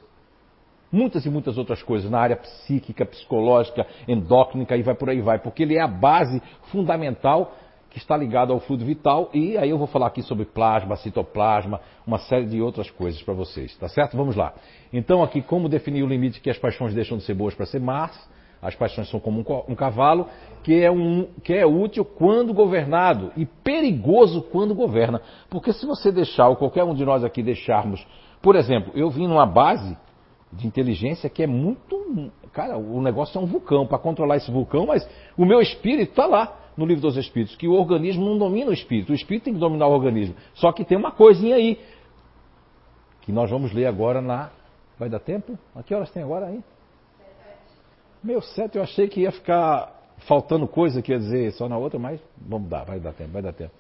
[0.91, 5.39] Muitas e muitas outras coisas na área psíquica, psicológica, endócrina e vai por aí vai.
[5.39, 7.55] Porque ele é a base fundamental
[7.91, 11.81] que está ligado ao fluido vital e aí eu vou falar aqui sobre plasma, citoplasma,
[12.07, 14.17] uma série de outras coisas para vocês, tá certo?
[14.17, 14.55] Vamos lá.
[14.93, 17.81] Então aqui como definir o limite que as paixões deixam de ser boas para ser
[17.81, 18.31] más?
[18.62, 20.28] As paixões são como um, cavalo
[20.62, 25.20] que é, um, que é útil quando governado e perigoso quando governa.
[25.49, 28.07] Porque se você deixar, ou qualquer um de nós aqui deixarmos,
[28.43, 29.97] por exemplo, eu vim numa base
[30.52, 32.31] de inteligência que é muito.
[32.52, 33.86] Cara, o negócio é um vulcão.
[33.86, 37.68] Para controlar esse vulcão, mas o meu espírito está lá no livro dos Espíritos, que
[37.68, 40.34] o organismo não domina o espírito, o espírito tem que dominar o organismo.
[40.55, 41.78] Só que tem uma coisinha aí,
[43.20, 44.50] que nós vamos ler agora na.
[44.99, 45.59] Vai dar tempo?
[45.75, 46.65] A que horas tem agora aí?
[48.25, 49.94] Meu, sete, eu achei que ia ficar
[50.26, 53.42] faltando coisa, que ia dizer só na outra, mas vamos dar, vai dar tempo, vai
[53.42, 53.73] dar tempo.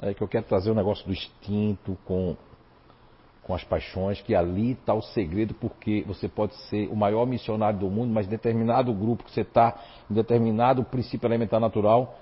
[0.00, 2.34] É que eu quero trazer o um negócio do instinto com
[3.42, 7.78] com as paixões, que ali está o segredo, porque você pode ser o maior missionário
[7.78, 9.76] do mundo, mas determinado grupo que você está,
[10.08, 12.16] determinado princípio elementar natural,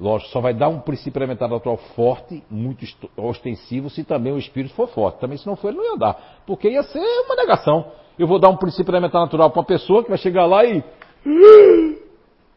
[0.00, 2.84] lógico, só vai dar um princípio elementar natural forte, muito
[3.16, 5.20] ostensivo, se também o espírito for forte.
[5.20, 7.92] Também se não for, ele não ia dar, porque ia ser uma negação.
[8.18, 10.82] Eu vou dar um princípio elementar natural para uma pessoa que vai chegar lá e.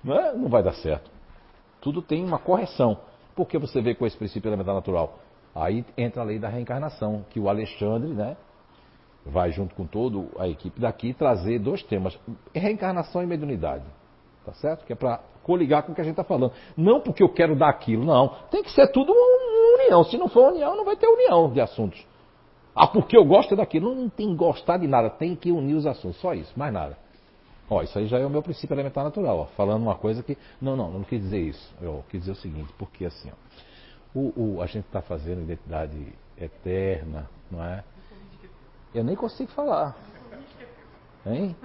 [0.03, 0.33] Não, é?
[0.35, 1.09] não vai dar certo.
[1.79, 2.97] Tudo tem uma correção.
[3.33, 5.17] Por que você vê com esse princípio elementar natural?
[5.55, 8.35] Aí entra a lei da reencarnação, que o Alexandre, né,
[9.25, 12.19] vai junto com toda a equipe daqui trazer dois temas:
[12.53, 13.85] reencarnação e mediunidade.
[14.45, 14.85] Tá certo?
[14.85, 16.53] Que é para coligar com o que a gente está falando.
[16.75, 18.29] Não porque eu quero dar aquilo, não.
[18.49, 20.03] Tem que ser tudo uma união.
[20.03, 22.03] Se não for união, não vai ter união de assuntos.
[22.75, 23.93] Ah, porque eu gosto daquilo.
[23.93, 25.09] Não tem que gostar de nada.
[25.09, 26.19] Tem que unir os assuntos.
[26.19, 26.97] Só isso, mais nada.
[27.69, 30.37] Ó, isso aí já é o meu princípio elementar natural, ó, falando uma coisa que.
[30.61, 31.73] Não, não, não quis dizer isso.
[31.81, 36.13] Eu quis dizer o seguinte, porque assim, ó, o, o a gente está fazendo identidade
[36.37, 37.83] eterna, não é?
[38.93, 39.95] Eu nem consigo falar.
[41.25, 41.55] Hein?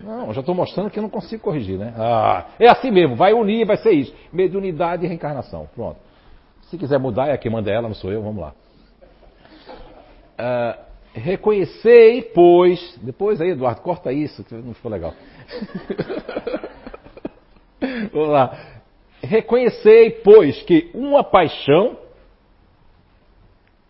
[0.00, 1.94] Não, já estou mostrando que eu não consigo corrigir, né?
[1.96, 4.12] Ah, é assim mesmo, vai unir, vai ser isso.
[4.32, 5.68] Mediunidade e reencarnação.
[5.74, 5.98] Pronto.
[6.62, 8.54] Se quiser mudar, é quem manda ela, não sou eu, vamos lá.
[10.36, 10.78] Ah,
[11.12, 12.98] reconhecei, pois.
[13.02, 15.14] Depois aí, Eduardo, corta isso, que não ficou legal.
[18.12, 18.58] vamos lá.
[19.22, 21.96] Reconhecei, pois, que uma paixão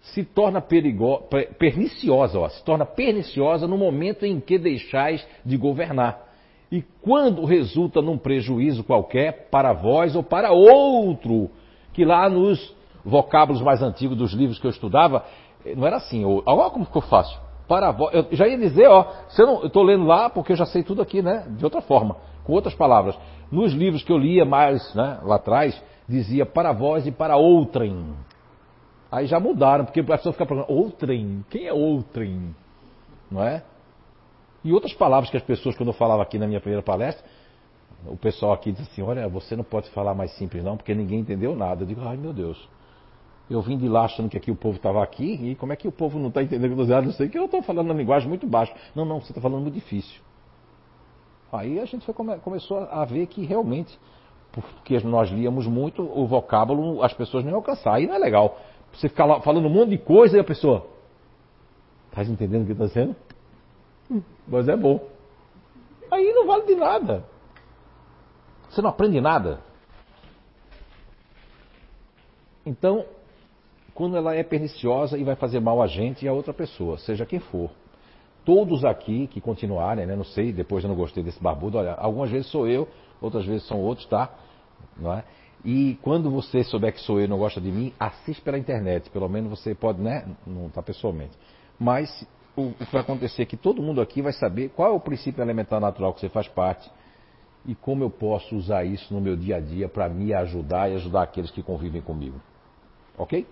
[0.02, 1.22] se torna perigo,
[1.58, 6.32] perniciosa, ó, se torna perniciosa no momento em que deixais de governar.
[6.70, 11.50] E quando resulta num prejuízo qualquer para vós ou para outro,
[11.92, 12.74] que lá nos
[13.04, 15.24] vocábulos mais antigos dos livros que eu estudava,
[15.64, 16.24] eh, não era assim.
[16.24, 17.38] Olha como ficou fácil.
[17.68, 20.56] Para vós, eu já ia dizer, ó, se eu não, estou lendo lá porque eu
[20.56, 21.46] já sei tudo aqui, né?
[21.50, 23.16] De outra forma, com outras palavras.
[23.50, 28.14] Nos livros que eu lia mais, né, lá atrás, dizia para vós e para outrem.
[29.12, 32.56] Aí já mudaram, porque a pessoa fica perguntando, outrem, quem é outrem?
[33.30, 33.62] Não é?
[34.64, 37.22] E outras palavras que as pessoas, quando eu falava aqui na minha primeira palestra,
[38.06, 41.20] o pessoal aqui diz assim, olha, você não pode falar mais simples não, porque ninguém
[41.20, 41.82] entendeu nada.
[41.82, 42.66] Eu digo, ai meu Deus,
[43.50, 45.86] eu vim de lá achando que aqui o povo estava aqui, e como é que
[45.86, 46.82] o povo não está entendendo?
[46.82, 48.74] Eu ah, não sei que eu estou falando na linguagem muito baixa.
[48.94, 50.22] Não, não, você está falando muito difícil.
[51.52, 53.98] Aí a gente foi, começou a ver que realmente,
[54.52, 57.94] porque nós líamos muito, o vocábulo as pessoas não iam alcançar.
[57.94, 58.58] Aí não é legal.
[58.92, 60.86] Você ficar lá falando um monte de coisa e a pessoa.
[62.10, 63.16] Está entendendo o que está sendo?
[64.10, 65.08] Hum, mas é bom.
[66.10, 67.24] Aí não vale de nada.
[68.68, 69.60] Você não aprende nada.
[72.64, 73.04] Então,
[73.94, 77.26] quando ela é perniciosa e vai fazer mal a gente e a outra pessoa, seja
[77.26, 77.70] quem for.
[78.44, 82.30] Todos aqui que continuarem, né, não sei, depois eu não gostei desse barbudo, olha, algumas
[82.30, 82.88] vezes sou eu,
[83.20, 84.30] outras vezes são outros, tá?
[84.96, 85.24] Não é?
[85.64, 89.08] E quando você souber que sou eu e não gosta de mim, assiste pela internet.
[89.10, 90.26] Pelo menos você pode, né?
[90.46, 91.32] Não está pessoalmente.
[91.78, 92.26] Mas
[92.56, 95.00] o, o, que vai acontecer é que todo mundo aqui vai saber qual é o
[95.00, 96.90] princípio elementar natural que você faz parte
[97.64, 100.96] e como eu posso usar isso no meu dia a dia para me ajudar e
[100.96, 102.40] ajudar aqueles que convivem comigo.
[103.16, 103.46] Ok?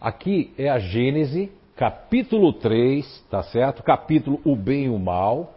[0.00, 3.82] Aqui é a Gênese, capítulo 3, tá certo?
[3.82, 5.55] Capítulo O Bem e o Mal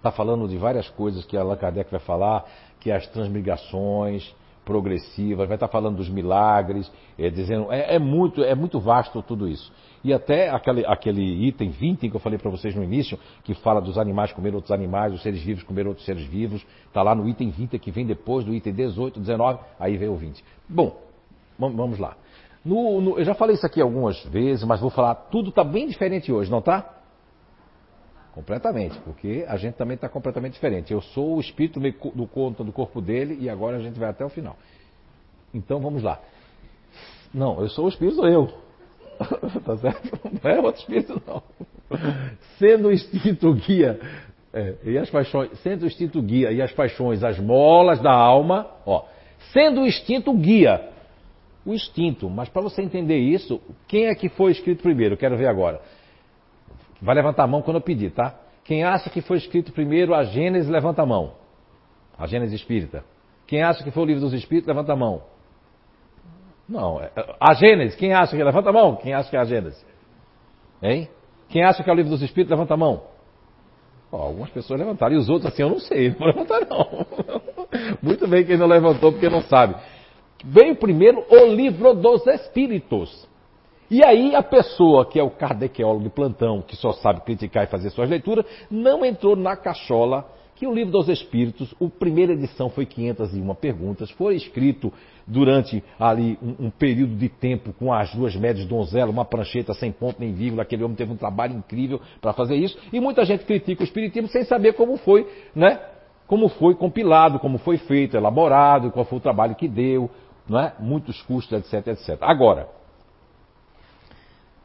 [0.00, 2.44] está falando de várias coisas que Allan Kardec vai falar,
[2.80, 8.42] que as transmigrações progressivas, vai estar tá falando dos milagres, é, dizendo, é, é, muito,
[8.42, 9.70] é muito vasto tudo isso.
[10.02, 13.80] E até aquele, aquele item 20 que eu falei para vocês no início, que fala
[13.80, 17.28] dos animais comer outros animais, os seres vivos comer outros seres vivos, está lá no
[17.28, 20.42] item 20 que vem depois do item 18, 19, aí vem o 20.
[20.68, 20.96] Bom,
[21.58, 22.16] vamos lá.
[22.64, 25.88] No, no, eu já falei isso aqui algumas vezes, mas vou falar, tudo está bem
[25.88, 26.99] diferente hoje, não está?
[28.40, 30.94] Completamente, porque a gente também está completamente diferente.
[30.94, 34.24] Eu sou o espírito do conta do corpo dele e agora a gente vai até
[34.24, 34.56] o final.
[35.52, 36.18] Então vamos lá.
[37.34, 38.50] Não, eu sou o espírito, sou eu.
[39.62, 40.18] tá certo?
[40.42, 41.42] Não é outro espírito, não.
[42.58, 44.00] Sendo o instinto guia
[44.54, 48.70] é, e as paixões, sendo o instinto guia e as paixões as molas da alma,
[48.86, 49.04] ó,
[49.52, 50.88] sendo o instinto guia,
[51.66, 55.14] o instinto, mas para você entender isso, quem é que foi escrito primeiro?
[55.14, 55.82] Quero ver agora.
[57.00, 58.34] Vai levantar a mão quando eu pedir, tá?
[58.64, 61.32] Quem acha que foi escrito primeiro a Gênesis, levanta a mão.
[62.18, 63.04] A Gênesis Espírita.
[63.46, 65.22] Quem acha que foi o livro dos Espíritos, levanta a mão.
[66.68, 68.96] Não, é, é, a Gênesis, quem acha que levanta a mão?
[68.96, 69.84] Quem acha que é a Gênesis?
[70.82, 71.08] Hein?
[71.48, 73.02] Quem acha que é o livro dos Espíritos, levanta a mão.
[74.12, 77.06] Ó, algumas pessoas levantaram, e os outros assim, eu não sei, não vou levantar não.
[78.02, 79.74] Muito bem quem não levantou porque não sabe.
[80.44, 83.28] Veio primeiro o livro dos Espíritos.
[83.90, 87.66] E aí a pessoa que é o kardequeólogo de plantão, que só sabe criticar e
[87.66, 92.68] fazer suas leituras, não entrou na cachola que o livro dos Espíritos, a primeira edição
[92.68, 94.92] foi 501 perguntas, foi escrito
[95.26, 99.90] durante ali um, um, período de tempo com as duas médias donzela, uma prancheta sem
[99.90, 103.44] ponto nem vírgula, aquele homem teve um trabalho incrível para fazer isso, e muita gente
[103.44, 105.80] critica o Espiritismo sem saber como foi, né?
[106.26, 110.10] Como foi compilado, como foi feito, elaborado, qual foi o trabalho que deu,
[110.46, 110.74] não é?
[110.78, 112.18] Muitos custos, etc, etc.
[112.20, 112.68] Agora,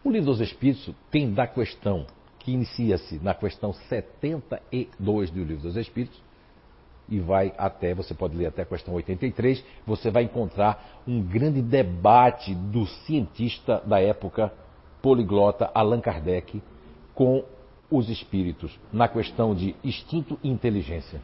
[0.06, 2.06] o livro dos Espíritos tem da questão,
[2.38, 6.24] que inicia-se na questão 72 do livro dos Espíritos,
[7.10, 11.60] e vai até, você pode ler até a questão 83, você vai encontrar um grande
[11.60, 14.54] debate do cientista da época,
[15.02, 16.62] poliglota Allan Kardec,
[17.16, 17.44] com
[17.90, 21.20] os espíritos, na questão de instinto e inteligência.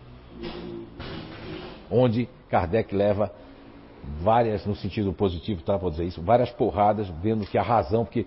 [1.90, 3.32] Onde Kardec leva
[4.24, 8.26] várias, no sentido positivo, tá, vou dizer isso, várias porradas, vendo que a razão, porque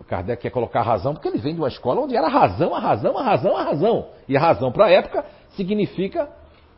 [0.00, 2.74] O Kardec quer colocar a razão, porque ele vem de uma escola onde era razão,
[2.74, 4.06] a razão, a razão, a razão.
[4.28, 6.28] E a razão para a época significa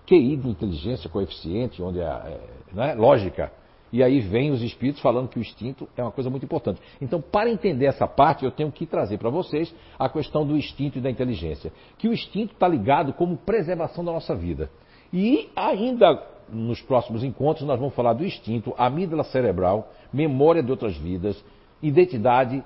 [0.06, 2.40] QI de inteligência, coeficiente, onde é, é
[2.72, 3.50] né, lógica.
[3.92, 6.80] E aí vem os espíritos falando que o instinto é uma coisa muito importante.
[7.00, 10.98] Então, para entender essa parte, eu tenho que trazer para vocês a questão do instinto
[10.98, 11.72] e da inteligência.
[11.96, 14.68] Que o instinto está ligado como preservação da nossa vida.
[15.12, 20.96] E ainda nos próximos encontros nós vamos falar do instinto, amígdala cerebral, memória de outras
[20.96, 21.42] vidas,
[21.82, 22.62] identidade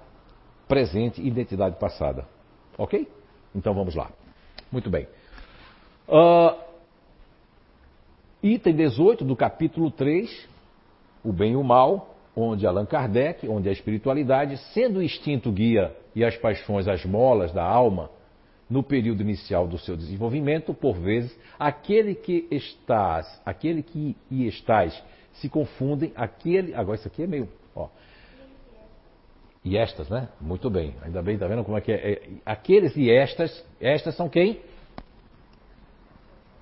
[0.69, 2.27] presente e identidade passada.
[2.77, 3.09] Ok?
[3.55, 4.11] Então vamos lá.
[4.71, 5.09] Muito bem.
[6.07, 6.57] Uh,
[8.43, 10.49] item 18 do capítulo 3
[11.25, 15.95] o bem e o mal, onde Allan Kardec, onde a espiritualidade, sendo o instinto guia
[16.15, 18.11] e as paixões as molas da alma,
[18.71, 25.03] no período inicial do seu desenvolvimento, por vezes, aquele que estás, aquele que e estás
[25.35, 27.89] se confundem, aquele, agora isso aqui é meio, ó,
[29.65, 30.29] e estas, né?
[30.41, 32.13] Muito bem, ainda bem, tá vendo como é que é?
[32.13, 34.61] é aqueles e estas, estas são quem?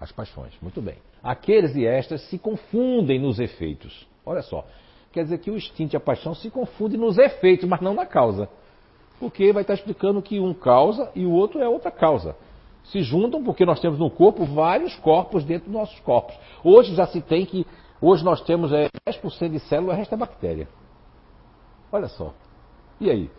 [0.00, 0.96] As paixões, muito bem.
[1.22, 4.06] Aqueles e estas se confundem nos efeitos.
[4.24, 4.64] Olha só.
[5.12, 8.04] Quer dizer que o instinto e a paixão se confundem nos efeitos, mas não na
[8.04, 8.48] causa.
[9.18, 12.36] Porque vai estar explicando que um causa e o outro é outra causa.
[12.84, 16.36] Se juntam porque nós temos no corpo vários corpos dentro dos nossos corpos.
[16.62, 17.66] Hoje já se tem que.
[18.00, 20.68] Hoje nós temos é, 10% de célula, o resto é bactéria.
[21.90, 22.34] Olha só.
[23.00, 23.30] E aí?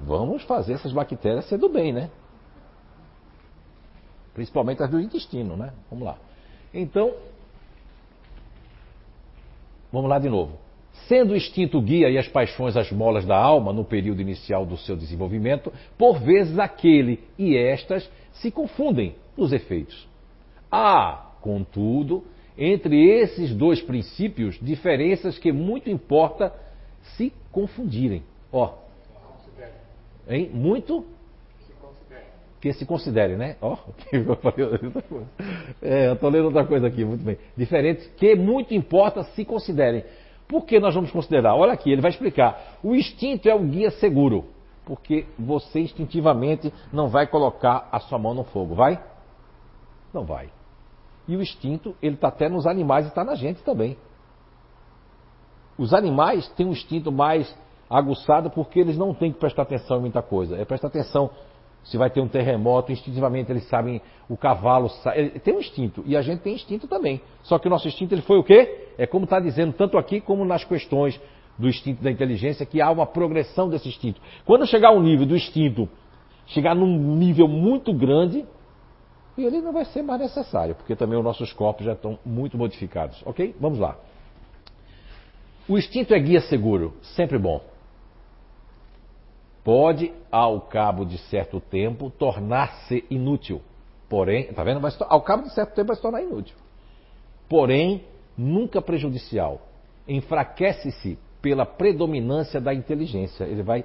[0.00, 2.10] Vamos fazer essas bactérias ser do bem, né?
[4.34, 5.72] Principalmente as do intestino, né?
[5.90, 6.16] Vamos lá.
[6.72, 7.14] Então,
[9.92, 10.58] Vamos lá de novo.
[11.06, 14.76] Sendo o instinto guia e as paixões as molas da alma no período inicial do
[14.78, 20.08] seu desenvolvimento, por vezes aquele e estas se confundem nos efeitos.
[20.70, 22.24] Há, contudo,
[22.56, 26.52] entre esses dois princípios, diferenças que muito importa
[27.16, 28.24] se confundirem.
[28.50, 28.74] Ó,
[30.28, 30.50] hein?
[30.52, 31.06] Muito
[32.60, 33.56] que se considere, né?
[33.60, 35.22] Ó, oh,
[35.82, 37.36] é, eu estou lendo outra coisa aqui, muito bem.
[37.56, 40.04] Diferentes que muito importa se considerem.
[40.46, 41.56] Por que nós vamos considerar?
[41.56, 42.78] Olha aqui, ele vai explicar.
[42.82, 44.44] O instinto é o guia seguro,
[44.84, 49.02] porque você instintivamente não vai colocar a sua mão no fogo, vai?
[50.14, 50.48] Não vai.
[51.26, 53.96] E o instinto, ele está até nos animais e está na gente também.
[55.78, 57.54] Os animais têm um instinto mais
[57.88, 60.56] aguçado porque eles não têm que prestar atenção em muita coisa.
[60.56, 61.30] É prestar atenção
[61.84, 66.16] se vai ter um terremoto, instintivamente eles sabem, o cavalo sabe, tem um instinto, e
[66.16, 67.20] a gente tem instinto também.
[67.42, 68.88] Só que o nosso instinto ele foi o quê?
[68.96, 71.20] É como está dizendo, tanto aqui como nas questões
[71.58, 74.20] do instinto da inteligência, que há uma progressão desse instinto.
[74.44, 75.88] Quando chegar um nível do instinto,
[76.46, 78.44] chegar num nível muito grande,
[79.36, 83.22] ele não vai ser mais necessário, porque também os nossos corpos já estão muito modificados.
[83.26, 83.54] Ok?
[83.60, 83.96] Vamos lá.
[85.68, 87.72] O instinto é guia seguro, sempre bom
[89.64, 93.60] pode, ao cabo de certo tempo, tornar-se inútil.
[94.08, 94.80] Porém, tá vendo?
[94.80, 96.56] Mas ao cabo de certo tempo vai se tornar inútil.
[97.48, 98.04] Porém,
[98.36, 99.60] nunca prejudicial.
[100.06, 103.44] Enfraquece-se pela predominância da inteligência.
[103.44, 103.84] Ele vai.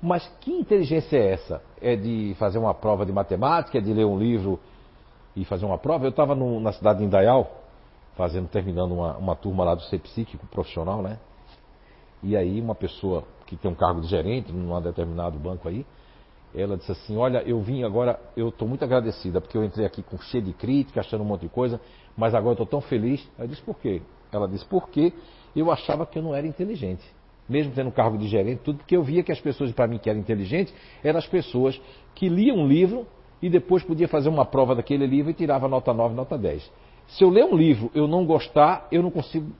[0.00, 1.62] Mas que inteligência é essa?
[1.80, 3.78] É de fazer uma prova de matemática?
[3.78, 4.60] É de ler um livro
[5.34, 6.04] e fazer uma prova?
[6.04, 7.50] Eu estava na cidade de Indaial,
[8.18, 11.20] fazendo, terminando uma, uma turma lá do ser psíquico profissional, né?
[12.20, 15.86] E aí uma pessoa que tem um cargo de gerente num determinado banco aí,
[16.52, 20.02] ela disse assim, olha, eu vim agora, eu estou muito agradecida, porque eu entrei aqui
[20.02, 21.80] com cheio de crítica, achando um monte de coisa,
[22.16, 23.26] mas agora eu estou tão feliz.
[23.38, 24.02] Eu disse, por quê?
[24.32, 25.12] Ela disse, porque
[25.54, 27.04] eu achava que eu não era inteligente.
[27.48, 29.98] Mesmo tendo um cargo de gerente, tudo, porque eu via que as pessoas, para mim,
[29.98, 30.74] que eram inteligentes,
[31.04, 31.80] eram as pessoas
[32.14, 33.06] que liam um livro
[33.40, 36.68] e depois podia fazer uma prova daquele livro e tirava nota 9, nota 10.
[37.08, 39.50] Se eu ler um livro eu não gostar, eu não consigo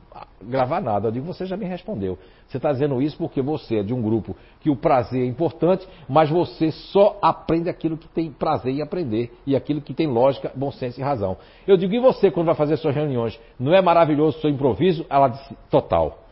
[0.43, 1.09] gravar nada.
[1.09, 2.19] Eu digo, você já me respondeu.
[2.47, 5.87] Você está dizendo isso porque você é de um grupo que o prazer é importante,
[6.09, 10.53] mas você só aprende aquilo que tem prazer em aprender e aquilo que tem lógica,
[10.55, 11.37] bom senso e razão.
[11.67, 13.39] Eu digo, e você quando vai fazer suas reuniões?
[13.59, 15.07] Não é maravilhoso o seu improviso?
[15.09, 16.25] Ela disse, total.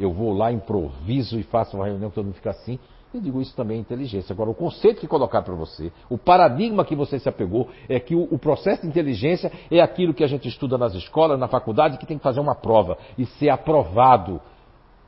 [0.00, 2.78] Eu vou lá, improviso e faço uma reunião que todo mundo fica assim.
[3.12, 4.32] Eu digo, isso também é inteligência.
[4.32, 8.14] Agora, o conceito que colocar para você, o paradigma que você se apegou, é que
[8.14, 11.96] o, o, processo de inteligência é aquilo que a gente estuda nas escolas, na faculdade,
[11.96, 14.40] que tem que fazer uma prova e ser aprovado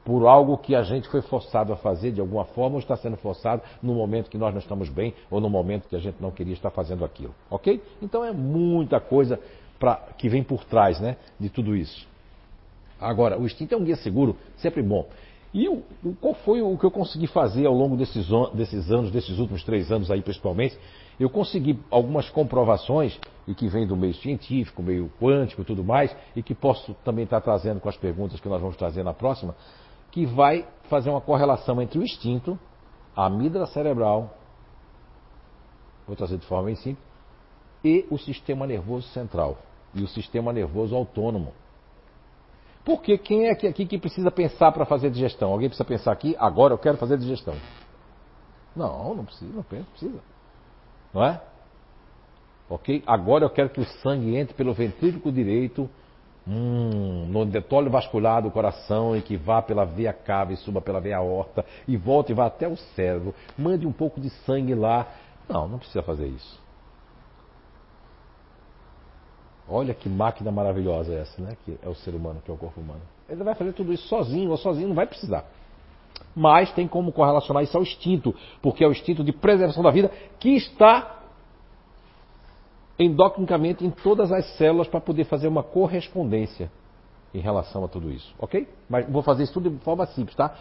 [0.03, 3.19] por algo que a gente foi forçado a fazer de alguma forma ou está sendo
[3.19, 6.31] forçado no momento que nós não estamos bem ou no momento que a gente não
[6.31, 7.35] queria estar fazendo aquilo.
[7.51, 7.83] Ok?
[8.01, 9.39] Então é muita coisa
[9.79, 12.09] pra, que vem por trás né, de tudo isso.
[12.99, 15.07] Agora, o instinto é um guia seguro, sempre bom.
[15.53, 15.83] E o,
[16.21, 19.91] qual foi o que eu consegui fazer ao longo desses, desses anos, desses últimos três
[19.91, 20.79] anos aí principalmente?
[21.19, 26.15] Eu consegui algumas comprovações, e que vem do meio científico, meio quântico e tudo mais,
[26.37, 29.57] e que posso também estar trazendo com as perguntas que nós vamos trazer na próxima,
[30.13, 32.59] que vai fazer uma correlação entre o instinto
[33.15, 34.37] a amígdala cerebral,
[36.07, 37.05] vou trazer de forma bem simples,
[37.85, 39.59] e o sistema nervoso central
[39.95, 41.53] e o sistema nervoso autônomo.
[42.85, 45.53] Porque quem é aqui que precisa pensar para fazer digestão?
[45.53, 47.55] Alguém precisa pensar aqui, agora eu quero fazer digestão.
[48.75, 50.21] Não, não precisa, não precisa.
[51.13, 51.41] Não é?
[52.69, 53.03] Ok?
[53.07, 55.91] Agora eu quero que o sangue entre pelo ventrículo direito,
[56.47, 61.01] hum, no detólio vascular do coração e que vá pela veia cava e suba pela
[61.01, 63.35] veia aorta e volte e vá até o cérebro.
[63.59, 65.07] Mande um pouco de sangue lá.
[65.49, 66.60] Não, não precisa fazer isso.
[69.71, 71.57] Olha que máquina maravilhosa essa, né?
[71.65, 73.01] Que é o ser humano, que é o corpo humano.
[73.29, 75.45] Ele vai fazer tudo isso sozinho ou sozinho, não vai precisar.
[76.35, 80.11] Mas tem como correlacionar isso ao instinto, porque é o instinto de preservação da vida
[80.39, 81.19] que está
[82.99, 86.71] endocrinicamente em todas as células para poder fazer uma correspondência
[87.33, 88.69] em relação a tudo isso, ok?
[88.89, 90.55] Mas vou fazer isso tudo de forma simples, tá?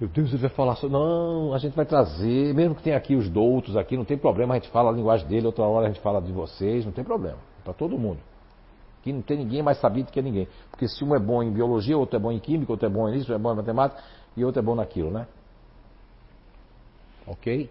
[0.00, 0.96] Meu Deus, ele vai falar sobre.
[0.96, 4.54] Não, a gente vai trazer, mesmo que tenha aqui os doutos aqui, não tem problema,
[4.54, 7.04] a gente fala a linguagem dele, outra hora a gente fala de vocês, não tem
[7.04, 7.38] problema.
[7.64, 8.18] Para todo mundo.
[9.02, 10.48] Que não tem ninguém mais sabido que ninguém.
[10.70, 13.08] Porque se um é bom em biologia, outro é bom em química, outro é bom
[13.08, 14.02] nisso, é bom em matemática
[14.36, 15.26] e outro é bom naquilo, né?
[17.26, 17.68] Ok?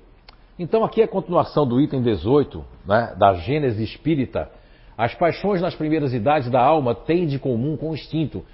[0.59, 4.49] Então aqui é a continuação do item 18, né, da Gênese Espírita.
[4.97, 8.45] As paixões nas primeiras idades da alma têm de comum com o instinto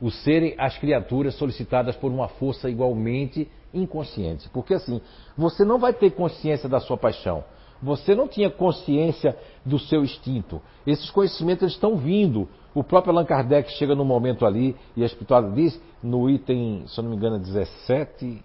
[0.00, 4.48] o serem as criaturas solicitadas por uma força igualmente inconsciente.
[4.50, 5.00] Porque assim,
[5.36, 7.44] você não vai ter consciência da sua paixão.
[7.82, 10.60] Você não tinha consciência do seu instinto.
[10.86, 12.48] Esses conhecimentos estão vindo.
[12.74, 16.98] O próprio Allan Kardec chega no momento ali e a espiritualidade diz, no item, se
[16.98, 18.42] eu não me engano, 17,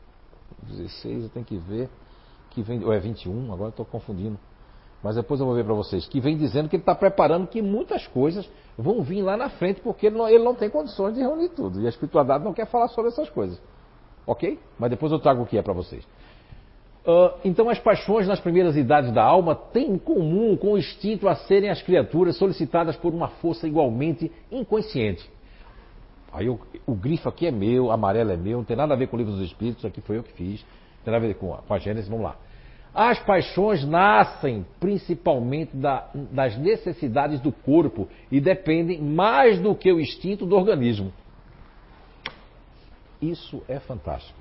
[0.63, 1.89] 16, eu tenho que ver,
[2.51, 4.37] que vem, ou é 21, agora estou confundindo.
[5.01, 7.61] Mas depois eu vou ver para vocês, que vem dizendo que ele está preparando que
[7.61, 11.21] muitas coisas vão vir lá na frente, porque ele não, ele não tem condições de
[11.21, 11.81] reunir tudo.
[11.81, 13.59] E a espiritualidade não quer falar sobre essas coisas.
[14.27, 14.59] Ok?
[14.77, 16.05] Mas depois eu trago o que é para vocês.
[17.09, 21.27] Uh, então, as paixões nas primeiras idades da alma têm em comum com o instinto
[21.27, 25.27] a serem as criaturas solicitadas por uma força igualmente inconsciente.
[26.31, 29.07] Aí o, o grifo aqui é meu, amarelo é meu, não tem nada a ver
[29.07, 31.33] com o livro dos Espíritos, aqui foi eu que fiz, não tem nada a ver
[31.33, 32.35] com a, com a Gênesis, vamos lá.
[32.93, 39.99] As paixões nascem principalmente da, das necessidades do corpo e dependem mais do que o
[39.99, 41.11] instinto do organismo.
[43.19, 44.37] Isso é fantástico.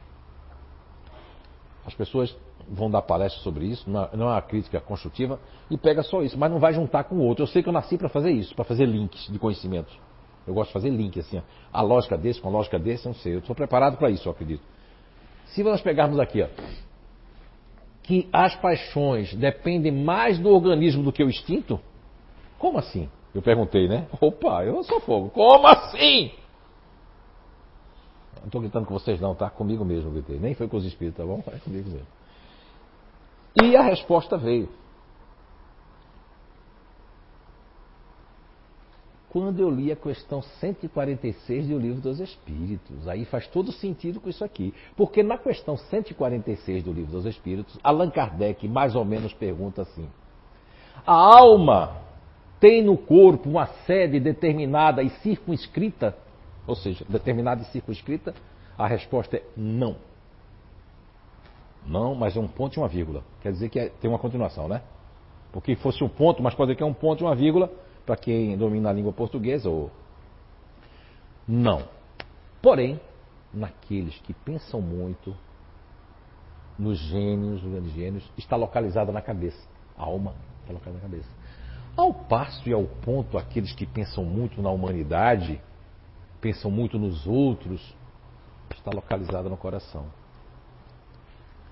[1.86, 2.36] As pessoas
[2.70, 5.38] vão dar palestra sobre isso, não é, não é uma crítica construtiva,
[5.70, 7.42] e pega só isso, mas não vai juntar com o outro.
[7.42, 9.98] Eu sei que eu nasci para fazer isso, para fazer links de conhecimentos.
[10.46, 13.18] Eu gosto de fazer link, assim, a lógica desse com a lógica desse, eu não
[13.18, 13.34] sei.
[13.34, 14.62] Eu estou preparado para isso, eu acredito.
[15.46, 16.48] Se nós pegarmos aqui, ó,
[18.02, 21.78] que as paixões dependem mais do organismo do que o instinto,
[22.58, 23.08] como assim?
[23.34, 24.06] Eu perguntei, né?
[24.20, 25.28] Opa, eu sou fogo.
[25.30, 26.32] Como assim?
[28.38, 29.50] Não estou gritando com vocês não, tá?
[29.50, 30.38] Comigo mesmo gritei.
[30.38, 31.42] Nem foi com os espíritos, tá bom?
[31.48, 32.17] É comigo mesmo.
[33.62, 34.68] E a resposta veio.
[39.30, 44.28] Quando eu li a questão 146 do Livro dos Espíritos, aí faz todo sentido com
[44.30, 44.72] isso aqui.
[44.96, 50.08] Porque na questão 146 do Livro dos Espíritos, Allan Kardec mais ou menos pergunta assim:
[51.06, 51.98] A alma
[52.58, 56.16] tem no corpo uma sede determinada e circunscrita?
[56.66, 58.34] Ou seja, determinada e circunscrita?
[58.78, 59.96] A resposta é não.
[61.88, 63.24] Não, mas é um ponto e uma vírgula.
[63.40, 64.82] Quer dizer que é, tem uma continuação, né?
[65.50, 67.72] Porque fosse um ponto, mas pode dizer que é um ponto e uma vírgula,
[68.04, 69.90] para quem domina a língua portuguesa, ou.
[71.46, 71.88] Não.
[72.60, 73.00] Porém,
[73.54, 75.34] naqueles que pensam muito,
[76.78, 79.66] nos gênios, nos grandes gênios, está localizada na cabeça.
[79.96, 81.28] A alma está localizada na cabeça.
[81.96, 85.58] Ao passo e ao ponto, aqueles que pensam muito na humanidade,
[86.38, 87.96] pensam muito nos outros,
[88.70, 90.17] está localizada no coração.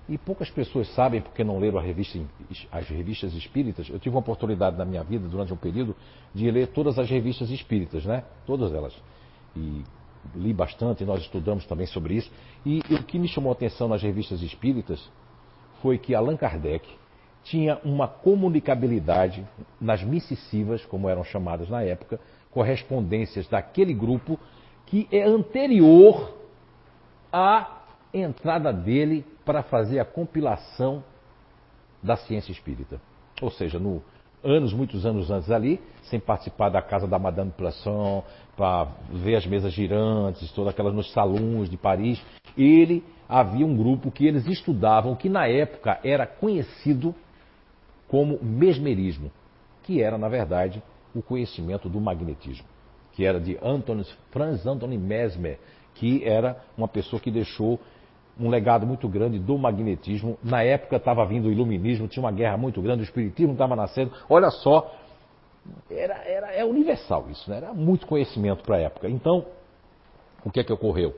[0.09, 2.17] E poucas pessoas sabem, porque não leram revista,
[2.71, 3.89] as revistas espíritas.
[3.89, 5.95] Eu tive uma oportunidade na minha vida, durante um período,
[6.33, 8.23] de ler todas as revistas espíritas, né?
[8.45, 8.93] Todas elas.
[9.55, 9.83] E
[10.33, 12.31] li bastante, nós estudamos também sobre isso.
[12.65, 15.09] E o que me chamou a atenção nas revistas espíritas
[15.81, 16.87] foi que Allan Kardec
[17.43, 19.45] tinha uma comunicabilidade
[19.79, 22.19] nas missivas, como eram chamadas na época,
[22.51, 24.39] correspondências daquele grupo
[24.85, 26.33] que é anterior
[27.31, 27.76] à
[28.25, 31.03] entrada dele para fazer a compilação
[32.01, 32.99] da ciência espírita.
[33.41, 34.01] Ou seja, no
[34.43, 38.23] anos, muitos anos antes ali, sem participar da casa da Madame Plasson,
[38.55, 42.21] para ver as mesas girantes, todas aquelas nos salões de Paris,
[42.57, 47.13] ele havia um grupo que eles estudavam, que na época era conhecido
[48.07, 49.31] como mesmerismo,
[49.83, 50.81] que era, na verdade,
[51.13, 52.65] o conhecimento do magnetismo,
[53.13, 55.59] que era de Anthony, Franz Anthony Mesmer,
[55.95, 57.79] que era uma pessoa que deixou
[58.39, 60.37] um legado muito grande do magnetismo.
[60.43, 64.11] Na época estava vindo o iluminismo, tinha uma guerra muito grande, o espiritismo estava nascendo.
[64.29, 64.93] Olha só,
[65.89, 67.57] era, era, é universal isso, né?
[67.57, 69.09] era muito conhecimento para a época.
[69.09, 69.45] Então,
[70.43, 71.15] o que é que ocorreu?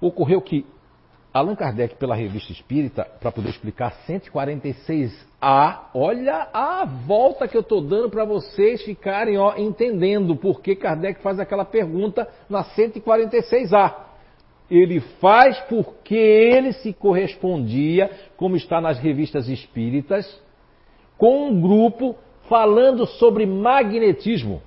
[0.00, 0.66] Ocorreu que
[1.32, 7.80] Allan Kardec, pela revista Espírita, para poder explicar 146A, olha a volta que eu estou
[7.80, 14.11] dando para vocês ficarem ó, entendendo por que Kardec faz aquela pergunta na 146A.
[14.74, 20.40] Ele faz porque ele se correspondia, como está nas revistas espíritas,
[21.18, 22.16] com um grupo
[22.48, 24.62] falando sobre magnetismo.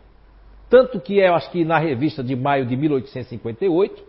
[0.70, 4.04] Tanto que é, acho que na revista de maio de 1858,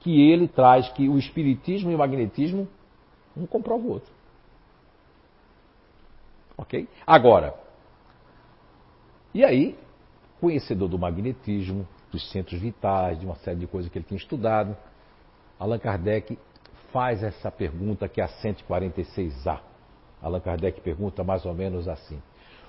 [0.00, 2.66] que ele traz que o espiritismo e o magnetismo
[3.36, 4.10] um comprova o outro.
[6.56, 6.88] Ok?
[7.06, 7.54] Agora,
[9.34, 9.76] e aí,
[10.40, 14.76] conhecedor do magnetismo, dos centros vitais, de uma série de coisas que ele tinha estudado,
[15.58, 16.38] Allan Kardec
[16.92, 19.60] faz essa pergunta que é a 146A.
[20.22, 22.20] Allan Kardec pergunta mais ou menos assim: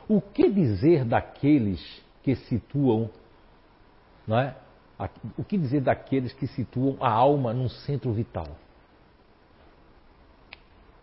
[0.08, 3.10] O que dizer daqueles que situam
[4.28, 4.56] não é,
[5.38, 8.48] o que dizer daqueles que situam a alma num centro vital?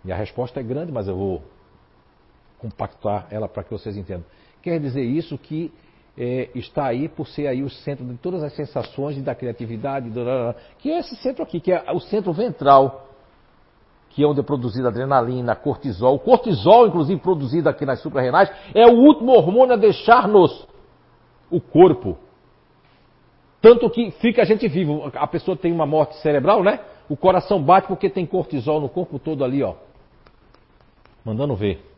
[0.05, 1.42] E a resposta é grande, mas eu vou
[2.58, 4.24] compactar ela para que vocês entendam.
[4.62, 5.73] Quer dizer isso que
[6.19, 10.11] é, está aí por ser aí o centro de todas as sensações da criatividade,
[10.78, 13.09] que é esse centro aqui, que é o centro ventral,
[14.11, 16.15] que é onde é produzida adrenalina, cortisol.
[16.15, 20.67] O cortisol, inclusive, produzido aqui nas suprarrenais, é o último hormônio a deixar-nos
[21.51, 22.17] o corpo.
[23.61, 25.11] Tanto que fica a gente vivo.
[25.15, 26.81] A pessoa tem uma morte cerebral, né?
[27.11, 29.75] O coração bate porque tem cortisol no corpo todo ali, ó.
[31.25, 31.95] Mandando ver.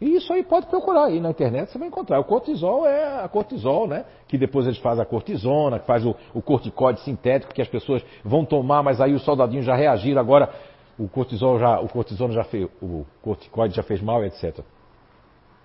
[0.00, 2.18] E isso aí pode procurar aí na internet, você vai encontrar.
[2.18, 4.06] O cortisol é a cortisol, né?
[4.26, 8.02] Que depois eles fazem a cortisona, que faz o, o corticóide sintético que as pessoas
[8.24, 10.20] vão tomar, mas aí os soldadinhos já reagiram.
[10.20, 10.50] Agora
[10.98, 14.60] o cortisol já, o cortisona já fez, o corticóide já fez mal, etc.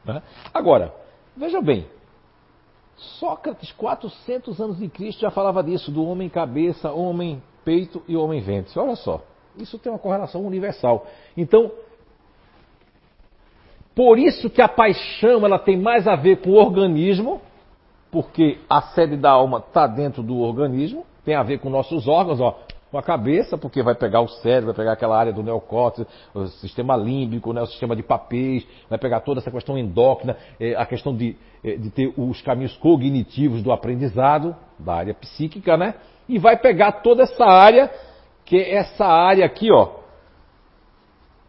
[0.03, 0.21] Né?
[0.53, 0.93] Agora,
[1.35, 1.87] veja bem,
[2.97, 8.41] Sócrates, 400 anos de Cristo, já falava disso, do homem cabeça, homem peito e homem
[8.41, 8.77] vêntrice.
[8.79, 9.21] Olha só,
[9.57, 11.05] isso tem uma correlação universal.
[11.35, 11.71] Então,
[13.95, 17.41] por isso que a paixão ela tem mais a ver com o organismo,
[18.11, 22.39] porque a sede da alma está dentro do organismo, tem a ver com nossos órgãos,
[22.39, 22.59] ó,
[22.91, 26.47] com a cabeça, porque vai pegar o cérebro, vai pegar aquela área do neocórtex, o
[26.47, 30.85] sistema límbico, né, o sistema de papéis, vai pegar toda essa questão endócrina, eh, a
[30.85, 35.95] questão de, eh, de ter os caminhos cognitivos do aprendizado, da área psíquica, né?
[36.29, 37.91] E vai pegar toda essa área,
[38.45, 39.89] que é essa área aqui, ó,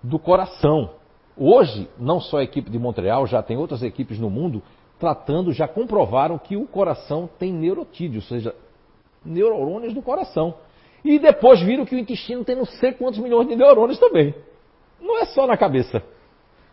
[0.02, 0.95] do coração.
[1.36, 4.62] Hoje, não só a equipe de Montreal, já tem outras equipes no mundo
[4.98, 8.55] tratando, já comprovaram que o coração tem neurotídeo, ou seja,
[9.24, 10.55] neurônios do coração.
[11.05, 14.34] E depois viram que o intestino tem não sei quantos milhões de neurônios também.
[15.00, 16.02] Não é só na cabeça.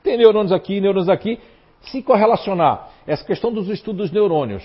[0.01, 1.39] Tem neurônios aqui, neurônios aqui.
[1.81, 4.63] Se correlacionar essa questão dos estudos dos neurônios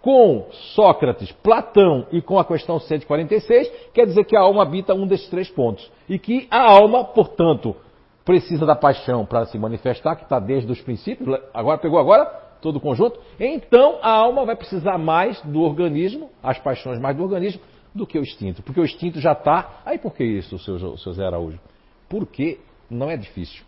[0.00, 5.06] com Sócrates, Platão e com a questão 146, quer dizer que a alma habita um
[5.06, 5.90] desses três pontos.
[6.08, 7.76] E que a alma, portanto,
[8.24, 12.24] precisa da paixão para se manifestar, que está desde os princípios, agora pegou agora
[12.60, 17.22] todo o conjunto, então a alma vai precisar mais do organismo, as paixões mais do
[17.22, 17.60] organismo,
[17.94, 18.62] do que o instinto.
[18.62, 19.82] Porque o instinto já está.
[19.84, 21.60] Aí por que isso, seu, seu Zé Araújo?
[22.08, 22.58] Porque
[22.90, 23.64] não é difícil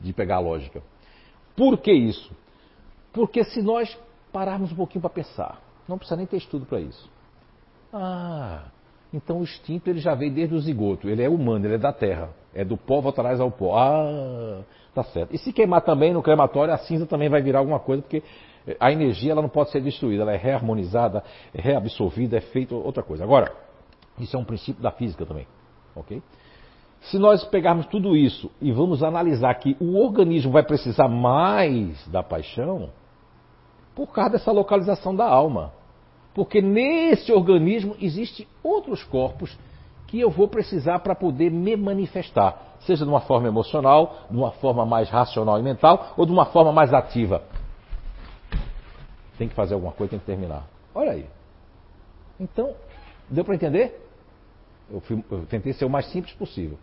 [0.00, 0.82] de pegar a lógica.
[1.54, 2.34] Por que isso?
[3.12, 3.96] Porque se nós
[4.32, 7.08] pararmos um pouquinho para pensar, não precisa nem ter estudo para isso.
[7.92, 8.64] Ah,
[9.14, 11.92] então o instinto ele já veio desde o zigoto, ele é humano, ele é da
[11.92, 13.78] terra, é do pó voltarás ao pó.
[13.78, 14.62] Ah,
[14.92, 15.32] tá certo.
[15.32, 18.24] E se queimar também no crematório, a cinza também vai virar alguma coisa, porque
[18.80, 21.22] a energia ela não pode ser destruída, ela é reharmonizada,
[21.54, 23.22] é reabsorvida, é feita outra coisa.
[23.22, 23.52] Agora,
[24.18, 25.46] isso é um princípio da física também,
[25.94, 26.20] ok?
[27.02, 32.22] Se nós pegarmos tudo isso e vamos analisar que o organismo vai precisar mais da
[32.22, 32.90] paixão,
[33.94, 35.72] por causa dessa localização da alma.
[36.34, 39.56] Porque nesse organismo existem outros corpos
[40.06, 44.50] que eu vou precisar para poder me manifestar, seja de uma forma emocional, de uma
[44.52, 47.42] forma mais racional e mental, ou de uma forma mais ativa
[49.38, 50.64] tem que fazer alguma coisa, tem que terminar.
[50.94, 51.26] Olha aí.
[52.38, 52.74] Então,
[53.28, 54.00] deu para entender?
[54.90, 56.78] Eu, fui, eu, tentei ser o mais simples possível.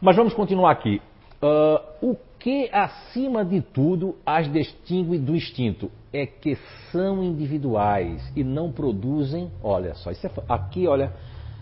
[0.00, 1.00] Mas vamos continuar aqui.
[1.42, 5.92] Uh, o que, acima de tudo, as distingue do instinto?
[6.12, 6.56] É que
[6.90, 9.48] são individuais e não produzem.
[9.62, 11.12] Olha só, isso é, aqui, olha,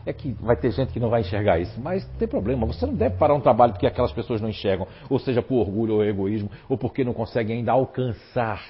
[0.06, 2.66] é que vai ter gente que não vai enxergar isso, mas não tem problema.
[2.66, 5.96] Você não deve parar um trabalho porque aquelas pessoas não enxergam, ou seja, por orgulho
[5.96, 8.62] ou egoísmo, ou porque não conseguem ainda alcançar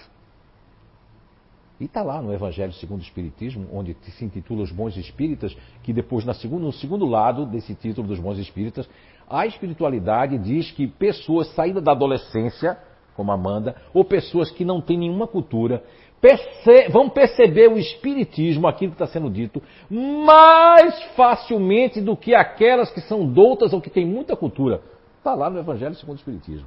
[1.78, 5.92] E está lá no Evangelho segundo o Espiritismo, onde se intitula Os Bons Espíritas, que
[5.92, 8.88] depois, no segundo lado desse título dos Bons Espíritas,
[9.30, 12.76] a espiritualidade diz que pessoas saídas da adolescência,
[13.14, 15.84] como Amanda, ou pessoas que não têm nenhuma cultura,
[16.20, 22.90] perce vão perceber o Espiritismo, aquilo que está sendo dito, mais facilmente do que aquelas
[22.90, 24.82] que são doutas ou que têm muita cultura.
[25.18, 26.66] Está lá no Evangelho segundo o Espiritismo.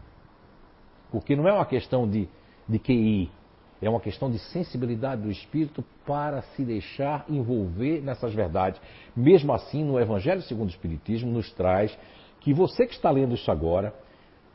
[1.12, 2.30] Porque não é uma questão de,
[2.68, 3.30] de QI,
[3.82, 8.80] é uma questão de sensibilidade do espírito para se deixar envolver nessas verdades.
[9.16, 11.96] Mesmo assim, no Evangelho segundo o Espiritismo nos traz
[12.44, 13.94] que você que está lendo isso agora,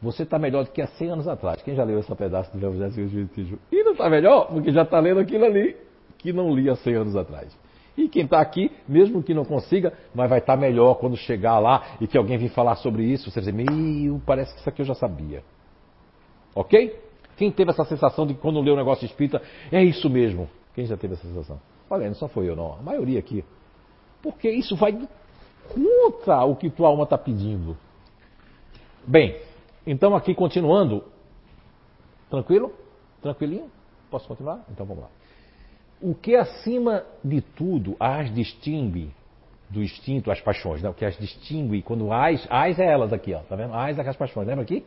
[0.01, 1.63] você está melhor do que há 100 anos atrás.
[1.63, 3.59] Quem já leu esse pedaço do Evangelho segundo o Espiritismo?
[3.73, 5.77] E não está melhor, porque já está lendo aquilo ali
[6.19, 7.57] que não lia 100 anos atrás.
[7.97, 11.59] E quem está aqui, mesmo que não consiga, mas vai estar tá melhor quando chegar
[11.59, 14.83] lá e que alguém vir falar sobre isso, você dizer, meu, parece que isso aqui
[14.83, 15.43] eu já sabia.
[16.55, 16.97] Ok?
[17.37, 19.43] Quem teve essa sensação de que quando lê o negócio espírita,
[19.73, 20.49] é isso mesmo?
[20.75, 21.61] Quem já teve essa sensação?
[21.91, 23.45] Olha, não só foi eu não, a maioria aqui.
[24.23, 24.97] Porque isso vai
[25.75, 27.77] contra o que tua alma está pedindo.
[29.07, 29.41] Bem,
[29.87, 31.05] então aqui continuando.
[32.29, 32.73] Tranquilo?
[33.23, 33.71] Tranquilinho?
[34.11, 34.65] Posso continuar?
[34.71, 35.11] Então vamos lá.
[36.01, 39.11] O que acima de tudo as distingue
[39.69, 40.89] do instinto, as paixões, né?
[40.89, 43.75] o que as distingue, quando as, as é elas aqui, ó, tá vendo?
[43.75, 44.85] As é as paixões, lembra aqui?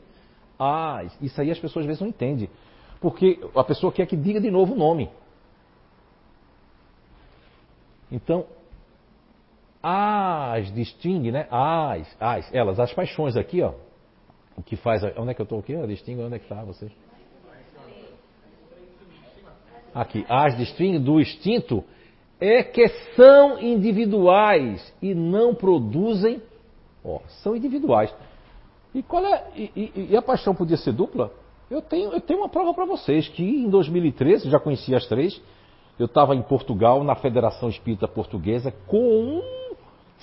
[0.60, 2.50] Ah, isso aí as pessoas às vezes não entendem.
[3.00, 5.10] Porque a pessoa quer que diga de novo o nome.
[8.12, 8.46] Então,
[9.82, 11.48] as distingue, né?
[11.50, 13.74] As, as, elas, as paixões aqui, ó.
[14.56, 15.02] O que faz.
[15.18, 15.74] Onde é que eu estou aqui?
[15.74, 16.92] Eu distingo onde é que está vocês?
[19.94, 21.84] Aqui, as distingue do instinto
[22.40, 26.42] é que são individuais e não produzem.
[27.04, 28.14] Ó, são individuais.
[28.94, 31.32] E, qual é, e, e, e a paixão podia ser dupla?
[31.70, 35.42] Eu tenho, eu tenho uma prova para vocês, que em 2013, já conheci as três,
[36.00, 39.42] eu estava em Portugal, na Federação Espírita Portuguesa, com um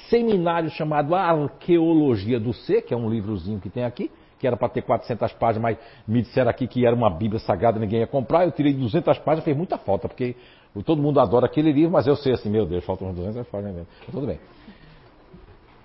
[0.08, 4.68] seminário chamado Arqueologia do Ser, que é um livrozinho que tem aqui, que era para
[4.68, 8.44] ter 400 páginas, mas me disseram aqui que era uma Bíblia Sagrada, ninguém ia comprar.
[8.44, 10.36] Eu tirei 200 páginas, fez muita falta, porque
[10.84, 13.88] todo mundo adora aquele livro, mas eu sei assim, meu Deus, faltam 200 páginas mesmo.
[14.10, 14.38] Tudo bem.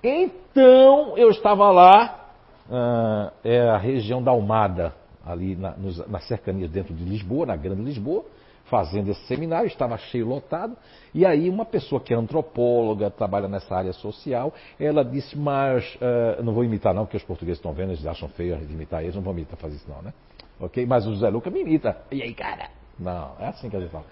[0.04, 2.30] Então, eu estava lá,
[2.70, 4.94] uh, é a região da Almada,
[5.26, 8.26] ali na, nos, nas cercanias dentro de Lisboa, na Grande Lisboa,
[8.66, 10.76] fazendo esse seminário, estava cheio lotado,
[11.14, 16.44] e aí uma pessoa que é antropóloga, trabalha nessa área social, ela disse, mas, uh,
[16.44, 19.16] não vou imitar não, porque os portugueses estão vendo, eles acham feio de imitar eles,
[19.16, 20.14] não vou imitar fazer isso não, né?
[20.60, 20.86] Ok?
[20.86, 21.98] Mas o José Luca me imita.
[22.12, 22.70] E aí, cara?
[22.98, 24.06] Não, é assim que a gente fala.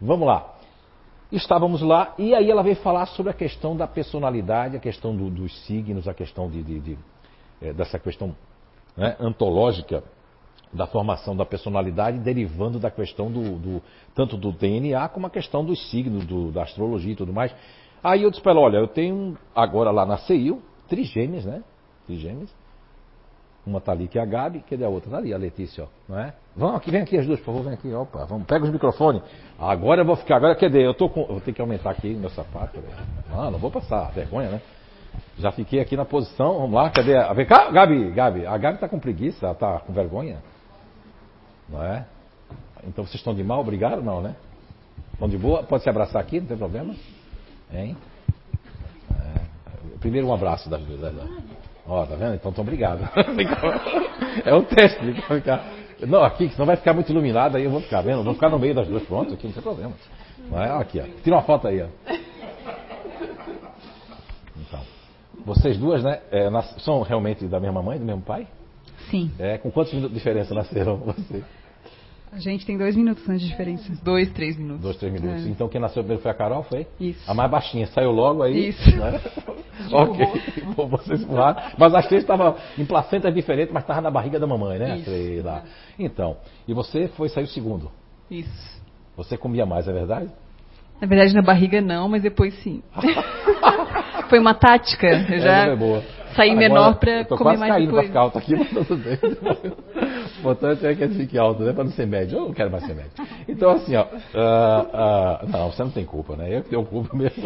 [0.00, 0.56] Vamos lá.
[1.30, 5.30] Estávamos lá e aí ela veio falar sobre a questão da personalidade, a questão do,
[5.30, 6.98] dos signos, a questão de, de, de
[7.62, 8.34] é, dessa questão
[8.96, 10.02] né, antológica
[10.72, 13.82] da formação da personalidade, derivando da questão do, do,
[14.14, 17.54] tanto do DNA como a questão dos signos, do, da astrologia e tudo mais.
[18.02, 21.62] Aí eu disse para ela, olha, eu tenho agora lá na CEIU, trigêmeas, né?
[22.06, 22.54] Trigêmeas.
[23.66, 25.10] Uma tá ali que é a Gabi, que é a outra?
[25.10, 26.32] Tá ali, a Letícia, ó, não é?
[26.56, 29.22] Vamos aqui, vem aqui as duas, por favor, vem aqui, opa, vamos, pega os microfones.
[29.58, 32.30] Agora eu vou ficar, agora, dizer, eu tô com, vou ter que aumentar aqui meu
[32.30, 32.80] sapato.
[33.30, 34.62] Ah, não vou passar, vergonha, né?
[35.38, 37.16] Já fiquei aqui na posição, vamos lá, cadê?
[37.16, 37.32] A...
[37.34, 38.46] Vem cá, Gabi, Gabi.
[38.46, 40.38] A Gabi está com preguiça, ela está com vergonha.
[41.70, 42.04] Não é?
[42.86, 44.02] Então vocês estão de mal, obrigado?
[44.02, 44.34] Não, né?
[45.12, 45.62] Estão de boa?
[45.62, 46.94] Pode se abraçar aqui, não tem problema?
[47.72, 47.96] Hein?
[49.12, 49.40] É...
[50.00, 51.12] Primeiro um abraço das duas.
[51.12, 51.42] Né?
[51.86, 52.34] Ó, tá vendo?
[52.34, 53.08] Então, tão obrigado.
[54.44, 55.64] é um teste, ficar.
[56.06, 58.58] Não, aqui, senão vai ficar muito iluminado, aí eu vou ficar vendo, vou ficar no
[58.58, 59.92] meio das duas, pronto, aqui não tem problema.
[60.50, 60.70] Não é?
[60.80, 61.22] Aqui, ó.
[61.22, 61.86] Tira uma foto aí, ó.
[65.44, 66.20] Vocês duas, né?
[66.30, 68.46] É, são realmente da mesma mãe, do mesmo pai?
[69.10, 69.30] Sim.
[69.38, 71.44] É, com quantos minutos de diferença nasceram vocês?
[72.32, 73.92] A gente tem dois minutos de diferença.
[74.04, 74.82] Dois, três minutos.
[74.82, 75.46] Dois, três minutos.
[75.46, 75.48] É.
[75.48, 76.86] Então quem nasceu primeiro foi a Carol, foi?
[77.00, 77.28] Isso.
[77.28, 77.86] A mais baixinha.
[77.88, 78.68] Saiu logo aí?
[78.68, 78.96] Isso.
[78.96, 79.20] Né?
[79.92, 80.26] ok.
[80.76, 81.60] Bom, vocês voaram.
[81.76, 84.96] Mas as três estavam em placentas diferentes, mas estavam na barriga da mamãe, né?
[84.96, 85.04] Isso.
[85.04, 85.62] Três lá.
[85.98, 86.36] Então,
[86.66, 87.90] e você foi saiu segundo?
[88.30, 88.80] Isso.
[89.16, 90.30] Você comia mais, é verdade?
[91.00, 92.82] Na verdade, na barriga não, mas depois sim.
[94.28, 95.06] Foi uma tática.
[95.06, 95.76] Eu é, já é,
[96.36, 98.06] saí menor para comer mais caindo depois.
[98.06, 99.18] ficar alto aqui, mas tudo bem.
[100.40, 101.72] Importante é que ele fique alto, né?
[101.72, 102.38] Para não ser médio.
[102.38, 103.12] Eu não quero mais ser médio.
[103.46, 104.04] Então, assim, ó.
[104.04, 106.56] Uh, uh, não, você não tem culpa, né?
[106.56, 107.44] Eu que tenho culpa mesmo.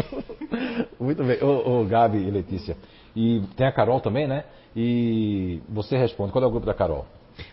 [0.98, 1.42] Muito bem.
[1.42, 2.76] Ô, ô, Gabi e Letícia.
[3.14, 4.44] E tem a Carol também, né?
[4.74, 6.32] E você responde.
[6.32, 7.04] Qual é o grupo da Carol?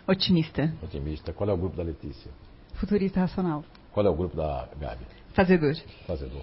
[0.07, 0.71] Otimista.
[0.83, 1.33] Otimista.
[1.33, 2.31] Qual é o grupo da Letícia?
[2.75, 3.63] Futurista racional.
[3.91, 5.05] Qual é o grupo da Gabi?
[5.33, 5.75] Fazedor.
[6.05, 6.41] Fazedor.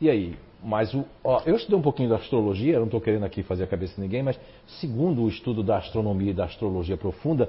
[0.00, 3.42] E aí, mas o, ó, eu estudei um pouquinho da astrologia, não estou querendo aqui
[3.42, 4.38] fazer a cabeça de ninguém, mas
[4.80, 7.48] segundo o estudo da astronomia e da astrologia profunda,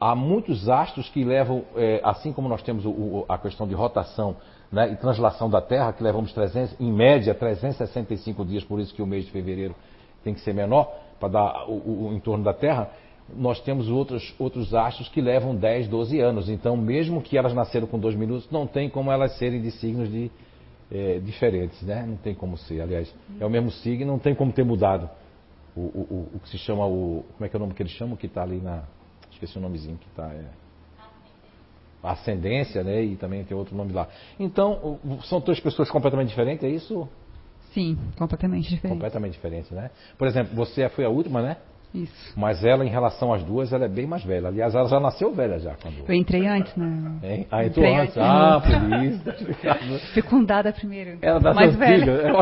[0.00, 3.74] há muitos astros que levam, é, assim como nós temos o, o, a questão de
[3.74, 4.36] rotação
[4.70, 9.02] né, e translação da Terra, que levamos 300, em média 365 dias, por isso que
[9.02, 9.74] o mês de fevereiro
[10.22, 12.90] tem que ser menor, para dar o, o entorno da Terra,
[13.34, 16.48] nós temos outros, outros astros que levam 10, 12 anos.
[16.48, 20.10] Então, mesmo que elas nasceram com dois minutos, não tem como elas serem de signos
[20.10, 20.30] de,
[20.90, 22.04] é, diferentes, né?
[22.06, 22.80] Não tem como ser.
[22.80, 25.10] Aliás, é o mesmo signo, não tem como ter mudado.
[25.76, 27.24] O, o, que se chama o.
[27.34, 28.16] Como é que é o nome que eles chamam?
[28.16, 28.82] Que está ali na.
[29.38, 30.26] Esqueci o nomezinho que está.
[30.34, 30.44] É,
[32.02, 33.02] ascendência, né?
[33.02, 34.08] E também tem outro nome lá.
[34.38, 37.08] Então, são duas pessoas completamente diferentes, é isso?
[37.72, 38.94] Sim, completamente diferente.
[38.94, 39.90] Completamente diferente, né?
[40.16, 41.56] Por exemplo, você foi a última, né?
[41.94, 42.32] Isso.
[42.36, 44.48] Mas ela, em relação às duas, ela é bem mais velha.
[44.48, 45.74] Aliás, ela já nasceu velha já.
[45.76, 46.04] Quando...
[46.06, 47.18] Eu entrei antes, né?
[47.22, 47.46] Hein?
[47.50, 48.16] Ah, entrou antes.
[48.16, 48.18] antes.
[48.18, 50.12] Ah, por isso.
[50.14, 51.18] Fecundada primeiro.
[51.22, 52.32] Ela tá mais velha.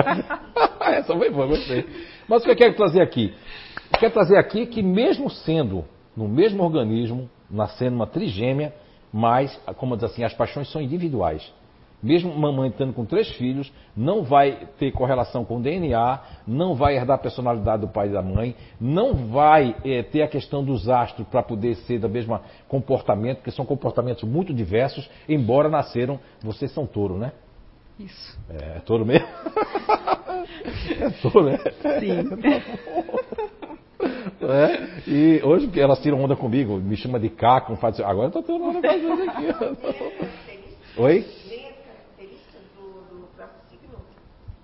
[0.80, 1.86] Essa foi boa, gostei.
[2.28, 3.34] Mas o que eu quero trazer aqui?
[3.92, 5.84] Eu quero trazer aqui que mesmo sendo
[6.16, 8.72] no mesmo organismo, nascendo uma trigêmea,
[9.12, 11.52] mas, como diz assim, as paixões são individuais.
[12.02, 16.96] Mesmo mamãe estando com três filhos, não vai ter correlação com o DNA, não vai
[16.96, 20.88] herdar a personalidade do pai e da mãe, não vai é, ter a questão dos
[20.88, 22.38] astros para poder ser do mesmo
[22.68, 27.32] comportamento, porque são comportamentos muito diversos, embora nasceram, vocês são touro, né?
[27.98, 28.38] Isso.
[28.50, 29.26] É, é touro mesmo?
[31.00, 31.58] é touro, né?
[31.98, 33.46] Sim.
[34.40, 35.10] É?
[35.10, 38.64] E hoje elas tiram onda comigo, me chama de Caco, faz agora eu tô tendo
[38.64, 38.88] onda com
[39.30, 39.46] aqui.
[40.98, 41.24] Oi?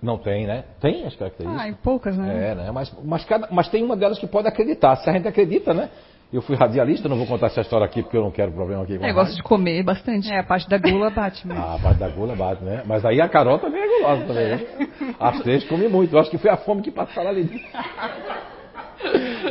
[0.03, 0.65] Não tem, né?
[0.81, 1.65] Tem as características.
[1.65, 2.51] Ah, e poucas, né?
[2.51, 2.71] É, né?
[2.71, 4.97] Mas, mas, cada, mas tem uma delas que pode acreditar.
[4.97, 5.89] Se a gente acredita, né?
[6.31, 8.97] Eu fui radialista, não vou contar essa história aqui porque eu não quero problema aqui
[8.97, 10.29] com é, gosto de comer bastante.
[10.33, 11.63] É, a parte da gula bate mesmo.
[11.63, 12.81] Ah, a parte da gula bate, né?
[12.85, 14.65] Mas aí a Carol também é gulosa também, né?
[15.19, 16.13] As três comem muito.
[16.13, 17.63] Eu acho que foi a fome que passou ali.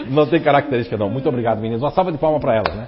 [0.08, 1.08] Não tem característica não.
[1.08, 1.82] Muito obrigado, meninas.
[1.82, 2.86] Uma salva de palmas para elas, né?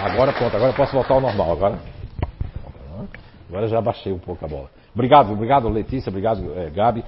[0.00, 1.52] Agora pronto, agora eu posso voltar ao normal.
[1.52, 1.78] Agora,
[3.48, 4.70] agora já baixei um pouco a bola.
[4.94, 7.04] Obrigado, obrigado Letícia, obrigado é, Gabi.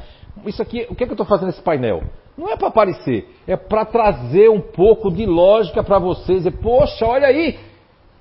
[0.47, 2.03] Isso aqui, o que, é que eu estou fazendo nesse painel?
[2.37, 6.47] Não é para aparecer, é para trazer um pouco de lógica para vocês.
[6.47, 7.59] E, poxa, olha aí,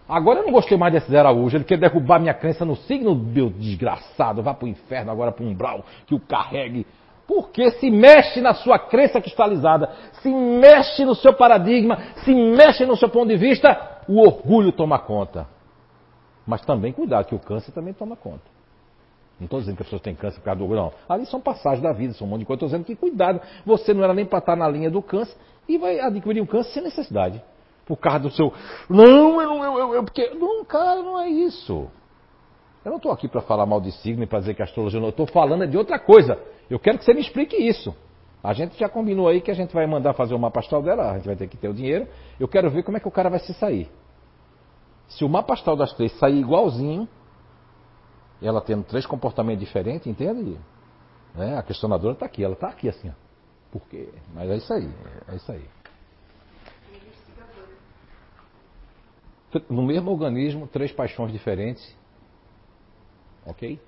[0.10, 1.56] Agora eu não gostei mais desse Zé Araújo.
[1.56, 4.42] Ele quer derrubar minha crença no signo, meu desgraçado.
[4.42, 6.88] Vá para o inferno agora para um umbral que o carregue.
[7.30, 12.98] Porque se mexe na sua crença cristalizada, se mexe no seu paradigma, se mexe no
[12.98, 15.45] seu ponto de vista, o orgulho toma conta.
[16.48, 18.41] Mas também cuidado, que o câncer também toma conta.
[19.40, 20.93] Não estou dizendo que as pessoas têm câncer por causa do orgulho, não.
[21.08, 22.66] Ali são passagens da vida, são um monte de coisa.
[22.66, 25.77] Estou dizendo que cuidado, você não era nem para estar na linha do câncer e
[25.77, 27.40] vai adquirir um câncer sem necessidade.
[27.85, 28.51] Por causa do seu.
[28.90, 29.77] Não, eu não.
[29.77, 30.32] Eu, eu, porque.
[30.33, 31.88] Não, cara, não é isso.
[32.83, 34.99] Eu não estou aqui para falar mal de signo e para dizer que a astrologia
[34.99, 35.09] não.
[35.09, 36.40] Eu estou falando de outra coisa.
[36.70, 37.96] Eu quero que você me explique isso.
[38.44, 41.12] A gente já combinou aí que a gente vai mandar fazer o mapa astral dela,
[41.12, 42.08] a gente vai ter que ter o dinheiro.
[42.40, 43.90] Eu quero ver como é que o cara vai se sair.
[45.10, 47.08] Se o mapa astral das três sair igualzinho,
[48.42, 50.58] ela tendo três comportamentos diferentes, entende?
[51.36, 51.58] Né?
[51.58, 53.14] A questionadora está aqui, ela está aqui assim, ó.
[53.72, 54.10] Por quê?
[54.34, 54.90] Mas é isso aí,
[55.28, 55.66] é isso aí.
[59.70, 61.96] No mesmo organismo, três paixões diferentes.
[63.46, 63.80] Ok?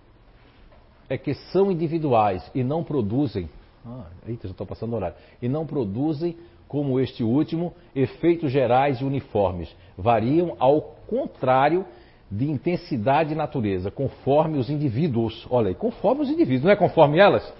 [1.12, 3.50] É que são individuais e não produzem.
[3.86, 5.18] Ah, eita, já estou passando horário.
[5.42, 6.38] E não produzem,
[6.70, 9.68] como este último, efeitos gerais e uniformes.
[9.98, 11.86] Variam ao contrário
[12.32, 15.46] de intensidade e natureza, conforme os indivíduos.
[15.50, 17.54] Olha aí, conforme os indivíduos, não é conforme elas?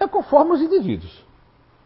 [0.00, 1.22] É conforme os indivíduos.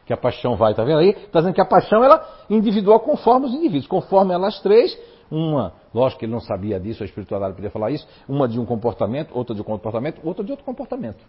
[0.07, 1.11] Que a paixão vai, tá vendo aí?
[1.11, 3.89] Está dizendo que a paixão ela individual conforme os indivíduos.
[3.89, 4.97] Conforme elas três,
[5.29, 8.65] uma, lógico que ele não sabia disso, a espiritualidade podia falar isso, uma de um
[8.65, 11.25] comportamento, outra de um comportamento, outra de outro comportamento.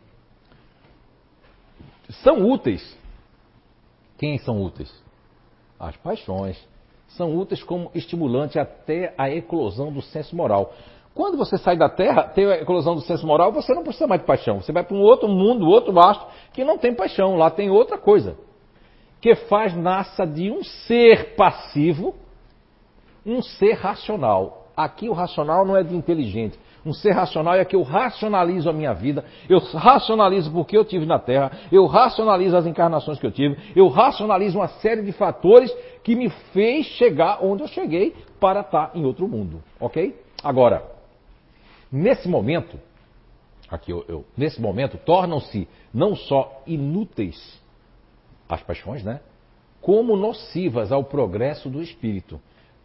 [2.24, 2.98] São úteis.
[4.18, 4.94] Quem são úteis?
[5.80, 6.62] As paixões
[7.08, 10.74] são úteis como estimulante até a eclosão do senso moral.
[11.14, 14.22] Quando você sai da Terra, tem a eclosão do senso moral, você não precisa mais
[14.22, 14.62] de paixão.
[14.62, 17.36] Você vai para um outro mundo, outro astro, que não tem paixão.
[17.36, 18.38] Lá tem outra coisa.
[19.20, 22.16] Que faz nasça de um ser passivo,
[23.26, 24.68] um ser racional.
[24.76, 26.58] Aqui o racional não é de inteligente.
[26.86, 31.06] Um ser racional é que eu racionalizo a minha vida, eu racionalizo porque eu tive
[31.06, 35.72] na Terra, eu racionalizo as encarnações que eu tive, eu racionalizo uma série de fatores
[36.04, 40.20] que me fez chegar onde eu cheguei para estar em outro mundo, ok?
[40.44, 40.84] Agora,
[41.92, 42.80] nesse momento,
[43.70, 47.62] aqui eu, eu nesse momento, tornam-se não só inúteis
[48.50, 49.20] as paixões, né?
[49.80, 52.40] Como nocivas ao progresso do espírito,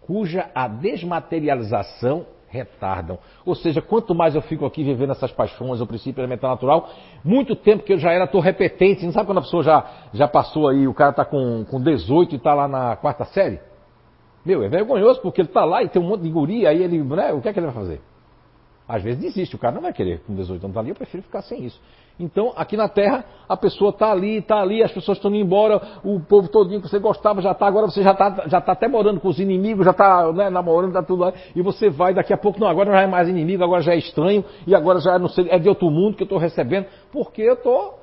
[0.06, 3.18] cuja a desmaterialização retardam.
[3.44, 6.88] Ou seja, quanto mais eu fico aqui vivendo essas paixões, o princípio elementar natural,
[7.24, 9.04] muito tempo que eu já era, estou repetente.
[9.04, 12.34] Não sabe quando a pessoa já, já passou aí, o cara está com, com 18
[12.34, 13.60] e está lá na quarta série?
[14.44, 17.02] Meu, é vergonhoso porque ele está lá e tem um monte de guria, aí ele,
[17.02, 18.00] né, o que é que ele vai fazer?
[18.88, 21.22] Às vezes desiste, o cara não vai querer com 18 anos tá ali, eu prefiro
[21.24, 21.80] ficar sem isso.
[22.18, 26.00] Então, aqui na Terra, a pessoa está ali, está ali, as pessoas estão indo embora,
[26.02, 28.88] o povo todinho que você gostava já está, agora você já está já tá até
[28.88, 32.32] morando com os inimigos, já está né, namorando, está tudo lá, e você vai, daqui
[32.32, 35.18] a pouco, não, agora não é mais inimigo, agora já é estranho, e agora já
[35.18, 37.98] não sei, é de outro mundo que eu estou recebendo, porque eu estou,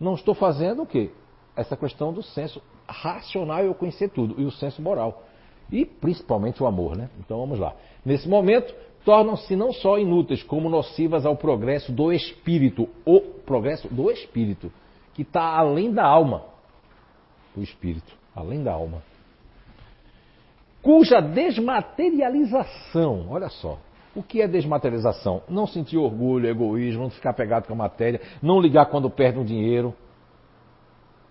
[0.00, 1.10] não estou fazendo o quê?
[1.54, 5.22] Essa questão do senso racional eu conhecer tudo, e o senso moral.
[5.70, 7.10] E principalmente o amor, né?
[7.18, 7.74] Então vamos lá.
[8.04, 8.72] Nesse momento,
[9.06, 14.72] tornam-se não só inúteis, como nocivas ao progresso do espírito, o progresso do espírito,
[15.14, 16.42] que está além da alma.
[17.56, 19.00] O espírito, além da alma.
[20.82, 23.78] Cuja desmaterialização, olha só,
[24.12, 25.40] o que é desmaterialização?
[25.48, 29.44] Não sentir orgulho, egoísmo, não ficar pegado com a matéria, não ligar quando perde um
[29.44, 29.94] dinheiro,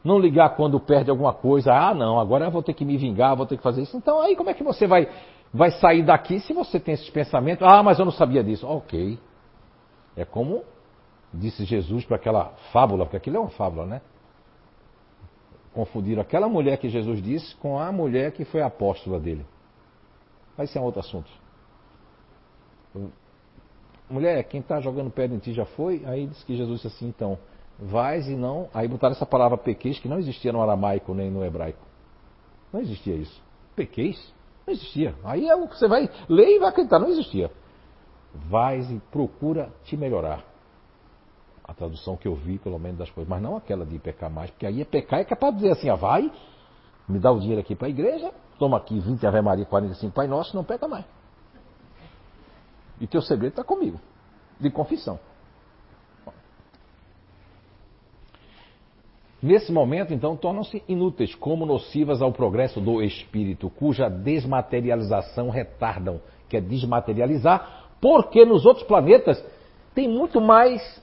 [0.02, 1.74] não ligar quando perde alguma coisa.
[1.74, 3.98] Ah, não, agora eu vou ter que me vingar, vou ter que fazer isso.
[3.98, 5.10] Então, aí como é que você vai
[5.56, 7.66] vai sair daqui se você tem esses pensamentos.
[7.66, 8.67] Ah, mas eu não sabia disso.
[8.67, 9.17] Ok.
[10.16, 10.64] É como
[11.34, 14.01] disse Jesus para aquela fábula, porque aquilo é uma fábula, né?
[15.74, 19.45] Confundiram aquela mulher que Jesus disse com a mulher que foi apóstola dele.
[20.58, 21.30] Mas isso é um outro assunto.
[24.09, 26.03] Mulher, quem está jogando pedra em ti já foi?
[26.06, 27.38] Aí disse que Jesus disse assim, então,
[27.80, 28.69] vais e não.
[28.74, 31.85] Aí botaram essa palavra pequeis que não existia no aramaico nem no hebraico.
[32.72, 33.42] Não existia isso.
[33.75, 34.34] Pequeis?
[34.66, 35.16] Não existia.
[35.24, 37.52] Aí é o que você vai ler e vai acreditar, não existia.
[38.34, 40.44] Vais e procura te melhorar.
[41.64, 44.52] A tradução que eu vi, pelo menos, das coisas, mas não aquela de pecar mais,
[44.52, 46.32] porque aí é pecar é capaz de dizer assim, ah, vai,
[47.08, 50.27] me dá o dinheiro aqui para a igreja, toma aqui 20 Ave Maria, 45 Pai
[50.27, 51.06] Nosso, não peca mais.
[53.00, 54.00] E teu segredo está comigo,
[54.60, 55.19] de confissão.
[59.45, 66.57] Nesse momento, então, tornam-se inúteis como nocivas ao progresso do espírito, cuja desmaterialização retardam, que
[66.57, 69.45] é desmaterializar, porque nos outros planetas
[69.93, 70.99] tem muito mais,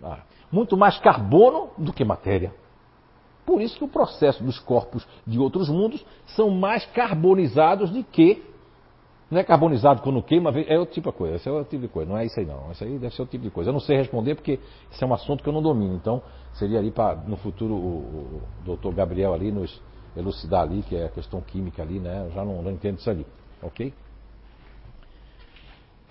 [0.00, 0.20] ah,
[0.52, 2.54] muito mais carbono do que matéria.
[3.44, 8.44] Por isso que o processo dos corpos de outros mundos são mais carbonizados do que
[9.30, 11.36] não é carbonizado quando queima, é outro tipo de coisa.
[11.36, 12.10] Esse é outro tipo de coisa.
[12.10, 12.72] Não é isso aí não.
[12.72, 13.70] Isso aí deve ser outro tipo de coisa.
[13.70, 14.58] Eu não sei responder porque
[14.90, 15.94] esse é um assunto que eu não domino.
[15.94, 16.20] Então,
[16.54, 19.80] seria ali para, no futuro, o, o doutor Gabriel ali nos
[20.16, 22.26] elucidar ali, que é a questão química ali, né?
[22.26, 23.24] Eu já não, não entendo isso ali.
[23.62, 23.94] Ok?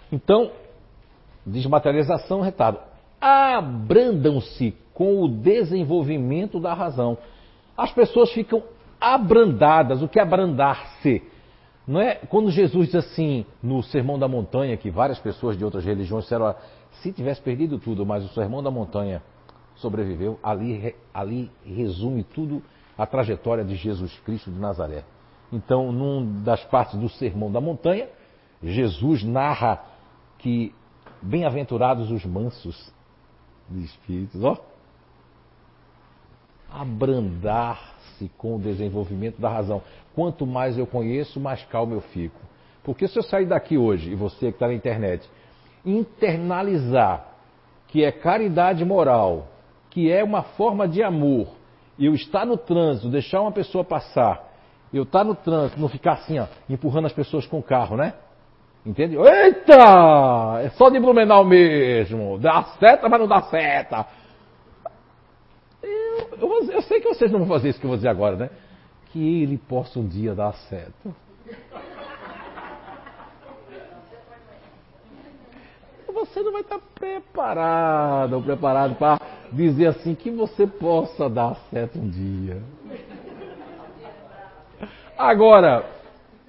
[0.10, 0.52] Então,
[1.46, 2.80] desmaterialização, retardo.
[3.20, 7.18] Abrandam-se com o desenvolvimento da razão.
[7.76, 8.64] As pessoas ficam
[9.00, 10.02] abrandadas.
[10.02, 11.22] O que é abrandar-se?
[11.90, 15.84] Não é quando Jesus diz assim no Sermão da Montanha, que várias pessoas de outras
[15.84, 16.54] religiões disseram,
[17.02, 19.24] se tivesse perdido tudo, mas o Sermão da Montanha
[19.76, 22.62] sobreviveu, ali, ali resume tudo
[22.96, 25.04] a trajetória de Jesus Cristo de Nazaré.
[25.52, 28.08] Então, num das partes do Sermão da Montanha,
[28.62, 29.84] Jesus narra
[30.38, 30.72] que
[31.24, 32.94] bem-aventurados os mansos
[33.68, 34.56] de espíritos, ó,
[38.38, 39.82] com o desenvolvimento da razão.
[40.16, 42.40] Quanto mais eu conheço, mais calmo eu fico.
[42.84, 45.30] Porque se eu sair daqui hoje, e você que está na internet,
[45.86, 47.28] internalizar
[47.88, 49.48] que é caridade moral,
[49.90, 51.48] que é uma forma de amor,
[52.00, 54.48] eu estar no trânsito, deixar uma pessoa passar,
[54.94, 58.14] eu estar no trânsito, não ficar assim, ó, empurrando as pessoas com o carro, né?
[58.86, 59.18] Entende?
[59.18, 60.62] Eita!
[60.64, 62.40] É só de Blumenau mesmo.
[62.40, 64.06] Dá seta, mas não dá seta.
[66.40, 68.50] Eu, eu, sei que vocês não vão fazer isso que eu vou dizer agora, né?
[69.12, 71.14] Que ele possa um dia dar certo.
[76.14, 79.20] Você não vai estar preparado ou preparado para
[79.52, 82.62] dizer assim que você possa dar certo um dia.
[85.18, 85.86] Agora,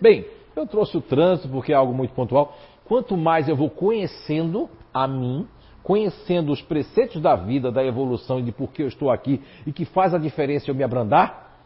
[0.00, 2.56] bem, eu trouxe o trânsito porque é algo muito pontual.
[2.84, 5.46] Quanto mais eu vou conhecendo a mim,
[5.82, 9.72] conhecendo os preceitos da vida, da evolução e de por que eu estou aqui e
[9.72, 11.58] que faz a diferença eu me abrandar,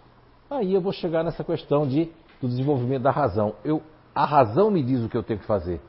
[0.51, 2.11] aí eu vou chegar nessa questão de,
[2.41, 3.55] do desenvolvimento da razão.
[3.65, 3.83] Eu,
[4.15, 5.81] a razão me diz o que eu tenho que fazer.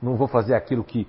[0.00, 1.06] Não vou fazer aquilo que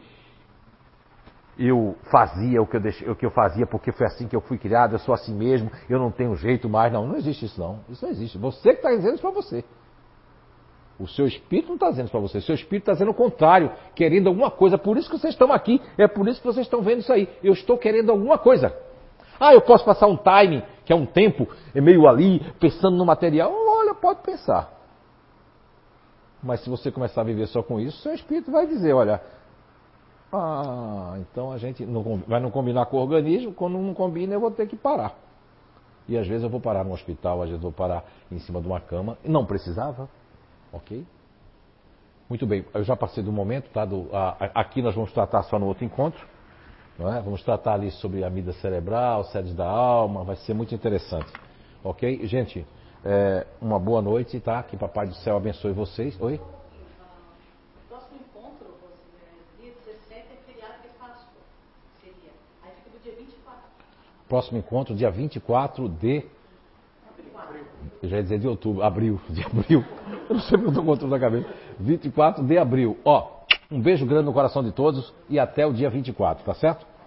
[1.57, 4.41] eu fazia, o que eu, deixei, o que eu fazia porque foi assim que eu
[4.41, 6.91] fui criado, eu sou assim mesmo, eu não tenho jeito mais.
[6.91, 7.80] Não, não existe isso não.
[7.90, 8.38] Isso não existe.
[8.38, 9.64] Você que está dizendo isso para você.
[11.00, 12.38] O seu espírito não está dizendo para você.
[12.38, 14.78] O seu espírito está dizendo o contrário, querendo alguma coisa.
[14.78, 15.82] Por isso que vocês estão aqui.
[15.98, 17.28] É por isso que vocês estão vendo isso aí.
[17.44, 18.76] Eu estou querendo alguma coisa.
[19.40, 23.06] Ah, eu posso passar um time, que é um tempo, é meio ali, pensando no
[23.06, 23.52] material.
[23.52, 24.72] Olha, pode pensar.
[26.42, 29.22] Mas se você começar a viver só com isso, seu espírito vai dizer, olha,
[30.32, 34.40] ah, então a gente não, vai não combinar com o organismo, quando não combina eu
[34.40, 35.16] vou ter que parar.
[36.08, 38.62] E às vezes eu vou parar no hospital, às vezes eu vou parar em cima
[38.62, 39.18] de uma cama.
[39.24, 40.10] E não precisava.
[40.74, 41.06] Ok?
[42.27, 43.85] Muito bem, eu já passei do momento, tá?
[43.85, 46.27] Do, a, aqui nós vamos tratar só no outro encontro.
[46.98, 47.22] Não é?
[47.22, 51.32] Vamos tratar ali sobre a mida cerebral, sedes da alma, vai ser muito interessante.
[51.84, 52.26] Ok?
[52.27, 52.66] Gente,
[53.03, 54.61] é, uma boa noite, tá?
[54.64, 56.19] Que Papai do Céu abençoe vocês.
[56.22, 56.40] Oi?
[57.90, 58.68] Próximo encontro,
[59.60, 61.42] dia 17 é feriado de Páscoa.
[62.02, 62.32] Seria.
[62.64, 63.61] Aí fica do dia 24.
[64.30, 66.26] Próximo encontro, dia 24 de.
[68.02, 69.84] Eu já ia dizer de outubro, abril, de abril.
[70.30, 71.48] Eu não sei porque eu estou com tudo na cabeça.
[71.80, 72.98] 24 de abril.
[73.03, 76.86] Ó, um beijo grande no coração de todos e até o dia 24, tá certo?